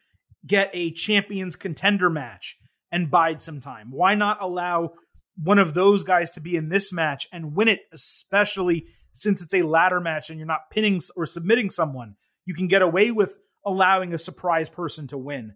get 0.46 0.70
a 0.74 0.92
champions 0.92 1.56
contender 1.56 2.10
match 2.10 2.58
and 2.92 3.12
bide 3.12 3.42
some 3.42 3.60
time? 3.60 3.92
Why 3.92 4.16
not 4.16 4.42
allow 4.42 4.94
one 5.42 5.60
of 5.60 5.74
those 5.74 6.04
guys 6.04 6.32
to 6.32 6.42
be 6.42 6.56
in 6.56 6.70
this 6.70 6.92
match 6.92 7.28
and 7.32 7.56
win 7.56 7.68
it, 7.68 7.82
especially 7.94 8.86
since 9.14 9.42
it's 9.42 9.54
a 9.54 9.62
ladder 9.64 10.00
match 10.00 10.30
and 10.30 10.38
you're 10.38 10.48
not 10.48 10.70
pinning 10.72 11.00
or 11.16 11.26
submitting 11.26 11.70
someone. 11.70 12.16
You 12.46 12.54
can 12.54 12.68
get 12.68 12.82
away 12.82 13.12
with 13.12 13.38
allowing 13.66 14.14
a 14.14 14.18
surprise 14.18 14.70
person 14.70 15.08
to 15.08 15.18
win. 15.18 15.56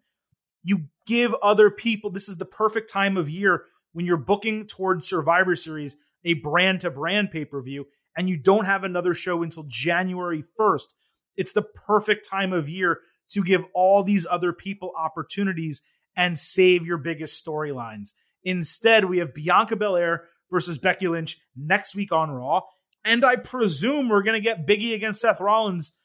You 0.64 0.86
give 1.06 1.36
other 1.42 1.70
people, 1.70 2.10
this 2.12 2.30
is 2.30 2.38
the 2.38 2.46
perfect 2.46 2.92
time 2.92 3.18
of 3.18 3.30
year 3.30 3.66
when 3.92 4.06
you're 4.06 4.18
booking 4.18 4.66
towards 4.66 5.08
Survivor 5.08 5.56
Series, 5.56 5.98
a 6.24 6.36
brand 6.36 6.82
to 6.82 6.92
brand 6.92 7.32
pay 7.32 7.46
per 7.46 7.62
view, 7.62 7.86
and 8.18 8.30
you 8.30 8.38
don't 8.38 8.66
have 8.66 8.84
another 8.84 9.14
show 9.14 9.44
until 9.44 9.66
January 9.68 10.44
1st. 10.60 10.88
It's 11.36 11.52
the 11.52 11.64
perfect 11.64 12.28
time 12.30 12.54
of 12.54 12.70
year 12.70 13.02
to 13.34 13.44
give 13.44 13.64
all 13.74 14.04
these 14.04 14.28
other 14.30 14.54
people 14.54 14.94
opportunities 14.98 15.82
and 16.16 16.38
save 16.38 16.86
your 16.86 16.98
biggest 16.98 17.44
storylines. 17.44 18.14
Instead, 18.44 19.06
we 19.06 19.20
have 19.20 19.34
Bianca 19.34 19.76
Belair 19.76 20.26
versus 20.52 20.78
Becky 20.78 21.08
Lynch 21.08 21.40
next 21.56 21.96
week 21.96 22.12
on 22.12 22.30
Raw. 22.32 22.62
And 23.04 23.26
I 23.26 23.36
presume 23.36 24.08
we're 24.08 24.24
going 24.24 24.40
to 24.40 24.44
get 24.44 24.68
Biggie 24.68 24.94
against 24.94 25.22
Seth 25.22 25.42
Rollins 25.42 25.96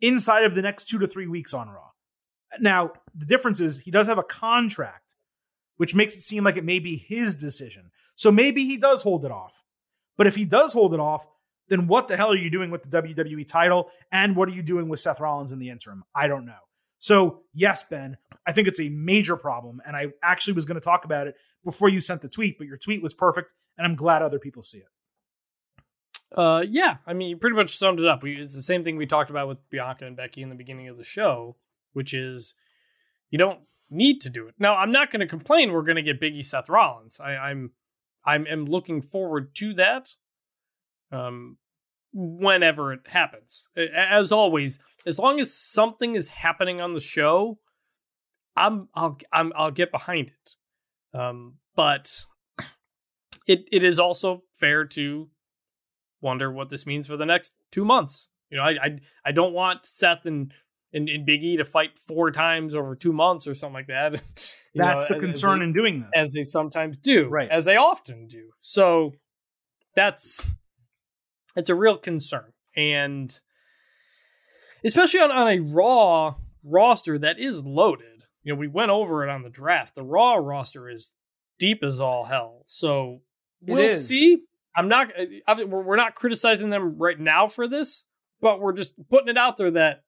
inside 0.00 0.44
of 0.44 0.54
the 0.54 0.62
next 0.62 0.86
two 0.86 0.98
to 0.98 1.06
three 1.06 1.26
weeks 1.26 1.54
on 1.54 1.68
Raw. 1.68 1.90
Now, 2.60 2.92
the 3.14 3.26
difference 3.26 3.60
is 3.60 3.80
he 3.80 3.90
does 3.90 4.06
have 4.06 4.18
a 4.18 4.22
contract, 4.22 5.14
which 5.76 5.94
makes 5.94 6.16
it 6.16 6.22
seem 6.22 6.44
like 6.44 6.56
it 6.56 6.64
may 6.64 6.78
be 6.78 6.96
his 6.96 7.36
decision. 7.36 7.90
So 8.14 8.30
maybe 8.30 8.64
he 8.64 8.76
does 8.76 9.02
hold 9.02 9.24
it 9.24 9.30
off. 9.30 9.62
But 10.16 10.26
if 10.26 10.36
he 10.36 10.44
does 10.44 10.72
hold 10.72 10.94
it 10.94 11.00
off, 11.00 11.26
then 11.68 11.86
what 11.86 12.08
the 12.08 12.16
hell 12.16 12.32
are 12.32 12.36
you 12.36 12.50
doing 12.50 12.70
with 12.70 12.82
the 12.82 13.02
WWE 13.02 13.46
title? 13.46 13.90
And 14.12 14.36
what 14.36 14.48
are 14.48 14.52
you 14.52 14.62
doing 14.62 14.88
with 14.88 15.00
Seth 15.00 15.20
Rollins 15.20 15.52
in 15.52 15.58
the 15.58 15.70
interim? 15.70 16.04
I 16.14 16.28
don't 16.28 16.46
know. 16.46 16.54
So, 16.98 17.42
yes, 17.52 17.84
Ben, 17.84 18.16
I 18.46 18.52
think 18.52 18.68
it's 18.68 18.80
a 18.80 18.88
major 18.88 19.36
problem. 19.36 19.80
And 19.86 19.96
I 19.96 20.06
actually 20.22 20.54
was 20.54 20.64
going 20.64 20.80
to 20.80 20.84
talk 20.84 21.04
about 21.04 21.26
it 21.26 21.36
before 21.64 21.88
you 21.88 22.00
sent 22.00 22.22
the 22.22 22.28
tweet, 22.28 22.58
but 22.58 22.66
your 22.66 22.78
tweet 22.78 23.02
was 23.02 23.14
perfect. 23.14 23.52
And 23.76 23.86
I'm 23.86 23.96
glad 23.96 24.22
other 24.22 24.38
people 24.38 24.62
see 24.62 24.78
it. 24.78 24.88
Uh, 26.36 26.64
yeah, 26.68 26.96
I 27.06 27.12
mean, 27.12 27.30
you 27.30 27.36
pretty 27.36 27.56
much 27.56 27.76
summed 27.76 28.00
it 28.00 28.06
up. 28.06 28.22
We, 28.22 28.36
it's 28.36 28.54
the 28.54 28.62
same 28.62 28.82
thing 28.82 28.96
we 28.96 29.06
talked 29.06 29.30
about 29.30 29.48
with 29.48 29.58
Bianca 29.70 30.06
and 30.06 30.16
Becky 30.16 30.42
in 30.42 30.48
the 30.48 30.54
beginning 30.54 30.88
of 30.88 30.96
the 30.96 31.04
show, 31.04 31.56
which 31.92 32.14
is 32.14 32.54
you 33.30 33.38
don't 33.38 33.60
need 33.90 34.20
to 34.22 34.30
do 34.30 34.48
it. 34.48 34.54
Now, 34.58 34.76
I'm 34.76 34.92
not 34.92 35.10
going 35.10 35.20
to 35.20 35.26
complain. 35.26 35.72
We're 35.72 35.82
going 35.82 35.96
to 35.96 36.02
get 36.02 36.20
Biggie 36.20 36.44
Seth 36.44 36.68
Rollins. 36.68 37.20
I, 37.20 37.36
I'm 37.36 37.72
I'm 38.24 38.46
am 38.46 38.64
looking 38.64 39.02
forward 39.02 39.54
to 39.56 39.74
that. 39.74 40.14
Um, 41.12 41.56
whenever 42.12 42.92
it 42.92 43.00
happens, 43.06 43.68
as 43.76 44.32
always, 44.32 44.78
as 45.06 45.18
long 45.18 45.38
as 45.40 45.54
something 45.54 46.14
is 46.14 46.28
happening 46.28 46.80
on 46.80 46.94
the 46.94 47.00
show, 47.00 47.58
I'm 48.56 48.88
I'll 48.94 49.18
I'm, 49.32 49.52
I'll 49.54 49.70
get 49.70 49.92
behind 49.92 50.28
it. 50.28 51.18
Um, 51.18 51.54
but 51.74 52.26
it 53.46 53.68
it 53.70 53.84
is 53.84 53.98
also 53.98 54.42
fair 54.58 54.84
to 54.86 55.28
wonder 56.20 56.50
what 56.50 56.70
this 56.70 56.86
means 56.86 57.06
for 57.06 57.16
the 57.16 57.26
next 57.26 57.56
two 57.70 57.84
months. 57.84 58.28
You 58.50 58.58
know, 58.58 58.64
I 58.64 58.70
I, 58.70 58.98
I 59.26 59.32
don't 59.32 59.52
want 59.52 59.86
Seth 59.86 60.24
and 60.24 60.52
and, 60.92 61.08
and 61.08 61.26
Big 61.26 61.44
E 61.44 61.56
to 61.58 61.64
fight 61.64 61.98
four 61.98 62.30
times 62.30 62.74
over 62.74 62.96
two 62.96 63.12
months 63.12 63.46
or 63.46 63.54
something 63.54 63.74
like 63.74 63.88
that. 63.88 64.12
That's 64.74 65.10
know, 65.10 65.16
the 65.16 65.20
concern 65.20 65.58
they, 65.58 65.64
in 65.66 65.72
doing 65.72 66.00
this, 66.00 66.10
as 66.14 66.32
they 66.32 66.42
sometimes 66.42 66.96
do, 66.96 67.28
right? 67.28 67.50
As 67.50 67.64
they 67.64 67.76
often 67.76 68.26
do. 68.26 68.50
So 68.60 69.12
that's 69.94 70.46
it's 71.56 71.70
a 71.70 71.74
real 71.74 71.96
concern, 71.96 72.52
and 72.76 73.38
especially 74.84 75.20
on, 75.20 75.30
on 75.30 75.48
a 75.48 75.60
Raw 75.60 76.36
roster 76.62 77.18
that 77.18 77.38
is 77.38 77.64
loaded. 77.64 78.24
You 78.42 78.52
know, 78.52 78.58
we 78.58 78.68
went 78.68 78.90
over 78.90 79.24
it 79.24 79.30
on 79.30 79.42
the 79.42 79.50
draft. 79.50 79.94
The 79.94 80.04
Raw 80.04 80.34
roster 80.34 80.88
is 80.88 81.14
deep 81.58 81.82
as 81.82 82.00
all 82.00 82.24
hell. 82.24 82.62
So 82.66 83.22
we'll 83.60 83.88
see. 83.88 84.42
I'm 84.76 84.88
not. 84.88 85.08
Uh, 85.46 85.66
we're 85.66 85.96
not 85.96 86.14
criticizing 86.14 86.70
them 86.70 86.98
right 86.98 87.18
now 87.18 87.48
for 87.48 87.66
this, 87.66 88.04
but 88.40 88.60
we're 88.60 88.74
just 88.74 88.92
putting 89.08 89.28
it 89.28 89.38
out 89.38 89.56
there 89.56 89.70
that 89.72 90.02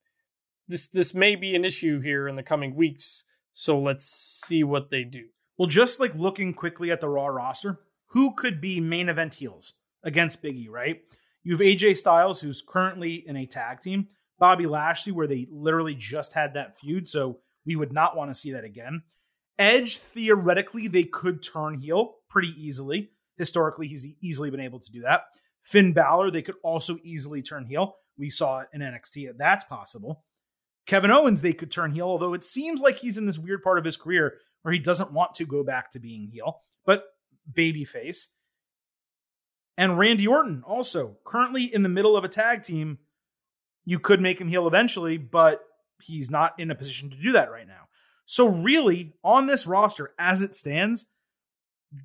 this 0.69 0.89
this 0.89 1.15
may 1.15 1.35
be 1.37 1.57
an 1.57 1.65
issue 1.65 2.01
here 2.01 2.29
in 2.29 2.37
the 2.37 2.43
coming 2.43 2.75
weeks. 2.75 3.25
So 3.55 3.81
let's 3.81 4.05
see 4.47 4.63
what 4.63 4.91
they 4.91 5.05
do. 5.05 5.25
Well, 5.57 5.69
just 5.69 5.99
like 5.99 6.15
looking 6.15 6.55
quickly 6.55 6.91
at 6.91 7.01
the 7.01 7.09
Raw 7.09 7.27
roster, 7.27 7.81
who 8.11 8.35
could 8.35 8.61
be 8.61 8.81
main 8.81 9.09
event 9.09 9.35
heels 9.35 9.75
against 10.05 10.43
Biggie? 10.43 10.71
Right? 10.71 11.01
You 11.43 11.53
have 11.53 11.61
AJ 11.61 11.97
Styles, 11.97 12.41
who's 12.41 12.63
currently 12.67 13.27
in 13.27 13.37
a 13.37 13.47
tag 13.47 13.81
team. 13.81 14.09
Bobby 14.39 14.67
Lashley, 14.67 15.13
where 15.13 15.27
they 15.27 15.47
literally 15.51 15.95
just 15.95 16.33
had 16.33 16.55
that 16.55 16.79
feud, 16.79 17.09
so 17.09 17.41
we 17.67 17.77
would 17.77 17.93
not 17.93 18.17
want 18.17 18.31
to 18.31 18.35
see 18.35 18.53
that 18.53 18.65
again. 18.65 19.03
Edge, 19.59 19.99
theoretically, 19.99 20.87
they 20.87 21.05
could 21.05 21.43
turn 21.43 21.81
heel 21.81 22.15
pretty 22.31 22.53
easily. 22.57 23.11
Historically, 23.37 23.89
he's 23.89 24.07
easily 24.23 24.51
been 24.51 24.61
able 24.61 24.79
to 24.79 24.93
do 24.93 25.01
that. 25.01 25.23
Finn 25.63 25.93
Balor, 25.93 26.31
they 26.31 26.43
could 26.43 26.55
also 26.63 26.99
easily 27.03 27.43
turn 27.43 27.67
heel. 27.67 27.97
We 28.17 28.31
saw 28.31 28.61
it 28.61 28.69
in 28.73 28.81
NXT. 28.81 29.31
That's 29.37 29.65
possible. 29.65 30.25
Kevin 30.87 31.11
Owens, 31.11 31.43
they 31.43 31.53
could 31.53 31.71
turn 31.71 31.93
heel, 31.93 32.07
although 32.07 32.35
it 32.35 32.45
seems 32.45 32.81
like 32.81 32.99
he's 32.99 33.19
in 33.19 33.27
this 33.27 33.39
weird 33.39 33.63
part 33.63 33.79
of 33.79 33.85
his 33.85 33.97
career 33.97 34.39
where 34.63 34.73
he 34.73 34.79
doesn't 34.79 35.13
want 35.13 35.35
to 35.35 35.45
go 35.45 35.63
back 35.63 35.91
to 35.91 36.01
being 36.01 36.31
heel, 36.33 36.63
but 36.87 37.05
babyface. 37.53 38.29
And 39.79 39.97
Randy 39.97 40.27
Orton, 40.27 40.65
also 40.67 41.19
currently 41.23 41.73
in 41.73 41.85
the 41.85 41.89
middle 41.89 42.17
of 42.17 42.25
a 42.25 42.29
tag 42.29 42.65
team. 42.65 42.99
You 43.85 44.01
could 44.01 44.21
make 44.21 44.41
him 44.41 44.49
heel 44.49 44.67
eventually, 44.67 45.17
but 45.17 45.65
he's 46.03 46.31
not 46.31 46.59
in 46.59 46.73
a 46.73 46.75
position 46.75 47.11
to 47.11 47.17
do 47.17 47.33
that 47.33 47.51
right 47.53 47.67
now. 47.67 47.87
So, 48.27 48.49
really, 48.49 49.15
on 49.23 49.47
this 49.47 49.69
roster 49.69 50.13
as 50.19 50.43
it 50.43 50.55
stands, 50.55 51.07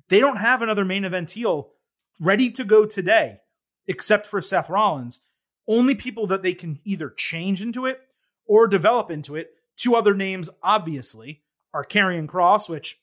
they 0.08 0.20
don't 0.20 0.38
have 0.38 0.62
another 0.62 0.84
main 0.84 1.04
event 1.04 1.32
heel 1.32 1.72
ready 2.20 2.50
to 2.52 2.64
go 2.64 2.86
today, 2.86 3.40
except 3.88 4.28
for 4.28 4.40
Seth 4.40 4.70
Rollins. 4.70 5.20
Only 5.68 5.96
people 5.96 6.28
that 6.28 6.42
they 6.42 6.54
can 6.54 6.78
either 6.84 7.10
change 7.10 7.60
into 7.60 7.86
it 7.86 8.00
or 8.46 8.68
develop 8.68 9.10
into 9.10 9.34
it. 9.34 9.50
Two 9.76 9.96
other 9.96 10.14
names, 10.14 10.48
obviously, 10.62 11.42
are 11.74 11.84
Karrion 11.84 12.26
Kross, 12.28 12.70
which 12.70 13.00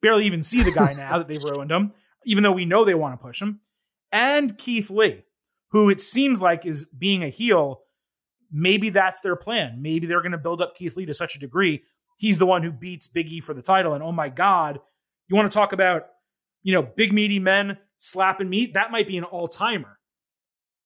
barely 0.00 0.24
even 0.24 0.42
see 0.42 0.62
the 0.62 0.70
guy 0.70 0.92
now 0.96 1.18
that 1.18 1.26
they've 1.26 1.42
ruined 1.42 1.72
him, 1.72 1.92
even 2.24 2.44
though 2.44 2.52
we 2.52 2.64
know 2.64 2.84
they 2.84 2.94
want 2.94 3.12
to 3.12 3.22
push 3.22 3.42
him, 3.42 3.60
and 4.12 4.56
Keith 4.58 4.90
Lee, 4.90 5.24
who 5.70 5.88
it 5.88 6.00
seems 6.00 6.40
like 6.40 6.66
is 6.66 6.84
being 6.84 7.24
a 7.24 7.28
heel. 7.28 7.80
Maybe 8.52 8.90
that's 8.90 9.20
their 9.20 9.36
plan. 9.36 9.78
Maybe 9.80 10.06
they're 10.06 10.20
going 10.20 10.32
to 10.32 10.38
build 10.38 10.60
up 10.60 10.76
Keith 10.76 10.96
Lee 10.96 11.06
to 11.06 11.14
such 11.14 11.34
a 11.34 11.38
degree. 11.38 11.82
He's 12.18 12.38
the 12.38 12.46
one 12.46 12.62
who 12.62 12.70
beats 12.70 13.08
Big 13.08 13.32
E 13.32 13.40
for 13.40 13.54
the 13.54 13.62
title. 13.62 13.94
And 13.94 14.02
oh 14.02 14.12
my 14.12 14.28
God, 14.28 14.80
you 15.28 15.34
want 15.34 15.50
to 15.50 15.54
talk 15.54 15.72
about, 15.72 16.02
you 16.62 16.74
know, 16.74 16.82
big 16.82 17.12
meaty 17.12 17.38
men 17.38 17.78
slapping 17.96 18.50
meat? 18.50 18.74
That 18.74 18.90
might 18.90 19.08
be 19.08 19.16
an 19.16 19.24
all 19.24 19.48
timer. 19.48 19.98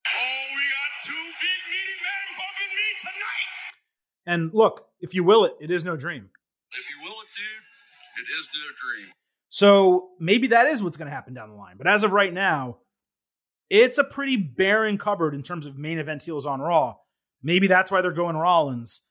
Oh, 0.07 0.47
we 0.51 0.63
got 0.63 1.05
two 1.05 1.13
big 1.13 1.61
meaty 1.69 1.97
men 2.03 2.37
bumping 2.39 2.73
me 2.73 2.87
tonight. 3.01 4.27
And 4.27 4.55
look, 4.55 4.87
if 5.01 5.15
you 5.15 5.25
will 5.25 5.45
it, 5.45 5.55
it 5.61 5.71
is 5.71 5.85
no 5.85 5.97
dream. 5.97 6.31
If 6.71 6.89
you 6.89 6.97
will 7.03 7.17
it, 7.21 7.29
dude, 7.37 8.25
it 8.25 8.31
is 8.31 8.49
no 8.55 8.63
dream. 8.81 9.13
So 9.49 10.11
maybe 10.21 10.49
that 10.49 10.69
is 10.69 10.83
what's 10.83 10.97
going 10.97 11.09
to 11.09 11.15
happen 11.15 11.35
down 11.35 11.51
the 11.51 11.57
line. 11.57 11.77
But 11.77 11.87
as 11.87 12.05
of 12.05 12.13
right 12.13 12.33
now, 12.33 12.79
it's 13.71 13.99
a 13.99 14.05
pretty 14.05 14.37
barren 14.37 14.99
cupboard 14.99 15.35
in 15.35 15.43
terms 15.43 15.67
of 15.67 15.77
main 15.77 15.99
event 15.99 16.23
heels 16.23 16.47
on 16.47 16.61
Raw. 16.61 16.97
Maybe 17.43 17.67
that's 17.67 17.91
why 17.91 18.01
they're 18.01 18.13
going 18.13 18.37
Rollins. 18.37 19.07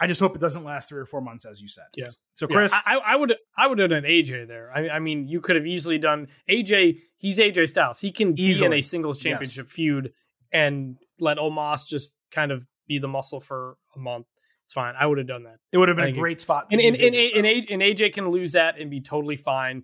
I 0.00 0.06
just 0.06 0.20
hope 0.20 0.34
it 0.34 0.40
doesn't 0.40 0.64
last 0.64 0.88
three 0.88 1.00
or 1.00 1.04
four 1.04 1.20
months, 1.20 1.44
as 1.44 1.60
you 1.60 1.68
said. 1.68 1.84
Yeah. 1.94 2.06
So, 2.32 2.46
Chris, 2.46 2.72
yeah, 2.72 2.80
I, 2.86 3.12
I, 3.12 3.16
would 3.16 3.36
I 3.56 3.66
would 3.66 3.78
have 3.78 3.90
done 3.90 4.04
AJ 4.04 4.48
there. 4.48 4.70
I, 4.74 4.88
I, 4.88 4.98
mean, 4.98 5.28
you 5.28 5.42
could 5.42 5.56
have 5.56 5.66
easily 5.66 5.98
done 5.98 6.28
AJ. 6.48 7.00
He's 7.18 7.38
AJ 7.38 7.68
Styles. 7.68 8.00
He 8.00 8.10
can 8.10 8.38
easily. 8.38 8.68
be 8.70 8.74
in 8.74 8.78
a 8.78 8.82
singles 8.82 9.18
championship 9.18 9.66
yes. 9.66 9.72
feud 9.72 10.12
and 10.52 10.96
let 11.20 11.36
Omos 11.36 11.86
just 11.86 12.16
kind 12.30 12.50
of 12.50 12.66
be 12.88 12.98
the 12.98 13.08
muscle 13.08 13.40
for 13.40 13.76
a 13.94 13.98
month. 13.98 14.26
It's 14.64 14.72
fine. 14.72 14.94
I 14.98 15.04
would 15.04 15.18
have 15.18 15.26
done 15.26 15.42
that. 15.42 15.56
It 15.70 15.78
would 15.78 15.88
have 15.88 15.96
been 15.96 16.06
a 16.06 16.12
great 16.12 16.38
it, 16.38 16.40
spot. 16.40 16.68
and, 16.70 16.80
and, 16.80 16.96
and, 16.96 17.14
and, 17.14 17.46
and 17.46 17.82
AJ 17.82 18.14
can 18.14 18.30
lose 18.30 18.52
that 18.52 18.78
and 18.78 18.90
be 18.90 19.00
totally 19.00 19.36
fine 19.36 19.82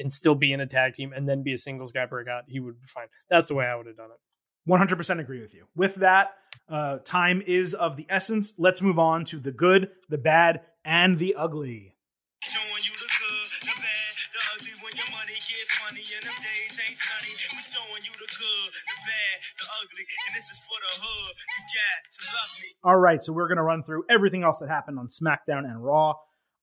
and 0.00 0.12
still 0.12 0.34
be 0.34 0.52
in 0.52 0.60
a 0.60 0.66
tag 0.66 0.94
team 0.94 1.12
and 1.12 1.28
then 1.28 1.42
be 1.42 1.52
a 1.52 1.58
singles 1.58 1.92
guy 1.92 2.06
breakout. 2.06 2.44
He 2.48 2.60
would 2.60 2.80
be 2.80 2.86
fine. 2.86 3.06
That's 3.28 3.48
the 3.48 3.54
way 3.54 3.66
I 3.66 3.76
would 3.76 3.86
have 3.86 3.96
done 3.96 4.10
it. 4.10 4.18
100% 4.68 5.20
agree 5.20 5.40
with 5.40 5.54
you. 5.54 5.66
With 5.74 5.96
that, 5.96 6.34
uh, 6.68 6.98
time 6.98 7.42
is 7.46 7.74
of 7.74 7.96
the 7.96 8.06
essence. 8.08 8.54
Let's 8.58 8.82
move 8.82 8.98
on 8.98 9.24
to 9.26 9.38
the 9.38 9.52
good, 9.52 9.90
the 10.08 10.18
bad, 10.18 10.62
and 10.84 11.18
the 11.18 11.34
ugly. 11.34 11.96
Showing 12.42 12.84
you 12.84 12.92
the 12.96 13.08
good, 13.08 13.68
the 13.68 13.74
bad, 13.76 14.12
the 14.32 14.40
ugly 14.54 14.72
when 14.84 14.92
your 14.96 15.10
money 15.16 15.34
get 15.34 15.66
funny 15.80 16.00
and 16.00 16.24
them 16.24 16.38
days 16.40 16.80
ain't 16.80 16.96
sunny. 16.96 17.32
We 17.56 17.60
showing 17.60 18.04
you 18.04 18.12
the 18.12 18.28
good, 18.28 18.70
the 18.72 18.98
bad, 19.04 19.36
the 19.58 19.66
ugly, 19.80 20.04
and 20.28 20.32
this 20.36 20.48
is 20.48 20.60
for 20.64 20.78
the 20.80 20.92
hood. 21.02 21.34
You 21.36 21.60
got 21.74 22.00
to 22.12 22.20
love 22.32 22.52
me. 22.60 22.68
All 22.84 22.96
right, 22.96 23.22
so 23.22 23.32
we're 23.32 23.48
going 23.48 23.60
to 23.60 23.66
run 23.66 23.82
through 23.82 24.04
everything 24.08 24.44
else 24.44 24.60
that 24.60 24.68
happened 24.68 24.98
on 24.98 25.08
SmackDown 25.08 25.64
and 25.64 25.84
Raw. 25.84 26.14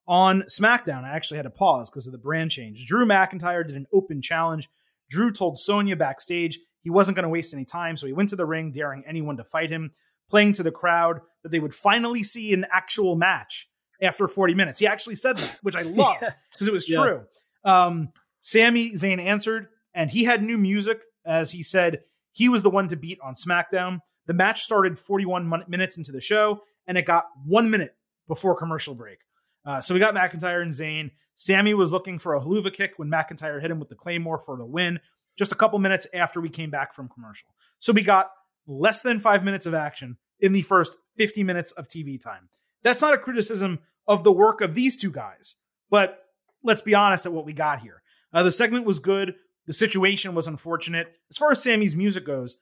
On 0.07 0.43
SmackDown, 0.43 1.03
I 1.03 1.09
actually 1.09 1.37
had 1.37 1.43
to 1.43 1.49
pause 1.49 1.89
because 1.89 2.07
of 2.07 2.13
the 2.13 2.17
brand 2.17 2.51
change. 2.51 2.85
Drew 2.85 3.05
McIntyre 3.05 3.65
did 3.65 3.75
an 3.75 3.87
open 3.91 4.21
challenge. 4.21 4.69
Drew 5.09 5.31
told 5.31 5.59
Sonya 5.59 5.95
backstage 5.97 6.59
he 6.81 6.89
wasn't 6.89 7.15
going 7.15 7.23
to 7.23 7.29
waste 7.29 7.53
any 7.53 7.65
time, 7.65 7.97
so 7.97 8.07
he 8.07 8.13
went 8.13 8.29
to 8.29 8.37
the 8.37 8.45
ring, 8.45 8.71
daring 8.71 9.03
anyone 9.05 9.35
to 9.37 9.43
fight 9.43 9.69
him, 9.69 9.91
playing 10.29 10.53
to 10.53 10.63
the 10.63 10.71
crowd 10.71 11.19
that 11.43 11.49
they 11.49 11.59
would 11.59 11.73
finally 11.73 12.23
see 12.23 12.53
an 12.53 12.65
actual 12.71 13.15
match 13.15 13.69
after 14.01 14.27
40 14.27 14.53
minutes. 14.53 14.79
He 14.79 14.87
actually 14.87 15.15
said 15.15 15.37
that, 15.37 15.57
which 15.61 15.75
I 15.75 15.81
love 15.83 16.17
because 16.51 16.67
it 16.67 16.73
was 16.73 16.89
yeah. 16.89 16.97
true. 16.97 17.21
Um, 17.65 18.09
Sami 18.39 18.93
Zayn 18.93 19.19
answered, 19.19 19.67
and 19.93 20.09
he 20.09 20.23
had 20.23 20.41
new 20.41 20.57
music 20.57 21.01
as 21.25 21.51
he 21.51 21.63
said 21.63 22.03
he 22.31 22.47
was 22.47 22.63
the 22.63 22.69
one 22.69 22.87
to 22.87 22.95
beat 22.95 23.19
on 23.21 23.33
SmackDown. 23.33 23.99
The 24.27 24.33
match 24.33 24.61
started 24.61 24.97
41 24.97 25.65
minutes 25.67 25.97
into 25.97 26.11
the 26.11 26.21
show, 26.21 26.61
and 26.85 26.97
it 26.97 27.05
got 27.05 27.25
one 27.45 27.69
minute 27.69 27.95
before 28.27 28.55
commercial 28.55 28.93
break. 28.93 29.19
Uh, 29.67 29.81
so 29.81 29.93
we 29.93 29.99
got 29.99 30.15
McIntyre 30.15 30.61
and 30.61 30.71
Zayn. 30.71 31.11
Sammy 31.35 31.73
was 31.73 31.91
looking 31.91 32.17
for 32.17 32.35
a 32.35 32.39
Helluva 32.39 32.71
kick 32.71 32.93
when 32.95 33.11
McIntyre 33.11 33.61
hit 33.61 33.69
him 33.69 33.79
with 33.79 33.89
the 33.89 33.95
Claymore 33.95 34.39
for 34.39 34.55
the 34.55 34.65
win 34.65 34.99
just 35.37 35.51
a 35.51 35.55
couple 35.55 35.77
minutes 35.77 36.07
after 36.13 36.39
we 36.39 36.49
came 36.49 36.71
back 36.71 36.93
from 36.93 37.09
commercial. 37.09 37.49
So 37.77 37.91
we 37.91 38.01
got 38.01 38.31
less 38.65 39.01
than 39.01 39.19
five 39.19 39.43
minutes 39.43 39.65
of 39.65 39.73
action 39.73 40.17
in 40.39 40.53
the 40.53 40.61
first 40.61 40.97
50 41.17 41.43
minutes 41.43 41.73
of 41.73 41.89
TV 41.89 42.19
time. 42.19 42.49
That's 42.81 43.01
not 43.01 43.13
a 43.13 43.17
criticism 43.17 43.79
of 44.07 44.23
the 44.23 44.31
work 44.31 44.61
of 44.61 44.73
these 44.73 44.95
two 44.95 45.11
guys, 45.11 45.57
but 45.89 46.19
let's 46.63 46.81
be 46.81 46.95
honest 46.95 47.25
at 47.25 47.33
what 47.33 47.45
we 47.45 47.53
got 47.53 47.81
here. 47.81 48.01
Uh, 48.33 48.43
the 48.43 48.51
segment 48.51 48.85
was 48.85 48.99
good. 48.99 49.35
The 49.65 49.73
situation 49.73 50.33
was 50.33 50.47
unfortunate. 50.47 51.13
As 51.29 51.37
far 51.37 51.51
as 51.51 51.61
Sammy's 51.61 51.95
music 51.95 52.25
goes, 52.25 52.55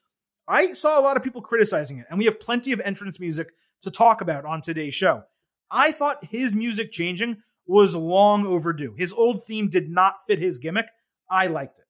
I 0.47 0.73
saw 0.73 0.99
a 0.99 1.03
lot 1.03 1.17
of 1.17 1.23
people 1.23 1.41
criticizing 1.41 1.99
it, 1.99 2.07
and 2.09 2.17
we 2.17 2.25
have 2.25 2.39
plenty 2.39 2.71
of 2.71 2.81
entrance 2.81 3.19
music 3.19 3.49
to 3.83 3.91
talk 3.91 4.21
about 4.21 4.45
on 4.45 4.61
today's 4.61 4.95
show. 4.95 5.23
I 5.69 5.91
thought 5.91 6.25
his 6.25 6.55
music 6.55 6.91
changing 6.91 7.37
was 7.65 7.95
long 7.95 8.45
overdue. 8.45 8.93
His 8.97 9.13
old 9.13 9.43
theme 9.43 9.69
did 9.69 9.89
not 9.89 10.25
fit 10.25 10.39
his 10.39 10.57
gimmick. 10.57 10.87
I 11.29 11.47
liked 11.47 11.79
it. 11.79 11.85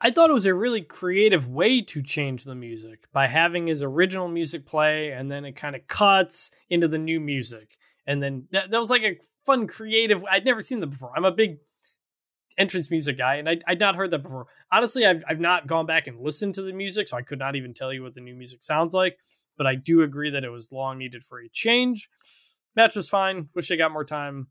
I 0.00 0.10
thought 0.10 0.30
it 0.30 0.34
was 0.34 0.46
a 0.46 0.54
really 0.54 0.82
creative 0.82 1.48
way 1.48 1.80
to 1.82 2.02
change 2.02 2.44
the 2.44 2.56
music 2.56 3.06
by 3.12 3.28
having 3.28 3.68
his 3.68 3.82
original 3.82 4.26
music 4.28 4.66
play 4.66 5.12
and 5.12 5.30
then 5.30 5.44
it 5.44 5.52
kind 5.52 5.76
of 5.76 5.86
cuts 5.86 6.50
into 6.70 6.88
the 6.88 6.98
new 6.98 7.20
music. 7.20 7.78
And 8.06 8.20
then 8.20 8.48
that, 8.50 8.70
that 8.70 8.80
was 8.80 8.90
like 8.90 9.02
a 9.02 9.18
fun, 9.46 9.68
creative. 9.68 10.24
I'd 10.24 10.44
never 10.44 10.60
seen 10.60 10.80
that 10.80 10.88
before. 10.88 11.12
I'm 11.16 11.24
a 11.24 11.30
big 11.30 11.58
entrance 12.58 12.90
music 12.90 13.18
guy, 13.18 13.36
and 13.36 13.48
I, 13.48 13.58
I'd 13.66 13.80
not 13.80 13.96
heard 13.96 14.10
that 14.10 14.22
before. 14.22 14.46
Honestly, 14.70 15.06
I've 15.06 15.22
I've 15.28 15.40
not 15.40 15.66
gone 15.66 15.86
back 15.86 16.06
and 16.06 16.20
listened 16.20 16.54
to 16.56 16.62
the 16.62 16.72
music, 16.72 17.08
so 17.08 17.16
I 17.16 17.22
could 17.22 17.38
not 17.38 17.56
even 17.56 17.74
tell 17.74 17.92
you 17.92 18.02
what 18.02 18.14
the 18.14 18.20
new 18.20 18.34
music 18.34 18.62
sounds 18.62 18.94
like. 18.94 19.18
But 19.62 19.68
I 19.68 19.76
do 19.76 20.02
agree 20.02 20.30
that 20.30 20.42
it 20.42 20.48
was 20.50 20.72
long 20.72 20.98
needed 20.98 21.22
for 21.22 21.38
a 21.40 21.48
change. 21.48 22.08
Match 22.74 22.96
was 22.96 23.08
fine. 23.08 23.48
Wish 23.54 23.68
they 23.68 23.76
got 23.76 23.92
more 23.92 24.04
time. 24.04 24.48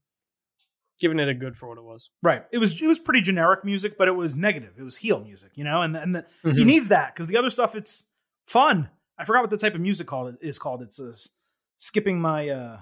Giving 1.02 1.20
it 1.20 1.28
a 1.28 1.34
good 1.34 1.58
for 1.58 1.68
what 1.68 1.78
it 1.78 1.84
was. 1.84 2.10
Right. 2.24 2.46
It 2.54 2.60
was 2.60 2.82
it 2.82 2.88
was 2.88 2.98
pretty 2.98 3.20
generic 3.22 3.66
music, 3.66 3.98
but 3.98 4.08
it 4.08 4.16
was 4.16 4.36
negative. 4.36 4.76
It 4.80 4.84
was 4.84 4.96
heel 4.96 5.20
music, 5.20 5.52
you 5.56 5.66
know, 5.66 5.82
and 5.82 5.98
and 5.98 6.16
the, 6.16 6.26
he 6.44 6.50
Mhm. 6.64 6.66
needs 6.66 6.88
that 6.90 7.14
because 7.14 7.28
the 7.28 7.36
other 7.38 7.50
stuff 7.50 7.76
it's 7.76 8.06
fun. 8.46 8.90
I 9.18 9.26
forgot 9.26 9.42
what 9.42 9.50
the 9.50 9.58
type 9.58 9.76
of 9.76 9.82
music 9.82 10.08
called 10.08 10.38
is 10.42 10.58
called. 10.60 10.82
It's 10.82 11.02
uh, 11.02 11.14
skipping 11.78 12.22
my 12.22 12.50
uh, 12.50 12.80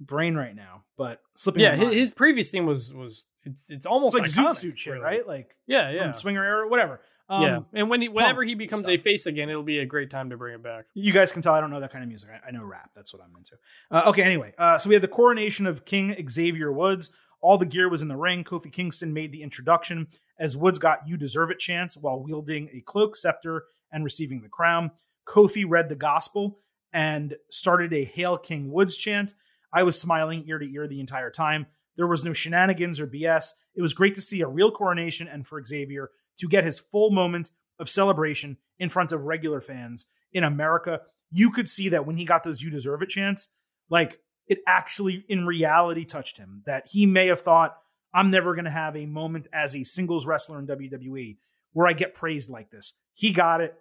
brain 0.00 0.34
right 0.34 0.54
now, 0.54 0.82
but 0.98 1.22
slipping. 1.36 1.62
Yeah, 1.62 1.76
his, 1.76 1.94
his 1.94 2.12
previous 2.12 2.50
theme 2.50 2.66
was 2.66 2.92
was 2.92 3.26
it's 3.44 3.62
it's 3.62 3.70
it's 3.70 3.86
almost 3.86 4.14
like 4.14 4.24
zoot 4.24 4.54
suit 4.54 4.78
shit, 4.78 4.94
really. 4.94 5.04
right? 5.04 5.26
Like 5.26 5.54
Yeah, 5.66 5.90
yeah, 5.90 6.12
Swinger 6.12 6.44
era, 6.44 6.68
whatever. 6.68 7.00
Um, 7.28 7.42
yeah. 7.42 7.60
And 7.72 7.88
when 7.88 8.02
he, 8.02 8.08
whenever 8.08 8.42
he 8.42 8.54
becomes 8.54 8.88
a 8.88 8.96
face 8.96 9.26
again, 9.26 9.48
it'll 9.48 9.62
be 9.62 9.78
a 9.78 9.86
great 9.86 10.10
time 10.10 10.30
to 10.30 10.36
bring 10.36 10.54
it 10.54 10.62
back. 10.62 10.86
You 10.94 11.12
guys 11.12 11.32
can 11.32 11.42
tell 11.42 11.54
I 11.54 11.60
don't 11.60 11.70
know 11.70 11.80
that 11.80 11.92
kind 11.92 12.02
of 12.02 12.08
music. 12.08 12.30
I, 12.30 12.48
I 12.48 12.50
know 12.50 12.64
rap. 12.64 12.90
That's 12.94 13.12
what 13.12 13.22
I'm 13.22 13.34
into. 13.36 13.56
Uh, 13.90 14.10
okay, 14.10 14.22
anyway, 14.22 14.52
uh, 14.58 14.78
so 14.78 14.88
we 14.88 14.94
had 14.94 15.02
the 15.02 15.08
coronation 15.08 15.66
of 15.66 15.84
King 15.84 16.14
Xavier 16.28 16.72
Woods. 16.72 17.10
All 17.40 17.58
the 17.58 17.66
gear 17.66 17.88
was 17.88 18.02
in 18.02 18.08
the 18.08 18.16
ring. 18.16 18.44
Kofi 18.44 18.70
Kingston 18.70 19.12
made 19.12 19.32
the 19.32 19.42
introduction 19.42 20.08
as 20.38 20.56
Woods 20.56 20.78
got 20.78 21.08
"You 21.08 21.16
Deserve 21.16 21.50
It" 21.50 21.58
chants 21.58 21.96
while 21.96 22.22
wielding 22.22 22.68
a 22.72 22.80
cloak, 22.80 23.16
scepter, 23.16 23.64
and 23.90 24.04
receiving 24.04 24.42
the 24.42 24.48
crown. 24.48 24.90
Kofi 25.26 25.64
read 25.66 25.88
the 25.88 25.96
gospel 25.96 26.60
and 26.92 27.36
started 27.50 27.92
a 27.92 28.04
"Hail 28.04 28.36
King 28.36 28.70
Woods" 28.70 28.96
chant. 28.96 29.34
I 29.72 29.84
was 29.84 29.98
smiling 29.98 30.44
ear 30.46 30.58
to 30.58 30.70
ear 30.70 30.86
the 30.86 31.00
entire 31.00 31.30
time. 31.30 31.66
There 31.96 32.06
was 32.06 32.24
no 32.24 32.32
shenanigans 32.32 33.00
or 33.00 33.06
BS. 33.06 33.50
It 33.74 33.82
was 33.82 33.94
great 33.94 34.14
to 34.14 34.20
see 34.20 34.40
a 34.40 34.46
real 34.46 34.70
coronation 34.70 35.28
and 35.28 35.46
for 35.46 35.62
Xavier 35.64 36.10
to 36.38 36.48
get 36.48 36.64
his 36.64 36.80
full 36.80 37.10
moment 37.10 37.50
of 37.78 37.90
celebration 37.90 38.56
in 38.78 38.88
front 38.88 39.12
of 39.12 39.22
regular 39.22 39.60
fans 39.60 40.06
in 40.32 40.44
America. 40.44 41.02
You 41.30 41.50
could 41.50 41.68
see 41.68 41.88
that 41.90 42.06
when 42.06 42.16
he 42.16 42.24
got 42.24 42.44
those 42.44 42.62
"You 42.62 42.70
Deserve 42.70 43.02
It" 43.02 43.08
chants, 43.08 43.48
like 43.88 44.20
it 44.46 44.58
actually 44.66 45.24
in 45.28 45.46
reality 45.46 46.04
touched 46.04 46.38
him. 46.38 46.62
That 46.66 46.86
he 46.90 47.06
may 47.06 47.26
have 47.26 47.40
thought, 47.40 47.76
"I'm 48.12 48.30
never 48.30 48.54
going 48.54 48.64
to 48.64 48.70
have 48.70 48.96
a 48.96 49.06
moment 49.06 49.48
as 49.52 49.74
a 49.74 49.84
singles 49.84 50.26
wrestler 50.26 50.58
in 50.58 50.66
WWE 50.66 51.38
where 51.72 51.86
I 51.86 51.92
get 51.92 52.14
praised 52.14 52.50
like 52.50 52.70
this." 52.70 52.98
He 53.14 53.32
got 53.32 53.60
it. 53.60 53.74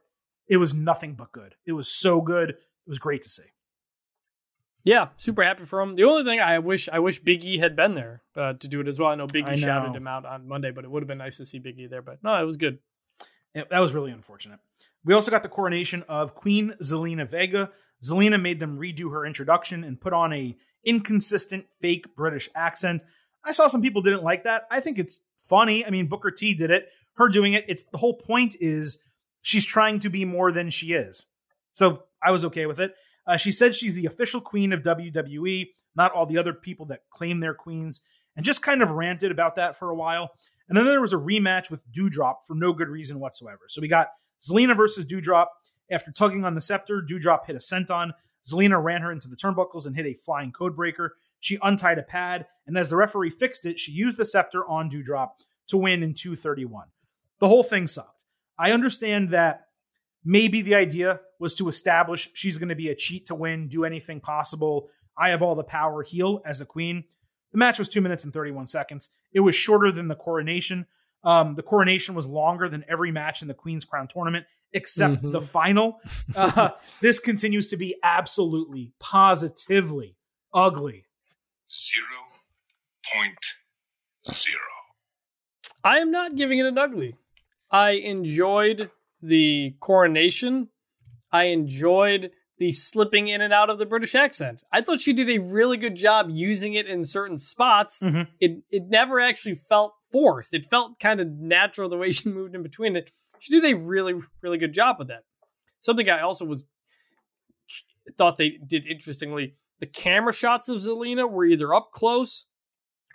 It 0.48 0.58
was 0.58 0.74
nothing 0.74 1.16
but 1.16 1.32
good. 1.32 1.56
It 1.66 1.74
was 1.74 1.88
so 1.88 2.22
good. 2.22 2.50
It 2.50 2.58
was 2.88 3.00
great 3.00 3.24
to 3.24 3.30
see. 3.30 3.44
Yeah, 4.84 5.10
super 5.18 5.44
happy 5.44 5.66
for 5.66 5.80
him. 5.82 5.94
The 5.96 6.04
only 6.06 6.24
thing 6.24 6.40
I 6.40 6.60
wish 6.60 6.90
I 6.90 7.00
wish 7.00 7.20
Big 7.20 7.44
E 7.44 7.58
had 7.60 7.76
been 7.76 7.94
there 7.96 8.24
uh, 8.36 8.54
to 8.54 8.68
do 8.68 8.82
it 8.82 8.88
as 8.88 9.00
well. 9.00 9.10
I 9.10 9.16
know 9.16 9.28
Big 9.28 9.46
E 9.46 9.50
I 9.50 9.54
shouted 9.56 9.96
him 9.96 10.08
out 10.08 10.26
on 10.26 10.48
Monday, 10.48 10.72
but 10.72 10.84
it 10.84 10.90
would 10.92 11.04
have 11.04 11.08
been 11.08 11.18
nice 11.20 11.38
to 11.38 11.46
see 11.46 11.60
Big 11.60 11.78
E 11.80 11.88
there. 11.88 12.02
But 12.02 12.24
no, 12.24 12.34
it 12.36 12.46
was 12.46 12.58
good. 12.58 12.80
It- 13.54 13.70
that 13.70 13.80
was 13.80 13.94
really 13.94 14.12
unfortunate. 14.12 14.60
We 15.04 15.14
also 15.14 15.30
got 15.32 15.44
the 15.44 15.50
coronation 15.50 16.04
of 16.10 16.34
Queen 16.34 16.74
Zelina 16.82 17.30
Vega. 17.30 17.72
Zelina 18.04 18.42
made 18.42 18.60
them 18.60 18.80
redo 18.80 19.12
her 19.12 19.26
introduction 19.26 19.84
and 19.84 20.00
put 20.02 20.14
on 20.14 20.34
a 20.34 20.56
inconsistent 20.84 21.66
fake 21.82 22.16
British 22.16 22.50
accent. 22.56 23.04
I 23.44 23.52
saw 23.52 23.68
some 23.68 23.82
people 23.82 24.02
didn't 24.02 24.24
like 24.24 24.44
that. 24.46 24.64
I 24.72 24.80
think 24.80 24.98
it's 25.00 25.24
funny. 25.38 25.86
I 25.86 25.90
mean, 25.90 26.08
Booker 26.08 26.32
T 26.32 26.54
did 26.54 26.72
it. 26.72 26.88
Her 27.16 27.30
doing 27.30 27.54
it. 27.54 27.66
It's 27.68 27.84
the 27.84 27.98
whole 27.98 28.16
point 28.16 28.56
is 28.60 29.00
she's 29.42 29.66
trying 29.66 30.00
to 30.00 30.10
be 30.10 30.26
more 30.26 30.52
than 30.52 30.70
she 30.70 30.94
is. 30.94 31.26
So 31.72 32.04
I 32.24 32.32
was 32.32 32.46
okay 32.46 32.66
with 32.66 32.80
it. 32.80 32.96
Uh, 33.28 33.38
she 33.38 33.52
said 33.52 33.76
she's 33.76 33.96
the 33.96 34.06
official 34.06 34.42
queen 34.42 34.74
of 34.74 34.82
WWE, 34.82 35.70
not 35.96 36.12
all 36.12 36.26
the 36.26 36.38
other 36.38 36.54
people 36.54 36.86
that 36.88 37.02
claim 37.10 37.40
they're 37.40 37.54
queens, 37.54 38.02
and 38.36 38.46
just 38.46 38.62
kind 38.62 38.82
of 38.82 38.92
ranted 38.92 39.32
about 39.32 39.56
that 39.56 39.78
for 39.78 39.90
a 39.90 39.96
while. 39.96 40.32
And 40.68 40.78
then 40.78 40.86
there 40.86 41.02
was 41.02 41.14
a 41.14 41.18
rematch 41.18 41.70
with 41.70 41.84
Doudrop 41.92 42.46
for 42.48 42.56
no 42.56 42.74
good 42.74 42.88
reason 42.88 43.20
whatsoever. 43.20 43.62
So 43.68 43.82
we 43.82 43.88
got 43.88 44.08
Zelina 44.42 44.76
versus 44.76 45.06
Doudrop. 45.06 45.48
After 45.92 46.12
tugging 46.12 46.46
on 46.46 46.56
the 46.56 46.62
scepter, 46.62 47.02
Doudrop 47.02 47.46
hit 47.46 47.56
a 47.56 47.60
senton. 47.60 48.12
Zelina 48.46 48.82
ran 48.82 49.02
her 49.02 49.12
into 49.12 49.28
the 49.28 49.36
turnbuckles 49.36 49.86
and 49.86 49.96
hit 49.96 50.06
a 50.06 50.14
flying 50.14 50.52
codebreaker. 50.52 51.10
She 51.40 51.58
untied 51.62 51.98
a 51.98 52.04
pad, 52.04 52.46
and 52.66 52.78
as 52.78 52.90
the 52.90 52.96
referee 52.96 53.32
fixed 53.32 53.66
it, 53.66 53.80
she 53.80 53.92
used 53.92 54.18
the 54.18 54.26
scepter 54.26 54.66
on 54.66 54.90
Doudrop 54.90 55.32
to 55.68 55.78
win 55.78 56.04
in 56.04 56.14
231. 56.14 56.88
The 57.40 57.48
whole 57.48 57.64
thing 57.64 57.88
sucked. 57.88 58.26
I 58.58 58.72
understand 58.72 59.30
that 59.30 59.66
maybe 60.24 60.62
the 60.62 60.76
idea 60.76 61.20
was 61.40 61.54
to 61.56 61.70
establish 61.70 62.30
she's 62.34 62.58
going 62.58 62.70
to 62.70 62.76
be 62.76 62.90
a 62.90 62.96
cheat 62.96 63.26
to 63.28 63.36
win, 63.36 63.68
do 63.68 63.84
anything 63.86 64.20
possible. 64.20 64.90
I 65.18 65.30
have 65.30 65.42
all 65.42 65.56
the 65.56 65.64
power, 65.64 66.04
heel 66.04 66.42
as 66.46 66.62
a 66.62 66.66
queen. 66.66 67.04
The 67.52 67.58
match 67.58 67.80
was 67.80 67.90
two 67.90 68.02
minutes 68.02 68.24
and 68.24 68.32
31 68.34 68.68
seconds. 68.68 69.10
It 69.34 69.42
was 69.42 69.56
shorter 69.56 69.92
than 69.92 70.08
the 70.08 70.16
coronation. 70.16 70.86
Um, 71.24 71.56
the 71.56 71.64
coronation 71.64 72.16
was 72.16 72.26
longer 72.26 72.70
than 72.70 72.84
every 72.88 73.12
match 73.12 73.42
in 73.42 73.48
the 73.48 73.54
Queen's 73.54 73.86
Crown 73.86 74.08
tournament, 74.08 74.46
except 74.74 75.22
Mhm. 75.22 75.32
the 75.34 75.42
final. 75.42 76.00
Uh, 76.36 76.70
this 77.02 77.20
continues 77.20 77.68
to 77.68 77.78
be 77.78 77.96
absolutely, 78.04 78.92
positively 79.00 80.16
ugly. 80.54 81.06
Zero 81.70 82.08
point 83.14 83.38
zero. 84.34 84.58
I 85.84 86.00
am 86.00 86.12
not 86.12 86.36
giving 86.36 86.60
it 86.60 86.66
an 86.66 86.78
ugly. 86.78 87.16
I 87.70 87.92
enjoyed 87.92 88.92
the 89.22 89.76
coronation. 89.80 90.70
I 91.32 91.46
enjoyed 91.46 92.32
the 92.58 92.72
slipping 92.72 93.28
in 93.30 93.42
and 93.42 93.52
out 93.54 93.70
of 93.70 93.80
the 93.80 93.86
British 93.86 94.14
accent. 94.14 94.62
I 94.72 94.82
thought 94.82 95.02
she 95.02 95.14
did 95.14 95.30
a 95.30 95.40
really 95.40 95.78
good 95.78 95.96
job 95.96 96.28
using 96.30 96.76
it 96.76 96.86
in 96.86 97.04
certain 97.04 97.38
spots. 97.38 98.00
Mhm. 98.02 98.28
It 98.40 98.64
it 98.70 98.84
never 98.88 99.20
actually 99.20 99.56
felt 99.56 99.94
forced. 100.12 100.54
It 100.54 100.68
felt 100.70 101.00
kind 101.00 101.20
of 101.20 101.28
natural 101.28 101.90
the 101.90 101.98
way 101.98 102.12
she 102.12 102.30
moved 102.30 102.54
in 102.54 102.62
between 102.64 102.96
it. 102.96 103.10
She 103.40 103.60
did 103.60 103.66
a 103.74 103.80
really 103.88 104.14
really 104.42 104.58
good 104.58 104.74
job 104.74 104.98
with 105.00 105.08
that. 105.08 105.24
Something 105.80 106.10
I 106.10 106.22
also 106.22 106.46
was 106.46 106.66
thought 108.18 108.38
they 108.38 108.58
did 108.68 108.86
interestingly. 108.86 109.56
The 109.80 109.88
camera 109.88 110.34
shots 110.34 110.70
of 110.70 110.78
Zelina 110.78 111.30
were 111.30 111.46
either 111.46 111.74
up 111.74 111.92
close 111.94 112.46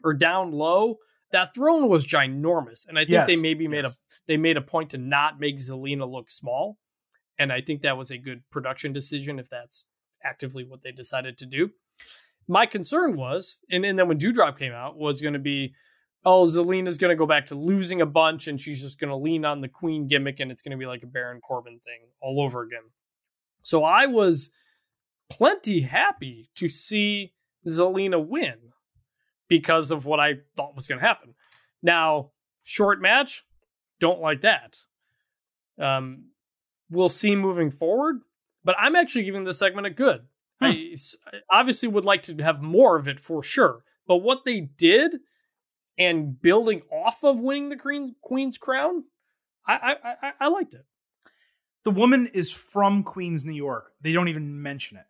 or 0.03 0.15
down 0.15 0.51
low. 0.53 0.97
That 1.33 1.55
throne 1.55 1.89
was 1.89 2.07
ginormous, 2.07 2.87
and 2.87 2.99
I 2.99 3.03
think 3.03 3.11
Yes, 3.11 3.29
they 3.29 3.37
maybe 3.37 3.67
made 3.69 3.85
a 3.85 3.91
they 4.27 4.37
made 4.37 4.57
a 4.57 4.63
point 4.63 4.91
to 4.91 4.99
not 4.99 5.41
make 5.41 5.57
Zelina 5.57 6.09
look 6.11 6.31
small, 6.31 6.79
and 7.39 7.53
I 7.53 7.61
think 7.61 7.83
that 7.83 7.97
was 7.97 8.11
a 8.11 8.19
good 8.19 8.43
production 8.51 8.93
decision 8.93 9.39
if 9.39 9.49
that's 9.49 9.85
actively 10.23 10.65
what 10.65 10.83
they 10.83 10.93
decided 10.93 11.39
to 11.39 11.47
do. 11.47 11.71
My 12.49 12.67
concern 12.67 13.17
was, 13.17 13.61
and, 13.71 13.85
and 13.85 13.99
then 13.99 14.07
when 14.09 14.19
Doudrop 14.19 14.59
came 14.59 14.73
out, 14.73 14.97
was 14.97 15.21
going 15.21 15.33
to 15.33 15.41
be, 15.41 15.75
oh, 16.25 16.45
Zelina's 16.45 16.99
going 16.99 17.11
to 17.11 17.17
go 17.17 17.27
back 17.27 17.47
to 17.47 17.57
losing 17.57 18.03
a 18.03 18.07
bunch, 18.07 18.47
and 18.47 18.61
she's 18.61 18.81
just 18.81 19.01
going 19.01 19.11
to 19.11 19.17
lean 19.17 19.45
on 19.45 19.61
the 19.61 19.69
Queen 19.69 20.07
gimmick, 20.07 20.39
and 20.41 20.51
it's 20.51 20.63
going 20.63 20.71
to 20.71 20.77
be 20.79 20.87
like 20.87 21.03
a 21.03 21.09
Baron 21.09 21.41
Corbin 21.41 21.81
thing 21.85 22.01
all 22.21 22.41
over 22.41 22.63
again. 22.63 22.85
So 23.63 23.83
I 23.83 24.07
was 24.07 24.51
plenty 25.29 25.81
happy 25.81 26.51
to 26.55 26.69
see 26.69 27.33
Zelina 27.69 28.25
win 28.25 28.55
because 29.49 29.91
of 29.91 30.07
what 30.07 30.21
I 30.21 30.35
thought 30.57 30.75
was 30.75 30.87
going 30.87 31.01
to 31.01 31.07
happen. 31.07 31.35
Now, 31.83 32.31
short 32.65 33.01
match, 33.01 33.45
don't 34.01 34.21
like 34.21 34.43
that. 34.43 34.79
Um, 35.79 36.31
we'll 36.91 37.09
see 37.09 37.37
moving 37.37 37.71
forward, 37.71 38.21
but 38.65 38.77
I'm 38.79 38.97
actually 38.97 39.25
giving 39.25 39.45
this 39.45 39.59
segment 39.59 39.87
a 39.87 39.91
good. 39.91 40.23
I 40.61 40.97
obviously 41.51 41.89
would 41.89 42.05
like 42.05 42.23
to 42.25 42.37
have 42.43 42.63
more 42.63 42.97
of 42.97 43.09
it 43.09 43.21
for 43.21 43.43
sure, 43.43 43.85
but 44.07 44.17
what 44.17 44.45
they 44.45 44.61
did 44.61 45.17
and 45.99 46.41
building 46.41 46.83
off 46.91 47.25
of 47.25 47.41
winning 47.41 47.69
the 47.69 47.77
Queen's, 47.77 48.13
Queen's 48.23 48.59
crown, 48.59 49.05
I, 49.67 49.75
I, 50.03 50.15
I, 50.23 50.33
I 50.41 50.49
liked 50.49 50.75
it. 50.75 50.85
The 51.85 51.91
woman 51.91 52.29
is 52.33 52.53
from 52.53 53.03
Queens, 53.03 53.45
New 53.45 53.53
York. 53.53 53.93
They 54.01 54.13
don't 54.13 54.29
even 54.29 54.63
mention 54.63 54.99
it. 54.99 55.05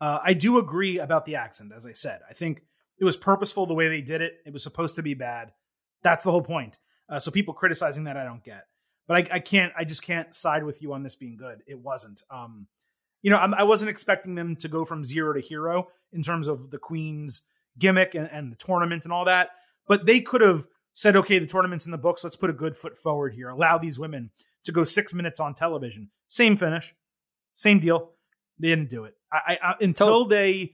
Uh, 0.00 0.18
I 0.22 0.34
do 0.34 0.58
agree 0.58 0.98
about 0.98 1.24
the 1.24 1.36
accent, 1.36 1.72
as 1.74 1.86
I 1.86 1.92
said. 1.92 2.20
I 2.28 2.34
think 2.34 2.62
it 2.98 3.04
was 3.04 3.16
purposeful 3.16 3.66
the 3.66 3.74
way 3.74 3.88
they 3.88 4.00
did 4.00 4.22
it. 4.22 4.34
It 4.44 4.52
was 4.52 4.62
supposed 4.62 4.96
to 4.96 5.02
be 5.02 5.14
bad. 5.14 5.52
That's 6.02 6.24
the 6.24 6.30
whole 6.30 6.42
point. 6.42 6.78
Uh, 7.08 7.18
so 7.18 7.30
people 7.30 7.54
criticizing 7.54 8.04
that, 8.04 8.16
I 8.16 8.24
don't 8.24 8.42
get. 8.42 8.64
But 9.06 9.16
I, 9.30 9.36
I 9.36 9.38
can't. 9.38 9.72
I 9.76 9.84
just 9.84 10.04
can't 10.04 10.34
side 10.34 10.64
with 10.64 10.82
you 10.82 10.92
on 10.92 11.02
this 11.02 11.14
being 11.14 11.36
good. 11.36 11.62
It 11.66 11.78
wasn't. 11.78 12.22
Um, 12.30 12.66
you 13.22 13.30
know, 13.30 13.38
I'm, 13.38 13.54
I 13.54 13.64
wasn't 13.64 13.90
expecting 13.90 14.34
them 14.34 14.56
to 14.56 14.68
go 14.68 14.84
from 14.84 15.04
zero 15.04 15.32
to 15.32 15.40
hero 15.40 15.88
in 16.12 16.22
terms 16.22 16.48
of 16.48 16.70
the 16.70 16.78
Queen's 16.78 17.42
gimmick 17.78 18.14
and, 18.14 18.28
and 18.30 18.50
the 18.50 18.56
tournament 18.56 19.04
and 19.04 19.12
all 19.12 19.24
that. 19.24 19.50
But 19.86 20.06
they 20.06 20.20
could 20.20 20.40
have 20.40 20.66
said, 20.94 21.16
okay, 21.16 21.38
the 21.38 21.46
tournament's 21.46 21.86
in 21.86 21.92
the 21.92 21.98
books. 21.98 22.24
Let's 22.24 22.36
put 22.36 22.50
a 22.50 22.54
good 22.54 22.76
foot 22.76 22.96
forward 22.96 23.34
here. 23.34 23.48
Allow 23.48 23.78
these 23.78 23.98
women 23.98 24.30
to 24.64 24.72
go 24.72 24.82
six 24.84 25.14
minutes 25.14 25.40
on 25.40 25.54
television. 25.54 26.10
Same 26.28 26.56
finish, 26.56 26.94
same 27.54 27.78
deal. 27.78 28.12
They 28.58 28.68
didn't 28.68 28.90
do 28.90 29.04
it. 29.04 29.14
I, 29.32 29.58
I, 29.62 29.68
I 29.70 29.74
until 29.80 30.24
they 30.24 30.72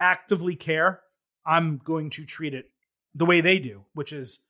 actively 0.00 0.56
care. 0.56 1.00
I'm 1.46 1.78
going 1.78 2.10
to 2.10 2.24
treat 2.24 2.54
it 2.54 2.70
the 3.14 3.24
way 3.24 3.40
they 3.40 3.58
do, 3.58 3.84
which 3.94 4.12
is 4.12 4.40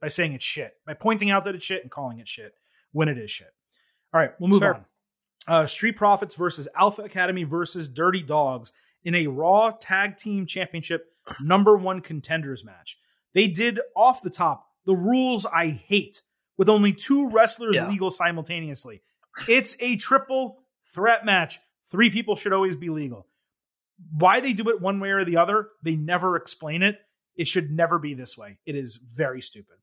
by 0.00 0.08
saying 0.08 0.32
it's 0.32 0.44
shit, 0.44 0.74
by 0.86 0.94
pointing 0.94 1.30
out 1.30 1.44
that 1.44 1.54
it's 1.54 1.64
shit 1.64 1.82
and 1.82 1.90
calling 1.90 2.18
it 2.18 2.28
shit 2.28 2.54
when 2.92 3.08
it 3.08 3.18
is 3.18 3.30
shit. 3.30 3.52
All 4.12 4.20
right, 4.20 4.32
we'll 4.40 4.48
move 4.48 4.62
on. 4.62 4.84
Uh, 5.48 5.66
Street 5.66 5.92
Profits 5.96 6.34
versus 6.34 6.66
Alpha 6.74 7.02
Academy 7.02 7.44
versus 7.44 7.88
Dirty 7.88 8.22
Dogs 8.22 8.72
in 9.04 9.14
a 9.14 9.26
Raw 9.28 9.70
Tag 9.70 10.16
Team 10.16 10.46
Championship 10.46 11.12
number 11.40 11.76
one 11.76 12.00
contenders 12.00 12.64
match. 12.64 12.98
They 13.34 13.46
did 13.46 13.80
off 13.94 14.22
the 14.22 14.30
top 14.30 14.66
the 14.86 14.94
rules 14.96 15.46
I 15.46 15.68
hate 15.68 16.22
with 16.56 16.68
only 16.68 16.92
two 16.92 17.28
wrestlers 17.30 17.76
Yeah. 17.76 17.88
legal 17.88 18.10
simultaneously. 18.10 19.02
It's 19.48 19.76
a 19.80 19.96
triple 19.96 20.62
threat 20.84 21.24
match. 21.24 21.58
Three 21.90 22.08
people 22.10 22.34
should 22.36 22.52
always 22.52 22.74
be 22.76 22.88
legal. 22.88 23.26
Why 24.12 24.40
they 24.40 24.52
do 24.52 24.68
it 24.68 24.80
one 24.80 25.00
way 25.00 25.10
or 25.10 25.24
the 25.24 25.36
other, 25.36 25.68
they 25.82 25.96
never 25.96 26.36
explain 26.36 26.82
it. 26.82 26.98
It 27.36 27.48
should 27.48 27.70
never 27.70 27.98
be 27.98 28.14
this 28.14 28.36
way. 28.36 28.58
It 28.66 28.74
is 28.74 28.96
very 28.96 29.40
stupid. 29.40 29.76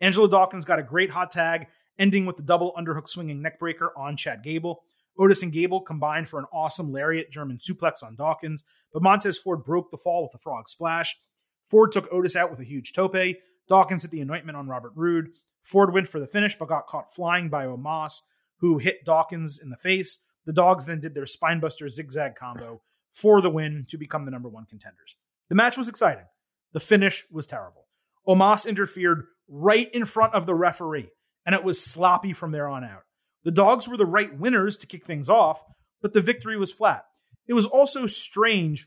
Angelo 0.00 0.28
Dawkins 0.28 0.64
got 0.64 0.78
a 0.78 0.84
great 0.84 1.10
hot 1.10 1.30
tag, 1.30 1.66
ending 1.98 2.26
with 2.26 2.36
the 2.36 2.42
double 2.42 2.74
underhook 2.76 3.08
swinging 3.08 3.42
neckbreaker 3.42 3.88
on 3.96 4.16
Chad 4.16 4.42
Gable. 4.42 4.82
Otis 5.18 5.42
and 5.42 5.52
Gable 5.52 5.80
combined 5.80 6.28
for 6.28 6.38
an 6.38 6.46
awesome 6.52 6.92
lariat 6.92 7.30
German 7.30 7.56
suplex 7.56 8.02
on 8.02 8.16
Dawkins, 8.16 8.64
but 8.92 9.02
Montez 9.02 9.38
Ford 9.38 9.64
broke 9.64 9.90
the 9.90 9.96
fall 9.96 10.22
with 10.22 10.34
a 10.34 10.38
frog 10.38 10.68
splash. 10.68 11.16
Ford 11.64 11.90
took 11.90 12.12
Otis 12.12 12.36
out 12.36 12.50
with 12.50 12.60
a 12.60 12.64
huge 12.64 12.92
tope. 12.92 13.36
Dawkins 13.68 14.02
hit 14.02 14.10
the 14.10 14.20
anointment 14.20 14.58
on 14.58 14.68
Robert 14.68 14.92
Roode. 14.94 15.28
Ford 15.62 15.92
went 15.92 16.06
for 16.06 16.20
the 16.20 16.26
finish, 16.26 16.54
but 16.56 16.68
got 16.68 16.86
caught 16.86 17.12
flying 17.12 17.48
by 17.48 17.64
Omos, 17.64 18.22
who 18.58 18.78
hit 18.78 19.04
Dawkins 19.04 19.58
in 19.58 19.70
the 19.70 19.76
face. 19.76 20.22
The 20.44 20.52
dogs 20.52 20.84
then 20.84 21.00
did 21.00 21.14
their 21.14 21.24
spinebuster 21.24 21.88
zigzag 21.88 22.36
combo 22.36 22.82
for 23.16 23.40
the 23.40 23.50
win 23.50 23.86
to 23.88 23.96
become 23.96 24.26
the 24.26 24.30
number 24.30 24.48
one 24.48 24.66
contenders. 24.66 25.16
The 25.48 25.54
match 25.54 25.78
was 25.78 25.88
exciting. 25.88 26.26
The 26.72 26.80
finish 26.80 27.24
was 27.30 27.46
terrible. 27.46 27.86
Omos 28.28 28.68
interfered 28.68 29.24
right 29.48 29.90
in 29.92 30.04
front 30.04 30.34
of 30.34 30.44
the 30.44 30.54
referee, 30.54 31.08
and 31.46 31.54
it 31.54 31.64
was 31.64 31.82
sloppy 31.82 32.34
from 32.34 32.52
there 32.52 32.68
on 32.68 32.84
out. 32.84 33.04
The 33.44 33.52
dogs 33.52 33.88
were 33.88 33.96
the 33.96 34.04
right 34.04 34.36
winners 34.38 34.76
to 34.78 34.86
kick 34.86 35.06
things 35.06 35.30
off, 35.30 35.62
but 36.02 36.12
the 36.12 36.20
victory 36.20 36.58
was 36.58 36.72
flat. 36.72 37.04
It 37.46 37.54
was 37.54 37.64
also 37.64 38.04
strange 38.04 38.86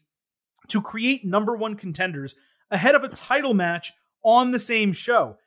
to 0.68 0.81
create 0.81 1.26
number 1.26 1.56
one 1.56 1.76
contenders 1.76 2.35
ahead 2.69 2.93
of 2.93 3.03
a 3.03 3.10
title 3.10 3.56
match 3.56 3.93
on 4.23 4.51
the 4.51 4.60
same 4.60 4.93
show. 4.93 5.38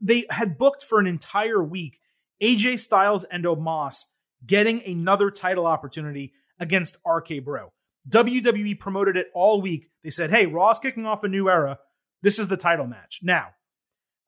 They 0.00 0.24
had 0.30 0.56
booked 0.56 0.82
for 0.82 0.98
an 0.98 1.06
entire 1.06 1.62
week 1.62 1.98
AJ 2.42 2.78
Styles 2.78 3.24
and 3.24 3.44
Omos 3.44 4.06
getting 4.46 4.82
another 4.84 5.30
title 5.30 5.66
opportunity 5.66 6.32
against 6.58 6.96
RK 7.06 7.44
Bro. 7.44 7.72
WWE 8.08 8.78
promoted 8.78 9.16
it 9.16 9.28
all 9.34 9.60
week. 9.60 9.88
They 10.02 10.10
said, 10.10 10.30
hey, 10.30 10.46
Raw's 10.46 10.80
kicking 10.80 11.06
off 11.06 11.24
a 11.24 11.28
new 11.28 11.48
era. 11.48 11.78
This 12.22 12.38
is 12.38 12.48
the 12.48 12.56
title 12.56 12.86
match. 12.86 13.20
Now, 13.22 13.48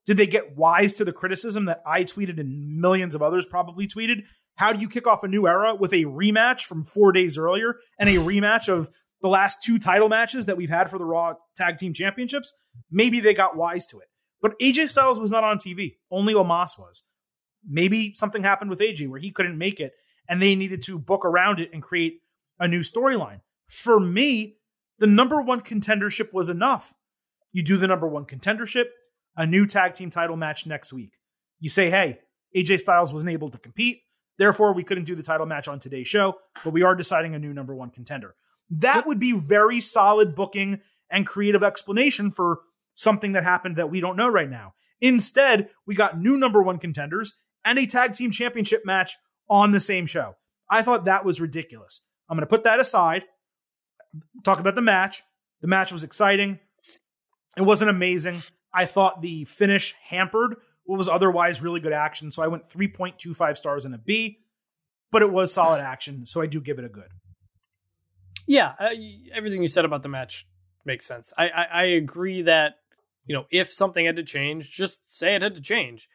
did 0.07 0.17
they 0.17 0.27
get 0.27 0.57
wise 0.57 0.95
to 0.95 1.05
the 1.05 1.13
criticism 1.13 1.65
that 1.65 1.83
I 1.87 2.05
tweeted 2.05 2.39
and 2.39 2.81
millions 2.81 3.15
of 3.15 3.23
others 3.23 3.47
probably 3.47 3.87
tweeted? 3.87 4.23
How 4.57 4.73
do 4.73 4.81
you 4.81 4.89
kick 4.89 5.07
off 5.07 5.25
a 5.25 5.29
new 5.29 5.49
era 5.49 5.75
with 5.75 5.93
a 5.93 6.05
rematch 6.05 6.67
from 6.67 6.85
four 6.85 7.11
days 7.11 7.39
earlier 7.39 7.77
and 7.99 8.09
a 8.09 8.15
rematch 8.15 8.69
of 8.69 8.91
the 9.23 9.29
last 9.29 9.63
two 9.63 9.79
title 9.79 10.09
matches 10.09 10.47
that 10.47 10.57
we've 10.57 10.71
had 10.71 10.91
for 10.91 10.99
the 10.99 11.05
Raw 11.05 11.35
Tag 11.57 11.79
Team 11.79 11.93
Championships? 11.93 12.53
Maybe 12.91 13.21
they 13.21 13.35
got 13.35 13.57
wise 13.57 13.87
to 13.87 13.99
it. 13.99 14.09
But 14.41 14.59
AJ 14.61 14.91
Styles 14.91 15.19
was 15.19 15.31
not 15.31 15.43
on 15.43 15.59
TV. 15.59 15.97
Only 16.11 16.35
Omos 16.35 16.79
was. 16.79 17.05
Maybe 17.67 18.13
something 18.15 18.43
happened 18.43 18.71
with 18.71 18.81
AJ 18.81 19.09
where 19.09 19.19
he 19.19 19.31
couldn't 19.31 19.57
make 19.57 19.81
it 19.81 19.93
and 20.29 20.41
they 20.41 20.55
needed 20.55 20.83
to 20.83 20.99
book 20.99 21.25
around 21.25 21.61
it 21.61 21.71
and 21.73 21.83
create 21.83 22.21
a 22.61 22.69
new 22.69 22.81
storyline. 22.81 23.41
For 23.67 23.99
me, 23.99 24.57
the 24.99 25.07
number 25.07 25.41
one 25.41 25.61
contendership 25.61 26.33
was 26.33 26.51
enough. 26.51 26.95
You 27.53 27.63
do 27.63 27.77
the 27.77 27.87
number 27.87 28.09
one 28.09 28.25
contendership, 28.25 28.87
a 29.37 29.47
new 29.47 29.67
tag 29.67 29.95
team 29.95 30.11
title 30.11 30.37
match 30.37 30.67
next 30.67 30.93
week. 30.93 31.19
You 31.61 31.71
say, 31.71 31.91
hey, 31.91 32.19
AJ 32.57 32.81
Styles 32.81 33.13
wasn't 33.13 33.31
able 33.31 33.49
to 33.49 33.59
compete. 33.59 34.03
Therefore, 34.39 34.73
we 34.73 34.83
couldn't 34.83 35.05
do 35.05 35.15
the 35.15 35.23
title 35.23 35.47
match 35.47 35.69
on 35.69 35.79
today's 35.79 36.09
show, 36.09 36.35
but 36.65 36.73
we 36.73 36.83
are 36.83 36.95
deciding 36.95 37.35
a 37.35 37.39
new 37.39 37.53
number 37.53 37.75
one 37.75 37.91
contender. 37.91 38.35
That 38.71 39.07
would 39.07 39.21
be 39.21 39.33
very 39.33 39.81
solid 39.81 40.35
booking 40.35 40.81
and 41.11 41.27
creative 41.27 41.63
explanation 41.63 42.31
for 42.31 42.61
something 42.95 43.33
that 43.33 43.45
happened 43.45 43.77
that 43.77 43.91
we 43.91 44.01
don't 44.01 44.17
know 44.17 44.29
right 44.29 44.51
now. 44.51 44.75
Instead, 45.01 45.69
we 45.87 45.95
got 45.95 46.19
new 46.19 46.37
number 46.37 46.63
one 46.63 46.79
contenders 46.79 47.35
and 47.65 47.79
a 47.79 47.87
tag 47.87 48.15
team 48.15 48.31
championship 48.31 48.85
match 48.85 49.17
on 49.49 49.73
the 49.73 49.81
same 49.81 50.07
show. 50.07 50.35
I 50.71 50.83
thought 50.83 51.05
that 51.05 51.25
was 51.25 51.41
ridiculous. 51.41 52.01
I'm 52.29 52.37
going 52.37 52.47
to 52.47 52.51
put 52.51 52.65
that 52.65 52.81
aside. 52.81 53.25
Talk 54.45 54.61
about 54.61 54.75
the 54.75 54.83
match. 54.83 55.23
The 55.61 55.69
match 55.69 55.93
was 55.93 56.05
exciting. 56.05 56.59
It 57.57 57.63
wasn't 57.63 57.91
amazing. 57.91 58.43
I 58.73 58.87
thought 58.87 59.23
the 59.23 59.45
finish 59.45 59.95
hampered 60.09 60.57
what 60.85 60.99
was 60.99 61.09
otherwise 61.09 61.63
really 61.63 61.81
good 61.81 61.93
action. 61.93 62.31
So 62.31 62.43
I 62.43 62.49
went 62.49 62.69
3.25 62.69 63.57
stars 63.57 63.87
and 63.87 63.95
a 63.95 63.99
B, 63.99 64.41
but 65.11 65.23
it 65.23 65.33
was 65.33 65.53
solid 65.53 65.81
action. 65.81 66.27
So 66.27 66.41
I 66.41 66.47
do 66.47 66.61
give 66.61 66.79
it 66.79 66.85
a 66.85 66.89
good. 66.89 67.09
Yeah, 68.47 68.75
uh, 68.79 68.91
everything 69.33 69.63
you 69.63 69.69
said 69.69 69.85
about 69.85 70.03
the 70.03 70.09
match 70.09 70.47
makes 70.85 71.07
sense. 71.07 71.33
I, 71.39 71.49
I 71.49 71.65
I 71.65 71.83
agree 71.85 72.43
that 72.43 72.75
you 73.25 73.35
know 73.35 73.47
if 73.51 73.73
something 73.73 74.05
had 74.05 74.17
to 74.17 74.23
change, 74.23 74.71
just 74.71 75.17
say 75.17 75.35
it 75.35 75.41
had 75.41 75.55
to 75.55 75.63
change. 75.63 76.09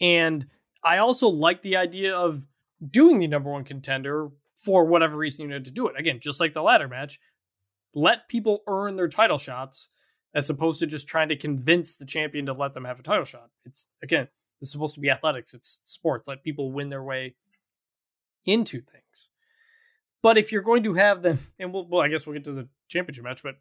And 0.00 0.46
I 0.84 0.98
also 0.98 1.28
like 1.28 1.62
the 1.62 1.76
idea 1.76 2.14
of 2.14 2.46
doing 2.88 3.18
the 3.18 3.26
number 3.26 3.50
one 3.50 3.64
contender 3.64 4.28
for 4.56 4.84
whatever 4.84 5.16
reason 5.16 5.46
you 5.48 5.52
had 5.52 5.64
to 5.64 5.70
do 5.72 5.88
it. 5.88 5.98
Again, 5.98 6.20
just 6.20 6.38
like 6.38 6.52
the 6.52 6.62
ladder 6.62 6.86
match, 6.86 7.18
let 7.94 8.28
people 8.28 8.62
earn 8.66 8.96
their 8.96 9.08
title 9.08 9.38
shots 9.38 9.88
as 10.34 10.48
opposed 10.48 10.80
to 10.80 10.86
just 10.86 11.08
trying 11.08 11.28
to 11.28 11.36
convince 11.36 11.96
the 11.96 12.06
champion 12.06 12.46
to 12.46 12.52
let 12.52 12.72
them 12.72 12.84
have 12.84 12.98
a 12.98 13.02
title 13.02 13.24
shot. 13.24 13.50
It's 13.64 13.86
again, 14.02 14.28
is 14.60 14.70
supposed 14.70 14.94
to 14.94 15.00
be 15.00 15.10
athletics, 15.10 15.54
it's 15.54 15.80
sports. 15.84 16.28
Let 16.28 16.42
people 16.42 16.72
win 16.72 16.88
their 16.88 17.02
way 17.02 17.34
into 18.46 18.80
things. 18.80 19.28
But 20.22 20.38
if 20.38 20.52
you're 20.52 20.62
going 20.62 20.84
to 20.84 20.94
have 20.94 21.22
them, 21.22 21.38
and 21.58 21.72
we'll, 21.72 21.86
well, 21.88 22.00
I 22.00 22.08
guess 22.08 22.26
we'll 22.26 22.34
get 22.34 22.44
to 22.44 22.52
the 22.52 22.68
championship 22.88 23.24
match, 23.24 23.42
but 23.42 23.56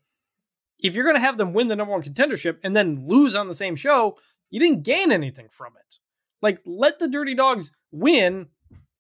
if 0.80 0.96
you're 0.96 1.04
going 1.04 1.16
to 1.16 1.22
have 1.22 1.38
them 1.38 1.54
win 1.54 1.68
the 1.68 1.76
number 1.76 1.92
one 1.92 2.04
contendership 2.04 2.58
and 2.64 2.76
then 2.76 3.08
lose 3.08 3.36
on 3.36 3.48
the 3.48 3.56
same 3.56 3.76
show, 3.76 4.18
you 4.50 4.60
didn't 4.60 4.84
gain 4.84 5.12
anything 5.12 5.48
from 5.50 5.74
it. 5.76 6.00
Like, 6.42 6.60
let 6.66 7.00
the 7.00 7.08
Dirty 7.08 7.36
Dogs 7.36 7.72
win 7.92 8.48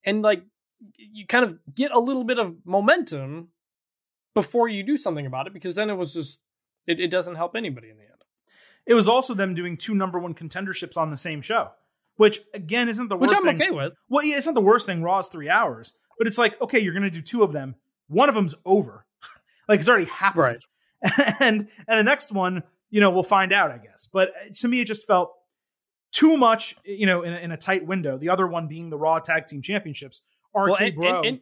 and, 0.05 0.21
like, 0.21 0.43
you 0.97 1.27
kind 1.27 1.45
of 1.45 1.57
get 1.73 1.91
a 1.91 1.99
little 1.99 2.23
bit 2.23 2.39
of 2.39 2.55
momentum 2.65 3.49
before 4.33 4.67
you 4.67 4.83
do 4.83 4.97
something 4.97 5.25
about 5.25 5.47
it 5.47 5.53
because 5.53 5.75
then 5.75 5.89
it 5.89 5.95
was 5.95 6.13
just, 6.13 6.41
it, 6.87 6.99
it 6.99 7.09
doesn't 7.09 7.35
help 7.35 7.55
anybody 7.55 7.89
in 7.89 7.97
the 7.97 8.03
end. 8.03 8.11
It 8.85 8.93
was 8.93 9.07
also 9.07 9.33
them 9.33 9.53
doing 9.53 9.77
two 9.77 9.95
number 9.95 10.19
one 10.19 10.33
contenderships 10.33 10.97
on 10.97 11.11
the 11.11 11.17
same 11.17 11.41
show, 11.41 11.69
which 12.17 12.39
again 12.53 12.89
isn't 12.89 13.09
the 13.09 13.17
Which 13.17 13.29
worst 13.29 13.45
I'm 13.45 13.57
thing. 13.57 13.67
okay 13.67 13.71
with. 13.71 13.93
Well, 14.09 14.25
yeah, 14.25 14.37
it's 14.37 14.47
not 14.47 14.55
the 14.55 14.61
worst 14.61 14.85
thing. 14.87 15.03
Raw's 15.03 15.27
three 15.27 15.49
hours, 15.49 15.93
but 16.17 16.27
it's 16.27 16.37
like, 16.37 16.59
okay, 16.61 16.79
you're 16.79 16.93
going 16.93 17.03
to 17.03 17.09
do 17.09 17.21
two 17.21 17.43
of 17.43 17.51
them. 17.51 17.75
One 18.07 18.29
of 18.29 18.35
them's 18.35 18.55
over. 18.65 19.05
like 19.67 19.79
it's 19.79 19.89
already 19.89 20.05
happened. 20.05 20.43
Right. 20.43 20.61
and 21.39 21.67
and 21.87 21.99
the 21.99 22.03
next 22.03 22.31
one, 22.31 22.63
you 22.89 23.01
know, 23.01 23.09
we'll 23.09 23.23
find 23.23 23.53
out, 23.53 23.71
I 23.71 23.77
guess. 23.77 24.07
But 24.11 24.29
uh, 24.29 24.49
to 24.57 24.67
me, 24.67 24.81
it 24.81 24.87
just 24.87 25.05
felt 25.07 25.31
too 26.11 26.37
much, 26.37 26.75
you 26.83 27.05
know, 27.05 27.21
in 27.21 27.33
a, 27.33 27.37
in 27.37 27.51
a 27.51 27.57
tight 27.57 27.85
window. 27.85 28.17
The 28.17 28.29
other 28.29 28.47
one 28.47 28.67
being 28.67 28.89
the 28.89 28.97
Raw 28.97 29.19
Tag 29.19 29.47
Team 29.47 29.61
Championships. 29.61 30.21
RK 30.53 30.69
Well, 30.69 30.75
and, 30.79 30.95
Bro, 30.95 31.07
and, 31.07 31.25
and, 31.25 31.39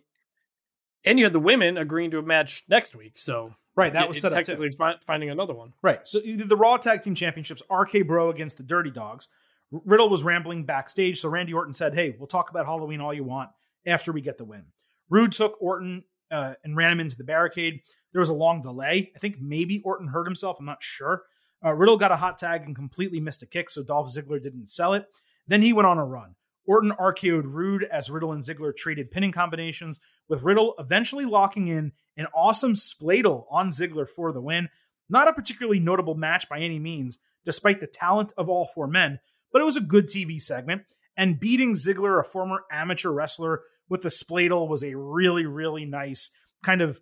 and 1.06 1.18
you 1.20 1.26
had 1.26 1.34
the 1.34 1.40
women 1.40 1.78
agreeing 1.78 2.12
to 2.12 2.20
a 2.20 2.22
match 2.22 2.64
next 2.70 2.96
week. 2.96 3.14
So 3.16 3.54
right? 3.76 3.92
That 3.94 4.04
it- 4.04 4.08
was 4.10 4.22
set 4.22 4.32
up 4.34 4.38
technically 4.38 4.72
fi- 4.72 4.96
finding 5.06 5.30
another 5.30 5.54
one. 5.54 5.74
Right. 5.82 6.08
So 6.08 6.20
you 6.20 6.38
did 6.38 6.50
the 6.50 6.58
Raw 6.58 6.78
Tag 6.78 7.02
Team 7.02 7.16
Championships, 7.16 7.62
RK 7.70 8.06
Bro 8.06 8.30
against 8.30 8.58
the 8.58 8.64
Dirty 8.64 8.92
Dogs. 8.92 9.28
Riddle 9.72 10.10
was 10.10 10.24
rambling 10.24 10.66
backstage, 10.66 11.20
so 11.20 11.30
Randy 11.30 11.54
Orton 11.54 11.74
said, 11.74 11.94
"Hey, 11.94 12.16
we'll 12.18 12.28
talk 12.28 12.50
about 12.50 12.66
Halloween 12.66 13.02
all 13.02 13.14
you 13.14 13.24
want 13.24 13.52
after 13.86 14.12
we 14.12 14.22
get 14.22 14.38
the 14.38 14.46
win." 14.46 14.66
Roode 15.10 15.32
took 15.32 15.58
Orton 15.62 16.04
uh, 16.32 16.56
and 16.64 16.76
ran 16.76 16.92
him 16.92 17.00
into 17.00 17.16
the 17.18 17.24
barricade. 17.24 17.82
There 18.12 18.20
was 18.20 18.30
a 18.30 18.34
long 18.34 18.62
delay. 18.62 19.12
I 19.16 19.20
think 19.20 19.38
maybe 19.40 19.82
Orton 19.86 20.08
hurt 20.08 20.26
himself. 20.26 20.58
I'm 20.60 20.66
not 20.66 20.82
sure. 20.82 21.24
Uh, 21.64 21.74
Riddle 21.74 21.98
got 21.98 22.12
a 22.12 22.16
hot 22.16 22.38
tag 22.38 22.64
and 22.64 22.76
completely 22.76 23.20
missed 23.20 23.44
a 23.44 23.46
kick, 23.46 23.70
so 23.70 23.84
Dolph 23.84 24.12
Ziggler 24.12 24.42
didn't 24.42 24.68
sell 24.68 24.94
it. 24.94 25.06
Then 25.48 25.62
he 25.62 25.74
went 25.74 25.88
on 25.88 25.98
a 25.98 26.06
run. 26.06 26.36
Orton 26.70 26.92
RKO'd 26.92 27.48
Roode 27.48 27.84
as 27.86 28.12
Riddle 28.12 28.32
and 28.32 28.44
Ziggler 28.44 28.76
traded 28.76 29.10
pinning 29.10 29.32
combinations, 29.32 30.00
with 30.28 30.44
Riddle 30.44 30.76
eventually 30.78 31.26
locking 31.26 31.68
in 31.68 31.94
an 32.16 32.28
awesome 32.32 32.76
spladle 32.76 33.46
on 33.50 33.70
Ziggler 33.70 34.08
for 34.08 34.32
the 34.32 34.40
win. 34.40 34.70
Not 35.10 35.28
a 35.28 35.34
particularly 35.34 35.80
notable 35.80 36.14
match 36.14 36.48
by 36.48 36.60
any 36.60 36.78
means, 36.78 37.18
despite 37.44 37.80
the 37.80 37.88
talent 37.88 38.34
of 38.38 38.50
all 38.50 38.68
four 38.68 38.86
men, 38.86 39.20
but 39.52 39.64
it 39.64 39.66
was 39.66 39.78
a 39.78 39.82
good 39.82 40.10
TV 40.10 40.40
segment. 40.40 40.84
And 41.18 41.40
beating 41.40 41.74
Ziggler, 41.74 42.20
a 42.20 42.24
former 42.24 42.62
amateur 42.72 43.10
wrestler, 43.10 43.62
with 43.90 44.04
the 44.04 44.10
spladle 44.10 44.70
was 44.70 44.84
a 44.84 44.96
really, 44.96 45.48
really 45.48 45.86
nice 45.86 46.30
kind 46.64 46.84
of 46.84 47.02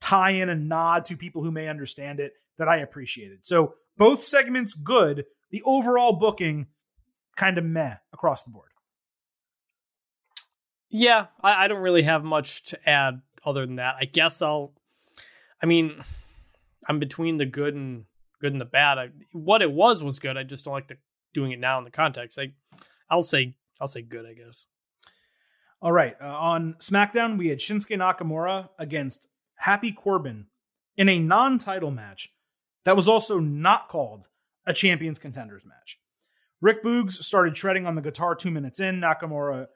tie 0.00 0.30
in 0.30 0.48
and 0.48 0.68
nod 0.68 1.04
to 1.06 1.16
people 1.16 1.42
who 1.42 1.50
may 1.50 1.66
understand 1.66 2.20
it 2.20 2.34
that 2.56 2.68
I 2.68 2.76
appreciated. 2.76 3.44
So 3.44 3.74
both 3.96 4.22
segments 4.22 4.74
good. 4.74 5.24
The 5.50 5.62
overall 5.64 6.12
booking 6.12 6.68
kind 7.34 7.58
of 7.58 7.64
meh 7.64 7.96
across 8.12 8.44
the 8.44 8.50
board. 8.50 8.70
Yeah, 10.98 11.26
I, 11.42 11.64
I 11.64 11.68
don't 11.68 11.82
really 11.82 12.04
have 12.04 12.24
much 12.24 12.62
to 12.70 12.88
add 12.88 13.20
other 13.44 13.66
than 13.66 13.76
that. 13.76 13.96
I 14.00 14.06
guess 14.06 14.40
I'll. 14.40 14.72
I 15.62 15.66
mean, 15.66 16.00
I'm 16.88 16.98
between 16.98 17.36
the 17.36 17.44
good 17.44 17.74
and 17.74 18.06
good 18.40 18.52
and 18.52 18.60
the 18.60 18.66
bad. 18.66 18.98
I, 18.98 19.08
what 19.32 19.60
it 19.60 19.70
was 19.70 20.02
was 20.02 20.18
good. 20.18 20.38
I 20.38 20.42
just 20.42 20.64
don't 20.64 20.72
like 20.72 20.88
the 20.88 20.96
doing 21.34 21.52
it 21.52 21.58
now 21.58 21.76
in 21.76 21.84
the 21.84 21.90
context. 21.90 22.38
I, 22.38 22.52
I'll 23.10 23.20
say 23.20 23.56
I'll 23.78 23.88
say 23.88 24.00
good. 24.00 24.24
I 24.24 24.32
guess. 24.32 24.64
All 25.82 25.92
right. 25.92 26.16
Uh, 26.18 26.26
on 26.26 26.76
SmackDown, 26.80 27.36
we 27.36 27.48
had 27.48 27.58
Shinsuke 27.58 27.98
Nakamura 27.98 28.70
against 28.78 29.28
Happy 29.56 29.92
Corbin 29.92 30.46
in 30.96 31.10
a 31.10 31.18
non 31.18 31.58
title 31.58 31.90
match 31.90 32.32
that 32.84 32.96
was 32.96 33.06
also 33.06 33.38
not 33.38 33.88
called 33.88 34.28
a 34.64 34.72
Champions 34.72 35.18
Contenders 35.18 35.66
match. 35.66 36.00
Ric 36.62 36.82
Boogs 36.82 37.12
started 37.12 37.54
shredding 37.54 37.84
on 37.84 37.96
the 37.96 38.00
guitar 38.00 38.34
two 38.34 38.50
minutes 38.50 38.80
in. 38.80 38.98
Nakamura 38.98 39.66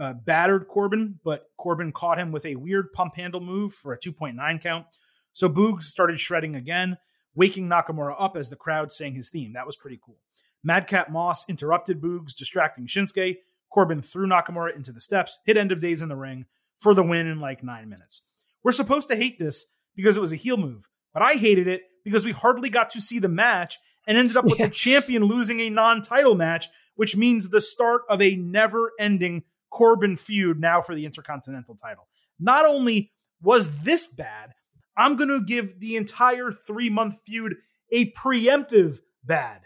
uh, 0.00 0.14
battered 0.14 0.66
Corbin, 0.66 1.20
but 1.22 1.50
Corbin 1.58 1.92
caught 1.92 2.18
him 2.18 2.32
with 2.32 2.46
a 2.46 2.56
weird 2.56 2.92
pump 2.92 3.14
handle 3.16 3.40
move 3.40 3.72
for 3.74 3.92
a 3.92 3.98
2.9 3.98 4.60
count. 4.60 4.86
So 5.32 5.48
Boogs 5.48 5.82
started 5.82 6.18
shredding 6.18 6.56
again, 6.56 6.96
waking 7.34 7.68
Nakamura 7.68 8.16
up 8.18 8.36
as 8.36 8.48
the 8.50 8.56
crowd 8.56 8.90
sang 8.90 9.14
his 9.14 9.28
theme. 9.30 9.52
That 9.52 9.66
was 9.66 9.76
pretty 9.76 10.00
cool. 10.04 10.18
Madcap 10.64 11.10
Moss 11.10 11.48
interrupted 11.48 12.00
Boogs, 12.00 12.34
distracting 12.34 12.86
Shinsuke. 12.86 13.36
Corbin 13.70 14.02
threw 14.02 14.26
Nakamura 14.26 14.74
into 14.74 14.90
the 14.90 15.00
steps, 15.00 15.38
hit 15.46 15.56
end 15.56 15.70
of 15.70 15.80
days 15.80 16.02
in 16.02 16.08
the 16.08 16.16
ring 16.16 16.46
for 16.80 16.94
the 16.94 17.04
win 17.04 17.26
in 17.26 17.38
like 17.40 17.62
nine 17.62 17.88
minutes. 17.88 18.26
We're 18.64 18.72
supposed 18.72 19.08
to 19.08 19.16
hate 19.16 19.38
this 19.38 19.66
because 19.94 20.16
it 20.16 20.20
was 20.20 20.32
a 20.32 20.36
heel 20.36 20.56
move, 20.56 20.88
but 21.12 21.22
I 21.22 21.34
hated 21.34 21.68
it 21.68 21.82
because 22.04 22.24
we 22.24 22.32
hardly 22.32 22.68
got 22.70 22.90
to 22.90 23.00
see 23.00 23.18
the 23.18 23.28
match 23.28 23.78
and 24.06 24.18
ended 24.18 24.36
up 24.36 24.44
with 24.44 24.58
Yeah. 24.58 24.66
the 24.66 24.72
champion 24.72 25.24
losing 25.24 25.60
a 25.60 25.70
non 25.70 26.02
title 26.02 26.34
match, 26.34 26.68
which 26.96 27.16
means 27.16 27.48
the 27.50 27.60
start 27.60 28.02
of 28.08 28.20
a 28.20 28.34
never 28.34 28.92
ending 28.98 29.44
Corbin 29.70 30.16
feud 30.16 30.60
now 30.60 30.80
for 30.82 30.94
the 30.94 31.06
Intercontinental 31.06 31.76
title. 31.76 32.08
Not 32.38 32.66
only 32.66 33.12
was 33.42 33.82
this 33.82 34.06
bad, 34.06 34.52
I'm 34.96 35.16
going 35.16 35.28
to 35.28 35.42
give 35.44 35.80
the 35.80 35.96
entire 35.96 36.52
three 36.52 36.90
month 36.90 37.16
feud 37.26 37.56
a 37.92 38.12
preemptive 38.12 39.00
bad. 39.24 39.62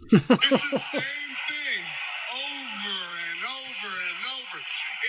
It's 0.00 0.26
the 0.26 0.36
same 0.78 1.00
thing 1.00 1.84
over 2.34 2.98
and 3.30 3.40
over 3.44 3.94
and 3.94 4.18
over. 4.38 4.58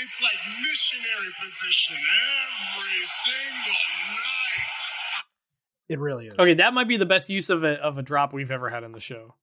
It's 0.02 0.22
like 0.22 0.38
missionary 0.62 1.32
position 1.42 1.98
every 1.98 3.04
single 3.26 3.80
night. 4.10 4.50
It 5.90 6.00
really 6.00 6.28
is. 6.28 6.34
Okay, 6.40 6.54
that 6.56 6.74
might 6.74 6.88
be 6.88 6.98
the 6.98 7.06
best 7.06 7.30
use 7.30 7.50
of 7.50 7.64
a 7.64 7.74
of 7.82 7.98
a 7.98 8.04
drop 8.04 8.32
we've 8.34 8.52
ever 8.52 8.70
had 8.70 8.84
on 8.84 8.92
the 8.92 9.00
show. 9.00 9.36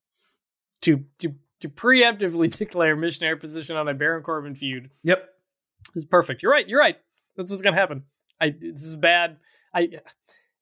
To 0.82 1.04
to 1.18 1.34
to 1.68 1.74
preemptively 1.74 2.54
declare 2.58 2.96
missionary 2.96 3.36
position 3.36 3.76
on 3.76 3.88
a 3.88 3.94
Baron 3.94 4.22
Corbin 4.22 4.54
feud 4.54 4.90
Yep. 5.02 5.28
is 5.94 6.04
perfect. 6.04 6.42
You're 6.42 6.52
right. 6.52 6.68
You're 6.68 6.80
right. 6.80 6.96
That's 7.36 7.50
what's 7.50 7.62
gonna 7.62 7.76
happen. 7.76 8.04
I 8.40 8.50
this 8.50 8.84
is 8.84 8.96
bad. 8.96 9.38
I 9.74 9.90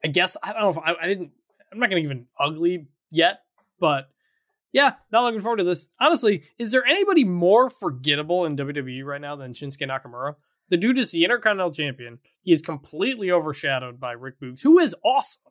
I 0.05 0.09
guess 0.09 0.37
I 0.43 0.53
don't 0.53 0.63
know 0.63 0.71
if 0.71 0.79
I, 0.79 0.95
I 1.03 1.07
didn't. 1.07 1.31
I'm 1.73 1.79
not 1.79 1.89
gonna 1.91 2.03
even 2.03 2.27
ugly 2.39 2.87
yet, 3.11 3.41
but 3.81 4.09
yeah, 4.73 4.95
not 5.13 5.23
looking 5.23 5.41
forward 5.41 5.59
to 5.59 5.65
this. 5.65 5.89
Honestly, 6.01 6.43
is 6.59 6.73
there 6.73 6.85
anybody 6.85 7.23
more 7.25 7.71
forgettable 7.71 8.45
in 8.45 8.57
WWE 8.57 9.05
right 9.05 9.21
now 9.21 9.37
than 9.37 9.53
Shinsuke 9.53 9.89
Nakamura? 9.89 10.35
The 10.71 10.77
dude 10.77 10.99
is 10.99 11.11
the 11.13 11.23
Intercontinental 11.25 11.73
Champion. 11.73 12.19
He 12.41 12.51
is 12.51 12.61
completely 12.63 13.31
overshadowed 13.31 14.01
by 14.01 14.13
Ric 14.13 14.41
Boogs, 14.41 14.63
who 14.63 14.79
is 14.81 14.97
awesome. 15.05 15.43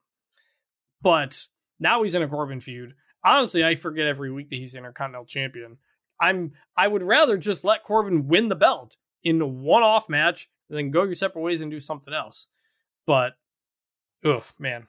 But 1.01 1.47
now 1.80 2.01
he's 2.03 2.15
in 2.15 2.21
a 2.21 2.27
Corbin 2.27 2.59
feud. 2.59 2.95
Honestly, 3.26 3.64
I 3.64 3.76
forget 3.76 4.08
every 4.08 4.32
week 4.32 4.50
that 4.50 4.56
he's 4.58 4.74
the 4.74 4.80
Intercontinental 4.80 5.26
Champion. 5.26 5.78
I'm 6.20 6.54
I 6.78 6.88
would 6.88 7.04
rather 7.04 7.38
just 7.38 7.64
let 7.64 7.84
Corbin 7.84 8.28
win 8.28 8.50
the 8.50 8.56
belt 8.56 8.98
in 9.24 9.41
a 9.41 9.48
one-off 9.48 10.10
match 10.10 10.50
then 10.70 10.90
go 10.91 11.04
your 11.04 11.14
separate 11.14 11.41
ways 11.41 11.62
and 11.62 11.70
do 11.70 11.80
something 11.80 12.14
else. 12.14 12.48
But 13.06 13.34
oof, 14.26 14.54
man. 14.58 14.88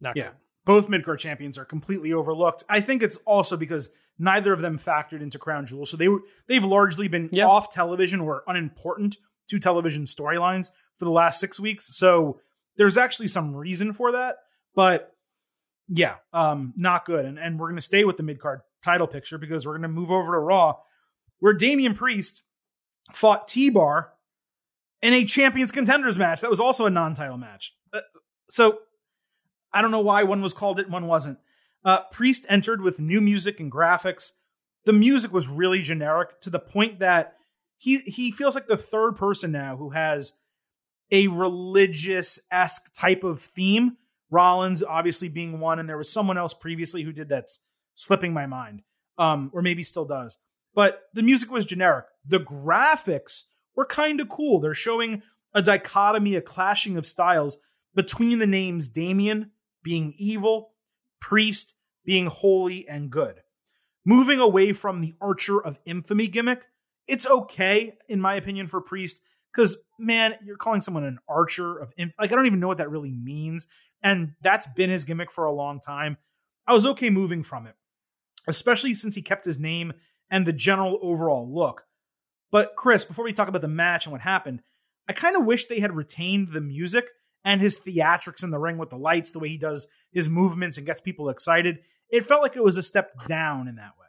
Not 0.00 0.16
Yeah. 0.16 0.24
good. 0.28 0.32
Both 0.64 0.88
midcard 0.88 1.18
champions 1.18 1.58
are 1.58 1.64
completely 1.64 2.12
overlooked. 2.12 2.64
I 2.68 2.80
think 2.80 3.02
it's 3.02 3.16
also 3.18 3.56
because 3.56 3.90
neither 4.18 4.52
of 4.52 4.60
them 4.60 4.78
factored 4.78 5.22
into 5.22 5.38
Crown 5.38 5.66
Jewel, 5.66 5.84
so 5.84 5.96
they 5.96 6.08
were 6.08 6.20
they've 6.46 6.64
largely 6.64 7.08
been 7.08 7.28
Yeah. 7.32 7.46
off 7.46 7.72
television 7.72 8.20
or 8.20 8.44
unimportant 8.46 9.16
to 9.48 9.58
television 9.58 10.04
storylines 10.04 10.70
for 10.98 11.04
the 11.04 11.10
last 11.10 11.40
six 11.40 11.58
weeks. 11.58 11.96
So 11.96 12.40
there's 12.76 12.96
actually 12.98 13.28
some 13.28 13.54
reason 13.54 13.92
for 13.92 14.12
that, 14.12 14.38
but 14.74 15.15
yeah, 15.88 16.16
um, 16.32 16.72
not 16.76 17.04
good. 17.04 17.24
And 17.24 17.38
and 17.38 17.58
we're 17.58 17.68
gonna 17.68 17.80
stay 17.80 18.04
with 18.04 18.16
the 18.16 18.22
midcard 18.22 18.60
title 18.82 19.06
picture 19.06 19.38
because 19.38 19.66
we're 19.66 19.76
gonna 19.76 19.88
move 19.88 20.10
over 20.10 20.32
to 20.32 20.38
Raw, 20.38 20.76
where 21.38 21.52
Damian 21.52 21.94
Priest 21.94 22.42
fought 23.12 23.48
T 23.48 23.70
Bar 23.70 24.12
in 25.02 25.12
a 25.12 25.24
champions 25.24 25.70
contenders 25.70 26.18
match 26.18 26.40
that 26.40 26.50
was 26.50 26.60
also 26.60 26.86
a 26.86 26.90
non-title 26.90 27.36
match. 27.36 27.74
Uh, 27.92 28.00
So 28.48 28.78
I 29.72 29.82
don't 29.82 29.90
know 29.90 30.00
why 30.00 30.22
one 30.22 30.42
was 30.42 30.54
called 30.54 30.78
it 30.80 30.86
and 30.86 30.92
one 30.92 31.06
wasn't. 31.06 31.38
Uh, 31.84 32.00
Priest 32.10 32.46
entered 32.48 32.80
with 32.80 32.98
new 32.98 33.20
music 33.20 33.60
and 33.60 33.70
graphics. 33.70 34.32
The 34.86 34.92
music 34.92 35.32
was 35.32 35.48
really 35.48 35.82
generic 35.82 36.40
to 36.40 36.50
the 36.50 36.58
point 36.58 37.00
that 37.00 37.34
he 37.76 37.98
he 37.98 38.32
feels 38.32 38.54
like 38.54 38.66
the 38.66 38.76
third 38.76 39.16
person 39.16 39.52
now 39.52 39.76
who 39.76 39.90
has 39.90 40.32
a 41.12 41.28
religious 41.28 42.40
esque 42.50 42.92
type 42.94 43.22
of 43.22 43.40
theme. 43.40 43.96
Rollins 44.30 44.82
obviously 44.82 45.28
being 45.28 45.60
one, 45.60 45.78
and 45.78 45.88
there 45.88 45.98
was 45.98 46.10
someone 46.10 46.38
else 46.38 46.54
previously 46.54 47.02
who 47.02 47.12
did 47.12 47.28
that's 47.28 47.60
slipping 47.94 48.32
my 48.32 48.46
mind, 48.46 48.82
um, 49.18 49.50
or 49.52 49.62
maybe 49.62 49.82
still 49.82 50.04
does. 50.04 50.38
But 50.74 51.02
the 51.14 51.22
music 51.22 51.50
was 51.50 51.64
generic. 51.64 52.06
The 52.26 52.40
graphics 52.40 53.44
were 53.74 53.86
kind 53.86 54.20
of 54.20 54.28
cool. 54.28 54.60
They're 54.60 54.74
showing 54.74 55.22
a 55.54 55.62
dichotomy, 55.62 56.34
a 56.34 56.42
clashing 56.42 56.96
of 56.96 57.06
styles 57.06 57.58
between 57.94 58.38
the 58.38 58.46
names 58.46 58.88
Damien 58.88 59.52
being 59.82 60.14
evil, 60.18 60.72
Priest 61.20 61.76
being 62.04 62.26
holy 62.26 62.86
and 62.88 63.10
good. 63.10 63.40
Moving 64.04 64.38
away 64.38 64.72
from 64.72 65.00
the 65.00 65.14
Archer 65.20 65.60
of 65.60 65.78
Infamy 65.84 66.28
gimmick, 66.28 66.66
it's 67.08 67.26
okay, 67.26 67.96
in 68.08 68.20
my 68.20 68.34
opinion, 68.36 68.66
for 68.66 68.80
Priest, 68.80 69.22
because 69.52 69.78
man, 69.98 70.34
you're 70.44 70.56
calling 70.56 70.80
someone 70.80 71.04
an 71.04 71.18
Archer 71.28 71.78
of 71.78 71.92
Inf- 71.96 72.14
like 72.18 72.32
I 72.32 72.36
don't 72.36 72.46
even 72.46 72.60
know 72.60 72.68
what 72.68 72.78
that 72.78 72.90
really 72.90 73.12
means, 73.12 73.66
and 74.02 74.34
that's 74.42 74.66
been 74.66 74.90
his 74.90 75.04
gimmick 75.04 75.30
for 75.30 75.44
a 75.44 75.52
long 75.52 75.80
time. 75.80 76.16
I 76.66 76.72
was 76.72 76.86
okay 76.86 77.10
moving 77.10 77.42
from 77.42 77.66
it, 77.66 77.74
especially 78.46 78.94
since 78.94 79.14
he 79.14 79.22
kept 79.22 79.44
his 79.44 79.58
name 79.58 79.92
and 80.30 80.46
the 80.46 80.52
general 80.52 80.98
overall 81.02 81.52
look. 81.52 81.84
But 82.50 82.74
Chris, 82.76 83.04
before 83.04 83.24
we 83.24 83.32
talk 83.32 83.48
about 83.48 83.62
the 83.62 83.68
match 83.68 84.06
and 84.06 84.12
what 84.12 84.20
happened, 84.20 84.62
I 85.08 85.12
kind 85.12 85.36
of 85.36 85.44
wish 85.44 85.66
they 85.66 85.80
had 85.80 85.94
retained 85.94 86.52
the 86.52 86.60
music 86.60 87.06
and 87.44 87.60
his 87.60 87.78
theatrics 87.78 88.42
in 88.42 88.50
the 88.50 88.58
ring 88.58 88.78
with 88.78 88.90
the 88.90 88.98
lights, 88.98 89.30
the 89.30 89.38
way 89.38 89.48
he 89.48 89.58
does 89.58 89.88
his 90.10 90.28
movements 90.28 90.78
and 90.78 90.86
gets 90.86 91.00
people 91.00 91.28
excited. 91.28 91.78
It 92.08 92.24
felt 92.24 92.42
like 92.42 92.56
it 92.56 92.64
was 92.64 92.76
a 92.76 92.82
step 92.82 93.12
down 93.26 93.68
in 93.68 93.76
that 93.76 93.92
way. 93.98 94.06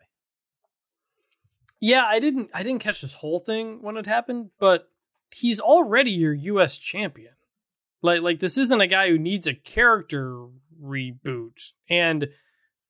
Yeah, 1.79 2.05
I 2.05 2.19
didn't 2.19 2.49
I 2.53 2.63
didn't 2.63 2.81
catch 2.81 3.01
this 3.01 3.13
whole 3.13 3.39
thing 3.39 3.81
when 3.81 3.97
it 3.97 4.07
happened, 4.07 4.49
but 4.59 4.89
he's 5.31 5.59
already 5.59 6.11
your 6.11 6.33
US 6.33 6.79
champion. 6.79 7.33
Like 8.01 8.21
like 8.21 8.39
this 8.39 8.57
isn't 8.57 8.81
a 8.81 8.87
guy 8.87 9.09
who 9.09 9.17
needs 9.17 9.47
a 9.47 9.53
character 9.53 10.47
reboot. 10.81 11.71
And 11.89 12.29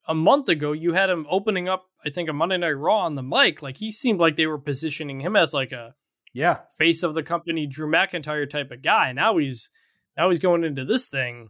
a 0.06 0.14
month 0.14 0.48
ago 0.48 0.72
you 0.72 0.92
had 0.92 1.10
him 1.10 1.26
opening 1.30 1.68
up 1.68 1.86
I 2.04 2.10
think 2.10 2.28
a 2.28 2.32
Monday 2.32 2.58
Night 2.58 2.70
Raw 2.72 3.00
on 3.00 3.14
the 3.14 3.22
mic. 3.22 3.62
Like 3.62 3.76
he 3.78 3.90
seemed 3.90 4.20
like 4.20 4.36
they 4.36 4.46
were 4.46 4.58
positioning 4.58 5.20
him 5.20 5.34
as 5.36 5.52
like 5.54 5.72
a 5.72 5.94
Yeah. 6.32 6.58
face 6.76 7.02
of 7.02 7.14
the 7.14 7.22
company 7.22 7.66
Drew 7.66 7.90
McIntyre 7.90 8.48
type 8.48 8.70
of 8.70 8.82
guy. 8.82 9.12
Now 9.12 9.38
he's 9.38 9.70
now 10.16 10.28
he's 10.28 10.38
going 10.40 10.64
into 10.64 10.84
this 10.84 11.08
thing 11.08 11.48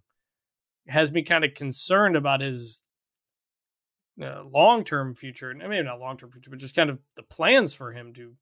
has 0.86 1.12
me 1.12 1.22
kind 1.22 1.44
of 1.44 1.52
concerned 1.54 2.16
about 2.16 2.40
his 2.40 2.82
uh, 4.22 4.42
long 4.52 4.84
term 4.84 5.14
future. 5.14 5.54
I 5.62 5.68
mean, 5.68 5.84
not 5.84 6.00
long 6.00 6.16
term 6.16 6.30
future, 6.30 6.50
but 6.50 6.58
just 6.58 6.74
kind 6.76 6.90
of 6.90 6.98
the 7.14 7.22
plans 7.22 7.74
for 7.74 7.92
him 7.92 8.14
to 8.14 8.34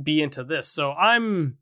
be 0.00 0.22
into 0.22 0.44
this. 0.44 0.68
So 0.68 0.92
I'm 0.92 1.58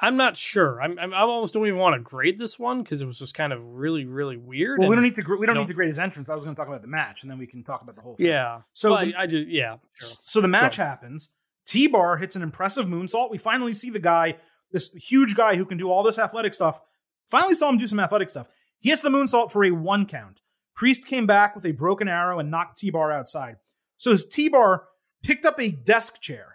I'm 0.00 0.16
not 0.16 0.36
sure. 0.36 0.82
I'm, 0.82 0.98
I'm 0.98 1.14
I 1.14 1.20
almost 1.20 1.54
don't 1.54 1.66
even 1.66 1.78
want 1.78 1.94
to 1.94 2.00
grade 2.00 2.38
this 2.38 2.58
one 2.58 2.82
because 2.82 3.00
it 3.00 3.06
was 3.06 3.18
just 3.18 3.34
kind 3.34 3.52
of 3.52 3.62
really 3.62 4.04
really 4.04 4.36
weird. 4.36 4.80
Well, 4.80 4.88
we 4.88 4.96
don't 4.96 5.04
need 5.04 5.14
to. 5.14 5.22
gr- 5.22 5.36
We 5.36 5.46
don't 5.46 5.56
need 5.56 5.68
to 5.68 5.74
grade 5.74 5.88
his 5.88 5.98
entrance. 5.98 6.28
I 6.28 6.34
was 6.34 6.44
going 6.44 6.54
to 6.54 6.58
talk 6.60 6.68
about 6.68 6.82
the 6.82 6.88
match, 6.88 7.22
and 7.22 7.30
then 7.30 7.38
we 7.38 7.46
can 7.46 7.62
talk 7.62 7.82
about 7.82 7.94
the 7.94 8.02
whole 8.02 8.16
thing. 8.16 8.26
yeah. 8.26 8.62
So 8.72 8.96
the- 8.96 9.14
I 9.16 9.26
just 9.26 9.48
yeah. 9.48 9.76
Sure. 9.94 10.18
So 10.24 10.40
the 10.40 10.48
match 10.48 10.76
happens. 10.76 11.32
T 11.66 11.86
Bar 11.86 12.16
hits 12.18 12.36
an 12.36 12.42
impressive 12.42 12.86
moonsault. 12.86 13.30
We 13.30 13.38
finally 13.38 13.72
see 13.72 13.88
the 13.90 13.98
guy, 14.00 14.36
this 14.72 14.92
huge 14.94 15.34
guy 15.34 15.54
who 15.56 15.64
can 15.64 15.78
do 15.78 15.90
all 15.90 16.02
this 16.02 16.18
athletic 16.18 16.54
stuff. 16.54 16.80
Finally 17.28 17.54
saw 17.54 17.68
him 17.70 17.78
do 17.78 17.86
some 17.86 18.00
athletic 18.00 18.28
stuff. 18.28 18.48
He 18.80 18.90
hits 18.90 19.00
the 19.00 19.08
moonsault 19.08 19.50
for 19.50 19.64
a 19.64 19.70
one 19.70 20.04
count. 20.06 20.40
Priest 20.74 21.06
came 21.06 21.24
back 21.26 21.54
with 21.54 21.64
a 21.64 21.72
broken 21.72 22.08
arrow 22.08 22.38
and 22.40 22.50
knocked 22.50 22.78
T 22.78 22.90
Bar 22.90 23.12
outside. 23.12 23.56
So 23.96 24.14
T 24.16 24.48
Bar 24.48 24.84
picked 25.22 25.46
up 25.46 25.58
a 25.60 25.70
desk 25.70 26.20
chair 26.20 26.53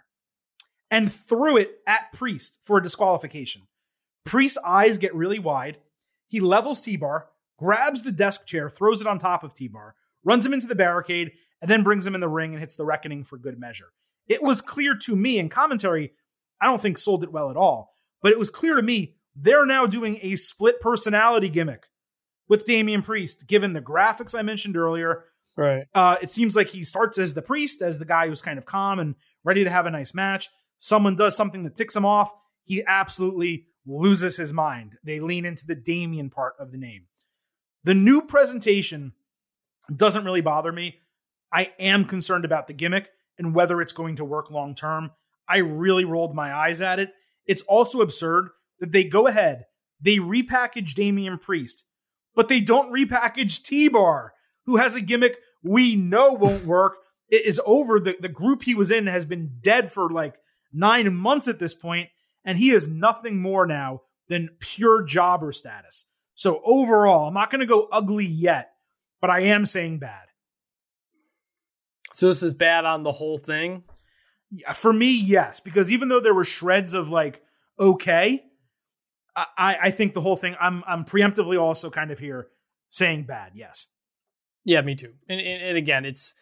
and 0.90 1.12
threw 1.12 1.56
it 1.56 1.78
at 1.86 2.12
Priest 2.12 2.58
for 2.62 2.78
a 2.78 2.82
disqualification. 2.82 3.62
Priest's 4.24 4.58
eyes 4.64 4.98
get 4.98 5.14
really 5.14 5.38
wide. 5.38 5.78
He 6.28 6.40
levels 6.40 6.80
T 6.80 6.96
Bar, 6.96 7.28
grabs 7.58 8.02
the 8.02 8.12
desk 8.12 8.46
chair, 8.46 8.68
throws 8.68 9.00
it 9.00 9.06
on 9.06 9.18
top 9.18 9.44
of 9.44 9.54
T 9.54 9.68
Bar, 9.68 9.94
runs 10.24 10.44
him 10.44 10.52
into 10.52 10.66
the 10.66 10.74
barricade, 10.74 11.32
and 11.62 11.70
then 11.70 11.82
brings 11.82 12.06
him 12.06 12.14
in 12.14 12.20
the 12.20 12.28
ring 12.28 12.52
and 12.52 12.60
hits 12.60 12.76
the 12.76 12.84
reckoning 12.84 13.24
for 13.24 13.38
good 13.38 13.58
measure. 13.58 13.92
It 14.28 14.42
was 14.42 14.60
clear 14.60 14.94
to 14.94 15.16
me 15.16 15.38
in 15.38 15.48
commentary, 15.48 16.12
I 16.60 16.66
don't 16.66 16.80
think 16.80 16.98
sold 16.98 17.24
it 17.24 17.32
well 17.32 17.50
at 17.50 17.56
all, 17.56 17.96
but 18.22 18.32
it 18.32 18.38
was 18.38 18.50
clear 18.50 18.76
to 18.76 18.82
me 18.82 19.16
they're 19.34 19.66
now 19.66 19.86
doing 19.86 20.18
a 20.22 20.36
split 20.36 20.80
personality 20.80 21.48
gimmick 21.48 21.86
with 22.48 22.66
Damian 22.66 23.02
Priest, 23.02 23.46
given 23.46 23.72
the 23.72 23.80
graphics 23.80 24.38
I 24.38 24.42
mentioned 24.42 24.76
earlier. 24.76 25.24
Right. 25.56 25.84
Uh, 25.94 26.16
it 26.22 26.30
seems 26.30 26.56
like 26.56 26.68
he 26.68 26.84
starts 26.84 27.18
as 27.18 27.34
the 27.34 27.42
priest, 27.42 27.82
as 27.82 27.98
the 27.98 28.04
guy 28.04 28.28
who's 28.28 28.42
kind 28.42 28.58
of 28.58 28.66
calm 28.66 28.98
and 28.98 29.14
ready 29.44 29.64
to 29.64 29.70
have 29.70 29.86
a 29.86 29.90
nice 29.90 30.14
match. 30.14 30.48
Someone 30.80 31.14
does 31.14 31.36
something 31.36 31.62
that 31.62 31.76
ticks 31.76 31.94
him 31.94 32.06
off. 32.06 32.32
He 32.64 32.82
absolutely 32.86 33.66
loses 33.86 34.36
his 34.36 34.52
mind. 34.52 34.94
They 35.04 35.20
lean 35.20 35.44
into 35.44 35.66
the 35.66 35.74
Damien 35.74 36.30
part 36.30 36.54
of 36.58 36.72
the 36.72 36.78
name. 36.78 37.04
The 37.84 37.94
new 37.94 38.22
presentation 38.22 39.12
doesn't 39.94 40.24
really 40.24 40.40
bother 40.40 40.72
me. 40.72 40.98
I 41.52 41.72
am 41.78 42.06
concerned 42.06 42.44
about 42.44 42.66
the 42.66 42.72
gimmick 42.72 43.10
and 43.38 43.54
whether 43.54 43.80
it's 43.80 43.92
going 43.92 44.16
to 44.16 44.24
work 44.24 44.50
long 44.50 44.74
term. 44.74 45.10
I 45.46 45.58
really 45.58 46.04
rolled 46.04 46.34
my 46.34 46.54
eyes 46.54 46.80
at 46.80 46.98
it. 46.98 47.10
It's 47.46 47.62
also 47.62 48.00
absurd 48.00 48.48
that 48.78 48.92
they 48.92 49.04
go 49.04 49.26
ahead, 49.26 49.64
they 50.00 50.16
repackage 50.16 50.94
Damian 50.94 51.38
Priest, 51.38 51.84
but 52.34 52.48
they 52.48 52.60
don't 52.60 52.92
repackage 52.92 53.62
T 53.62 53.88
Bar, 53.88 54.32
who 54.64 54.78
has 54.78 54.96
a 54.96 55.02
gimmick 55.02 55.36
we 55.62 55.94
know 55.94 56.32
won't 56.32 56.64
work. 56.64 56.96
It 57.28 57.44
is 57.44 57.60
over. 57.66 58.00
The, 58.00 58.16
the 58.18 58.28
group 58.28 58.62
he 58.62 58.74
was 58.74 58.90
in 58.90 59.06
has 59.08 59.24
been 59.24 59.58
dead 59.60 59.92
for 59.92 60.08
like 60.08 60.36
nine 60.72 61.14
months 61.14 61.48
at 61.48 61.58
this 61.58 61.74
point, 61.74 62.08
and 62.44 62.58
he 62.58 62.70
is 62.70 62.88
nothing 62.88 63.40
more 63.40 63.66
now 63.66 64.02
than 64.28 64.50
pure 64.60 65.02
jobber 65.02 65.52
status. 65.52 66.06
So 66.34 66.60
overall, 66.64 67.28
I'm 67.28 67.34
not 67.34 67.50
going 67.50 67.60
to 67.60 67.66
go 67.66 67.88
ugly 67.92 68.26
yet, 68.26 68.72
but 69.20 69.30
I 69.30 69.40
am 69.40 69.66
saying 69.66 69.98
bad. 69.98 70.26
So 72.14 72.28
this 72.28 72.42
is 72.42 72.52
bad 72.52 72.84
on 72.84 73.02
the 73.02 73.12
whole 73.12 73.38
thing. 73.38 73.84
Yeah, 74.50 74.72
for 74.72 74.92
me, 74.92 75.16
yes, 75.16 75.60
because 75.60 75.92
even 75.92 76.08
though 76.08 76.20
there 76.20 76.34
were 76.34 76.44
shreds 76.44 76.94
of 76.94 77.10
like 77.10 77.42
okay, 77.78 78.42
I, 79.34 79.78
I 79.82 79.90
think 79.90 80.12
the 80.12 80.20
whole 80.20 80.36
thing. 80.36 80.56
I'm 80.60 80.84
I'm 80.86 81.04
preemptively 81.04 81.58
also 81.58 81.90
kind 81.90 82.10
of 82.10 82.18
here 82.18 82.48
saying 82.88 83.24
bad. 83.24 83.52
Yes. 83.54 83.88
Yeah, 84.64 84.82
me 84.82 84.94
too. 84.94 85.14
And, 85.28 85.40
and, 85.40 85.62
and 85.62 85.76
again, 85.76 86.04
it's 86.04 86.34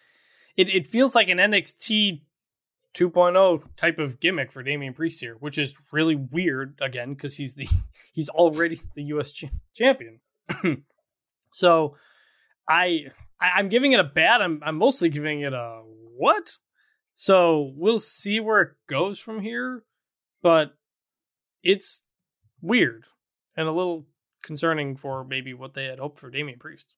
it 0.56 0.68
it 0.68 0.86
feels 0.86 1.14
like 1.14 1.28
an 1.28 1.38
NXT 1.38 2.22
2.0 2.94 3.62
type 3.76 3.98
of 3.98 4.20
gimmick 4.20 4.50
for 4.52 4.62
Damian 4.62 4.94
Priest 4.94 5.20
here, 5.20 5.36
which 5.40 5.58
is 5.58 5.74
really 5.92 6.16
weird 6.16 6.78
again 6.80 7.14
because 7.14 7.36
he's 7.36 7.54
the 7.54 7.68
he's 8.12 8.28
already 8.28 8.80
the 8.94 9.04
US 9.04 9.32
ch- 9.32 9.46
champion. 9.74 10.20
so 11.52 11.96
I, 12.68 13.06
I 13.40 13.60
am 13.60 13.68
giving 13.68 13.92
it 13.92 14.00
a 14.00 14.04
bad. 14.04 14.42
I'm 14.42 14.60
I'm 14.64 14.76
mostly 14.76 15.08
giving 15.08 15.40
it 15.40 15.52
a 15.52 15.82
what? 16.16 16.56
So 17.14 17.72
we'll 17.74 17.98
see 17.98 18.40
where 18.40 18.60
it 18.60 18.70
goes 18.88 19.18
from 19.18 19.40
here, 19.40 19.82
but 20.42 20.74
it's 21.62 22.04
weird 22.60 23.06
and 23.56 23.66
a 23.66 23.72
little 23.72 24.06
concerning 24.42 24.96
for 24.96 25.24
maybe 25.24 25.52
what 25.52 25.74
they 25.74 25.86
had 25.86 25.98
hoped 25.98 26.20
for 26.20 26.30
Damian 26.30 26.58
Priest. 26.58 26.94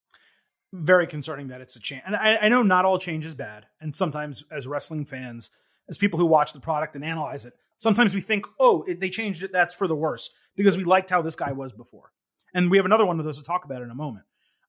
Very 0.73 1.07
concerning 1.07 1.49
that 1.49 1.61
it's 1.61 1.75
a 1.75 1.81
change. 1.81 2.03
And 2.07 2.15
I, 2.15 2.37
I 2.43 2.49
know 2.49 2.63
not 2.63 2.85
all 2.85 2.99
change 2.99 3.25
is 3.25 3.35
bad. 3.35 3.67
And 3.81 3.97
sometimes 3.97 4.45
as 4.51 4.67
wrestling 4.67 5.05
fans, 5.05 5.51
as 5.91 5.99
people 5.99 6.19
who 6.19 6.25
watch 6.25 6.55
the 6.55 6.61
product 6.61 6.95
and 6.95 7.05
analyze 7.05 7.45
it, 7.45 7.53
sometimes 7.77 8.15
we 8.15 8.23
think, 8.23 8.47
oh, 8.59 8.85
it, 8.87 9.01
they 9.01 9.11
changed 9.11 9.43
it. 9.43 9.53
That's 9.53 9.75
for 9.75 9.87
the 9.87 9.95
worse 9.95 10.33
because 10.57 10.79
we 10.79 10.85
liked 10.85 11.11
how 11.11 11.21
this 11.21 11.35
guy 11.35 11.53
was 11.53 11.73
before. 11.73 12.13
And 12.55 12.71
we 12.71 12.79
have 12.79 12.87
another 12.87 13.05
one 13.05 13.19
of 13.19 13.27
those 13.27 13.39
to 13.41 13.45
talk 13.45 13.65
about 13.65 13.83
in 13.83 13.91
a 13.91 13.95
moment. 13.95 14.25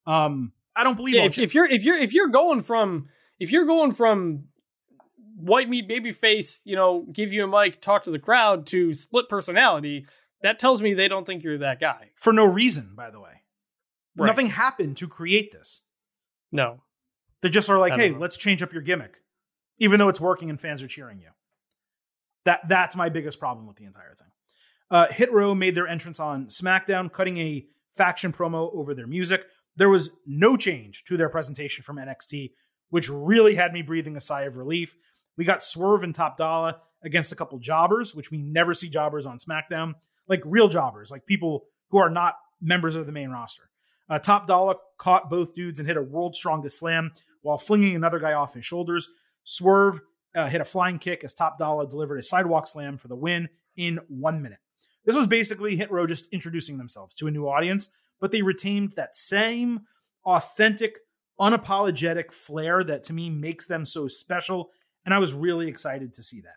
Um, 0.05 0.51
I 0.75 0.83
don't 0.83 0.95
believe. 0.95 1.15
Yeah, 1.15 1.23
if, 1.23 1.37
if, 1.37 1.55
you're 1.55 1.69
if 1.69 1.83
you're 1.83 1.97
if 1.97 2.13
you're 2.13 2.29
going 2.29 2.61
from 2.61 3.09
if 3.39 3.51
you're 3.51 3.65
going 3.65 3.91
from 3.91 4.45
white 5.35 5.69
meat 5.69 5.87
baby 5.87 6.11
face, 6.11 6.61
you 6.63 6.75
know, 6.75 7.05
give 7.11 7.33
you 7.33 7.43
a 7.43 7.47
mic, 7.47 7.81
talk 7.81 8.03
to 8.03 8.11
the 8.11 8.19
crowd 8.19 8.67
to 8.67 8.93
split 8.93 9.29
personality, 9.29 10.05
that 10.41 10.59
tells 10.59 10.81
me 10.81 10.93
they 10.93 11.07
don't 11.07 11.25
think 11.25 11.43
you're 11.43 11.57
that 11.59 11.79
guy 11.79 12.11
for 12.15 12.33
no 12.33 12.45
reason. 12.45 12.93
By 12.95 13.11
the 13.11 13.19
way, 13.19 13.41
right. 14.15 14.27
nothing 14.27 14.47
happened 14.47 14.97
to 14.97 15.07
create 15.07 15.51
this. 15.51 15.81
No, 16.51 16.81
they 17.41 17.49
just 17.49 17.69
are 17.69 17.79
like, 17.79 17.93
hey, 17.93 18.11
know. 18.11 18.19
let's 18.19 18.37
change 18.37 18.63
up 18.63 18.73
your 18.73 18.81
gimmick, 18.81 19.21
even 19.81 19.99
though 19.99 20.09
it's 20.09 20.21
working 20.21 20.51
and 20.51 20.61
fans 20.61 20.83
are 20.83 20.87
cheering 20.87 21.19
you. 21.19 21.29
That 22.45 22.67
that's 22.69 22.95
my 22.95 23.09
biggest 23.09 23.39
problem 23.39 23.65
with 23.65 23.77
the 23.77 23.85
entire 23.85 24.13
thing. 24.13 24.27
Uh, 24.91 25.07
Hit 25.07 25.31
Row 25.31 25.55
made 25.55 25.73
their 25.73 25.87
entrance 25.87 26.19
on 26.19 26.47
SmackDown, 26.47 27.11
cutting 27.11 27.37
a 27.39 27.65
faction 27.91 28.31
promo 28.31 28.73
over 28.75 28.93
their 28.93 29.07
music. 29.07 29.45
There 29.75 29.89
was 29.89 30.11
no 30.27 30.55
change 30.55 31.03
to 31.05 31.17
their 31.17 31.29
presentation 31.29 31.83
from 31.83 31.97
NXT, 31.97 32.51
which 32.89 33.09
really 33.09 33.55
had 33.55 33.73
me 33.73 33.81
breathing 33.81 34.15
a 34.15 34.19
sigh 34.19 34.43
of 34.43 34.55
relief. 34.55 34.95
We 35.35 35.45
got 35.45 35.63
Swerve 35.63 36.03
and 36.03 36.13
Top 36.13 36.37
Dollar 36.37 36.75
against 37.03 37.31
a 37.31 37.35
couple 37.35 37.57
jobbers, 37.57 38.13
which 38.13 38.29
we 38.29 38.37
never 38.37 38.75
see 38.75 38.89
jobbers 38.89 39.25
on 39.25 39.39
SmackDown, 39.39 39.95
like 40.27 40.43
real 40.45 40.67
jobbers, 40.67 41.09
like 41.09 41.25
people 41.25 41.65
who 41.89 41.97
are 41.97 42.09
not 42.09 42.35
members 42.61 42.95
of 42.95 43.07
the 43.07 43.11
main 43.11 43.29
roster. 43.29 43.63
Uh, 44.07 44.19
Top 44.19 44.45
Dollar 44.45 44.75
caught 44.97 45.29
both 45.29 45.55
dudes 45.55 45.79
and 45.79 45.87
hit 45.87 45.97
a 45.97 46.01
world 46.01 46.35
strongest 46.35 46.77
slam 46.77 47.11
while 47.41 47.57
flinging 47.57 47.95
another 47.95 48.19
guy 48.19 48.33
off 48.33 48.53
his 48.53 48.65
shoulders. 48.65 49.09
Swerve 49.43 50.01
uh, 50.35 50.47
hit 50.47 50.61
a 50.61 50.65
flying 50.65 50.99
kick 50.99 51.23
as 51.23 51.33
Top 51.33 51.57
Dollar 51.57 51.87
delivered 51.87 52.17
a 52.17 52.23
sidewalk 52.23 52.67
slam 52.67 52.97
for 52.97 53.07
the 53.07 53.15
win 53.15 53.49
in 53.75 53.99
one 54.07 54.41
minute. 54.41 54.59
This 55.05 55.15
was 55.15 55.27
basically 55.27 55.75
Hit 55.75 55.91
Row 55.91 56.05
just 56.05 56.31
introducing 56.31 56.77
themselves 56.77 57.15
to 57.15 57.27
a 57.27 57.31
new 57.31 57.47
audience 57.47 57.89
but 58.21 58.31
they 58.31 58.43
retained 58.43 58.93
that 58.93 59.15
same 59.15 59.81
authentic, 60.23 60.99
unapologetic 61.41 62.31
flair 62.31 62.83
that 62.83 63.03
to 63.05 63.13
me 63.13 63.29
makes 63.29 63.65
them 63.65 63.83
so 63.83 64.07
special. 64.07 64.69
And 65.03 65.13
I 65.13 65.19
was 65.19 65.33
really 65.33 65.67
excited 65.67 66.13
to 66.13 66.23
see 66.23 66.41
that. 66.41 66.55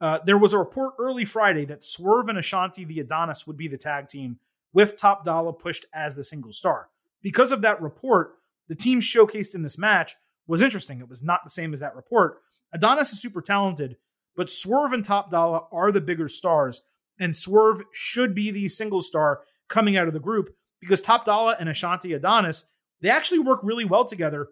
Uh, 0.00 0.18
there 0.26 0.36
was 0.36 0.52
a 0.52 0.58
report 0.58 0.94
early 0.98 1.24
Friday 1.24 1.64
that 1.66 1.84
Swerve 1.84 2.28
and 2.28 2.38
Ashante 2.38 2.86
Thee 2.86 3.00
Adonis 3.00 3.46
would 3.46 3.56
be 3.56 3.68
the 3.68 3.78
tag 3.78 4.08
team, 4.08 4.38
with 4.72 4.96
Top 4.96 5.24
Dollar 5.24 5.52
pushed 5.52 5.86
as 5.94 6.14
the 6.14 6.24
single 6.24 6.52
star. 6.52 6.88
Because 7.22 7.52
of 7.52 7.62
that 7.62 7.80
report, 7.80 8.34
the 8.68 8.74
team 8.74 9.00
showcased 9.00 9.54
in 9.54 9.62
this 9.62 9.78
match 9.78 10.14
was 10.50 10.62
interesting. 10.62 11.00
It 11.00 11.08
was 11.08 11.22
not 11.22 11.40
the 11.44 11.50
same 11.50 11.72
as 11.72 11.80
that 11.80 11.96
report. 11.96 12.38
Adonis 12.72 13.12
is 13.12 13.22
super 13.22 13.40
talented, 13.40 13.96
but 14.36 14.50
Swerve 14.50 14.92
and 14.92 15.04
Top 15.04 15.30
Dollar 15.30 15.60
are 15.72 15.92
the 15.92 16.00
bigger 16.00 16.28
stars, 16.28 16.82
and 17.18 17.36
Swerve 17.36 17.82
should 17.92 18.34
be 18.34 18.50
the 18.50 18.68
single 18.68 19.00
star 19.00 19.40
coming 19.68 19.96
out 19.96 20.08
of 20.08 20.12
the 20.14 20.20
group 20.20 20.50
because 20.80 21.02
Top 21.02 21.24
Dollar 21.24 21.56
and 21.58 21.68
Ashante 21.68 22.14
Adonis, 22.14 22.70
they 23.00 23.10
actually 23.10 23.40
work 23.40 23.60
really 23.62 23.84
well 23.84 24.04
together 24.04 24.48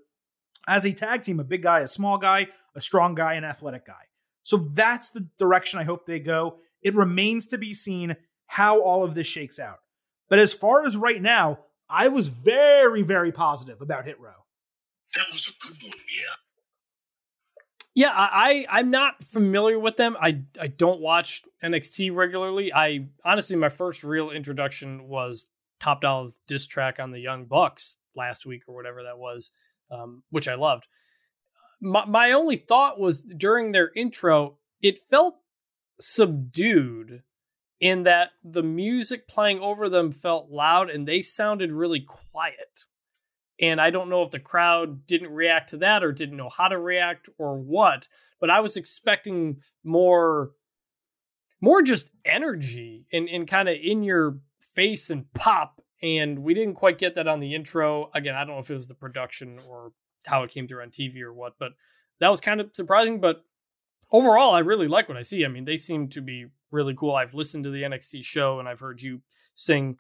as 0.66 0.84
a 0.84 0.92
tag 0.92 1.22
team 1.22 1.40
a 1.40 1.44
big 1.44 1.62
guy, 1.62 1.80
a 1.80 1.88
small 1.88 2.18
guy, 2.18 2.46
a 2.74 2.80
strong 2.80 3.14
guy, 3.14 3.34
an 3.34 3.44
athletic 3.44 3.86
guy. 3.86 4.04
So 4.42 4.68
that's 4.72 5.10
the 5.10 5.28
direction 5.38 5.78
I 5.78 5.84
hope 5.84 6.06
they 6.06 6.20
go. 6.20 6.58
It 6.82 6.94
remains 6.94 7.48
to 7.48 7.58
be 7.58 7.74
seen 7.74 8.16
how 8.46 8.80
all 8.80 9.04
of 9.04 9.14
this 9.14 9.26
shakes 9.26 9.58
out. 9.58 9.78
But 10.28 10.38
as 10.38 10.52
far 10.52 10.84
as 10.84 10.96
right 10.96 11.20
now, 11.20 11.60
I 11.88 12.08
was 12.08 12.28
very, 12.28 13.02
very 13.02 13.32
positive 13.32 13.80
about 13.80 14.04
Hit 14.04 14.20
Row. 14.20 14.44
That 15.14 15.26
was 15.30 15.48
a 15.48 15.66
good 15.66 15.76
one, 15.82 15.92
yeah. 16.10 16.34
Yeah, 17.94 18.12
I, 18.14 18.64
I 18.70 18.78
am 18.80 18.92
not 18.92 19.24
familiar 19.24 19.78
with 19.78 19.96
them. 19.96 20.16
I 20.20 20.42
I 20.60 20.68
don't 20.68 21.00
watch 21.00 21.42
NXT 21.64 22.14
regularly. 22.14 22.72
I 22.72 23.08
honestly 23.24 23.56
my 23.56 23.70
first 23.70 24.04
real 24.04 24.30
introduction 24.30 25.08
was 25.08 25.50
Top 25.80 26.02
Dollar's 26.02 26.38
diss 26.46 26.66
track 26.66 27.00
on 27.00 27.10
the 27.10 27.18
Young 27.18 27.46
Bucks 27.46 27.98
last 28.14 28.46
week 28.46 28.62
or 28.68 28.76
whatever 28.76 29.02
that 29.02 29.18
was, 29.18 29.50
um, 29.90 30.22
which 30.30 30.46
I 30.46 30.54
loved. 30.54 30.86
My, 31.80 32.04
my 32.04 32.32
only 32.32 32.56
thought 32.56 33.00
was 33.00 33.22
during 33.22 33.72
their 33.72 33.90
intro, 33.96 34.58
it 34.80 34.98
felt 34.98 35.34
subdued 35.98 37.22
in 37.80 38.04
that 38.04 38.30
the 38.44 38.62
music 38.62 39.28
playing 39.28 39.60
over 39.60 39.88
them 39.88 40.12
felt 40.12 40.50
loud 40.50 40.90
and 40.90 41.06
they 41.06 41.22
sounded 41.22 41.72
really 41.72 42.00
quiet. 42.00 42.86
And 43.60 43.80
I 43.80 43.90
don't 43.90 44.08
know 44.08 44.22
if 44.22 44.30
the 44.30 44.38
crowd 44.38 45.06
didn't 45.06 45.32
react 45.32 45.70
to 45.70 45.78
that 45.78 46.04
or 46.04 46.12
didn't 46.12 46.36
know 46.36 46.48
how 46.48 46.68
to 46.68 46.78
react 46.78 47.28
or 47.38 47.58
what, 47.58 48.08
but 48.40 48.50
I 48.50 48.60
was 48.60 48.76
expecting 48.76 49.60
more 49.84 50.52
more 51.60 51.82
just 51.82 52.10
energy 52.24 53.04
and, 53.12 53.28
and 53.28 53.48
kind 53.48 53.68
of 53.68 53.76
in 53.82 54.02
your 54.04 54.38
face 54.74 55.10
and 55.10 55.32
pop. 55.34 55.82
And 56.02 56.38
we 56.38 56.54
didn't 56.54 56.74
quite 56.74 56.98
get 56.98 57.16
that 57.16 57.26
on 57.26 57.40
the 57.40 57.54
intro. 57.54 58.10
Again, 58.14 58.36
I 58.36 58.44
don't 58.44 58.54
know 58.54 58.60
if 58.60 58.70
it 58.70 58.74
was 58.74 58.86
the 58.86 58.94
production 58.94 59.58
or 59.68 59.90
how 60.24 60.44
it 60.44 60.52
came 60.52 60.68
through 60.68 60.82
on 60.82 60.90
TV 60.90 61.20
or 61.22 61.32
what, 61.32 61.54
but 61.58 61.72
that 62.20 62.28
was 62.28 62.40
kind 62.40 62.60
of 62.60 62.70
surprising. 62.74 63.20
But 63.20 63.44
overall, 64.12 64.54
I 64.54 64.60
really 64.60 64.86
like 64.86 65.08
what 65.08 65.18
I 65.18 65.22
see. 65.22 65.44
I 65.44 65.48
mean, 65.48 65.64
they 65.64 65.76
seem 65.76 66.08
to 66.10 66.20
be 66.20 66.46
really 66.70 66.94
cool. 66.94 67.14
I've 67.14 67.34
listened 67.34 67.64
to 67.64 67.70
the 67.70 67.82
NXT 67.82 68.24
show 68.24 68.60
and 68.60 68.68
I've 68.68 68.80
heard 68.80 69.02
you 69.02 69.20
sing 69.54 69.98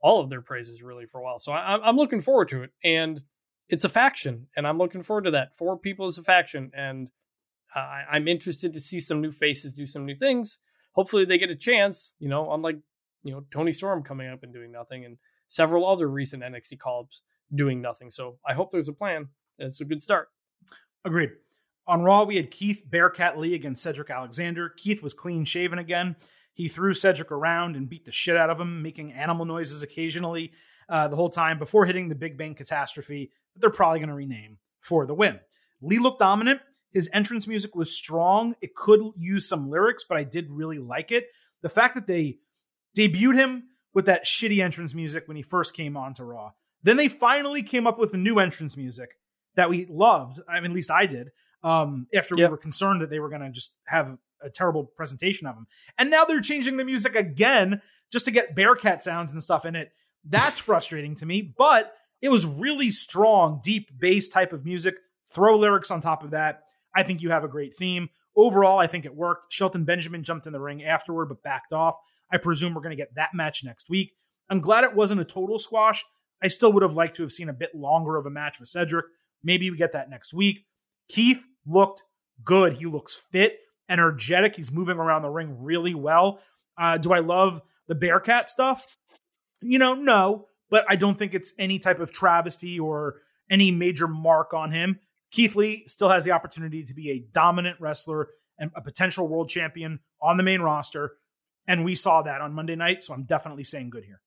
all 0.00 0.20
of 0.20 0.28
their 0.28 0.42
praises 0.42 0.82
really 0.82 1.06
for 1.06 1.20
a 1.20 1.24
while. 1.24 1.38
So 1.38 1.52
I, 1.52 1.88
am 1.88 1.96
looking 1.96 2.20
forward 2.20 2.48
to 2.48 2.62
it. 2.62 2.70
And 2.84 3.22
it's 3.68 3.84
a 3.84 3.88
faction, 3.88 4.46
and 4.56 4.66
I'm 4.66 4.78
looking 4.78 5.02
forward 5.02 5.24
to 5.24 5.30
that. 5.32 5.56
Four 5.56 5.78
people 5.78 6.06
is 6.06 6.16
a 6.16 6.22
faction, 6.22 6.70
and 6.74 7.08
uh, 7.74 8.02
I'm 8.10 8.26
interested 8.26 8.72
to 8.72 8.80
see 8.80 8.98
some 8.98 9.20
new 9.20 9.30
faces 9.30 9.74
do 9.74 9.84
some 9.84 10.06
new 10.06 10.14
things. 10.14 10.58
Hopefully, 10.92 11.24
they 11.24 11.38
get 11.38 11.50
a 11.50 11.56
chance. 11.56 12.14
You 12.18 12.28
know, 12.28 12.50
unlike 12.52 12.78
you 13.22 13.32
know 13.32 13.44
Toni 13.50 13.72
Storm 13.72 14.02
coming 14.02 14.28
up 14.28 14.42
and 14.42 14.54
doing 14.54 14.72
nothing, 14.72 15.04
and 15.04 15.18
several 15.48 15.86
other 15.86 16.08
recent 16.08 16.42
NXT 16.42 16.78
calls 16.78 17.22
doing 17.54 17.82
nothing. 17.82 18.10
So 18.10 18.38
I 18.46 18.54
hope 18.54 18.70
there's 18.70 18.88
a 18.88 18.92
plan. 18.92 19.28
It's 19.58 19.80
a 19.80 19.84
good 19.84 20.00
start. 20.00 20.28
Agreed. 21.04 21.30
On 21.86 22.02
Raw, 22.02 22.24
we 22.24 22.36
had 22.36 22.50
Keith 22.50 22.82
Bearcat 22.88 23.38
Lee 23.38 23.54
against 23.54 23.82
Cedric 23.82 24.10
Alexander. 24.10 24.74
Keith 24.76 25.02
was 25.02 25.14
clean 25.14 25.44
shaven 25.44 25.78
again. 25.78 26.16
He 26.58 26.66
threw 26.66 26.92
Cedric 26.92 27.30
around 27.30 27.76
and 27.76 27.88
beat 27.88 28.04
the 28.04 28.10
shit 28.10 28.36
out 28.36 28.50
of 28.50 28.60
him, 28.60 28.82
making 28.82 29.12
animal 29.12 29.44
noises 29.44 29.84
occasionally 29.84 30.50
uh, 30.88 31.06
the 31.06 31.14
whole 31.14 31.30
time 31.30 31.56
before 31.56 31.86
hitting 31.86 32.08
the 32.08 32.16
Big 32.16 32.36
Bang 32.36 32.56
Catastrophe 32.56 33.30
that 33.54 33.60
they're 33.60 33.70
probably 33.70 34.00
going 34.00 34.08
to 34.08 34.14
rename 34.16 34.58
for 34.80 35.06
the 35.06 35.14
win. 35.14 35.38
Lee 35.80 36.00
looked 36.00 36.18
dominant. 36.18 36.60
His 36.90 37.08
entrance 37.12 37.46
music 37.46 37.76
was 37.76 37.94
strong. 37.96 38.56
It 38.60 38.74
could 38.74 39.00
use 39.16 39.48
some 39.48 39.70
lyrics, 39.70 40.02
but 40.02 40.18
I 40.18 40.24
did 40.24 40.50
really 40.50 40.80
like 40.80 41.12
it. 41.12 41.26
The 41.62 41.68
fact 41.68 41.94
that 41.94 42.08
they 42.08 42.38
debuted 42.96 43.36
him 43.36 43.62
with 43.94 44.06
that 44.06 44.24
shitty 44.24 44.58
entrance 44.60 44.94
music 44.94 45.28
when 45.28 45.36
he 45.36 45.44
first 45.44 45.76
came 45.76 45.96
on 45.96 46.12
to 46.14 46.24
Raw. 46.24 46.50
Then 46.82 46.96
they 46.96 47.06
finally 47.06 47.62
came 47.62 47.86
up 47.86 48.00
with 48.00 48.14
a 48.14 48.18
new 48.18 48.40
entrance 48.40 48.76
music 48.76 49.10
that 49.54 49.70
we 49.70 49.86
loved. 49.88 50.40
I 50.48 50.56
mean, 50.56 50.72
at 50.72 50.74
least 50.74 50.90
I 50.90 51.06
did. 51.06 51.30
Um, 51.62 52.08
after 52.12 52.34
Yeah. 52.36 52.46
we 52.46 52.50
were 52.50 52.56
concerned 52.56 53.00
that 53.02 53.10
they 53.10 53.20
were 53.20 53.28
going 53.28 53.42
to 53.42 53.50
just 53.50 53.76
have 53.86 54.18
a 54.42 54.50
terrible 54.50 54.84
presentation 54.84 55.46
of 55.46 55.54
them, 55.54 55.66
and 55.98 56.10
now 56.10 56.24
they're 56.24 56.40
changing 56.40 56.76
the 56.76 56.84
music 56.84 57.14
again 57.14 57.80
just 58.10 58.24
to 58.24 58.30
get 58.30 58.54
Bearcat 58.54 59.02
sounds 59.02 59.32
and 59.32 59.42
stuff 59.42 59.66
in 59.66 59.76
it. 59.76 59.92
That's 60.24 60.58
frustrating 60.58 61.14
to 61.16 61.26
me. 61.26 61.54
But 61.56 61.92
it 62.22 62.30
was 62.30 62.46
really 62.46 62.90
strong, 62.90 63.60
deep 63.62 63.90
bass 63.98 64.28
type 64.28 64.52
of 64.52 64.64
music. 64.64 64.96
Throw 65.32 65.58
lyrics 65.58 65.90
on 65.90 66.00
top 66.00 66.24
of 66.24 66.30
that. 66.30 66.62
I 66.94 67.02
think 67.02 67.22
you 67.22 67.30
have 67.30 67.44
a 67.44 67.48
great 67.48 67.74
theme. 67.74 68.08
Overall, 68.34 68.78
I 68.78 68.86
think 68.86 69.04
it 69.04 69.14
worked. 69.14 69.52
Shelton 69.52 69.84
Benjamin 69.84 70.22
jumped 70.22 70.46
in 70.46 70.52
the 70.52 70.60
ring 70.60 70.82
afterward, 70.84 71.26
but 71.26 71.42
backed 71.42 71.72
off. 71.72 71.96
I 72.32 72.38
presume 72.38 72.74
we're 72.74 72.82
going 72.82 72.96
to 72.96 73.02
get 73.02 73.14
that 73.16 73.34
match 73.34 73.64
next 73.64 73.90
week. 73.90 74.12
I'm 74.50 74.60
glad 74.60 74.84
it 74.84 74.94
wasn't 74.94 75.20
a 75.20 75.24
total 75.24 75.58
squash. 75.58 76.04
I 76.42 76.48
still 76.48 76.72
would 76.72 76.82
have 76.82 76.94
liked 76.94 77.16
to 77.16 77.22
have 77.22 77.32
seen 77.32 77.48
a 77.48 77.54
bit 77.54 77.74
longer 77.74 78.16
of 78.16 78.26
a 78.26 78.30
match 78.30 78.60
with 78.60 78.68
Cedric. 78.68 79.06
Maybe 79.42 79.70
we 79.70 79.76
get 79.76 79.92
that 79.92 80.10
next 80.10 80.32
week. 80.32 80.64
Keith 81.08 81.46
looked 81.66 82.04
good. 82.44 82.74
He 82.74 82.86
looks 82.86 83.16
fit, 83.16 83.58
energetic. 83.88 84.56
He's 84.56 84.72
moving 84.72 84.96
around 84.96 85.22
the 85.22 85.30
ring 85.30 85.62
really 85.62 85.94
well. 85.94 86.40
Uh, 86.76 86.98
do 86.98 87.12
I 87.12 87.20
love 87.20 87.60
the 87.86 87.94
Bearcat 87.94 88.48
stuff? 88.48 88.96
You 89.60 89.78
know, 89.78 89.94
no, 89.94 90.46
but 90.70 90.84
I 90.88 90.96
don't 90.96 91.18
think 91.18 91.34
it's 91.34 91.52
any 91.58 91.78
type 91.78 91.98
of 91.98 92.12
travesty 92.12 92.78
or 92.78 93.16
any 93.50 93.70
major 93.70 94.06
mark 94.06 94.54
on 94.54 94.70
him. 94.70 95.00
Keith 95.30 95.56
Lee 95.56 95.84
still 95.86 96.08
has 96.08 96.24
the 96.24 96.32
opportunity 96.32 96.84
to 96.84 96.94
be 96.94 97.10
a 97.10 97.18
dominant 97.32 97.80
wrestler 97.80 98.28
and 98.58 98.70
a 98.74 98.82
potential 98.82 99.28
world 99.28 99.48
champion 99.48 100.00
on 100.20 100.36
the 100.36 100.42
main 100.42 100.60
roster. 100.60 101.12
And 101.66 101.84
we 101.84 101.94
saw 101.94 102.22
that 102.22 102.40
on 102.40 102.54
Monday 102.54 102.76
night. 102.76 103.02
So 103.04 103.14
I'm 103.14 103.24
definitely 103.24 103.64
saying 103.64 103.90
good 103.90 104.04
here. 104.04 104.20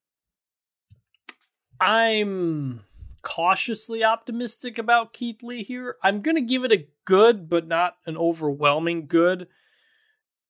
I'm 1.80 2.82
cautiously 3.22 4.04
optimistic 4.04 4.78
about 4.78 5.14
Keith 5.14 5.44
Lee 5.44 5.64
here. 5.64 5.96
I'm 6.04 6.22
going 6.22 6.36
to 6.36 6.42
give 6.42 6.64
it 6.64 6.72
a 6.72 6.88
good, 7.06 7.50
but 7.50 7.68
not 7.68 7.96
an 8.06 8.18
overwhelming 8.18 9.08
good. 9.08 9.48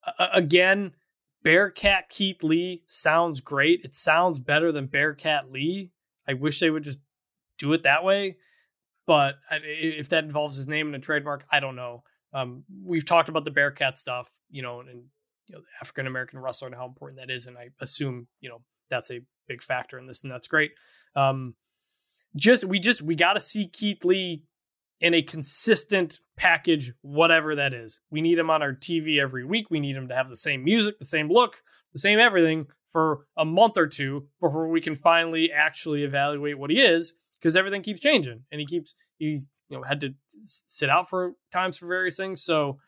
Uh, 0.06 0.28
again, 0.34 0.94
Bearcat 1.44 2.10
Keith 2.10 2.44
Lee 2.44 2.84
sounds 2.88 3.40
great. 3.40 3.82
It 3.84 3.96
sounds 3.96 4.40
better 4.40 4.72
than 4.72 4.88
Bearcat 4.88 5.52
Lee. 5.52 5.92
I 6.28 6.34
wish 6.34 6.60
they 6.60 6.70
would 6.70 6.84
just 6.84 7.00
do 7.58 7.74
it 7.74 7.84
that 7.84 8.04
way. 8.04 8.38
But 9.08 9.36
if 9.52 10.10
that 10.10 10.24
involves 10.24 10.56
his 10.56 10.68
name 10.68 10.88
and 10.88 10.96
a 10.96 11.00
trademark, 11.00 11.46
I 11.52 11.60
don't 11.60 11.76
know. 11.76 12.04
Um, 12.34 12.64
we've 12.84 13.06
talked 13.06 13.30
about 13.30 13.44
the 13.44 13.52
Bearcat 13.52 13.98
stuff, 13.98 14.32
you 14.50 14.62
know, 14.62 14.80
and 14.82 15.06
you 15.48 15.56
know, 15.56 15.62
the 15.62 15.70
African 15.82 16.08
American 16.08 16.40
wrestler 16.40 16.68
and 16.68 16.76
how 16.76 16.86
important 16.86 17.20
that 17.20 17.30
is, 17.30 17.48
and 17.48 17.58
I 17.58 17.70
assume 17.82 18.28
you 18.40 18.50
know 18.50 18.62
that's 18.90 19.12
a 19.12 19.22
big 19.48 19.62
factor 19.62 20.00
in 20.00 20.08
this, 20.08 20.24
and 20.24 20.32
that's 20.32 20.48
great. 20.48 20.72
Um, 21.16 21.56
just 22.36 22.64
we 22.64 22.80
just 22.80 23.02
we 23.02 23.16
got 23.16 23.34
to 23.34 23.40
see 23.40 23.68
Keith 23.68 24.06
Lee 24.06 24.44
in 25.00 25.14
a 25.14 25.22
consistent 25.22 26.20
package, 26.38 26.94
whatever 27.02 27.56
that 27.56 27.74
is. 27.74 28.00
We 28.12 28.22
need 28.22 28.38
him 28.38 28.50
on 28.50 28.62
our 28.62 28.74
TV 28.74 29.20
every 29.20 29.44
week. 29.44 29.70
We 29.70 29.80
need 29.80 29.96
him 29.96 30.08
to 30.10 30.16
have 30.16 30.30
the 30.30 30.36
same 30.36 30.64
music, 30.64 31.00
the 31.00 31.06
same 31.06 31.30
look, 31.30 31.62
the 31.94 32.00
same 32.00 32.20
everything 32.20 32.68
for 32.90 33.26
a 33.36 33.46
month 33.46 33.78
or 33.78 33.88
two 33.88 34.28
before 34.40 34.70
we 34.70 34.82
can 34.82 34.96
finally 34.96 35.52
actually 35.52 36.04
evaluate 36.04 36.60
what 36.60 36.70
he 36.70 36.80
is, 36.80 37.16
because 37.40 37.56
everything 37.56 37.82
keeps 37.82 38.00
changing, 38.00 38.44
and 38.52 38.60
he 38.60 38.68
keeps 38.68 38.96
he's 39.18 39.48
you 39.70 39.78
know 39.78 39.84
had 39.84 40.02
to 40.02 40.14
sit 40.46 40.90
out 40.90 41.10
for 41.10 41.34
times 41.52 41.78
for 41.78 41.88
various 41.88 42.18
things. 42.18 42.44
So 42.44 42.80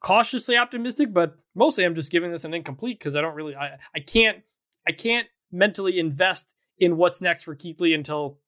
cautiously 0.00 0.56
optimistic, 0.56 1.12
but 1.12 1.36
mostly 1.54 1.84
I'm 1.84 1.94
just 1.94 2.10
giving 2.10 2.30
this 2.30 2.44
an 2.44 2.54
incomplete 2.54 2.98
because 2.98 3.16
I 3.16 3.22
don't 3.22 3.34
really 3.34 3.56
I 3.56 3.78
I 3.94 4.00
can't 4.00 4.38
I 4.86 4.92
can't 4.92 5.26
mentally 5.50 5.98
invest 5.98 6.52
in 6.78 6.96
what's 6.96 7.20
next 7.20 7.42
for 7.42 7.54
Keith 7.54 7.80
Lee 7.80 7.94
until 7.94 8.38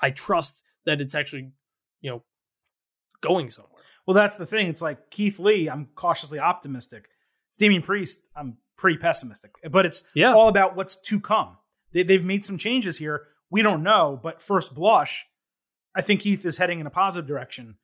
I 0.00 0.10
trust 0.10 0.62
that 0.86 1.00
it's 1.00 1.14
actually, 1.14 1.52
you 2.00 2.10
know, 2.10 2.22
going 3.20 3.50
somewhere. 3.50 3.70
Well, 4.06 4.14
that's 4.14 4.36
the 4.36 4.46
thing. 4.46 4.68
It's 4.68 4.82
like 4.82 5.10
Keith 5.10 5.38
Lee, 5.38 5.68
I'm 5.68 5.88
cautiously 5.94 6.38
optimistic. 6.40 7.06
Damian 7.58 7.82
Priest, 7.82 8.26
I'm 8.36 8.56
pretty 8.76 8.98
pessimistic. 8.98 9.52
But 9.70 9.86
it's 9.86 10.04
Yeah. 10.14 10.32
all 10.34 10.48
about 10.48 10.74
what's 10.74 11.00
to 11.02 11.20
come. 11.20 11.56
They, 11.92 12.02
they've 12.02 12.24
made 12.24 12.44
some 12.44 12.58
changes 12.58 12.98
here. 12.98 13.28
We 13.50 13.62
don't 13.62 13.82
know, 13.82 14.18
but 14.20 14.42
first 14.42 14.74
blush, 14.74 15.24
I 15.94 16.00
think 16.02 16.22
Keith 16.22 16.44
is 16.44 16.58
heading 16.58 16.80
in 16.80 16.86
a 16.86 16.90
positive 16.90 17.28
direction. 17.28 17.76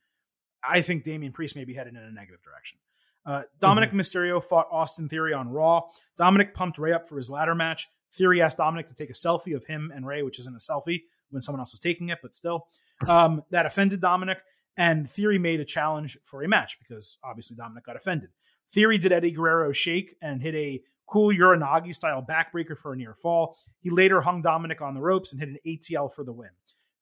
I 0.63 0.81
think 0.81 1.03
Damian 1.03 1.31
Priest 1.31 1.55
may 1.55 1.63
be 1.63 1.73
headed 1.73 1.93
in 1.95 2.01
a 2.01 2.11
negative 2.11 2.41
direction. 2.41 2.79
Uh, 3.25 3.43
Dominic 3.59 3.91
Mysterio 3.91 4.43
fought 4.43 4.67
Austin 4.71 5.07
Theory 5.07 5.33
on 5.33 5.47
Raw. 5.49 5.83
Dominic 6.17 6.53
pumped 6.53 6.79
Ray 6.79 6.91
up 6.91 7.07
for 7.07 7.15
his 7.17 7.29
ladder 7.29 7.53
match. 7.55 7.87
Theory 8.13 8.41
asked 8.41 8.57
Dominic 8.57 8.87
to 8.87 8.95
take 8.95 9.09
a 9.09 9.13
selfie 9.13 9.55
of 9.55 9.65
him 9.65 9.91
and 9.93 10.05
Ray, 10.05 10.23
which 10.23 10.39
isn't 10.39 10.55
a 10.55 10.59
selfie 10.59 11.03
when 11.29 11.41
someone 11.41 11.59
else 11.59 11.73
is 11.73 11.79
taking 11.79 12.09
it, 12.09 12.19
but 12.21 12.35
still. 12.35 12.67
Um, 13.07 13.45
that 13.51 13.65
offended 13.65 14.01
Dominic, 14.01 14.39
and 14.75 15.09
Theory 15.09 15.39
made 15.39 15.61
a 15.61 15.65
challenge 15.65 16.17
for 16.25 16.43
a 16.43 16.49
match 16.49 16.77
because 16.79 17.17
obviously 17.23 17.55
Dominic 17.55 17.85
got 17.85 17.95
offended. 17.95 18.27
Theory 18.69 18.97
did 18.97 19.13
Eddie 19.13 19.31
Guerrero 19.31 19.71
shake 19.71 20.15
and 20.21 20.41
hit 20.41 20.53
a 20.53 20.81
cool 21.07 21.33
uranage 21.33 21.93
style 21.93 22.21
backbreaker 22.21 22.77
for 22.77 22.93
a 22.93 22.97
near 22.97 23.13
fall. 23.13 23.57
He 23.79 23.89
later 23.89 24.21
hung 24.21 24.41
Dominic 24.41 24.81
on 24.81 24.93
the 24.93 25.01
ropes 25.01 25.31
and 25.31 25.39
hit 25.39 25.49
an 25.49 25.57
ATL 25.65 26.13
for 26.13 26.23
the 26.23 26.33
win. 26.33 26.49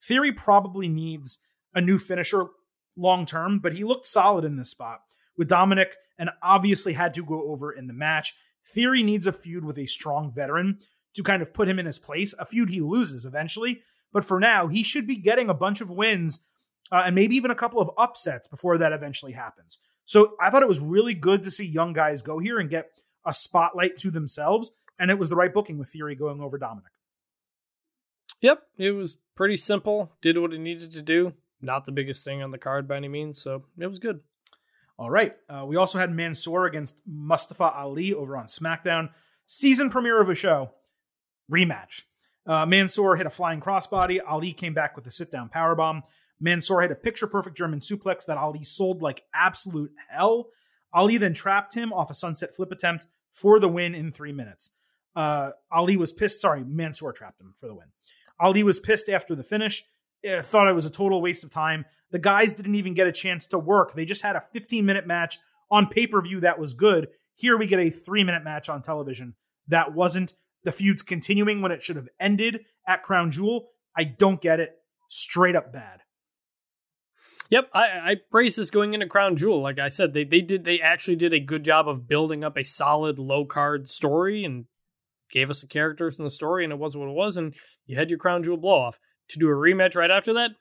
Theory 0.02 0.32
probably 0.32 0.88
needs 0.88 1.40
a 1.74 1.82
new 1.82 1.98
finisher 1.98 2.46
long 2.96 3.26
term, 3.26 3.60
but 3.60 3.74
he 3.74 3.84
looked 3.84 4.06
solid 4.06 4.46
in 4.46 4.56
this 4.56 4.70
spot 4.70 5.02
with 5.38 5.50
Dominic 5.50 5.96
and 6.18 6.30
obviously 6.42 6.94
had 6.94 7.14
to 7.16 7.26
go 7.26 7.44
over 7.44 7.72
in 7.72 7.88
the 7.88 7.94
match. 7.94 8.36
Theory 8.66 9.04
needs 9.04 9.28
a 9.28 9.32
feud 9.32 9.64
with 9.64 9.78
a 9.78 9.86
strong 9.86 10.32
veteran 10.32 10.80
to 11.18 11.23
kind 11.23 11.41
of 11.41 11.53
put 11.53 11.68
him 11.68 11.80
in 11.80 11.85
his 11.85 11.99
place, 11.99 12.34
a 12.39 12.45
feud 12.45 12.69
he 12.69 12.80
loses 12.80 13.26
eventually. 13.26 13.81
But 14.14 14.23
for 14.23 14.39
now, 14.39 14.68
he 14.68 14.84
should 14.84 15.06
be 15.06 15.18
getting 15.18 15.49
a 15.49 15.53
bunch 15.53 15.81
of 15.81 15.89
wins 15.89 16.39
uh, 16.91 17.03
and 17.06 17.15
maybe 17.15 17.35
even 17.35 17.52
a 17.52 17.56
couple 17.56 17.81
of 17.81 17.91
upsets 17.98 18.48
before 18.48 18.77
that 18.77 18.94
eventually 18.94 19.34
happens. 19.34 19.80
So 20.06 20.35
I 20.39 20.49
thought 20.49 20.61
it 20.61 20.68
was 20.68 20.80
really 20.80 21.14
good 21.14 21.44
to 21.44 21.52
see 21.52 21.65
young 21.65 21.91
guys 21.91 22.22
go 22.22 22.39
here 22.39 22.60
and 22.60 22.69
get 22.69 22.91
a 23.26 23.34
spotlight 23.34 23.98
to 23.98 24.11
themselves. 24.11 24.72
And 24.98 25.11
it 25.11 25.19
was 25.19 25.30
the 25.30 25.35
right 25.35 25.53
booking 25.53 25.77
with 25.77 25.89
Theory 25.89 26.15
going 26.15 26.39
over 26.39 26.57
Dominic. 26.57 26.91
Yep, 28.41 28.61
it 28.77 28.91
was 28.91 29.18
pretty 29.35 29.57
simple. 29.57 30.14
Did 30.22 30.38
what 30.38 30.53
it 30.53 30.60
needed 30.60 30.91
to 30.91 31.02
do. 31.02 31.34
Not 31.61 31.85
the 31.85 31.91
biggest 31.91 32.23
thing 32.23 32.44
on 32.44 32.52
the 32.52 32.57
card 32.57 32.88
by 32.88 32.98
any 32.98 33.07
means, 33.07 33.41
so 33.41 33.65
it 33.80 33.88
was 33.88 33.99
good. 33.99 34.22
All 34.99 35.10
right. 35.10 35.35
Uh, 35.49 35.65
we 35.68 35.76
also 35.76 35.99
had 35.99 36.11
Mansoor 36.11 36.65
against 36.65 36.95
Mustafa 37.06 37.72
Ali 37.76 38.14
over 38.14 38.38
on 38.38 38.45
SmackDown. 38.45 39.10
Season 39.45 39.89
premiere 39.89 40.22
of 40.22 40.30
a 40.30 40.35
show. 40.35 40.72
Rematch. 41.52 42.03
Uh, 42.45 42.65
Mansoor 42.65 43.15
hit 43.18 43.26
a 43.26 43.30
flying 43.30 43.60
crossbody. 43.60 44.19
Ali 44.26 44.53
came 44.53 44.74
back 44.74 44.95
with 44.95 45.06
a 45.07 45.11
sit 45.11 45.32
down 45.32 45.49
powerbomb. 45.49 46.02
Mansoor 46.40 46.82
hit 46.82 46.91
a 46.91 46.95
picture 46.95 47.28
perfect 47.28 47.57
German 47.57 47.80
suplex 47.80 48.26
that 48.26 48.38
Ali 48.38 48.64
sold 48.64 49.02
like 49.02 49.24
absolute 49.34 49.91
hell. 50.07 50.48
Ali 50.94 51.18
then 51.18 51.34
trapped 51.34 51.74
him 51.74 51.91
off 51.91 52.10
a 52.10 52.14
sunset 52.14 52.56
flip 52.56 52.72
attempt 52.72 53.07
for 53.32 53.60
the 53.60 53.68
win 53.68 53.94
in 53.94 54.11
three 54.11 54.32
minutes. 54.32 54.72
Uh, 55.15 55.52
Ali 55.72 55.98
was 55.98 56.11
pissed. 56.11 56.40
Sorry, 56.40 56.64
Mansoor 56.64 57.11
trapped 57.11 57.41
him 57.41 57.53
for 57.57 57.68
the 57.68 57.74
win. 57.74 57.88
Ali 58.40 58.64
was 58.64 58.80
pissed 58.80 59.10
after 59.10 59.36
the 59.36 59.44
finish. 59.44 59.84
Uh, 60.28 60.41
thought 60.41 60.68
it 60.68 60.76
was 60.76 60.86
a 60.86 60.91
total 60.91 61.22
waste 61.22 61.44
of 61.44 61.49
time. 61.49 61.86
The 62.11 62.19
guys 62.19 62.53
didn't 62.53 62.76
even 62.76 62.94
get 62.94 63.07
a 63.07 63.11
chance 63.11 63.45
to 63.48 63.60
work. 63.60 63.94
They 63.94 64.06
just 64.06 64.22
had 64.22 64.36
a 64.36 64.44
15 64.53 64.86
minute 64.86 65.06
match 65.06 65.38
on 65.69 65.88
pay 65.88 66.07
per 66.07 66.22
view 66.22 66.40
that 66.41 66.60
was 66.60 66.74
good. 66.74 67.10
Here 67.36 67.57
we 67.57 67.68
get 67.68 67.80
a 67.80 67.90
three 67.90 68.24
minute 68.24 68.44
match 68.44 68.69
on 68.69 68.82
television 68.82 69.36
that 69.68 69.94
wasn't. 69.94 70.34
The 70.68 70.73
feud's 70.73 71.02
continuing 71.02 71.61
when 71.61 71.72
it 71.72 71.81
should 71.81 71.95
have 71.95 72.10
ended 72.19 72.65
at 72.85 73.02
Crown 73.02 73.31
Jewel. 73.31 73.69
I 73.98 74.03
don't 74.03 74.41
get 74.41 74.60
it. 74.60 74.76
Straight 75.07 75.56
up 75.56 75.72
bad. 75.72 76.02
Yep, 77.49 77.69
I, 77.73 77.84
I 77.84 78.15
praise 78.30 78.57
this 78.57 78.69
going 78.69 78.94
into 78.94 79.07
Crown 79.07 79.38
Jewel. 79.38 79.61
Like 79.61 79.80
I 79.80 79.88
said, 79.88 80.14
they 80.14 80.26
they 80.26 80.41
did 80.41 80.65
they 80.65 80.81
actually 80.81 81.15
did 81.15 81.34
a 81.34 81.39
good 81.39 81.64
job 81.64 81.88
of 81.88 82.10
building 82.10 82.44
up 82.44 82.57
a 82.57 82.65
solid 82.65 83.18
low 83.18 83.45
card 83.45 83.88
story 83.88 84.44
and 84.44 84.65
gave 85.31 85.49
us 85.49 85.61
the 85.61 85.68
characters 85.68 86.19
in 86.19 86.26
the 86.26 86.30
story, 86.30 86.65
and 86.65 86.73
it 86.73 86.80
was 86.80 86.98
what 86.98 87.07
it 87.07 87.15
was. 87.15 87.38
And 87.38 87.56
you 87.85 87.95
had 87.95 88.10
your 88.10 88.19
Crown 88.19 88.44
Jewel 88.44 88.57
blow 88.57 88.76
off. 88.76 88.99
To 89.30 89.39
do 89.39 89.48
a 89.48 89.53
rematch 89.53 89.95
right 89.95 90.11
after 90.11 90.34
that, 90.34 90.52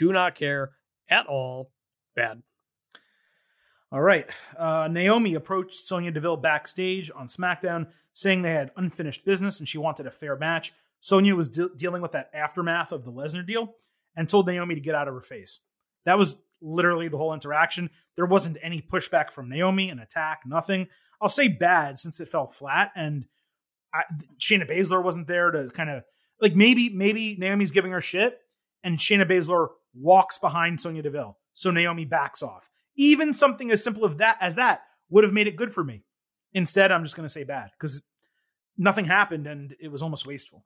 do 0.00 0.12
not 0.12 0.34
care 0.34 0.72
at 1.08 1.28
all. 1.28 1.70
Bad. 2.16 2.42
All 3.94 4.02
right. 4.02 4.28
Uh, 4.58 4.88
Naomi 4.90 5.34
approached 5.34 5.86
Sonya 5.86 6.10
Deville 6.10 6.36
backstage 6.36 7.12
on 7.14 7.28
SmackDown, 7.28 7.86
saying 8.12 8.42
they 8.42 8.50
had 8.50 8.72
unfinished 8.76 9.24
business 9.24 9.60
and 9.60 9.68
she 9.68 9.78
wanted 9.78 10.08
a 10.08 10.10
fair 10.10 10.34
match. 10.34 10.72
Sonya 10.98 11.36
was 11.36 11.48
de- 11.48 11.68
dealing 11.76 12.02
with 12.02 12.10
that 12.10 12.28
aftermath 12.34 12.90
of 12.90 13.04
the 13.04 13.12
Lesnar 13.12 13.46
deal 13.46 13.76
and 14.16 14.28
told 14.28 14.48
Naomi 14.48 14.74
to 14.74 14.80
get 14.80 14.96
out 14.96 15.06
of 15.06 15.14
her 15.14 15.20
face. 15.20 15.60
That 16.06 16.18
was 16.18 16.42
literally 16.60 17.06
the 17.06 17.18
whole 17.18 17.32
interaction. 17.32 17.88
There 18.16 18.26
wasn't 18.26 18.58
any 18.62 18.82
pushback 18.82 19.30
from 19.30 19.48
Naomi, 19.48 19.90
an 19.90 20.00
attack, 20.00 20.40
nothing. 20.44 20.88
I'll 21.22 21.28
say 21.28 21.46
bad 21.46 21.96
since 21.96 22.18
it 22.18 22.26
fell 22.26 22.48
flat, 22.48 22.90
and 22.96 23.26
I, 23.94 24.02
Shayna 24.40 24.68
Baszler 24.68 25.04
wasn't 25.04 25.28
there 25.28 25.52
to 25.52 25.70
kind 25.70 25.88
of 25.88 26.02
like 26.40 26.56
maybe 26.56 26.88
maybe 26.90 27.36
Naomi's 27.38 27.70
giving 27.70 27.92
her 27.92 28.00
shit, 28.00 28.40
and 28.82 28.98
Shayna 28.98 29.28
Baszler 29.30 29.68
walks 29.94 30.38
behind 30.38 30.80
Sonya 30.80 31.02
Deville, 31.02 31.38
so 31.52 31.70
Naomi 31.70 32.04
backs 32.04 32.42
off. 32.42 32.70
Even 32.96 33.32
something 33.32 33.70
as 33.70 33.82
simple 33.82 34.06
as 34.06 34.16
that 34.16 34.36
as 34.40 34.54
that 34.56 34.82
would 35.10 35.24
have 35.24 35.32
made 35.32 35.46
it 35.46 35.56
good 35.56 35.72
for 35.72 35.84
me. 35.84 36.04
Instead, 36.52 36.92
I'm 36.92 37.02
just 37.02 37.16
going 37.16 37.26
to 37.26 37.32
say 37.32 37.44
bad 37.44 37.70
because 37.72 38.04
nothing 38.76 39.04
happened 39.04 39.46
and 39.46 39.74
it 39.80 39.90
was 39.90 40.02
almost 40.02 40.26
wasteful. 40.26 40.62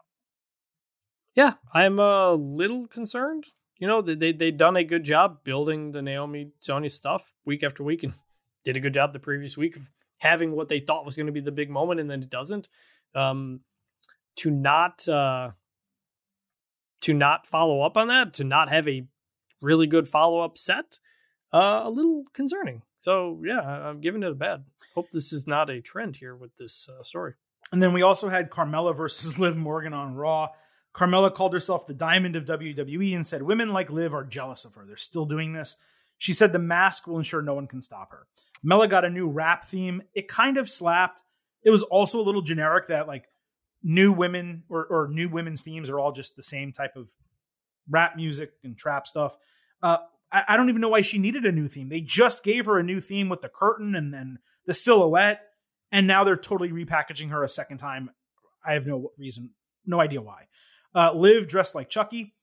Yeah, 1.34 1.54
I'm 1.72 1.98
a 1.98 2.32
little 2.32 2.86
concerned. 2.88 3.44
you 3.78 3.86
know, 3.86 4.02
they, 4.02 4.32
they 4.32 4.50
done 4.50 4.76
a 4.76 4.84
good 4.84 5.04
job 5.04 5.44
building 5.44 5.92
the 5.92 6.02
Naomi 6.02 6.50
Sonya 6.60 6.90
stuff 6.90 7.32
week 7.44 7.62
after 7.62 7.84
week, 7.84 8.02
and 8.02 8.12
did 8.64 8.76
a 8.76 8.80
good 8.80 8.94
job 8.94 9.12
the 9.12 9.18
previous 9.18 9.56
week 9.56 9.76
of 9.76 9.88
having 10.18 10.52
what 10.52 10.68
they 10.68 10.80
thought 10.80 11.04
was 11.04 11.16
going 11.16 11.26
to 11.26 11.32
be 11.32 11.40
the 11.40 11.52
big 11.52 11.70
moment, 11.70 12.00
and 12.00 12.10
then 12.10 12.22
it 12.22 12.30
doesn't. 12.30 12.68
Um, 13.14 13.60
to 14.36 14.50
not 14.50 15.08
uh, 15.08 15.50
to 17.02 17.14
not 17.14 17.46
follow 17.46 17.82
up 17.82 17.96
on 17.96 18.08
that, 18.08 18.34
to 18.34 18.44
not 18.44 18.68
have 18.68 18.88
a 18.88 19.06
really 19.62 19.86
good 19.86 20.08
follow 20.08 20.40
up 20.40 20.58
set, 20.58 20.98
uh, 21.52 21.82
a 21.84 21.90
little 21.90 22.24
concerning. 22.32 22.82
So 23.00 23.40
yeah, 23.44 23.60
I'm 23.60 24.00
giving 24.00 24.22
it 24.22 24.30
a 24.30 24.34
bad. 24.34 24.64
Hope 24.94 25.10
this 25.12 25.32
is 25.32 25.46
not 25.46 25.70
a 25.70 25.80
trend 25.80 26.16
here 26.16 26.34
with 26.34 26.54
this 26.56 26.88
uh, 26.88 27.02
story. 27.02 27.34
And 27.72 27.82
then 27.82 27.92
we 27.92 28.02
also 28.02 28.28
had 28.28 28.50
Carmella 28.50 28.96
versus 28.96 29.38
Liv 29.40 29.56
Morgan 29.56 29.92
on 29.92 30.14
Raw. 30.14 30.48
Carmella 30.94 31.32
called 31.32 31.52
herself 31.52 31.86
the 31.86 31.94
diamond 31.94 32.34
of 32.34 32.44
WWE 32.44 33.14
and 33.14 33.26
said 33.26 33.42
women 33.42 33.72
like 33.72 33.90
Liv 33.90 34.14
are 34.14 34.24
jealous 34.24 34.64
of 34.64 34.74
her. 34.74 34.84
They're 34.86 34.96
still 34.96 35.26
doing 35.26 35.52
this. 35.52 35.76
She 36.16 36.32
said 36.32 36.52
the 36.52 36.58
mask 36.58 37.06
will 37.06 37.18
ensure 37.18 37.42
no 37.42 37.54
one 37.54 37.68
can 37.68 37.80
stop 37.80 38.10
her. 38.10 38.26
Mella 38.62 38.88
got 38.88 39.04
a 39.04 39.10
new 39.10 39.28
rap 39.28 39.64
theme. 39.64 40.02
It 40.14 40.26
kind 40.26 40.56
of 40.56 40.68
slapped. 40.68 41.22
It 41.62 41.70
was 41.70 41.84
also 41.84 42.20
a 42.20 42.24
little 42.24 42.42
generic 42.42 42.88
that 42.88 43.06
like 43.06 43.28
new 43.82 44.12
women 44.12 44.64
or, 44.68 44.84
or 44.86 45.08
new 45.08 45.28
women's 45.28 45.62
themes 45.62 45.88
are 45.88 46.00
all 46.00 46.10
just 46.10 46.34
the 46.34 46.42
same 46.42 46.72
type 46.72 46.96
of 46.96 47.12
rap 47.88 48.16
music 48.16 48.52
and 48.64 48.76
trap 48.76 49.06
stuff. 49.06 49.36
Uh, 49.80 49.98
I, 50.32 50.44
I 50.48 50.56
don't 50.56 50.68
even 50.68 50.80
know 50.80 50.88
why 50.88 51.00
she 51.00 51.18
needed 51.18 51.44
a 51.44 51.52
new 51.52 51.68
theme. 51.68 51.88
They 51.88 52.00
just 52.00 52.44
gave 52.44 52.66
her 52.66 52.78
a 52.78 52.82
new 52.82 53.00
theme 53.00 53.28
with 53.28 53.40
the 53.40 53.48
curtain 53.48 53.94
and 53.94 54.12
then 54.12 54.38
the 54.66 54.74
silhouette, 54.74 55.42
and 55.92 56.06
now 56.06 56.24
they're 56.24 56.36
totally 56.36 56.70
repackaging 56.70 57.30
her 57.30 57.42
a 57.42 57.48
second 57.48 57.78
time. 57.78 58.10
I 58.64 58.74
have 58.74 58.86
no 58.86 59.12
reason, 59.16 59.50
no 59.86 60.00
idea 60.00 60.20
why. 60.20 60.48
Uh, 60.94 61.12
Liv 61.14 61.48
dressed 61.48 61.74
like 61.74 61.88
Chucky 61.88 62.34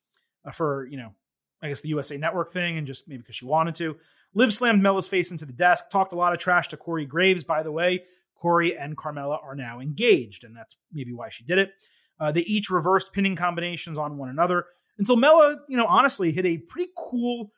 uh, 0.45 0.51
for, 0.51 0.87
you 0.87 0.97
know, 0.97 1.13
I 1.61 1.69
guess 1.69 1.81
the 1.81 1.89
USA 1.89 2.17
Network 2.17 2.51
thing 2.51 2.77
and 2.77 2.87
just 2.87 3.07
maybe 3.07 3.19
because 3.19 3.35
she 3.35 3.45
wanted 3.45 3.75
to. 3.75 3.97
Liv 4.33 4.53
slammed 4.53 4.81
Mella's 4.81 5.07
face 5.07 5.31
into 5.31 5.45
the 5.45 5.53
desk, 5.53 5.89
talked 5.89 6.13
a 6.13 6.15
lot 6.15 6.33
of 6.33 6.39
trash 6.39 6.67
to 6.69 6.77
Corey 6.77 7.05
Graves, 7.05 7.43
by 7.43 7.63
the 7.63 7.71
way. 7.71 8.03
Corey 8.35 8.77
and 8.77 8.97
Carmella 8.97 9.41
are 9.43 9.55
now 9.55 9.79
engaged, 9.79 10.43
and 10.43 10.55
that's 10.55 10.75
maybe 10.91 11.13
why 11.13 11.29
she 11.29 11.45
did 11.45 11.57
it. 11.57 11.71
Uh, 12.19 12.31
they 12.31 12.41
each 12.41 12.69
reversed 12.69 13.13
pinning 13.13 13.35
combinations 13.35 13.97
on 13.97 14.17
one 14.17 14.29
another 14.29 14.65
until 14.97 15.15
Mella, 15.15 15.57
you 15.67 15.77
know, 15.77 15.85
honestly 15.85 16.31
hit 16.31 16.45
a 16.45 16.57
pretty 16.57 16.91
cool 16.97 17.51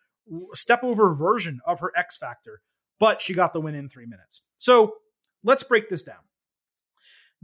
step 0.54 0.84
over 0.84 1.14
version 1.14 1.60
of 1.66 1.80
her 1.80 1.92
X 1.96 2.18
Factor, 2.18 2.62
but 3.00 3.22
she 3.22 3.34
got 3.34 3.54
the 3.54 3.62
win 3.62 3.76
in 3.76 3.90
three 3.90 4.06
minutes. 4.06 4.44
So 4.58 4.96
let's 5.44 5.64
break 5.64 5.90
this 5.90 6.04
down. 6.04 6.18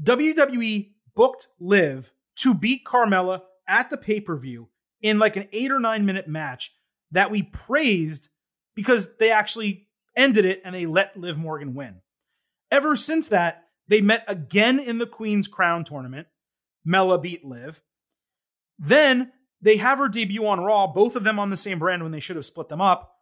WWE 0.02 0.92
booked 1.16 1.48
Liv 1.60 2.12
to 2.38 2.54
beat 2.54 2.86
Carmella 2.86 3.42
at 3.68 3.90
the 3.90 3.98
pay 3.98 4.20
per 4.20 4.38
view 4.38 4.70
in 5.02 5.20
like 5.20 5.36
an 5.36 5.48
eight 5.52 5.72
or 5.72 5.80
nine 5.80 6.06
minute 6.06 6.28
match 6.28 6.74
that 7.12 7.32
we 7.32 7.44
praised 7.44 8.30
because 8.76 9.16
they 9.18 9.32
actually 9.32 9.88
ended 10.16 10.46
it 10.46 10.62
and 10.66 10.74
they 10.74 10.86
let 10.86 11.18
Liv 11.18 11.38
Morgan 11.38 11.74
win. 11.74 12.02
Ever 12.72 12.96
since 12.96 13.28
that, 13.28 13.66
they 13.88 14.02
met 14.02 14.24
again 14.28 14.80
in 14.80 14.98
the 14.98 15.06
Queen's 15.06 15.48
Crown 15.48 15.84
tournament. 15.84 16.28
Mella 16.86 17.20
beat 17.20 17.46
Liv. 17.46 17.82
Then 18.80 19.32
they 19.64 19.78
have 19.78 19.98
her 19.98 20.10
debut 20.10 20.46
on 20.46 20.60
Raw, 20.60 20.88
both 20.88 21.16
of 21.16 21.24
them 21.24 21.40
on 21.40 21.50
the 21.50 21.58
same 21.58 21.80
brand 21.80 22.04
when 22.04 22.12
they 22.12 22.20
should 22.20 22.36
have 22.36 22.46
split 22.46 22.68
them 22.68 22.82
up. 22.82 23.16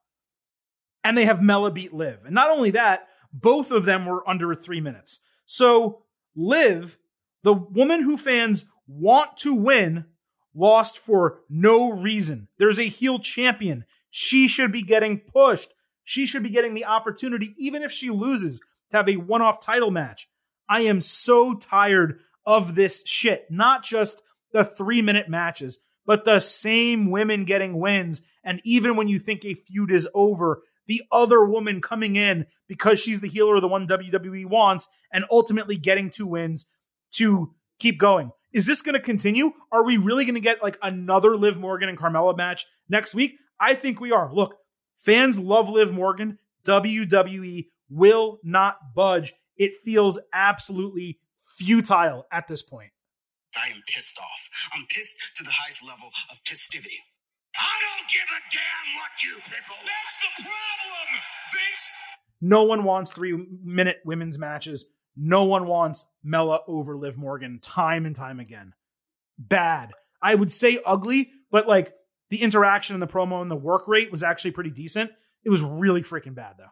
And 1.03 1.17
they 1.17 1.25
have 1.25 1.41
Mella 1.41 1.71
beat 1.71 1.93
Liv. 1.93 2.19
And 2.25 2.33
not 2.33 2.49
only 2.49 2.71
that, 2.71 3.07
both 3.31 3.71
of 3.71 3.85
them 3.85 4.05
were 4.05 4.27
under 4.27 4.53
three 4.53 4.81
minutes. 4.81 5.21
So 5.45 6.03
Liv, 6.35 6.97
the 7.43 7.53
woman 7.53 8.01
who 8.01 8.17
fans 8.17 8.65
want 8.87 9.37
to 9.37 9.53
win, 9.53 10.05
lost 10.53 10.97
for 10.97 11.41
no 11.47 11.91
reason. 11.91 12.47
There's 12.57 12.79
a 12.79 12.83
heel 12.83 13.19
champion. 13.19 13.85
She 14.09 14.47
should 14.47 14.71
be 14.71 14.81
getting 14.81 15.19
pushed. 15.19 15.73
She 16.03 16.25
should 16.25 16.43
be 16.43 16.49
getting 16.49 16.73
the 16.73 16.85
opportunity, 16.85 17.53
even 17.57 17.83
if 17.83 17.91
she 17.91 18.09
loses, 18.09 18.59
to 18.89 18.97
have 18.97 19.07
a 19.07 19.17
one 19.17 19.41
off 19.41 19.59
title 19.59 19.91
match. 19.91 20.27
I 20.67 20.81
am 20.81 20.99
so 20.99 21.53
tired 21.53 22.19
of 22.45 22.75
this 22.75 23.07
shit. 23.07 23.45
Not 23.49 23.83
just 23.83 24.21
the 24.51 24.65
three 24.65 25.01
minute 25.01 25.29
matches, 25.29 25.79
but 26.05 26.25
the 26.25 26.39
same 26.39 27.11
women 27.11 27.45
getting 27.45 27.79
wins. 27.79 28.21
And 28.43 28.61
even 28.63 28.95
when 28.95 29.07
you 29.07 29.19
think 29.19 29.45
a 29.45 29.53
feud 29.53 29.91
is 29.91 30.07
over, 30.13 30.63
the 30.87 31.03
other 31.11 31.45
woman 31.45 31.79
coming 31.81 32.15
in 32.15 32.47
because 32.67 33.01
she's 33.01 33.21
the 33.21 33.27
healer, 33.27 33.59
the 33.59 33.67
one 33.67 33.87
WWE 33.87 34.45
wants, 34.45 34.89
and 35.11 35.25
ultimately 35.31 35.77
getting 35.77 36.09
two 36.09 36.27
wins 36.27 36.65
to 37.11 37.53
keep 37.79 37.97
going. 37.97 38.31
Is 38.53 38.65
this 38.65 38.81
going 38.81 38.93
to 38.93 38.99
continue? 38.99 39.51
Are 39.71 39.83
we 39.83 39.97
really 39.97 40.25
going 40.25 40.35
to 40.35 40.41
get 40.41 40.61
like 40.61 40.77
another 40.81 41.37
Liv 41.37 41.57
Morgan 41.57 41.89
and 41.89 41.97
Carmella 41.97 42.35
match 42.35 42.65
next 42.89 43.15
week? 43.15 43.37
I 43.59 43.73
think 43.73 44.01
we 44.01 44.11
are. 44.11 44.33
Look, 44.33 44.55
fans 44.95 45.39
love 45.39 45.69
Liv 45.69 45.93
Morgan. 45.93 46.39
WWE 46.65 47.67
will 47.89 48.39
not 48.43 48.93
budge. 48.93 49.33
It 49.57 49.73
feels 49.83 50.19
absolutely 50.33 51.19
futile 51.55 52.25
at 52.31 52.47
this 52.47 52.61
point. 52.61 52.91
I 53.91 53.93
am 53.93 53.95
pissed 53.95 54.19
off. 54.19 54.49
I'm 54.73 54.85
pissed 54.87 55.15
to 55.35 55.43
the 55.43 55.51
highest 55.51 55.85
level 55.85 56.07
of 56.29 56.37
festivity. 56.45 56.97
I 57.57 57.75
don't 57.81 58.09
give 58.09 58.23
a 58.23 58.41
damn 58.51 58.95
what 58.95 59.11
you 59.23 59.35
people. 59.43 59.75
That's 59.85 60.17
the 60.21 60.43
problem, 60.43 61.21
Vince. 61.51 62.01
No 62.41 62.63
one 62.63 62.83
wants 62.83 63.11
three 63.11 63.47
minute 63.63 63.97
women's 64.05 64.39
matches. 64.39 64.85
No 65.17 65.43
one 65.43 65.67
wants 65.67 66.05
Mella 66.23 66.61
over 66.67 66.95
Liv 66.95 67.17
Morgan 67.17 67.59
time 67.59 68.05
and 68.05 68.15
time 68.15 68.39
again. 68.39 68.73
Bad. 69.37 69.91
I 70.21 70.35
would 70.35 70.51
say 70.51 70.79
ugly, 70.85 71.31
but 71.51 71.67
like 71.67 71.93
the 72.29 72.41
interaction 72.41 72.95
and 72.95 73.03
the 73.03 73.07
promo 73.07 73.41
and 73.41 73.51
the 73.51 73.55
work 73.55 73.87
rate 73.87 74.11
was 74.11 74.23
actually 74.23 74.51
pretty 74.51 74.71
decent. 74.71 75.11
It 75.43 75.49
was 75.49 75.63
really 75.63 76.01
freaking 76.01 76.35
bad 76.35 76.55
though. 76.57 76.71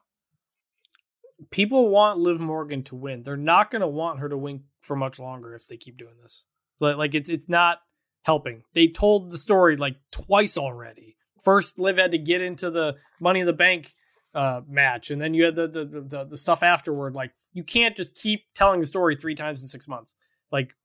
People 1.51 1.89
want 1.89 2.19
Liv 2.19 2.39
Morgan 2.39 2.83
to 2.83 2.95
win. 2.95 3.23
They're 3.23 3.37
not 3.37 3.71
going 3.71 3.81
to 3.81 3.87
want 3.87 4.19
her 4.19 4.29
to 4.29 4.37
win 4.37 4.63
for 4.81 4.95
much 4.95 5.19
longer 5.19 5.55
if 5.55 5.67
they 5.67 5.77
keep 5.77 5.97
doing 5.97 6.15
this. 6.21 6.45
But 6.79 6.97
like 6.97 7.15
it's 7.15 7.29
it's 7.29 7.49
not 7.49 7.79
helping. 8.23 8.63
They 8.73 8.87
told 8.87 9.31
the 9.31 9.37
story 9.37 9.77
like 9.77 9.97
twice 10.11 10.57
already. 10.57 11.15
First, 11.43 11.79
Liv 11.79 11.97
had 11.97 12.11
to 12.11 12.17
get 12.17 12.41
into 12.41 12.69
the 12.69 12.95
Money 13.19 13.41
in 13.41 13.45
the 13.45 13.53
Bank 13.53 13.93
uh, 14.33 14.61
match, 14.67 15.11
and 15.11 15.21
then 15.21 15.33
you 15.33 15.45
had 15.45 15.55
the 15.55 15.67
the, 15.67 15.85
the 15.85 16.25
the 16.25 16.37
stuff 16.37 16.63
afterward. 16.63 17.15
Like 17.15 17.31
you 17.53 17.63
can't 17.63 17.95
just 17.95 18.15
keep 18.15 18.41
telling 18.53 18.79
the 18.79 18.87
story 18.87 19.15
three 19.15 19.35
times 19.35 19.61
in 19.61 19.67
six 19.67 19.87
months. 19.87 20.13
Like 20.51 20.75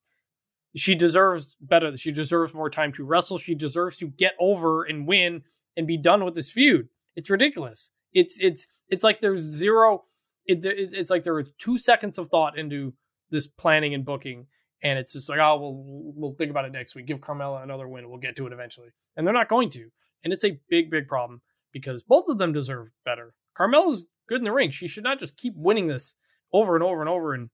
she 0.77 0.95
deserves 0.95 1.57
better. 1.61 1.97
She 1.97 2.13
deserves 2.13 2.55
more 2.55 2.71
time 2.71 2.93
to 2.93 3.05
wrestle. 3.05 3.39
She 3.39 3.55
deserves 3.55 3.97
to 3.99 4.09
get 4.09 4.35
over 4.41 4.85
and 4.85 5.07
win 5.07 5.43
and 5.77 5.87
be 5.87 5.99
done 5.99 6.25
with 6.25 6.35
this 6.35 6.51
feud. 6.51 6.89
It's 7.17 7.31
ridiculous. 7.31 7.91
It's 8.13 8.39
it's 8.41 8.67
it's 8.89 9.05
like 9.05 9.21
there's 9.21 9.41
zero. 9.41 10.05
It, 10.47 10.65
it, 10.65 10.93
it's 10.93 11.11
like 11.11 11.23
there 11.23 11.35
was 11.35 11.51
two 11.59 11.79
seconds 11.79 12.19
of 12.19 12.29
thought 12.29 12.59
into 12.59 12.93
this 13.31 13.47
planning 13.47 13.95
and 13.95 14.05
booking, 14.05 14.47
and 14.85 14.99
it's 14.99 15.15
just 15.15 15.29
like, 15.31 15.41
oh, 15.41 15.59
we'll 15.59 16.13
we'll 16.15 16.35
think 16.35 16.51
about 16.51 16.67
it 16.67 16.73
next 16.73 16.95
week. 16.95 17.07
Give 17.07 17.19
Carmella 17.19 17.63
another 17.63 17.89
win. 17.89 18.09
We'll 18.09 18.19
get 18.19 18.37
to 18.37 18.47
it 18.47 18.53
eventually, 18.53 18.91
and 19.17 19.27
they're 19.27 19.35
not 19.35 19.49
going 19.49 19.71
to. 19.71 19.91
And 20.23 20.33
it's 20.33 20.45
a 20.45 20.61
big, 20.69 20.91
big 20.91 21.09
problem 21.09 21.41
because 21.73 22.03
both 22.03 22.29
of 22.29 22.39
them 22.39 22.53
deserve 22.53 22.91
better. 23.05 23.35
Carmella's 23.59 24.07
good 24.29 24.39
in 24.39 24.45
the 24.45 24.53
ring. 24.53 24.71
She 24.71 24.87
should 24.87 25.05
not 25.05 25.19
just 25.19 25.37
keep 25.37 25.55
winning 25.57 25.87
this 25.87 26.15
over 26.53 26.77
and 26.77 26.85
over 26.85 27.01
and 27.01 27.09
over. 27.09 27.35
And 27.35 27.51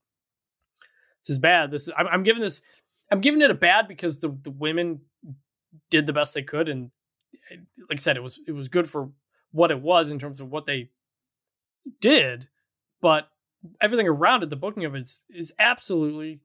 this 1.21 1.29
is 1.29 1.39
bad. 1.39 1.71
This 1.71 1.87
is, 1.87 1.93
I'm, 1.97 2.07
I'm 2.07 2.23
giving 2.23 2.41
this. 2.41 2.61
I'm 3.11 3.21
giving 3.21 3.41
it 3.41 3.51
a 3.51 3.55
bad 3.55 3.87
because 3.87 4.19
the 4.19 4.37
the 4.43 4.51
women 4.51 4.99
did 5.89 6.05
the 6.05 6.13
best 6.13 6.33
they 6.33 6.43
could, 6.43 6.67
and 6.67 6.91
eh, 7.49 7.57
like 7.89 7.97
I 7.97 8.01
said, 8.01 8.17
it 8.17 8.23
was 8.23 8.39
it 8.45 8.51
was 8.51 8.67
good 8.67 8.89
for 8.89 9.09
what 9.53 9.71
it 9.71 9.81
was 9.81 10.11
in 10.11 10.19
terms 10.19 10.41
of 10.41 10.49
what 10.51 10.65
they 10.65 10.89
did, 11.99 12.47
but 13.01 13.29
everything 13.79 14.07
around 14.07 14.43
it, 14.43 14.49
the 14.49 14.55
booking 14.55 14.85
of 14.85 14.95
it 14.95 15.01
is, 15.01 15.25
is 15.29 15.53
absolutely 15.59 16.39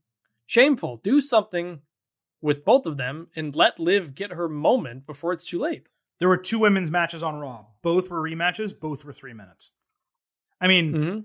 Shameful. 0.46 0.98
Do 1.02 1.20
something 1.20 1.80
with 2.40 2.64
both 2.64 2.86
of 2.86 2.96
them 2.96 3.28
and 3.36 3.54
let 3.54 3.80
Liv 3.80 4.14
get 4.14 4.32
her 4.32 4.48
moment 4.48 5.06
before 5.06 5.32
it's 5.32 5.44
too 5.44 5.58
late. 5.58 5.88
There 6.18 6.28
were 6.28 6.36
two 6.36 6.58
women's 6.58 6.90
matches 6.90 7.22
on 7.22 7.36
Raw. 7.36 7.66
Both 7.82 8.10
were 8.10 8.22
rematches. 8.22 8.78
Both 8.78 9.04
were 9.04 9.12
three 9.12 9.34
minutes. 9.34 9.72
I 10.60 10.68
mean, 10.68 10.92
mm-hmm. 10.92 11.18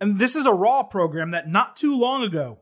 and 0.00 0.18
this 0.18 0.36
is 0.36 0.46
a 0.46 0.54
Raw 0.54 0.84
program 0.84 1.32
that 1.32 1.48
not 1.48 1.76
too 1.76 1.98
long 1.98 2.22
ago, 2.22 2.60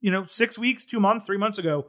you 0.00 0.10
know, 0.10 0.24
six 0.24 0.58
weeks, 0.58 0.84
two 0.84 1.00
months, 1.00 1.24
three 1.24 1.38
months 1.38 1.58
ago, 1.58 1.86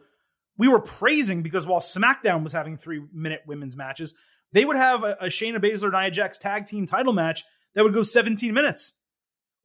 we 0.58 0.70
were 0.70 0.80
praising 0.80 1.44
because 1.44 1.68
while 1.68 1.82
SmackDown 1.82 2.44
was 2.44 2.54
having 2.54 2.78
three 2.78 3.02
minute 3.12 3.42
women's 3.46 3.76
matches, 3.76 4.16
they 4.54 4.64
would 4.64 4.78
have 4.78 5.04
a, 5.04 5.18
a 5.20 5.26
Shayna 5.26 5.58
Baszler 5.58 5.92
Nia 5.92 6.12
Jax 6.12 6.38
tag 6.38 6.66
team 6.66 6.86
title 6.86 7.12
match 7.12 7.44
that 7.74 7.84
would 7.84 7.94
go 7.94 8.04
17 8.04 8.54
minutes. 8.54 8.94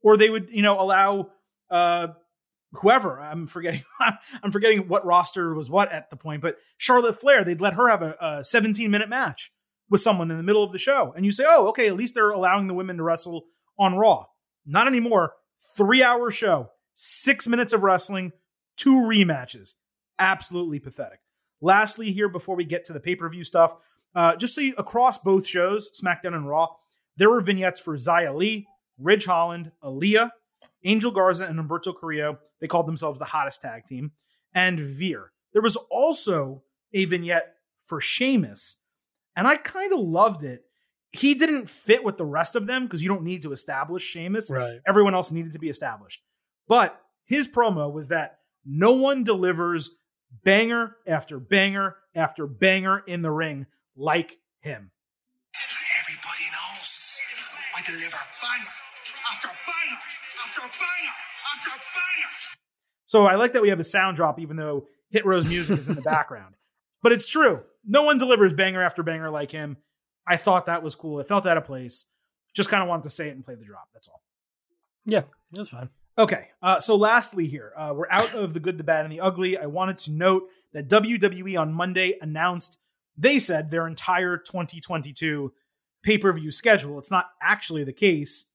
Or 0.03 0.17
they 0.17 0.29
would, 0.29 0.49
you 0.49 0.63
know, 0.63 0.81
allow 0.81 1.29
uh, 1.69 2.09
whoever 2.73 3.19
I'm 3.19 3.47
forgetting 3.47 3.83
I'm 4.43 4.51
forgetting 4.51 4.87
what 4.87 5.05
roster 5.05 5.53
was 5.53 5.69
what 5.69 5.91
at 5.91 6.09
the 6.09 6.15
point, 6.15 6.41
but 6.41 6.57
Charlotte 6.77 7.15
Flair 7.15 7.43
they'd 7.43 7.61
let 7.61 7.73
her 7.73 7.89
have 7.89 8.01
a, 8.01 8.15
a 8.19 8.43
17 8.43 8.89
minute 8.89 9.09
match 9.09 9.51
with 9.89 10.01
someone 10.01 10.31
in 10.31 10.37
the 10.37 10.43
middle 10.43 10.63
of 10.63 10.71
the 10.71 10.77
show, 10.77 11.13
and 11.17 11.25
you 11.25 11.33
say, 11.33 11.43
oh, 11.45 11.67
okay, 11.67 11.87
at 11.87 11.97
least 11.97 12.15
they're 12.15 12.29
allowing 12.31 12.67
the 12.67 12.73
women 12.73 12.95
to 12.95 13.03
wrestle 13.03 13.43
on 13.77 13.95
Raw. 13.95 14.25
Not 14.65 14.87
anymore. 14.87 15.33
Three 15.77 16.01
hour 16.01 16.31
show, 16.31 16.69
six 16.93 17.45
minutes 17.47 17.73
of 17.73 17.83
wrestling, 17.83 18.31
two 18.77 18.95
rematches. 18.95 19.73
Absolutely 20.17 20.79
pathetic. 20.79 21.19
Lastly, 21.59 22.11
here 22.11 22.29
before 22.29 22.55
we 22.55 22.63
get 22.63 22.85
to 22.85 22.93
the 22.93 22.99
pay 22.99 23.15
per 23.15 23.29
view 23.29 23.43
stuff, 23.43 23.75
Uh, 24.15 24.35
just 24.35 24.55
so 24.55 24.61
you, 24.61 24.73
across 24.77 25.17
both 25.17 25.47
shows, 25.47 25.89
SmackDown 25.91 26.35
and 26.35 26.47
Raw, 26.47 26.67
there 27.17 27.29
were 27.29 27.41
vignettes 27.41 27.79
for 27.79 27.95
Xia 27.95 28.33
Li, 28.35 28.67
Ridge 28.97 29.25
Holland, 29.25 29.71
Aliyah, 29.83 30.31
Angel 30.83 31.11
Garza, 31.11 31.45
and 31.45 31.59
Humberto 31.59 31.93
Carrillo. 31.95 32.39
They 32.59 32.67
called 32.67 32.87
themselves 32.87 33.19
the 33.19 33.25
hottest 33.25 33.61
tag 33.61 33.85
team, 33.85 34.11
and 34.53 34.79
Veer. 34.79 35.31
There 35.53 35.61
was 35.61 35.75
also 35.89 36.63
a 36.93 37.05
vignette 37.05 37.55
for 37.83 37.99
Sheamus, 37.99 38.77
and 39.35 39.47
I 39.47 39.55
kind 39.55 39.93
of 39.93 39.99
loved 39.99 40.43
it. 40.43 40.63
He 41.11 41.33
didn't 41.33 41.69
fit 41.69 42.03
with 42.03 42.17
the 42.17 42.25
rest 42.25 42.55
of 42.55 42.67
them 42.67 42.85
because 42.85 43.03
you 43.03 43.09
don't 43.09 43.23
need 43.23 43.41
to 43.41 43.51
establish 43.51 44.03
Sheamus. 44.03 44.49
Right. 44.49 44.79
Everyone 44.87 45.13
else 45.13 45.31
needed 45.31 45.53
to 45.53 45.59
be 45.59 45.69
established. 45.69 46.21
But 46.67 46.99
his 47.25 47.47
promo 47.47 47.91
was 47.91 48.07
that 48.09 48.37
no 48.65 48.93
one 48.93 49.23
delivers 49.23 49.97
banger 50.43 50.95
after 51.05 51.39
banger 51.39 51.97
after 52.15 52.47
banger 52.47 53.03
in 53.05 53.21
the 53.21 53.31
ring 53.31 53.65
like 53.95 54.37
him. 54.61 54.91
So 63.11 63.25
I 63.25 63.35
like 63.35 63.51
that 63.51 63.61
we 63.61 63.67
have 63.67 63.79
a 63.81 63.83
sound 63.83 64.15
drop, 64.15 64.39
even 64.39 64.55
though 64.55 64.87
Hit 65.09 65.25
Row's 65.25 65.45
music 65.45 65.77
is 65.77 65.89
in 65.89 65.95
the 65.95 66.01
background. 66.15 66.55
But 67.03 67.11
it's 67.11 67.29
true. 67.29 67.59
No 67.85 68.03
one 68.03 68.17
delivers 68.17 68.53
banger 68.53 68.81
after 68.81 69.03
banger 69.03 69.29
like 69.29 69.51
him. 69.51 69.75
I 70.25 70.37
thought 70.37 70.67
that 70.67 70.81
was 70.81 70.95
cool. 70.95 71.19
It 71.19 71.27
felt 71.27 71.45
out 71.45 71.57
of 71.57 71.65
place. 71.65 72.05
Just 72.55 72.69
kind 72.69 72.81
of 72.81 72.87
wanted 72.87 73.03
to 73.03 73.09
say 73.09 73.27
it 73.27 73.35
and 73.35 73.43
play 73.43 73.55
the 73.55 73.65
drop. 73.65 73.89
That's 73.93 74.07
all. 74.07 74.21
Yeah, 75.05 75.23
it 75.53 75.59
was 75.59 75.67
fine. 75.67 75.89
Okay. 76.17 76.51
Uh, 76.61 76.79
so 76.79 76.95
lastly, 76.95 77.47
here 77.47 77.73
uh, 77.75 77.91
we're 77.93 78.09
out 78.09 78.33
of 78.33 78.53
the 78.53 78.61
good, 78.61 78.77
the 78.77 78.85
bad, 78.85 79.03
and 79.03 79.13
the 79.13 79.19
ugly. 79.19 79.57
I 79.57 79.65
wanted 79.65 79.97
to 79.97 80.13
note 80.13 80.43
that 80.71 80.87
WWE 80.87 81.59
on 81.59 81.73
Monday 81.73 82.17
announced 82.21 82.79
they 83.17 83.39
said 83.39 83.71
their 83.71 83.87
entire 83.87 84.37
2022 84.37 85.51
pay 86.01 86.17
per 86.17 86.31
view 86.31 86.49
schedule. 86.49 86.97
It's 86.97 87.11
not 87.11 87.25
actually 87.41 87.83
the 87.83 87.91
case, 87.91 88.45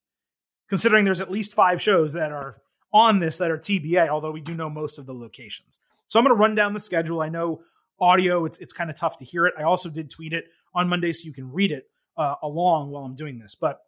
considering 0.70 1.04
there's 1.04 1.20
at 1.20 1.30
least 1.30 1.52
five 1.52 1.82
shows 1.82 2.14
that 2.14 2.32
are 2.32 2.62
on 2.92 3.18
this 3.18 3.38
that 3.38 3.50
are 3.50 3.58
TBA. 3.58 4.08
Although 4.08 4.32
we 4.32 4.40
do 4.40 4.54
know 4.54 4.70
most 4.70 4.98
of 4.98 5.06
the 5.06 5.14
locations. 5.14 5.78
So 6.08 6.18
I'm 6.18 6.24
going 6.24 6.36
to 6.36 6.40
run 6.40 6.54
down 6.54 6.72
the 6.72 6.80
schedule. 6.80 7.20
I 7.20 7.28
know 7.28 7.62
audio; 8.00 8.44
it's 8.44 8.58
it's 8.58 8.72
kind 8.72 8.90
of 8.90 8.96
tough 8.96 9.18
to 9.18 9.24
hear 9.24 9.46
it. 9.46 9.54
I 9.58 9.62
also 9.62 9.88
did 9.88 10.10
tweet 10.10 10.32
it 10.32 10.44
on 10.74 10.88
Monday, 10.88 11.12
so 11.12 11.26
you 11.26 11.32
can 11.32 11.52
read 11.52 11.72
it 11.72 11.88
uh, 12.16 12.34
along 12.42 12.90
while 12.90 13.04
I'm 13.04 13.14
doing 13.14 13.38
this, 13.38 13.54
but. 13.54 13.80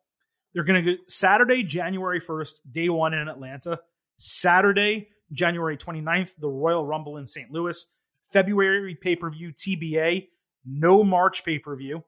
They're 0.55 0.65
going 0.65 0.83
to 0.83 0.97
go 0.97 1.03
Saturday, 1.07 1.63
January 1.63 2.21
1st, 2.21 2.61
day 2.73 2.89
one 2.89 3.13
in 3.13 3.29
Atlanta. 3.29 3.81
Saturday, 4.17 5.09
January 5.33 5.77
29th, 5.77 6.37
the 6.39 6.49
Royal 6.49 6.85
Rumble 6.85 7.19
in 7.19 7.27
St. 7.27 7.51
Louis. 7.51 7.85
February 8.33 8.95
pay 8.95 9.17
per 9.17 9.31
view 9.31 9.53
TBA, 9.53 10.29
no 10.67 11.03
March 11.03 11.45
pay 11.45 11.59
per 11.59 11.77
view. 11.77 12.05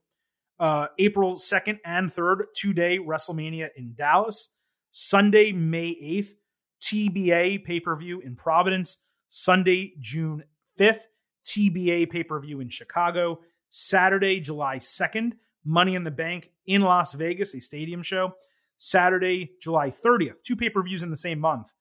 Uh, 0.59 0.89
April 0.99 1.35
2nd 1.35 1.79
and 1.85 2.09
3rd, 2.11 2.45
two 2.55 2.75
day 2.75 2.99
WrestleMania 2.99 3.71
in 3.77 3.95
Dallas. 3.95 4.51
Sunday, 4.91 5.53
May 5.53 5.95
8th, 5.95 6.33
TBA 6.81 7.65
pay 7.65 7.81
per 7.81 7.97
view 7.97 8.20
in 8.20 8.36
Providence. 8.36 8.98
Sunday, 9.28 9.94
June 10.01 10.43
5th, 10.78 11.05
TBA 11.44 12.11
pay 12.11 12.24
per 12.24 12.40
view 12.40 12.61
in 12.61 12.69
Chicago. 12.69 13.40
Saturday, 13.69 14.40
July 14.40 14.78
2nd, 14.78 15.32
Money 15.65 15.94
in 15.94 16.05
the 16.05 16.11
Bank 16.11 16.51
in 16.66 16.81
Las 16.81 17.15
Vegas, 17.15 17.55
a 17.55 17.61
stadium 17.61 18.02
show. 18.02 18.35
Saturday, 18.78 19.52
July 19.61 19.90
30th, 19.90 20.43
two 20.43 20.57
pay 20.57 20.70
per 20.70 20.82
views 20.82 21.02
in 21.02 21.11
the 21.11 21.16
same 21.16 21.39
month. 21.39 21.73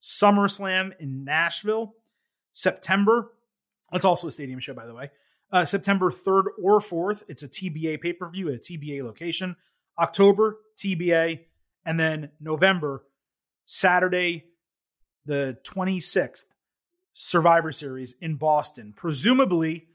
SummerSlam 0.00 0.92
in 1.00 1.24
Nashville. 1.24 1.94
September, 2.52 3.32
that's 3.90 4.04
also 4.04 4.26
a 4.26 4.32
stadium 4.32 4.60
show, 4.60 4.74
by 4.74 4.86
the 4.86 4.94
way. 4.94 5.10
Uh, 5.50 5.64
September 5.64 6.10
3rd 6.10 6.44
or 6.62 6.78
4th, 6.78 7.24
it's 7.28 7.42
a 7.42 7.48
TBA 7.48 8.00
pay 8.00 8.12
per 8.12 8.28
view 8.28 8.48
at 8.48 8.54
a 8.54 8.58
TBA 8.58 9.02
location. 9.02 9.56
October, 9.98 10.58
TBA. 10.78 11.40
And 11.84 11.98
then 11.98 12.30
November, 12.40 13.04
Saturday, 13.72 14.44
the 15.24 15.56
26th, 15.64 16.44
Survivor 17.14 17.72
Series 17.72 18.14
in 18.20 18.36
Boston. 18.36 18.92
Presumably, 18.94 19.86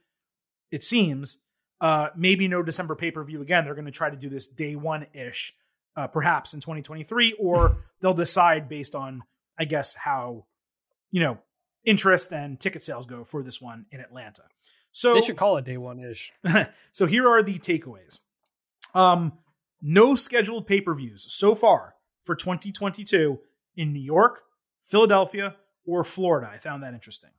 it 0.71 0.83
seems, 0.83 1.41
uh, 1.79 2.09
maybe 2.15 2.47
no 2.47 2.63
December 2.63 2.95
pay 2.95 3.11
per 3.11 3.23
view 3.23 3.39
again. 3.39 3.65
They're 3.65 3.75
going 3.75 3.85
to 3.85 3.91
try 3.91 4.09
to 4.09 4.17
do 4.17 4.29
this 4.29 4.47
day 4.47 4.75
one 4.75 5.05
ish, 5.13 5.53
uh, 5.95 6.07
perhaps 6.07 6.55
in 6.55 6.59
2023, 6.59 7.35
or 7.39 7.77
they'll 8.01 8.15
decide 8.15 8.67
based 8.67 8.95
on, 8.95 9.21
I 9.59 9.65
guess, 9.65 9.93
how, 9.93 10.45
you 11.11 11.19
know, 11.19 11.37
interest 11.85 12.33
and 12.33 12.59
ticket 12.59 12.81
sales 12.81 13.05
go 13.05 13.23
for 13.23 13.43
this 13.43 13.61
one 13.61 13.85
in 13.91 13.99
Atlanta. 13.99 14.43
So 14.91 15.13
They 15.13 15.21
should 15.21 15.37
call 15.37 15.57
it 15.57 15.65
day 15.65 15.77
one 15.77 15.99
ish. 15.99 16.31
so 16.91 17.05
here 17.05 17.29
are 17.29 17.43
the 17.43 17.59
takeaways. 17.59 18.21
Um, 18.95 19.33
no 19.83 20.15
scheduled 20.15 20.65
pay 20.65 20.81
per 20.81 20.95
views 20.95 21.31
so 21.31 21.53
far 21.53 21.93
for 22.23 22.35
2022 22.35 23.39
in 23.77 23.93
New 23.93 24.01
York, 24.01 24.41
Philadelphia, 24.83 25.55
or 25.85 26.03
Florida. 26.03 26.49
I 26.51 26.57
found 26.57 26.83
that 26.83 26.93
interesting. 26.93 27.29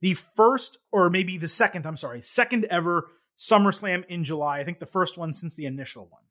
The 0.00 0.14
first, 0.14 0.78
or 0.92 1.08
maybe 1.08 1.38
the 1.38 1.48
second, 1.48 1.86
I'm 1.86 1.96
sorry, 1.96 2.20
second 2.20 2.66
ever 2.66 3.08
SummerSlam 3.38 4.04
in 4.06 4.24
July. 4.24 4.58
I 4.58 4.64
think 4.64 4.78
the 4.78 4.86
first 4.86 5.16
one 5.16 5.32
since 5.32 5.54
the 5.54 5.66
initial 5.66 6.06
one. 6.10 6.22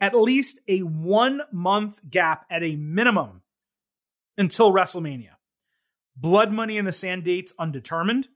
At 0.00 0.14
least 0.14 0.60
a 0.68 0.80
one 0.80 1.42
month 1.52 2.00
gap 2.08 2.46
at 2.50 2.62
a 2.62 2.76
minimum 2.76 3.42
until 4.36 4.72
WrestleMania. 4.72 5.34
Blood 6.16 6.52
Money 6.52 6.76
in 6.76 6.84
the 6.84 6.92
Sand 6.92 7.24
dates 7.24 7.52
undetermined. 7.58 8.28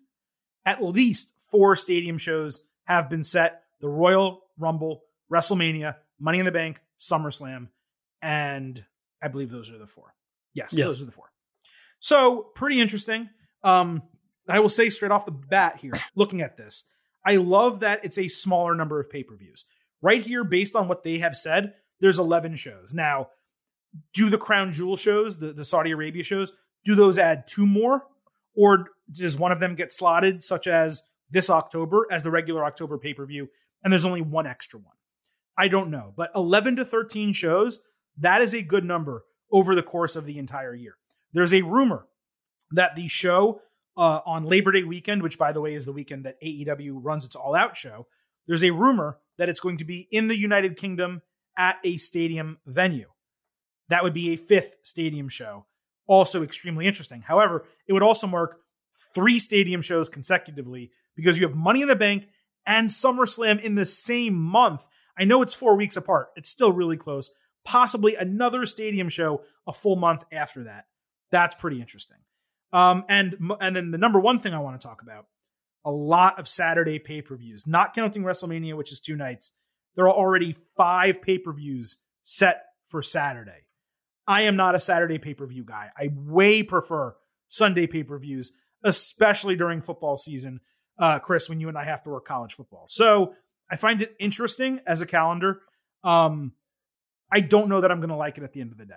At 0.64 0.82
least 0.82 1.34
four 1.50 1.76
stadium 1.76 2.18
shows 2.18 2.64
have 2.84 3.10
been 3.10 3.22
set 3.22 3.62
the 3.80 3.88
Royal 3.88 4.44
Rumble, 4.58 5.02
WrestleMania, 5.30 5.96
Money 6.18 6.38
in 6.38 6.44
the 6.44 6.52
Bank, 6.52 6.80
SummerSlam, 6.98 7.68
and 8.22 8.84
I 9.20 9.28
believe 9.28 9.50
those 9.50 9.70
are 9.70 9.78
the 9.78 9.86
four. 9.86 10.14
Yes, 10.54 10.72
Yes. 10.72 10.86
those 10.86 11.02
are 11.02 11.06
the 11.06 11.12
four. 11.12 11.30
So 11.98 12.50
pretty 12.54 12.80
interesting. 12.80 13.28
Um, 13.62 14.02
I 14.48 14.60
will 14.60 14.68
say 14.68 14.90
straight 14.90 15.10
off 15.12 15.26
the 15.26 15.32
bat 15.32 15.78
here, 15.80 15.94
looking 16.14 16.42
at 16.42 16.56
this, 16.56 16.84
I 17.26 17.36
love 17.36 17.80
that 17.80 18.04
it's 18.04 18.18
a 18.18 18.28
smaller 18.28 18.74
number 18.74 19.00
of 19.00 19.10
pay 19.10 19.22
per 19.22 19.36
views. 19.36 19.64
Right 20.02 20.20
here, 20.22 20.44
based 20.44 20.76
on 20.76 20.86
what 20.88 21.02
they 21.02 21.18
have 21.18 21.34
said, 21.34 21.72
there's 22.00 22.18
11 22.18 22.56
shows. 22.56 22.92
Now, 22.92 23.28
do 24.12 24.28
the 24.28 24.36
Crown 24.36 24.72
Jewel 24.72 24.96
shows, 24.96 25.38
the, 25.38 25.52
the 25.52 25.64
Saudi 25.64 25.92
Arabia 25.92 26.22
shows, 26.22 26.52
do 26.84 26.94
those 26.94 27.18
add 27.18 27.46
two 27.46 27.66
more? 27.66 28.02
Or 28.54 28.88
does 29.10 29.38
one 29.38 29.52
of 29.52 29.60
them 29.60 29.74
get 29.74 29.90
slotted, 29.90 30.42
such 30.42 30.66
as 30.66 31.02
this 31.30 31.48
October, 31.48 32.06
as 32.10 32.22
the 32.22 32.30
regular 32.30 32.64
October 32.64 32.98
pay 32.98 33.14
per 33.14 33.24
view, 33.24 33.48
and 33.82 33.92
there's 33.92 34.04
only 34.04 34.20
one 34.20 34.46
extra 34.46 34.78
one? 34.78 34.94
I 35.56 35.68
don't 35.68 35.90
know. 35.90 36.12
But 36.14 36.30
11 36.34 36.76
to 36.76 36.84
13 36.84 37.32
shows, 37.32 37.80
that 38.18 38.42
is 38.42 38.54
a 38.54 38.62
good 38.62 38.84
number 38.84 39.24
over 39.52 39.74
the 39.74 39.82
course 39.82 40.16
of 40.16 40.24
the 40.24 40.38
entire 40.38 40.74
year. 40.74 40.96
There's 41.32 41.54
a 41.54 41.62
rumor 41.62 42.06
that 42.72 42.96
the 42.96 43.08
show 43.08 43.60
uh, 43.96 44.20
on 44.26 44.44
Labor 44.44 44.72
Day 44.72 44.82
weekend, 44.82 45.22
which 45.22 45.38
by 45.38 45.52
the 45.52 45.60
way 45.60 45.74
is 45.74 45.84
the 45.84 45.92
weekend 45.92 46.24
that 46.24 46.40
AEW 46.42 46.98
runs 47.02 47.24
its 47.24 47.36
All 47.36 47.54
Out 47.54 47.76
show, 47.76 48.06
there's 48.46 48.64
a 48.64 48.70
rumor 48.70 49.18
that 49.38 49.48
it's 49.48 49.60
going 49.60 49.78
to 49.78 49.84
be 49.84 50.08
in 50.10 50.26
the 50.26 50.36
United 50.36 50.76
Kingdom 50.76 51.22
at 51.56 51.78
a 51.84 51.96
stadium 51.96 52.58
venue. 52.66 53.08
That 53.88 54.02
would 54.02 54.14
be 54.14 54.32
a 54.32 54.36
fifth 54.36 54.76
stadium 54.82 55.28
show. 55.28 55.66
Also 56.06 56.42
extremely 56.42 56.86
interesting. 56.86 57.22
However, 57.22 57.64
it 57.86 57.92
would 57.92 58.02
also 58.02 58.26
mark 58.26 58.58
three 59.14 59.38
stadium 59.38 59.82
shows 59.82 60.08
consecutively 60.08 60.90
because 61.16 61.38
you 61.38 61.46
have 61.46 61.56
Money 61.56 61.82
in 61.82 61.88
the 61.88 61.96
Bank 61.96 62.28
and 62.66 62.88
SummerSlam 62.88 63.60
in 63.60 63.74
the 63.74 63.84
same 63.84 64.34
month. 64.34 64.86
I 65.18 65.24
know 65.24 65.42
it's 65.42 65.54
four 65.54 65.76
weeks 65.76 65.96
apart. 65.96 66.28
It's 66.36 66.50
still 66.50 66.72
really 66.72 66.96
close. 66.96 67.32
Possibly 67.64 68.14
another 68.14 68.66
stadium 68.66 69.08
show 69.08 69.42
a 69.66 69.72
full 69.72 69.96
month 69.96 70.24
after 70.32 70.64
that. 70.64 70.86
That's 71.30 71.54
pretty 71.54 71.80
interesting. 71.80 72.18
Um, 72.72 73.04
and 73.08 73.36
and 73.60 73.74
then 73.74 73.90
the 73.90 73.98
number 73.98 74.20
one 74.20 74.38
thing 74.38 74.52
I 74.52 74.58
want 74.58 74.80
to 74.80 74.86
talk 74.86 75.02
about: 75.02 75.26
a 75.84 75.90
lot 75.90 76.38
of 76.38 76.48
Saturday 76.48 76.98
pay 76.98 77.22
per 77.22 77.36
views, 77.36 77.66
not 77.66 77.94
counting 77.94 78.22
WrestleMania, 78.22 78.76
which 78.76 78.92
is 78.92 79.00
two 79.00 79.16
nights. 79.16 79.52
There 79.96 80.06
are 80.06 80.14
already 80.14 80.56
five 80.76 81.22
pay 81.22 81.38
per 81.38 81.52
views 81.52 81.98
set 82.22 82.62
for 82.86 83.02
Saturday. 83.02 83.64
I 84.26 84.42
am 84.42 84.56
not 84.56 84.74
a 84.74 84.80
Saturday 84.80 85.18
pay 85.18 85.34
per 85.34 85.46
view 85.46 85.64
guy. 85.64 85.90
I 85.96 86.10
way 86.14 86.62
prefer 86.62 87.14
Sunday 87.48 87.86
pay 87.86 88.02
per 88.02 88.18
views, 88.18 88.52
especially 88.82 89.56
during 89.56 89.82
football 89.82 90.16
season, 90.16 90.60
uh, 90.98 91.18
Chris, 91.18 91.48
when 91.48 91.60
you 91.60 91.68
and 91.68 91.78
I 91.78 91.84
have 91.84 92.02
to 92.02 92.10
work 92.10 92.24
college 92.24 92.54
football. 92.54 92.86
So 92.88 93.34
I 93.70 93.76
find 93.76 94.02
it 94.02 94.14
interesting 94.18 94.80
as 94.86 95.00
a 95.00 95.06
calendar. 95.06 95.60
Um, 96.02 96.52
I 97.34 97.40
don't 97.40 97.68
know 97.68 97.80
that 97.80 97.90
I'm 97.90 97.98
going 97.98 98.10
to 98.10 98.16
like 98.16 98.38
it 98.38 98.44
at 98.44 98.52
the 98.52 98.60
end 98.60 98.70
of 98.70 98.78
the 98.78 98.86
day. 98.86 98.94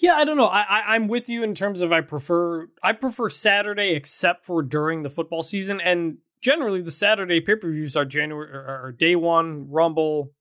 Yeah, 0.00 0.14
I 0.14 0.24
don't 0.24 0.38
know. 0.38 0.46
I, 0.46 0.94
I'm 0.94 1.06
with 1.06 1.28
you 1.28 1.44
in 1.44 1.54
terms 1.54 1.82
of 1.82 1.92
I 1.92 2.00
prefer 2.00 2.66
I 2.82 2.92
prefer 2.92 3.28
Saturday 3.28 3.90
except 3.90 4.46
for 4.46 4.62
during 4.62 5.02
the 5.02 5.10
football 5.10 5.42
season, 5.42 5.80
and 5.80 6.16
generally 6.40 6.80
the 6.80 6.90
Saturday 6.90 7.40
pay 7.40 7.56
per 7.56 7.70
views 7.70 7.94
are 7.94 8.04
January 8.04 8.50
or, 8.50 8.86
or 8.86 8.92
day 8.92 9.16
one 9.16 9.70
Rumble, 9.70 10.32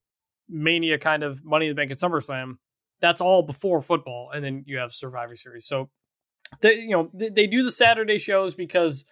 Mania 0.50 0.98
kind 0.98 1.22
of 1.22 1.44
Money 1.44 1.68
in 1.68 1.72
the 1.72 1.76
Bank 1.76 1.92
at 1.92 1.98
SummerSlam. 1.98 2.58
That's 3.00 3.22
all 3.22 3.44
before 3.44 3.82
football, 3.82 4.32
and 4.34 4.44
then 4.44 4.64
you 4.66 4.80
have 4.80 4.92
Survivor 4.92 5.36
Series. 5.36 5.68
So 5.68 5.90
they 6.62 6.76
you 6.76 6.92
know 6.92 7.12
they, 7.14 7.30
they 7.30 7.48
do 7.48 7.62
the 7.62 7.72
Saturday 7.72 8.18
shows 8.18 8.56
because 8.56 9.06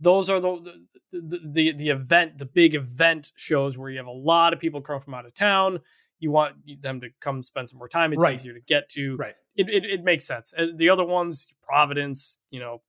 those 0.00 0.30
are 0.30 0.40
the 0.40 0.86
the, 1.12 1.40
the 1.44 1.72
the 1.72 1.88
event, 1.90 2.38
the 2.38 2.46
big 2.46 2.74
event 2.74 3.32
shows 3.36 3.76
where 3.76 3.90
you 3.90 3.98
have 3.98 4.06
a 4.06 4.10
lot 4.10 4.52
of 4.52 4.60
people 4.60 4.80
come 4.80 4.98
from 4.98 5.14
out 5.14 5.26
of 5.26 5.34
town. 5.34 5.80
You 6.18 6.30
want 6.30 6.56
them 6.80 7.00
to 7.00 7.08
come 7.20 7.42
spend 7.42 7.68
some 7.68 7.78
more 7.78 7.88
time. 7.88 8.12
It's 8.12 8.22
Right. 8.22 8.34
easier 8.34 8.54
to 8.54 8.60
get 8.60 8.88
to. 8.90 9.16
Right. 9.16 9.34
It, 9.56 9.68
it 9.68 9.84
it 9.84 10.04
makes 10.04 10.24
sense. 10.24 10.54
Uh, 10.56 10.66
The 10.74 10.88
other 10.88 11.04
ones, 11.04 11.52
Providence, 11.62 12.38
you 12.50 12.60
know, 12.60 12.82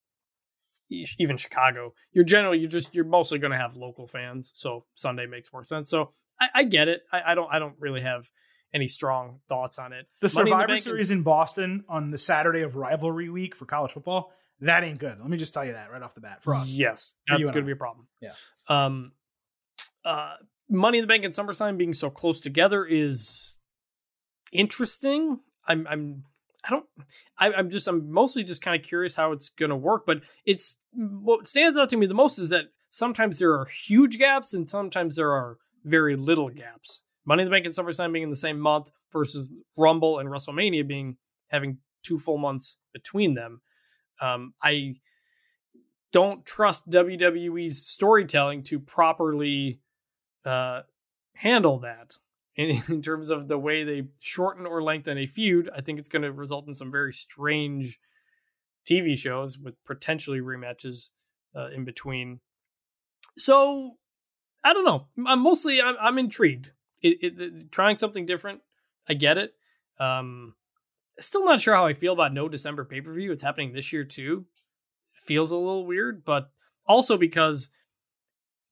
even 1.17 1.37
Chicago, 1.37 1.93
you're 2.11 2.23
generally 2.23 2.59
you're 2.59 2.69
just 2.69 2.93
you're 2.93 3.05
mostly 3.05 3.39
going 3.39 3.51
to 3.51 3.57
have 3.57 3.75
local 3.75 4.07
fans. 4.07 4.51
So 4.53 4.85
Sunday 4.93 5.25
makes 5.25 5.51
more 5.51 5.63
sense. 5.63 5.89
So 5.89 6.11
I, 6.39 6.49
I 6.53 6.63
get 6.63 6.87
it. 6.87 7.03
I, 7.11 7.31
I 7.31 7.35
don't 7.35 7.51
I 7.51 7.59
don't 7.59 7.75
really 7.79 8.01
have 8.01 8.29
any 8.73 8.87
strong 8.87 9.39
thoughts 9.47 9.79
on 9.79 9.93
it. 9.93 10.05
The 10.21 10.31
Money 10.35 10.51
in 10.51 10.57
the 10.57 10.57
Survivor 10.57 10.67
Bank 10.67 10.79
Series 10.81 11.11
in 11.11 11.23
Boston 11.23 11.83
on 11.87 12.11
the 12.11 12.17
Saturday 12.17 12.61
of 12.61 12.75
rivalry 12.75 13.29
week 13.29 13.55
for 13.55 13.65
college 13.65 13.91
football, 13.93 14.31
that 14.61 14.83
ain't 14.83 14.99
good. 14.99 15.17
Let 15.19 15.29
me 15.29 15.37
just 15.37 15.53
tell 15.53 15.65
you 15.65 15.73
that 15.73 15.91
right 15.91 16.01
off 16.01 16.13
the 16.13 16.21
bat 16.21 16.43
for 16.43 16.53
us. 16.53 16.75
Yes, 16.75 17.15
For 17.27 17.37
that's 17.37 17.51
going 17.51 17.63
to 17.63 17.65
be 17.65 17.71
a 17.71 17.77
problem. 17.77 18.07
Yeah. 18.21 18.33
Um, 18.67 19.11
uh, 20.03 20.35
Money 20.69 20.97
in 20.97 21.03
the 21.03 21.07
Bank 21.07 21.23
and 21.23 21.33
SummerSlam 21.33 21.77
being 21.77 21.93
so 21.93 22.09
close 22.09 22.39
together 22.39 22.85
is 22.85 23.59
interesting. 24.51 25.39
I'm, 25.67 25.87
I'm, 25.87 26.23
I 26.65 26.69
don't, 26.71 26.85
I, 27.37 27.53
I'm 27.53 27.69
just, 27.69 27.87
I'm 27.87 28.11
mostly 28.11 28.43
just 28.43 28.61
kind 28.61 28.79
of 28.79 28.87
curious 28.87 29.15
how 29.15 29.31
it's 29.31 29.49
going 29.49 29.69
to 29.69 29.75
work. 29.75 30.05
But 30.05 30.21
it's 30.45 30.77
what 30.93 31.47
stands 31.47 31.77
out 31.77 31.89
to 31.89 31.97
me 31.97 32.07
the 32.07 32.13
most 32.13 32.39
is 32.39 32.49
that 32.49 32.65
sometimes 32.89 33.37
there 33.37 33.53
are 33.53 33.65
huge 33.65 34.17
gaps 34.17 34.53
and 34.53 34.69
sometimes 34.69 35.15
there 35.15 35.31
are 35.31 35.57
very 35.83 36.15
little 36.15 36.49
gaps. 36.49 37.03
Money 37.25 37.43
in 37.43 37.47
the 37.47 37.51
Bank 37.51 37.65
and 37.65 37.73
SummerSlam 37.73 38.13
being 38.13 38.23
in 38.23 38.29
the 38.29 38.35
same 38.35 38.59
month 38.59 38.89
versus 39.11 39.51
Rumble 39.77 40.19
and 40.19 40.29
WrestleMania 40.29 40.87
being 40.87 41.17
having 41.49 41.77
two 42.03 42.17
full 42.17 42.37
months 42.37 42.77
between 42.93 43.33
them. 43.33 43.61
Um, 44.21 44.53
I 44.63 44.95
don't 46.11 46.45
trust 46.45 46.89
WWE's 46.89 47.85
storytelling 47.85 48.63
to 48.63 48.79
properly 48.79 49.81
uh, 50.45 50.81
handle 51.33 51.79
that 51.79 52.17
in, 52.55 52.81
in 52.89 53.01
terms 53.01 53.29
of 53.29 53.47
the 53.47 53.57
way 53.57 53.83
they 53.83 54.07
shorten 54.19 54.65
or 54.65 54.81
lengthen 54.81 55.17
a 55.17 55.25
feud. 55.27 55.69
I 55.75 55.81
think 55.81 55.99
it's 55.99 56.09
going 56.09 56.21
to 56.21 56.31
result 56.31 56.67
in 56.67 56.73
some 56.73 56.91
very 56.91 57.11
strange 57.13 57.99
TV 58.87 59.17
shows 59.17 59.57
with 59.57 59.75
potentially 59.85 60.39
rematches 60.39 61.09
uh, 61.55 61.69
in 61.69 61.83
between. 61.85 62.39
So 63.37 63.91
I 64.63 64.73
don't 64.73 64.85
know. 64.85 65.07
I'm 65.27 65.41
mostly 65.41 65.81
I'm, 65.81 65.95
I'm 65.99 66.17
intrigued. 66.17 66.71
It, 67.01 67.17
it, 67.23 67.41
it- 67.41 67.71
trying 67.71 67.97
something 67.97 68.25
different. 68.25 68.61
I 69.07 69.13
get 69.13 69.37
it. 69.37 69.53
Um, 69.99 70.55
still 71.19 71.45
not 71.45 71.61
sure 71.61 71.75
how 71.75 71.85
I 71.85 71.93
feel 71.93 72.13
about 72.13 72.33
no 72.33 72.47
December 72.49 72.85
pay 72.85 73.01
per 73.01 73.13
view. 73.13 73.31
It's 73.31 73.43
happening 73.43 73.73
this 73.73 73.91
year 73.93 74.03
too. 74.03 74.45
Feels 75.13 75.51
a 75.51 75.57
little 75.57 75.85
weird, 75.85 76.23
but 76.25 76.51
also 76.87 77.17
because 77.17 77.69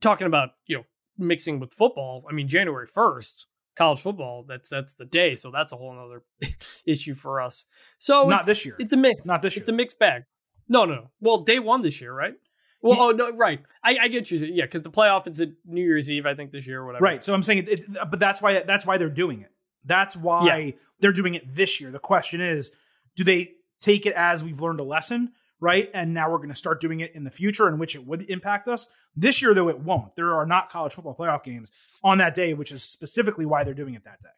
talking 0.02 0.28
about 0.28 0.52
you 0.66 0.78
know 0.78 0.84
mixing 1.18 1.60
with 1.60 1.74
football. 1.74 2.26
I 2.30 2.34
mean, 2.34 2.48
January 2.48 2.88
first, 2.88 3.48
college 3.78 4.00
football. 4.00 4.44
That's 4.48 4.70
that's 4.70 4.94
the 4.94 5.06
day, 5.06 5.36
so 5.36 5.52
that's 5.52 5.72
a 5.72 5.76
whole 5.76 5.98
other 5.98 6.24
issue 6.86 7.14
for 7.14 7.42
us. 7.42 7.66
So 7.98 8.28
Not 8.28 8.38
it's, 8.38 8.46
this 8.46 8.66
year. 8.66 8.76
It's 8.80 8.94
a 8.94 8.98
mix. 8.98 9.26
Not 9.26 9.42
this 9.42 9.56
year. 9.56 9.62
It's 9.62 9.70
a 9.70 9.74
mixed 9.74 10.00
bag. 10.00 10.24
No, 10.68 10.86
no, 10.86 10.96
no. 10.96 11.12
Well, 11.20 11.40
day 11.40 11.60
one 11.60 11.82
this 11.82 12.02
year, 12.02 12.14
right? 12.14 12.34
Well, 12.82 12.96
Ye- 12.96 13.02
oh 13.02 13.12
no, 13.12 13.38
right. 13.38 13.62
I, 13.84 13.98
I 14.02 14.08
get 14.08 14.30
you. 14.32 14.40
Yeah, 14.40 14.66
because 14.66 14.82
the 14.82 14.92
playoff 14.92 15.28
is 15.28 15.40
at 15.42 15.50
New 15.66 15.82
Year's 15.82 16.12
Eve, 16.12 16.26
I 16.26 16.36
think 16.36 16.52
this 16.52 16.68
year 16.68 16.82
or 16.82 16.86
whatever. 16.86 17.04
Right. 17.04 17.24
So 17.24 17.34
I'm 17.34 17.44
saying, 17.44 17.60
it, 17.60 17.70
it, 17.70 17.82
but 18.10 18.20
that's 18.20 18.42
why 18.42 18.62
that's 18.62 18.86
why 18.86 18.98
they're 18.98 19.10
doing 19.10 19.42
it. 19.42 19.52
That's 19.86 20.16
why 20.16 20.76
they're 21.00 21.12
doing 21.12 21.36
it 21.36 21.44
this 21.54 21.82
year. 21.82 21.92
The 21.92 22.00
question 22.00 22.40
is, 22.40 22.72
do 23.16 23.24
they 23.24 23.56
take 23.82 24.06
it 24.06 24.14
as 24.14 24.44
we've 24.44 24.62
learned 24.62 24.80
a 24.80 24.84
lesson, 24.84 25.34
right? 25.64 25.90
And 25.94 26.14
now 26.14 26.30
we're 26.30 26.38
going 26.38 26.50
to 26.50 26.56
start 26.56 26.82
doing 26.82 27.00
it 27.00 27.16
in 27.16 27.24
the 27.24 27.32
future, 27.32 27.68
in 27.70 27.80
which 27.80 27.96
it 27.96 28.06
would 28.06 28.30
impact 28.30 28.68
us. 28.68 28.88
This 29.16 29.42
year, 29.42 29.54
though, 29.54 29.70
it 29.70 29.80
won't. 29.80 30.16
There 30.16 30.36
are 30.36 30.46
not 30.46 30.70
college 30.70 30.94
football 30.94 31.16
playoff 31.16 31.44
games 31.44 31.72
on 32.04 32.18
that 32.20 32.36
day, 32.36 32.54
which 32.54 32.72
is 32.72 32.84
specifically 32.84 33.46
why 33.46 33.64
they're 33.64 33.74
doing 33.74 33.94
it 33.96 34.04
that 34.04 34.20
day. 34.22 34.30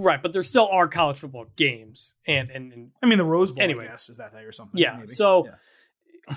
Right, 0.00 0.20
but 0.20 0.32
there 0.32 0.42
still 0.42 0.66
are 0.72 0.88
college 0.88 1.18
football 1.20 1.46
games, 1.56 2.14
and 2.26 2.50
and, 2.50 2.72
and 2.72 2.90
I 3.00 3.06
mean, 3.06 3.16
the 3.18 3.24
Rose 3.24 3.52
Bowl, 3.52 3.62
Anyway. 3.62 3.84
I 3.84 3.90
guess, 3.90 4.08
is 4.10 4.16
that 4.16 4.32
day 4.32 4.40
or 4.42 4.50
something. 4.50 4.80
yeah. 4.80 4.94
maybe. 4.96 5.06
So 5.06 5.46
Yeah. 5.46 6.34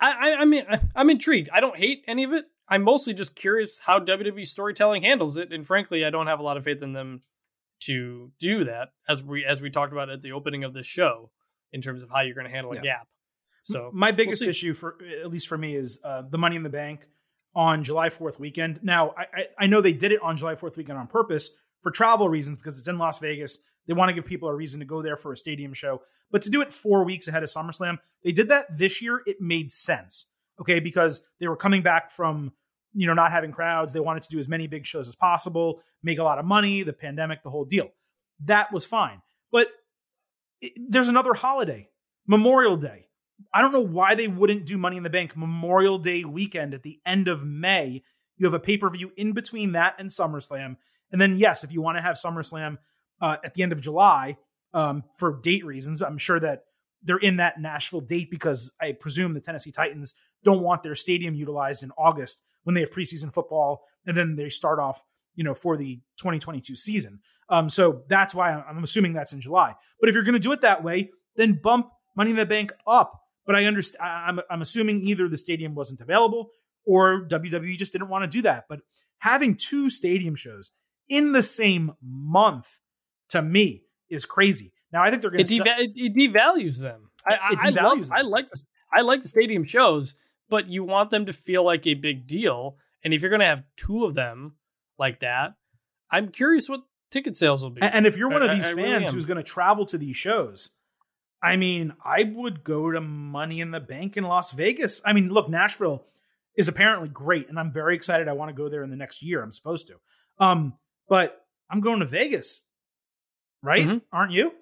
I, 0.00 0.34
I 0.40 0.44
mean 0.46 0.64
I- 0.68 0.80
I'm 0.96 1.10
intrigued. 1.10 1.50
I 1.52 1.60
don't 1.60 1.78
hate 1.78 2.02
any 2.08 2.24
of 2.24 2.32
it. 2.32 2.46
I'm 2.68 2.82
mostly 2.82 3.12
just 3.12 3.34
curious 3.36 3.78
how 3.78 4.00
WWE 4.00 4.46
storytelling 4.46 5.02
handles 5.02 5.36
it, 5.36 5.52
and 5.52 5.66
frankly, 5.66 6.04
I 6.04 6.10
don't 6.10 6.26
have 6.28 6.40
a 6.40 6.42
lot 6.42 6.56
of 6.56 6.64
faith 6.64 6.82
in 6.82 6.92
them 6.94 7.20
to 7.80 8.30
do 8.38 8.64
that 8.64 8.90
as 9.08 9.22
we 9.22 9.44
as 9.44 9.60
we 9.60 9.68
talked 9.68 9.92
about 9.92 10.08
at 10.08 10.22
the 10.22 10.32
opening 10.32 10.64
of 10.64 10.72
this 10.72 10.86
show 10.86 11.30
in 11.72 11.82
terms 11.82 12.02
of 12.02 12.10
how 12.10 12.20
you're 12.22 12.34
going 12.34 12.46
to 12.46 12.52
handle 12.52 12.72
a 12.72 12.76
Yeah. 12.76 12.82
gap. 12.82 13.08
So 13.62 13.90
my 13.92 14.10
biggest 14.10 14.40
see. 14.40 14.48
issue 14.48 14.74
for 14.74 14.96
at 15.20 15.30
least 15.30 15.48
for 15.48 15.56
me 15.56 15.76
is 15.76 16.00
uh, 16.04 16.22
the 16.28 16.38
Money 16.38 16.56
in 16.56 16.62
the 16.62 16.70
Bank 16.70 17.06
on 17.54 17.84
July 17.84 18.10
Fourth 18.10 18.40
weekend. 18.40 18.80
Now 18.82 19.14
I, 19.16 19.22
I 19.22 19.46
I 19.60 19.66
know 19.66 19.80
they 19.80 19.92
did 19.92 20.12
it 20.12 20.20
on 20.22 20.36
July 20.36 20.54
Fourth 20.54 20.76
weekend 20.76 20.98
on 20.98 21.06
purpose 21.06 21.52
for 21.80 21.90
travel 21.90 22.28
reasons 22.28 22.58
because 22.58 22.78
it's 22.78 22.88
in 22.88 22.98
Las 22.98 23.18
Vegas. 23.18 23.60
They 23.86 23.94
want 23.94 24.08
to 24.08 24.14
give 24.14 24.26
people 24.26 24.48
a 24.48 24.54
reason 24.54 24.80
to 24.80 24.86
go 24.86 25.02
there 25.02 25.16
for 25.16 25.32
a 25.32 25.36
stadium 25.36 25.72
show, 25.72 26.02
but 26.30 26.42
to 26.42 26.50
do 26.50 26.60
it 26.60 26.72
four 26.72 27.04
weeks 27.04 27.26
ahead 27.28 27.42
of 27.42 27.48
SummerSlam, 27.48 27.98
they 28.22 28.32
did 28.32 28.48
that 28.48 28.76
this 28.76 29.02
year. 29.02 29.22
It 29.26 29.40
made 29.40 29.72
sense, 29.72 30.26
okay, 30.60 30.80
because 30.80 31.26
they 31.40 31.48
were 31.48 31.56
coming 31.56 31.82
back 31.82 32.10
from 32.10 32.52
you 32.94 33.06
know 33.06 33.14
not 33.14 33.30
having 33.30 33.52
crowds. 33.52 33.92
They 33.92 34.00
wanted 34.00 34.24
to 34.24 34.28
do 34.28 34.38
as 34.38 34.48
many 34.48 34.66
big 34.66 34.86
shows 34.86 35.08
as 35.08 35.14
possible, 35.14 35.82
make 36.02 36.18
a 36.18 36.24
lot 36.24 36.38
of 36.38 36.44
money. 36.44 36.82
The 36.82 36.92
pandemic, 36.92 37.42
the 37.42 37.50
whole 37.50 37.64
deal, 37.64 37.90
that 38.44 38.72
was 38.72 38.84
fine. 38.84 39.22
But 39.50 39.68
it, 40.60 40.72
there's 40.88 41.08
another 41.08 41.34
holiday, 41.34 41.90
Memorial 42.26 42.76
Day. 42.76 43.06
I 43.52 43.60
don't 43.60 43.72
know 43.72 43.80
why 43.80 44.14
they 44.14 44.28
wouldn't 44.28 44.66
do 44.66 44.78
Money 44.78 44.96
in 44.96 45.02
the 45.02 45.10
Bank 45.10 45.36
Memorial 45.36 45.98
Day 45.98 46.24
weekend 46.24 46.74
at 46.74 46.82
the 46.82 47.00
end 47.06 47.28
of 47.28 47.44
May. 47.44 48.02
You 48.36 48.46
have 48.46 48.54
a 48.54 48.60
pay 48.60 48.76
per 48.76 48.90
view 48.90 49.12
in 49.16 49.32
between 49.32 49.72
that 49.72 49.94
and 49.98 50.08
SummerSlam. 50.08 50.76
And 51.10 51.20
then, 51.20 51.36
yes, 51.36 51.64
if 51.64 51.72
you 51.72 51.82
want 51.82 51.98
to 51.98 52.02
have 52.02 52.16
SummerSlam 52.16 52.78
uh, 53.20 53.36
at 53.44 53.54
the 53.54 53.62
end 53.62 53.72
of 53.72 53.80
July 53.80 54.36
um, 54.74 55.04
for 55.16 55.40
date 55.40 55.64
reasons, 55.64 56.02
I'm 56.02 56.18
sure 56.18 56.40
that 56.40 56.64
they're 57.02 57.18
in 57.18 57.36
that 57.36 57.60
Nashville 57.60 58.00
date 58.00 58.30
because 58.30 58.72
I 58.80 58.92
presume 58.92 59.34
the 59.34 59.40
Tennessee 59.40 59.72
Titans 59.72 60.14
don't 60.44 60.62
want 60.62 60.82
their 60.82 60.94
stadium 60.94 61.34
utilized 61.34 61.82
in 61.82 61.90
August 61.98 62.42
when 62.64 62.74
they 62.74 62.80
have 62.80 62.90
preseason 62.90 63.32
football 63.32 63.84
and 64.06 64.16
then 64.16 64.36
they 64.36 64.48
start 64.48 64.78
off, 64.78 65.02
you 65.34 65.44
know, 65.44 65.54
for 65.54 65.76
the 65.76 65.96
2022 66.18 66.76
season. 66.76 67.20
Um, 67.48 67.68
so 67.68 68.02
that's 68.08 68.34
why 68.34 68.52
I'm 68.52 68.64
I'm 68.68 68.84
assuming 68.84 69.12
that's 69.12 69.32
in 69.32 69.40
July. 69.40 69.74
But 70.00 70.08
if 70.08 70.14
you're 70.14 70.24
going 70.24 70.34
to 70.34 70.40
do 70.40 70.52
it 70.52 70.62
that 70.62 70.82
way, 70.82 71.10
then 71.36 71.60
bump 71.62 71.90
Money 72.16 72.30
in 72.30 72.36
the 72.36 72.46
Bank 72.46 72.72
up. 72.86 73.21
But 73.46 73.56
I 73.56 73.64
understand. 73.64 74.08
I'm 74.08 74.40
I'm 74.50 74.60
assuming 74.62 75.02
either 75.02 75.28
the 75.28 75.36
stadium 75.36 75.74
wasn't 75.74 76.00
available 76.00 76.50
or 76.84 77.26
WWE 77.28 77.76
just 77.76 77.92
didn't 77.92 78.08
want 78.08 78.24
to 78.24 78.28
do 78.28 78.42
that. 78.42 78.64
But 78.68 78.80
having 79.18 79.56
two 79.56 79.90
stadium 79.90 80.34
shows 80.34 80.72
in 81.08 81.32
the 81.32 81.42
same 81.42 81.92
month 82.02 82.78
to 83.30 83.42
me 83.42 83.84
is 84.08 84.24
crazy. 84.26 84.72
Now 84.92 85.02
I 85.02 85.10
think 85.10 85.22
they're 85.22 85.30
going 85.30 85.44
to. 85.44 85.56
deva- 85.56 85.80
it, 85.80 85.92
it 85.96 86.14
devalues 86.14 86.80
them. 86.80 87.10
I, 87.26 87.34
I, 87.34 87.52
It 87.52 87.58
I 87.62 87.68
love. 87.70 87.98
devalues 87.98 88.08
them. 88.08 88.16
I 88.18 88.22
like 88.22 88.48
the 88.50 88.62
I 88.94 89.00
like 89.00 89.22
the 89.22 89.28
stadium 89.28 89.64
shows, 89.64 90.14
but 90.48 90.68
you 90.68 90.84
want 90.84 91.10
them 91.10 91.26
to 91.26 91.32
feel 91.32 91.64
like 91.64 91.86
a 91.86 91.94
big 91.94 92.26
deal. 92.26 92.76
And 93.04 93.12
if 93.14 93.22
you're 93.22 93.30
going 93.30 93.40
to 93.40 93.46
have 93.46 93.64
two 93.76 94.04
of 94.04 94.14
them 94.14 94.54
like 94.98 95.20
that, 95.20 95.54
I'm 96.10 96.28
curious 96.28 96.68
what 96.68 96.82
ticket 97.10 97.36
sales 97.36 97.62
will 97.62 97.70
be. 97.70 97.82
And, 97.82 98.06
if 98.06 98.16
you're 98.18 98.28
one 98.28 98.42
of 98.42 98.50
these 98.50 98.68
I 98.68 98.72
really 98.72 98.82
fans 98.82 99.08
am. 99.08 99.14
who's 99.14 99.24
going 99.24 99.38
to 99.38 99.42
travel 99.42 99.86
to 99.86 99.98
these 99.98 100.16
shows, 100.16 100.70
I 101.42 101.56
mean, 101.56 101.94
I 102.04 102.22
would 102.22 102.62
go 102.62 102.90
to 102.92 103.00
Money 103.00 103.60
in 103.60 103.72
the 103.72 103.80
Bank 103.80 104.16
in 104.16 104.24
Las 104.24 104.52
Vegas. 104.52 105.02
I 105.04 105.12
mean, 105.12 105.28
look, 105.30 105.48
Nashville 105.48 106.04
is 106.56 106.68
apparently 106.68 107.08
great, 107.08 107.48
and 107.48 107.58
I'm 107.58 107.72
very 107.72 107.94
excited. 107.96 108.28
I 108.28 108.32
want 108.34 108.50
to 108.50 108.54
go 108.54 108.68
there 108.68 108.84
in 108.84 108.90
the 108.90 108.96
next 108.96 109.22
year. 109.22 109.42
I'm 109.42 109.50
supposed 109.52 109.88
to, 109.88 109.94
um, 110.38 110.74
but 111.08 111.44
I'm 111.68 111.80
going 111.80 112.00
to 112.00 112.06
Vegas, 112.06 112.64
right? 113.62 113.86
Mhm. 113.86 114.02
Aren't 114.12 114.32
you? 114.32 114.54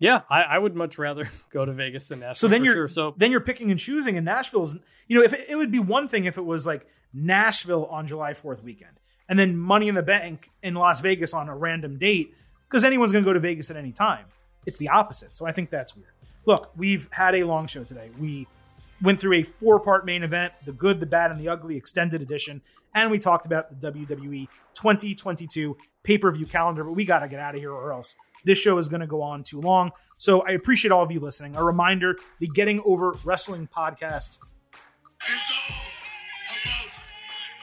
yeah, 0.00 0.22
I, 0.28 0.42
I 0.42 0.58
would 0.58 0.74
much 0.74 0.98
rather 0.98 1.26
go 1.50 1.64
to 1.64 1.72
Vegas 1.72 2.08
than 2.08 2.20
Nashville. 2.20 2.34
So 2.34 2.48
then 2.48 2.60
for 2.60 2.64
you're 2.66 2.74
sure. 2.74 2.88
so 2.88 3.14
then 3.16 3.30
you're 3.30 3.40
picking 3.40 3.70
and 3.70 3.78
choosing, 3.78 4.16
and 4.16 4.24
Nashville's. 4.24 4.76
You 5.08 5.18
know, 5.18 5.24
if 5.24 5.32
it, 5.32 5.46
it 5.50 5.56
would 5.56 5.70
be 5.72 5.78
one 5.78 6.08
thing 6.08 6.24
if 6.24 6.38
it 6.38 6.44
was 6.44 6.66
like 6.66 6.86
Nashville 7.12 7.86
on 7.86 8.06
July 8.06 8.34
Fourth 8.34 8.62
weekend, 8.62 8.98
and 9.28 9.38
then 9.38 9.56
Money 9.56 9.88
in 9.88 9.94
the 9.94 10.02
Bank 10.02 10.48
in 10.62 10.74
Las 10.74 11.00
Vegas 11.00 11.34
on 11.34 11.48
a 11.48 11.56
random 11.56 11.98
date, 11.98 12.34
because 12.68 12.84
anyone's 12.84 13.12
going 13.12 13.24
to 13.24 13.28
go 13.28 13.32
to 13.34 13.40
Vegas 13.40 13.70
at 13.70 13.76
any 13.76 13.92
time. 13.92 14.26
It's 14.66 14.78
the 14.78 14.88
opposite. 14.88 15.36
So 15.36 15.46
I 15.46 15.52
think 15.52 15.70
that's 15.70 15.96
weird. 15.96 16.08
Look, 16.46 16.72
we've 16.76 17.08
had 17.10 17.34
a 17.34 17.44
long 17.44 17.66
show 17.66 17.84
today. 17.84 18.10
We 18.18 18.46
went 19.02 19.20
through 19.20 19.34
a 19.34 19.42
four 19.42 19.80
part 19.80 20.04
main 20.04 20.22
event 20.22 20.52
the 20.64 20.72
good, 20.72 21.00
the 21.00 21.06
bad, 21.06 21.30
and 21.30 21.40
the 21.40 21.48
ugly 21.48 21.76
extended 21.76 22.22
edition. 22.22 22.62
And 22.94 23.10
we 23.10 23.18
talked 23.18 23.44
about 23.44 23.80
the 23.80 23.90
WWE 23.90 24.48
2022 24.74 25.76
pay 26.04 26.18
per 26.18 26.30
view 26.30 26.46
calendar, 26.46 26.84
but 26.84 26.92
we 26.92 27.04
got 27.04 27.20
to 27.20 27.28
get 27.28 27.40
out 27.40 27.54
of 27.54 27.60
here 27.60 27.72
or 27.72 27.92
else 27.92 28.14
this 28.44 28.58
show 28.58 28.78
is 28.78 28.88
going 28.88 29.00
to 29.00 29.06
go 29.06 29.22
on 29.22 29.42
too 29.42 29.60
long. 29.60 29.90
So 30.18 30.42
I 30.42 30.50
appreciate 30.52 30.92
all 30.92 31.02
of 31.02 31.10
you 31.10 31.20
listening. 31.20 31.56
A 31.56 31.64
reminder 31.64 32.16
the 32.38 32.48
Getting 32.48 32.80
Over 32.84 33.16
Wrestling 33.24 33.68
podcast. 33.74 34.38
It's 35.22 35.50
all 35.50 35.76
about 35.76 37.04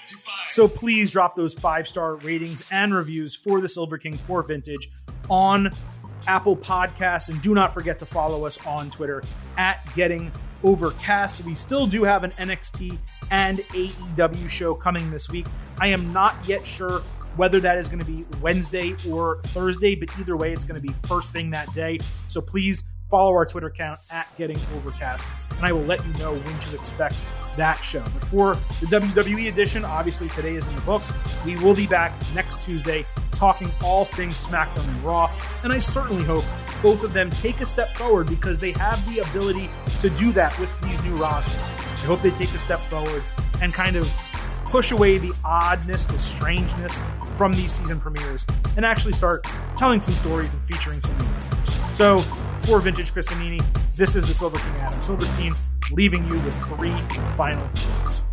divide. 0.07 0.47
So 0.47 0.67
please 0.67 1.11
drop 1.11 1.35
those 1.35 1.53
five 1.53 1.87
star 1.87 2.15
ratings 2.15 2.67
and 2.71 2.93
reviews 2.93 3.35
for 3.35 3.61
the 3.61 3.69
Silver 3.69 3.97
King 3.97 4.17
for 4.17 4.43
Vintage 4.43 4.89
on 5.29 5.71
Apple 6.27 6.55
Podcasts, 6.55 7.29
and 7.29 7.41
do 7.41 7.53
not 7.53 7.73
forget 7.73 7.99
to 7.99 8.05
follow 8.05 8.45
us 8.45 8.65
on 8.65 8.89
Twitter 8.89 9.23
at 9.57 9.79
Getting 9.95 10.31
Overcast. 10.63 11.43
We 11.43 11.55
still 11.55 11.87
do 11.87 12.03
have 12.03 12.23
an 12.23 12.31
NXT 12.31 12.97
and 13.31 13.59
AEW 13.59 14.49
show 14.49 14.73
coming 14.73 15.09
this 15.11 15.29
week. 15.29 15.47
I 15.79 15.87
am 15.87 16.13
not 16.13 16.35
yet 16.45 16.65
sure 16.65 16.99
whether 17.35 17.59
that 17.61 17.77
is 17.77 17.87
going 17.87 18.03
to 18.03 18.05
be 18.05 18.25
Wednesday 18.41 18.95
or 19.09 19.39
Thursday, 19.39 19.95
but 19.95 20.09
either 20.19 20.35
way, 20.35 20.51
it's 20.51 20.65
going 20.65 20.79
to 20.79 20.85
be 20.85 20.93
first 21.07 21.31
thing 21.33 21.51
that 21.51 21.71
day. 21.73 21.99
So 22.27 22.41
please 22.41 22.83
follow 23.09 23.31
our 23.31 23.45
Twitter 23.45 23.67
account 23.67 23.99
at 24.11 24.27
Getting 24.37 24.59
Overcast, 24.75 25.27
and 25.55 25.65
I 25.65 25.71
will 25.71 25.81
let 25.81 26.05
you 26.05 26.13
know 26.13 26.33
when 26.33 26.59
to 26.59 26.75
expect 26.75 27.15
that 27.57 27.77
show. 27.77 28.03
But 28.03 28.25
for 28.25 28.55
the 28.79 28.87
WWE 28.87 29.47
edition, 29.47 29.85
obviously 29.85 30.29
today 30.29 30.55
is 30.55 30.67
in 30.67 30.75
the 30.75 30.81
books. 30.81 31.13
We 31.45 31.55
will 31.57 31.75
be 31.75 31.87
back 31.87 32.13
next 32.33 32.65
Tuesday 32.65 33.05
talking 33.33 33.69
all 33.83 34.05
things 34.05 34.35
SmackDown 34.35 34.87
and 34.87 35.03
Raw, 35.03 35.31
and 35.63 35.73
I 35.73 35.79
certainly 35.79 36.23
hope 36.23 36.43
both 36.83 37.03
of 37.03 37.13
them 37.13 37.29
take 37.31 37.59
a 37.61 37.65
step 37.65 37.89
forward 37.89 38.27
because 38.27 38.59
they 38.59 38.71
have 38.73 39.03
the 39.11 39.19
ability 39.19 39.69
to 39.99 40.09
do 40.11 40.31
that 40.33 40.57
with 40.59 40.79
these 40.81 41.03
new 41.03 41.15
rosters. 41.15 41.55
I 41.55 42.05
hope 42.05 42.21
they 42.21 42.31
take 42.31 42.53
a 42.53 42.59
step 42.59 42.79
forward 42.79 43.23
and 43.61 43.73
kind 43.73 43.95
of 43.95 44.07
push 44.71 44.91
away 44.91 45.17
the 45.17 45.37
oddness, 45.43 46.05
the 46.05 46.17
strangeness 46.17 47.03
from 47.35 47.51
these 47.51 47.73
season 47.73 47.99
premieres, 47.99 48.47
and 48.77 48.85
actually 48.85 49.11
start 49.11 49.45
telling 49.75 49.99
some 49.99 50.13
stories 50.13 50.53
and 50.53 50.63
featuring 50.63 51.01
some 51.01 51.17
new 51.17 51.25
messages. 51.25 51.95
So, 51.95 52.19
for 52.65 52.79
Vintage 52.79 53.11
Chris 53.11 53.27
this 53.97 54.15
is 54.15 54.25
the 54.25 54.33
Silver 54.33 54.57
King 54.57 54.75
Adam 54.79 55.01
Silverstein, 55.01 55.53
leaving 55.91 56.23
you 56.25 56.33
with 56.41 56.55
three 56.69 56.95
final 57.35 57.69
words. 58.03 58.23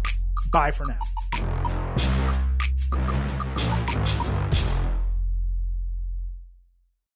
Bye 0.53 0.71
for 0.71 0.87
now. 0.87 0.99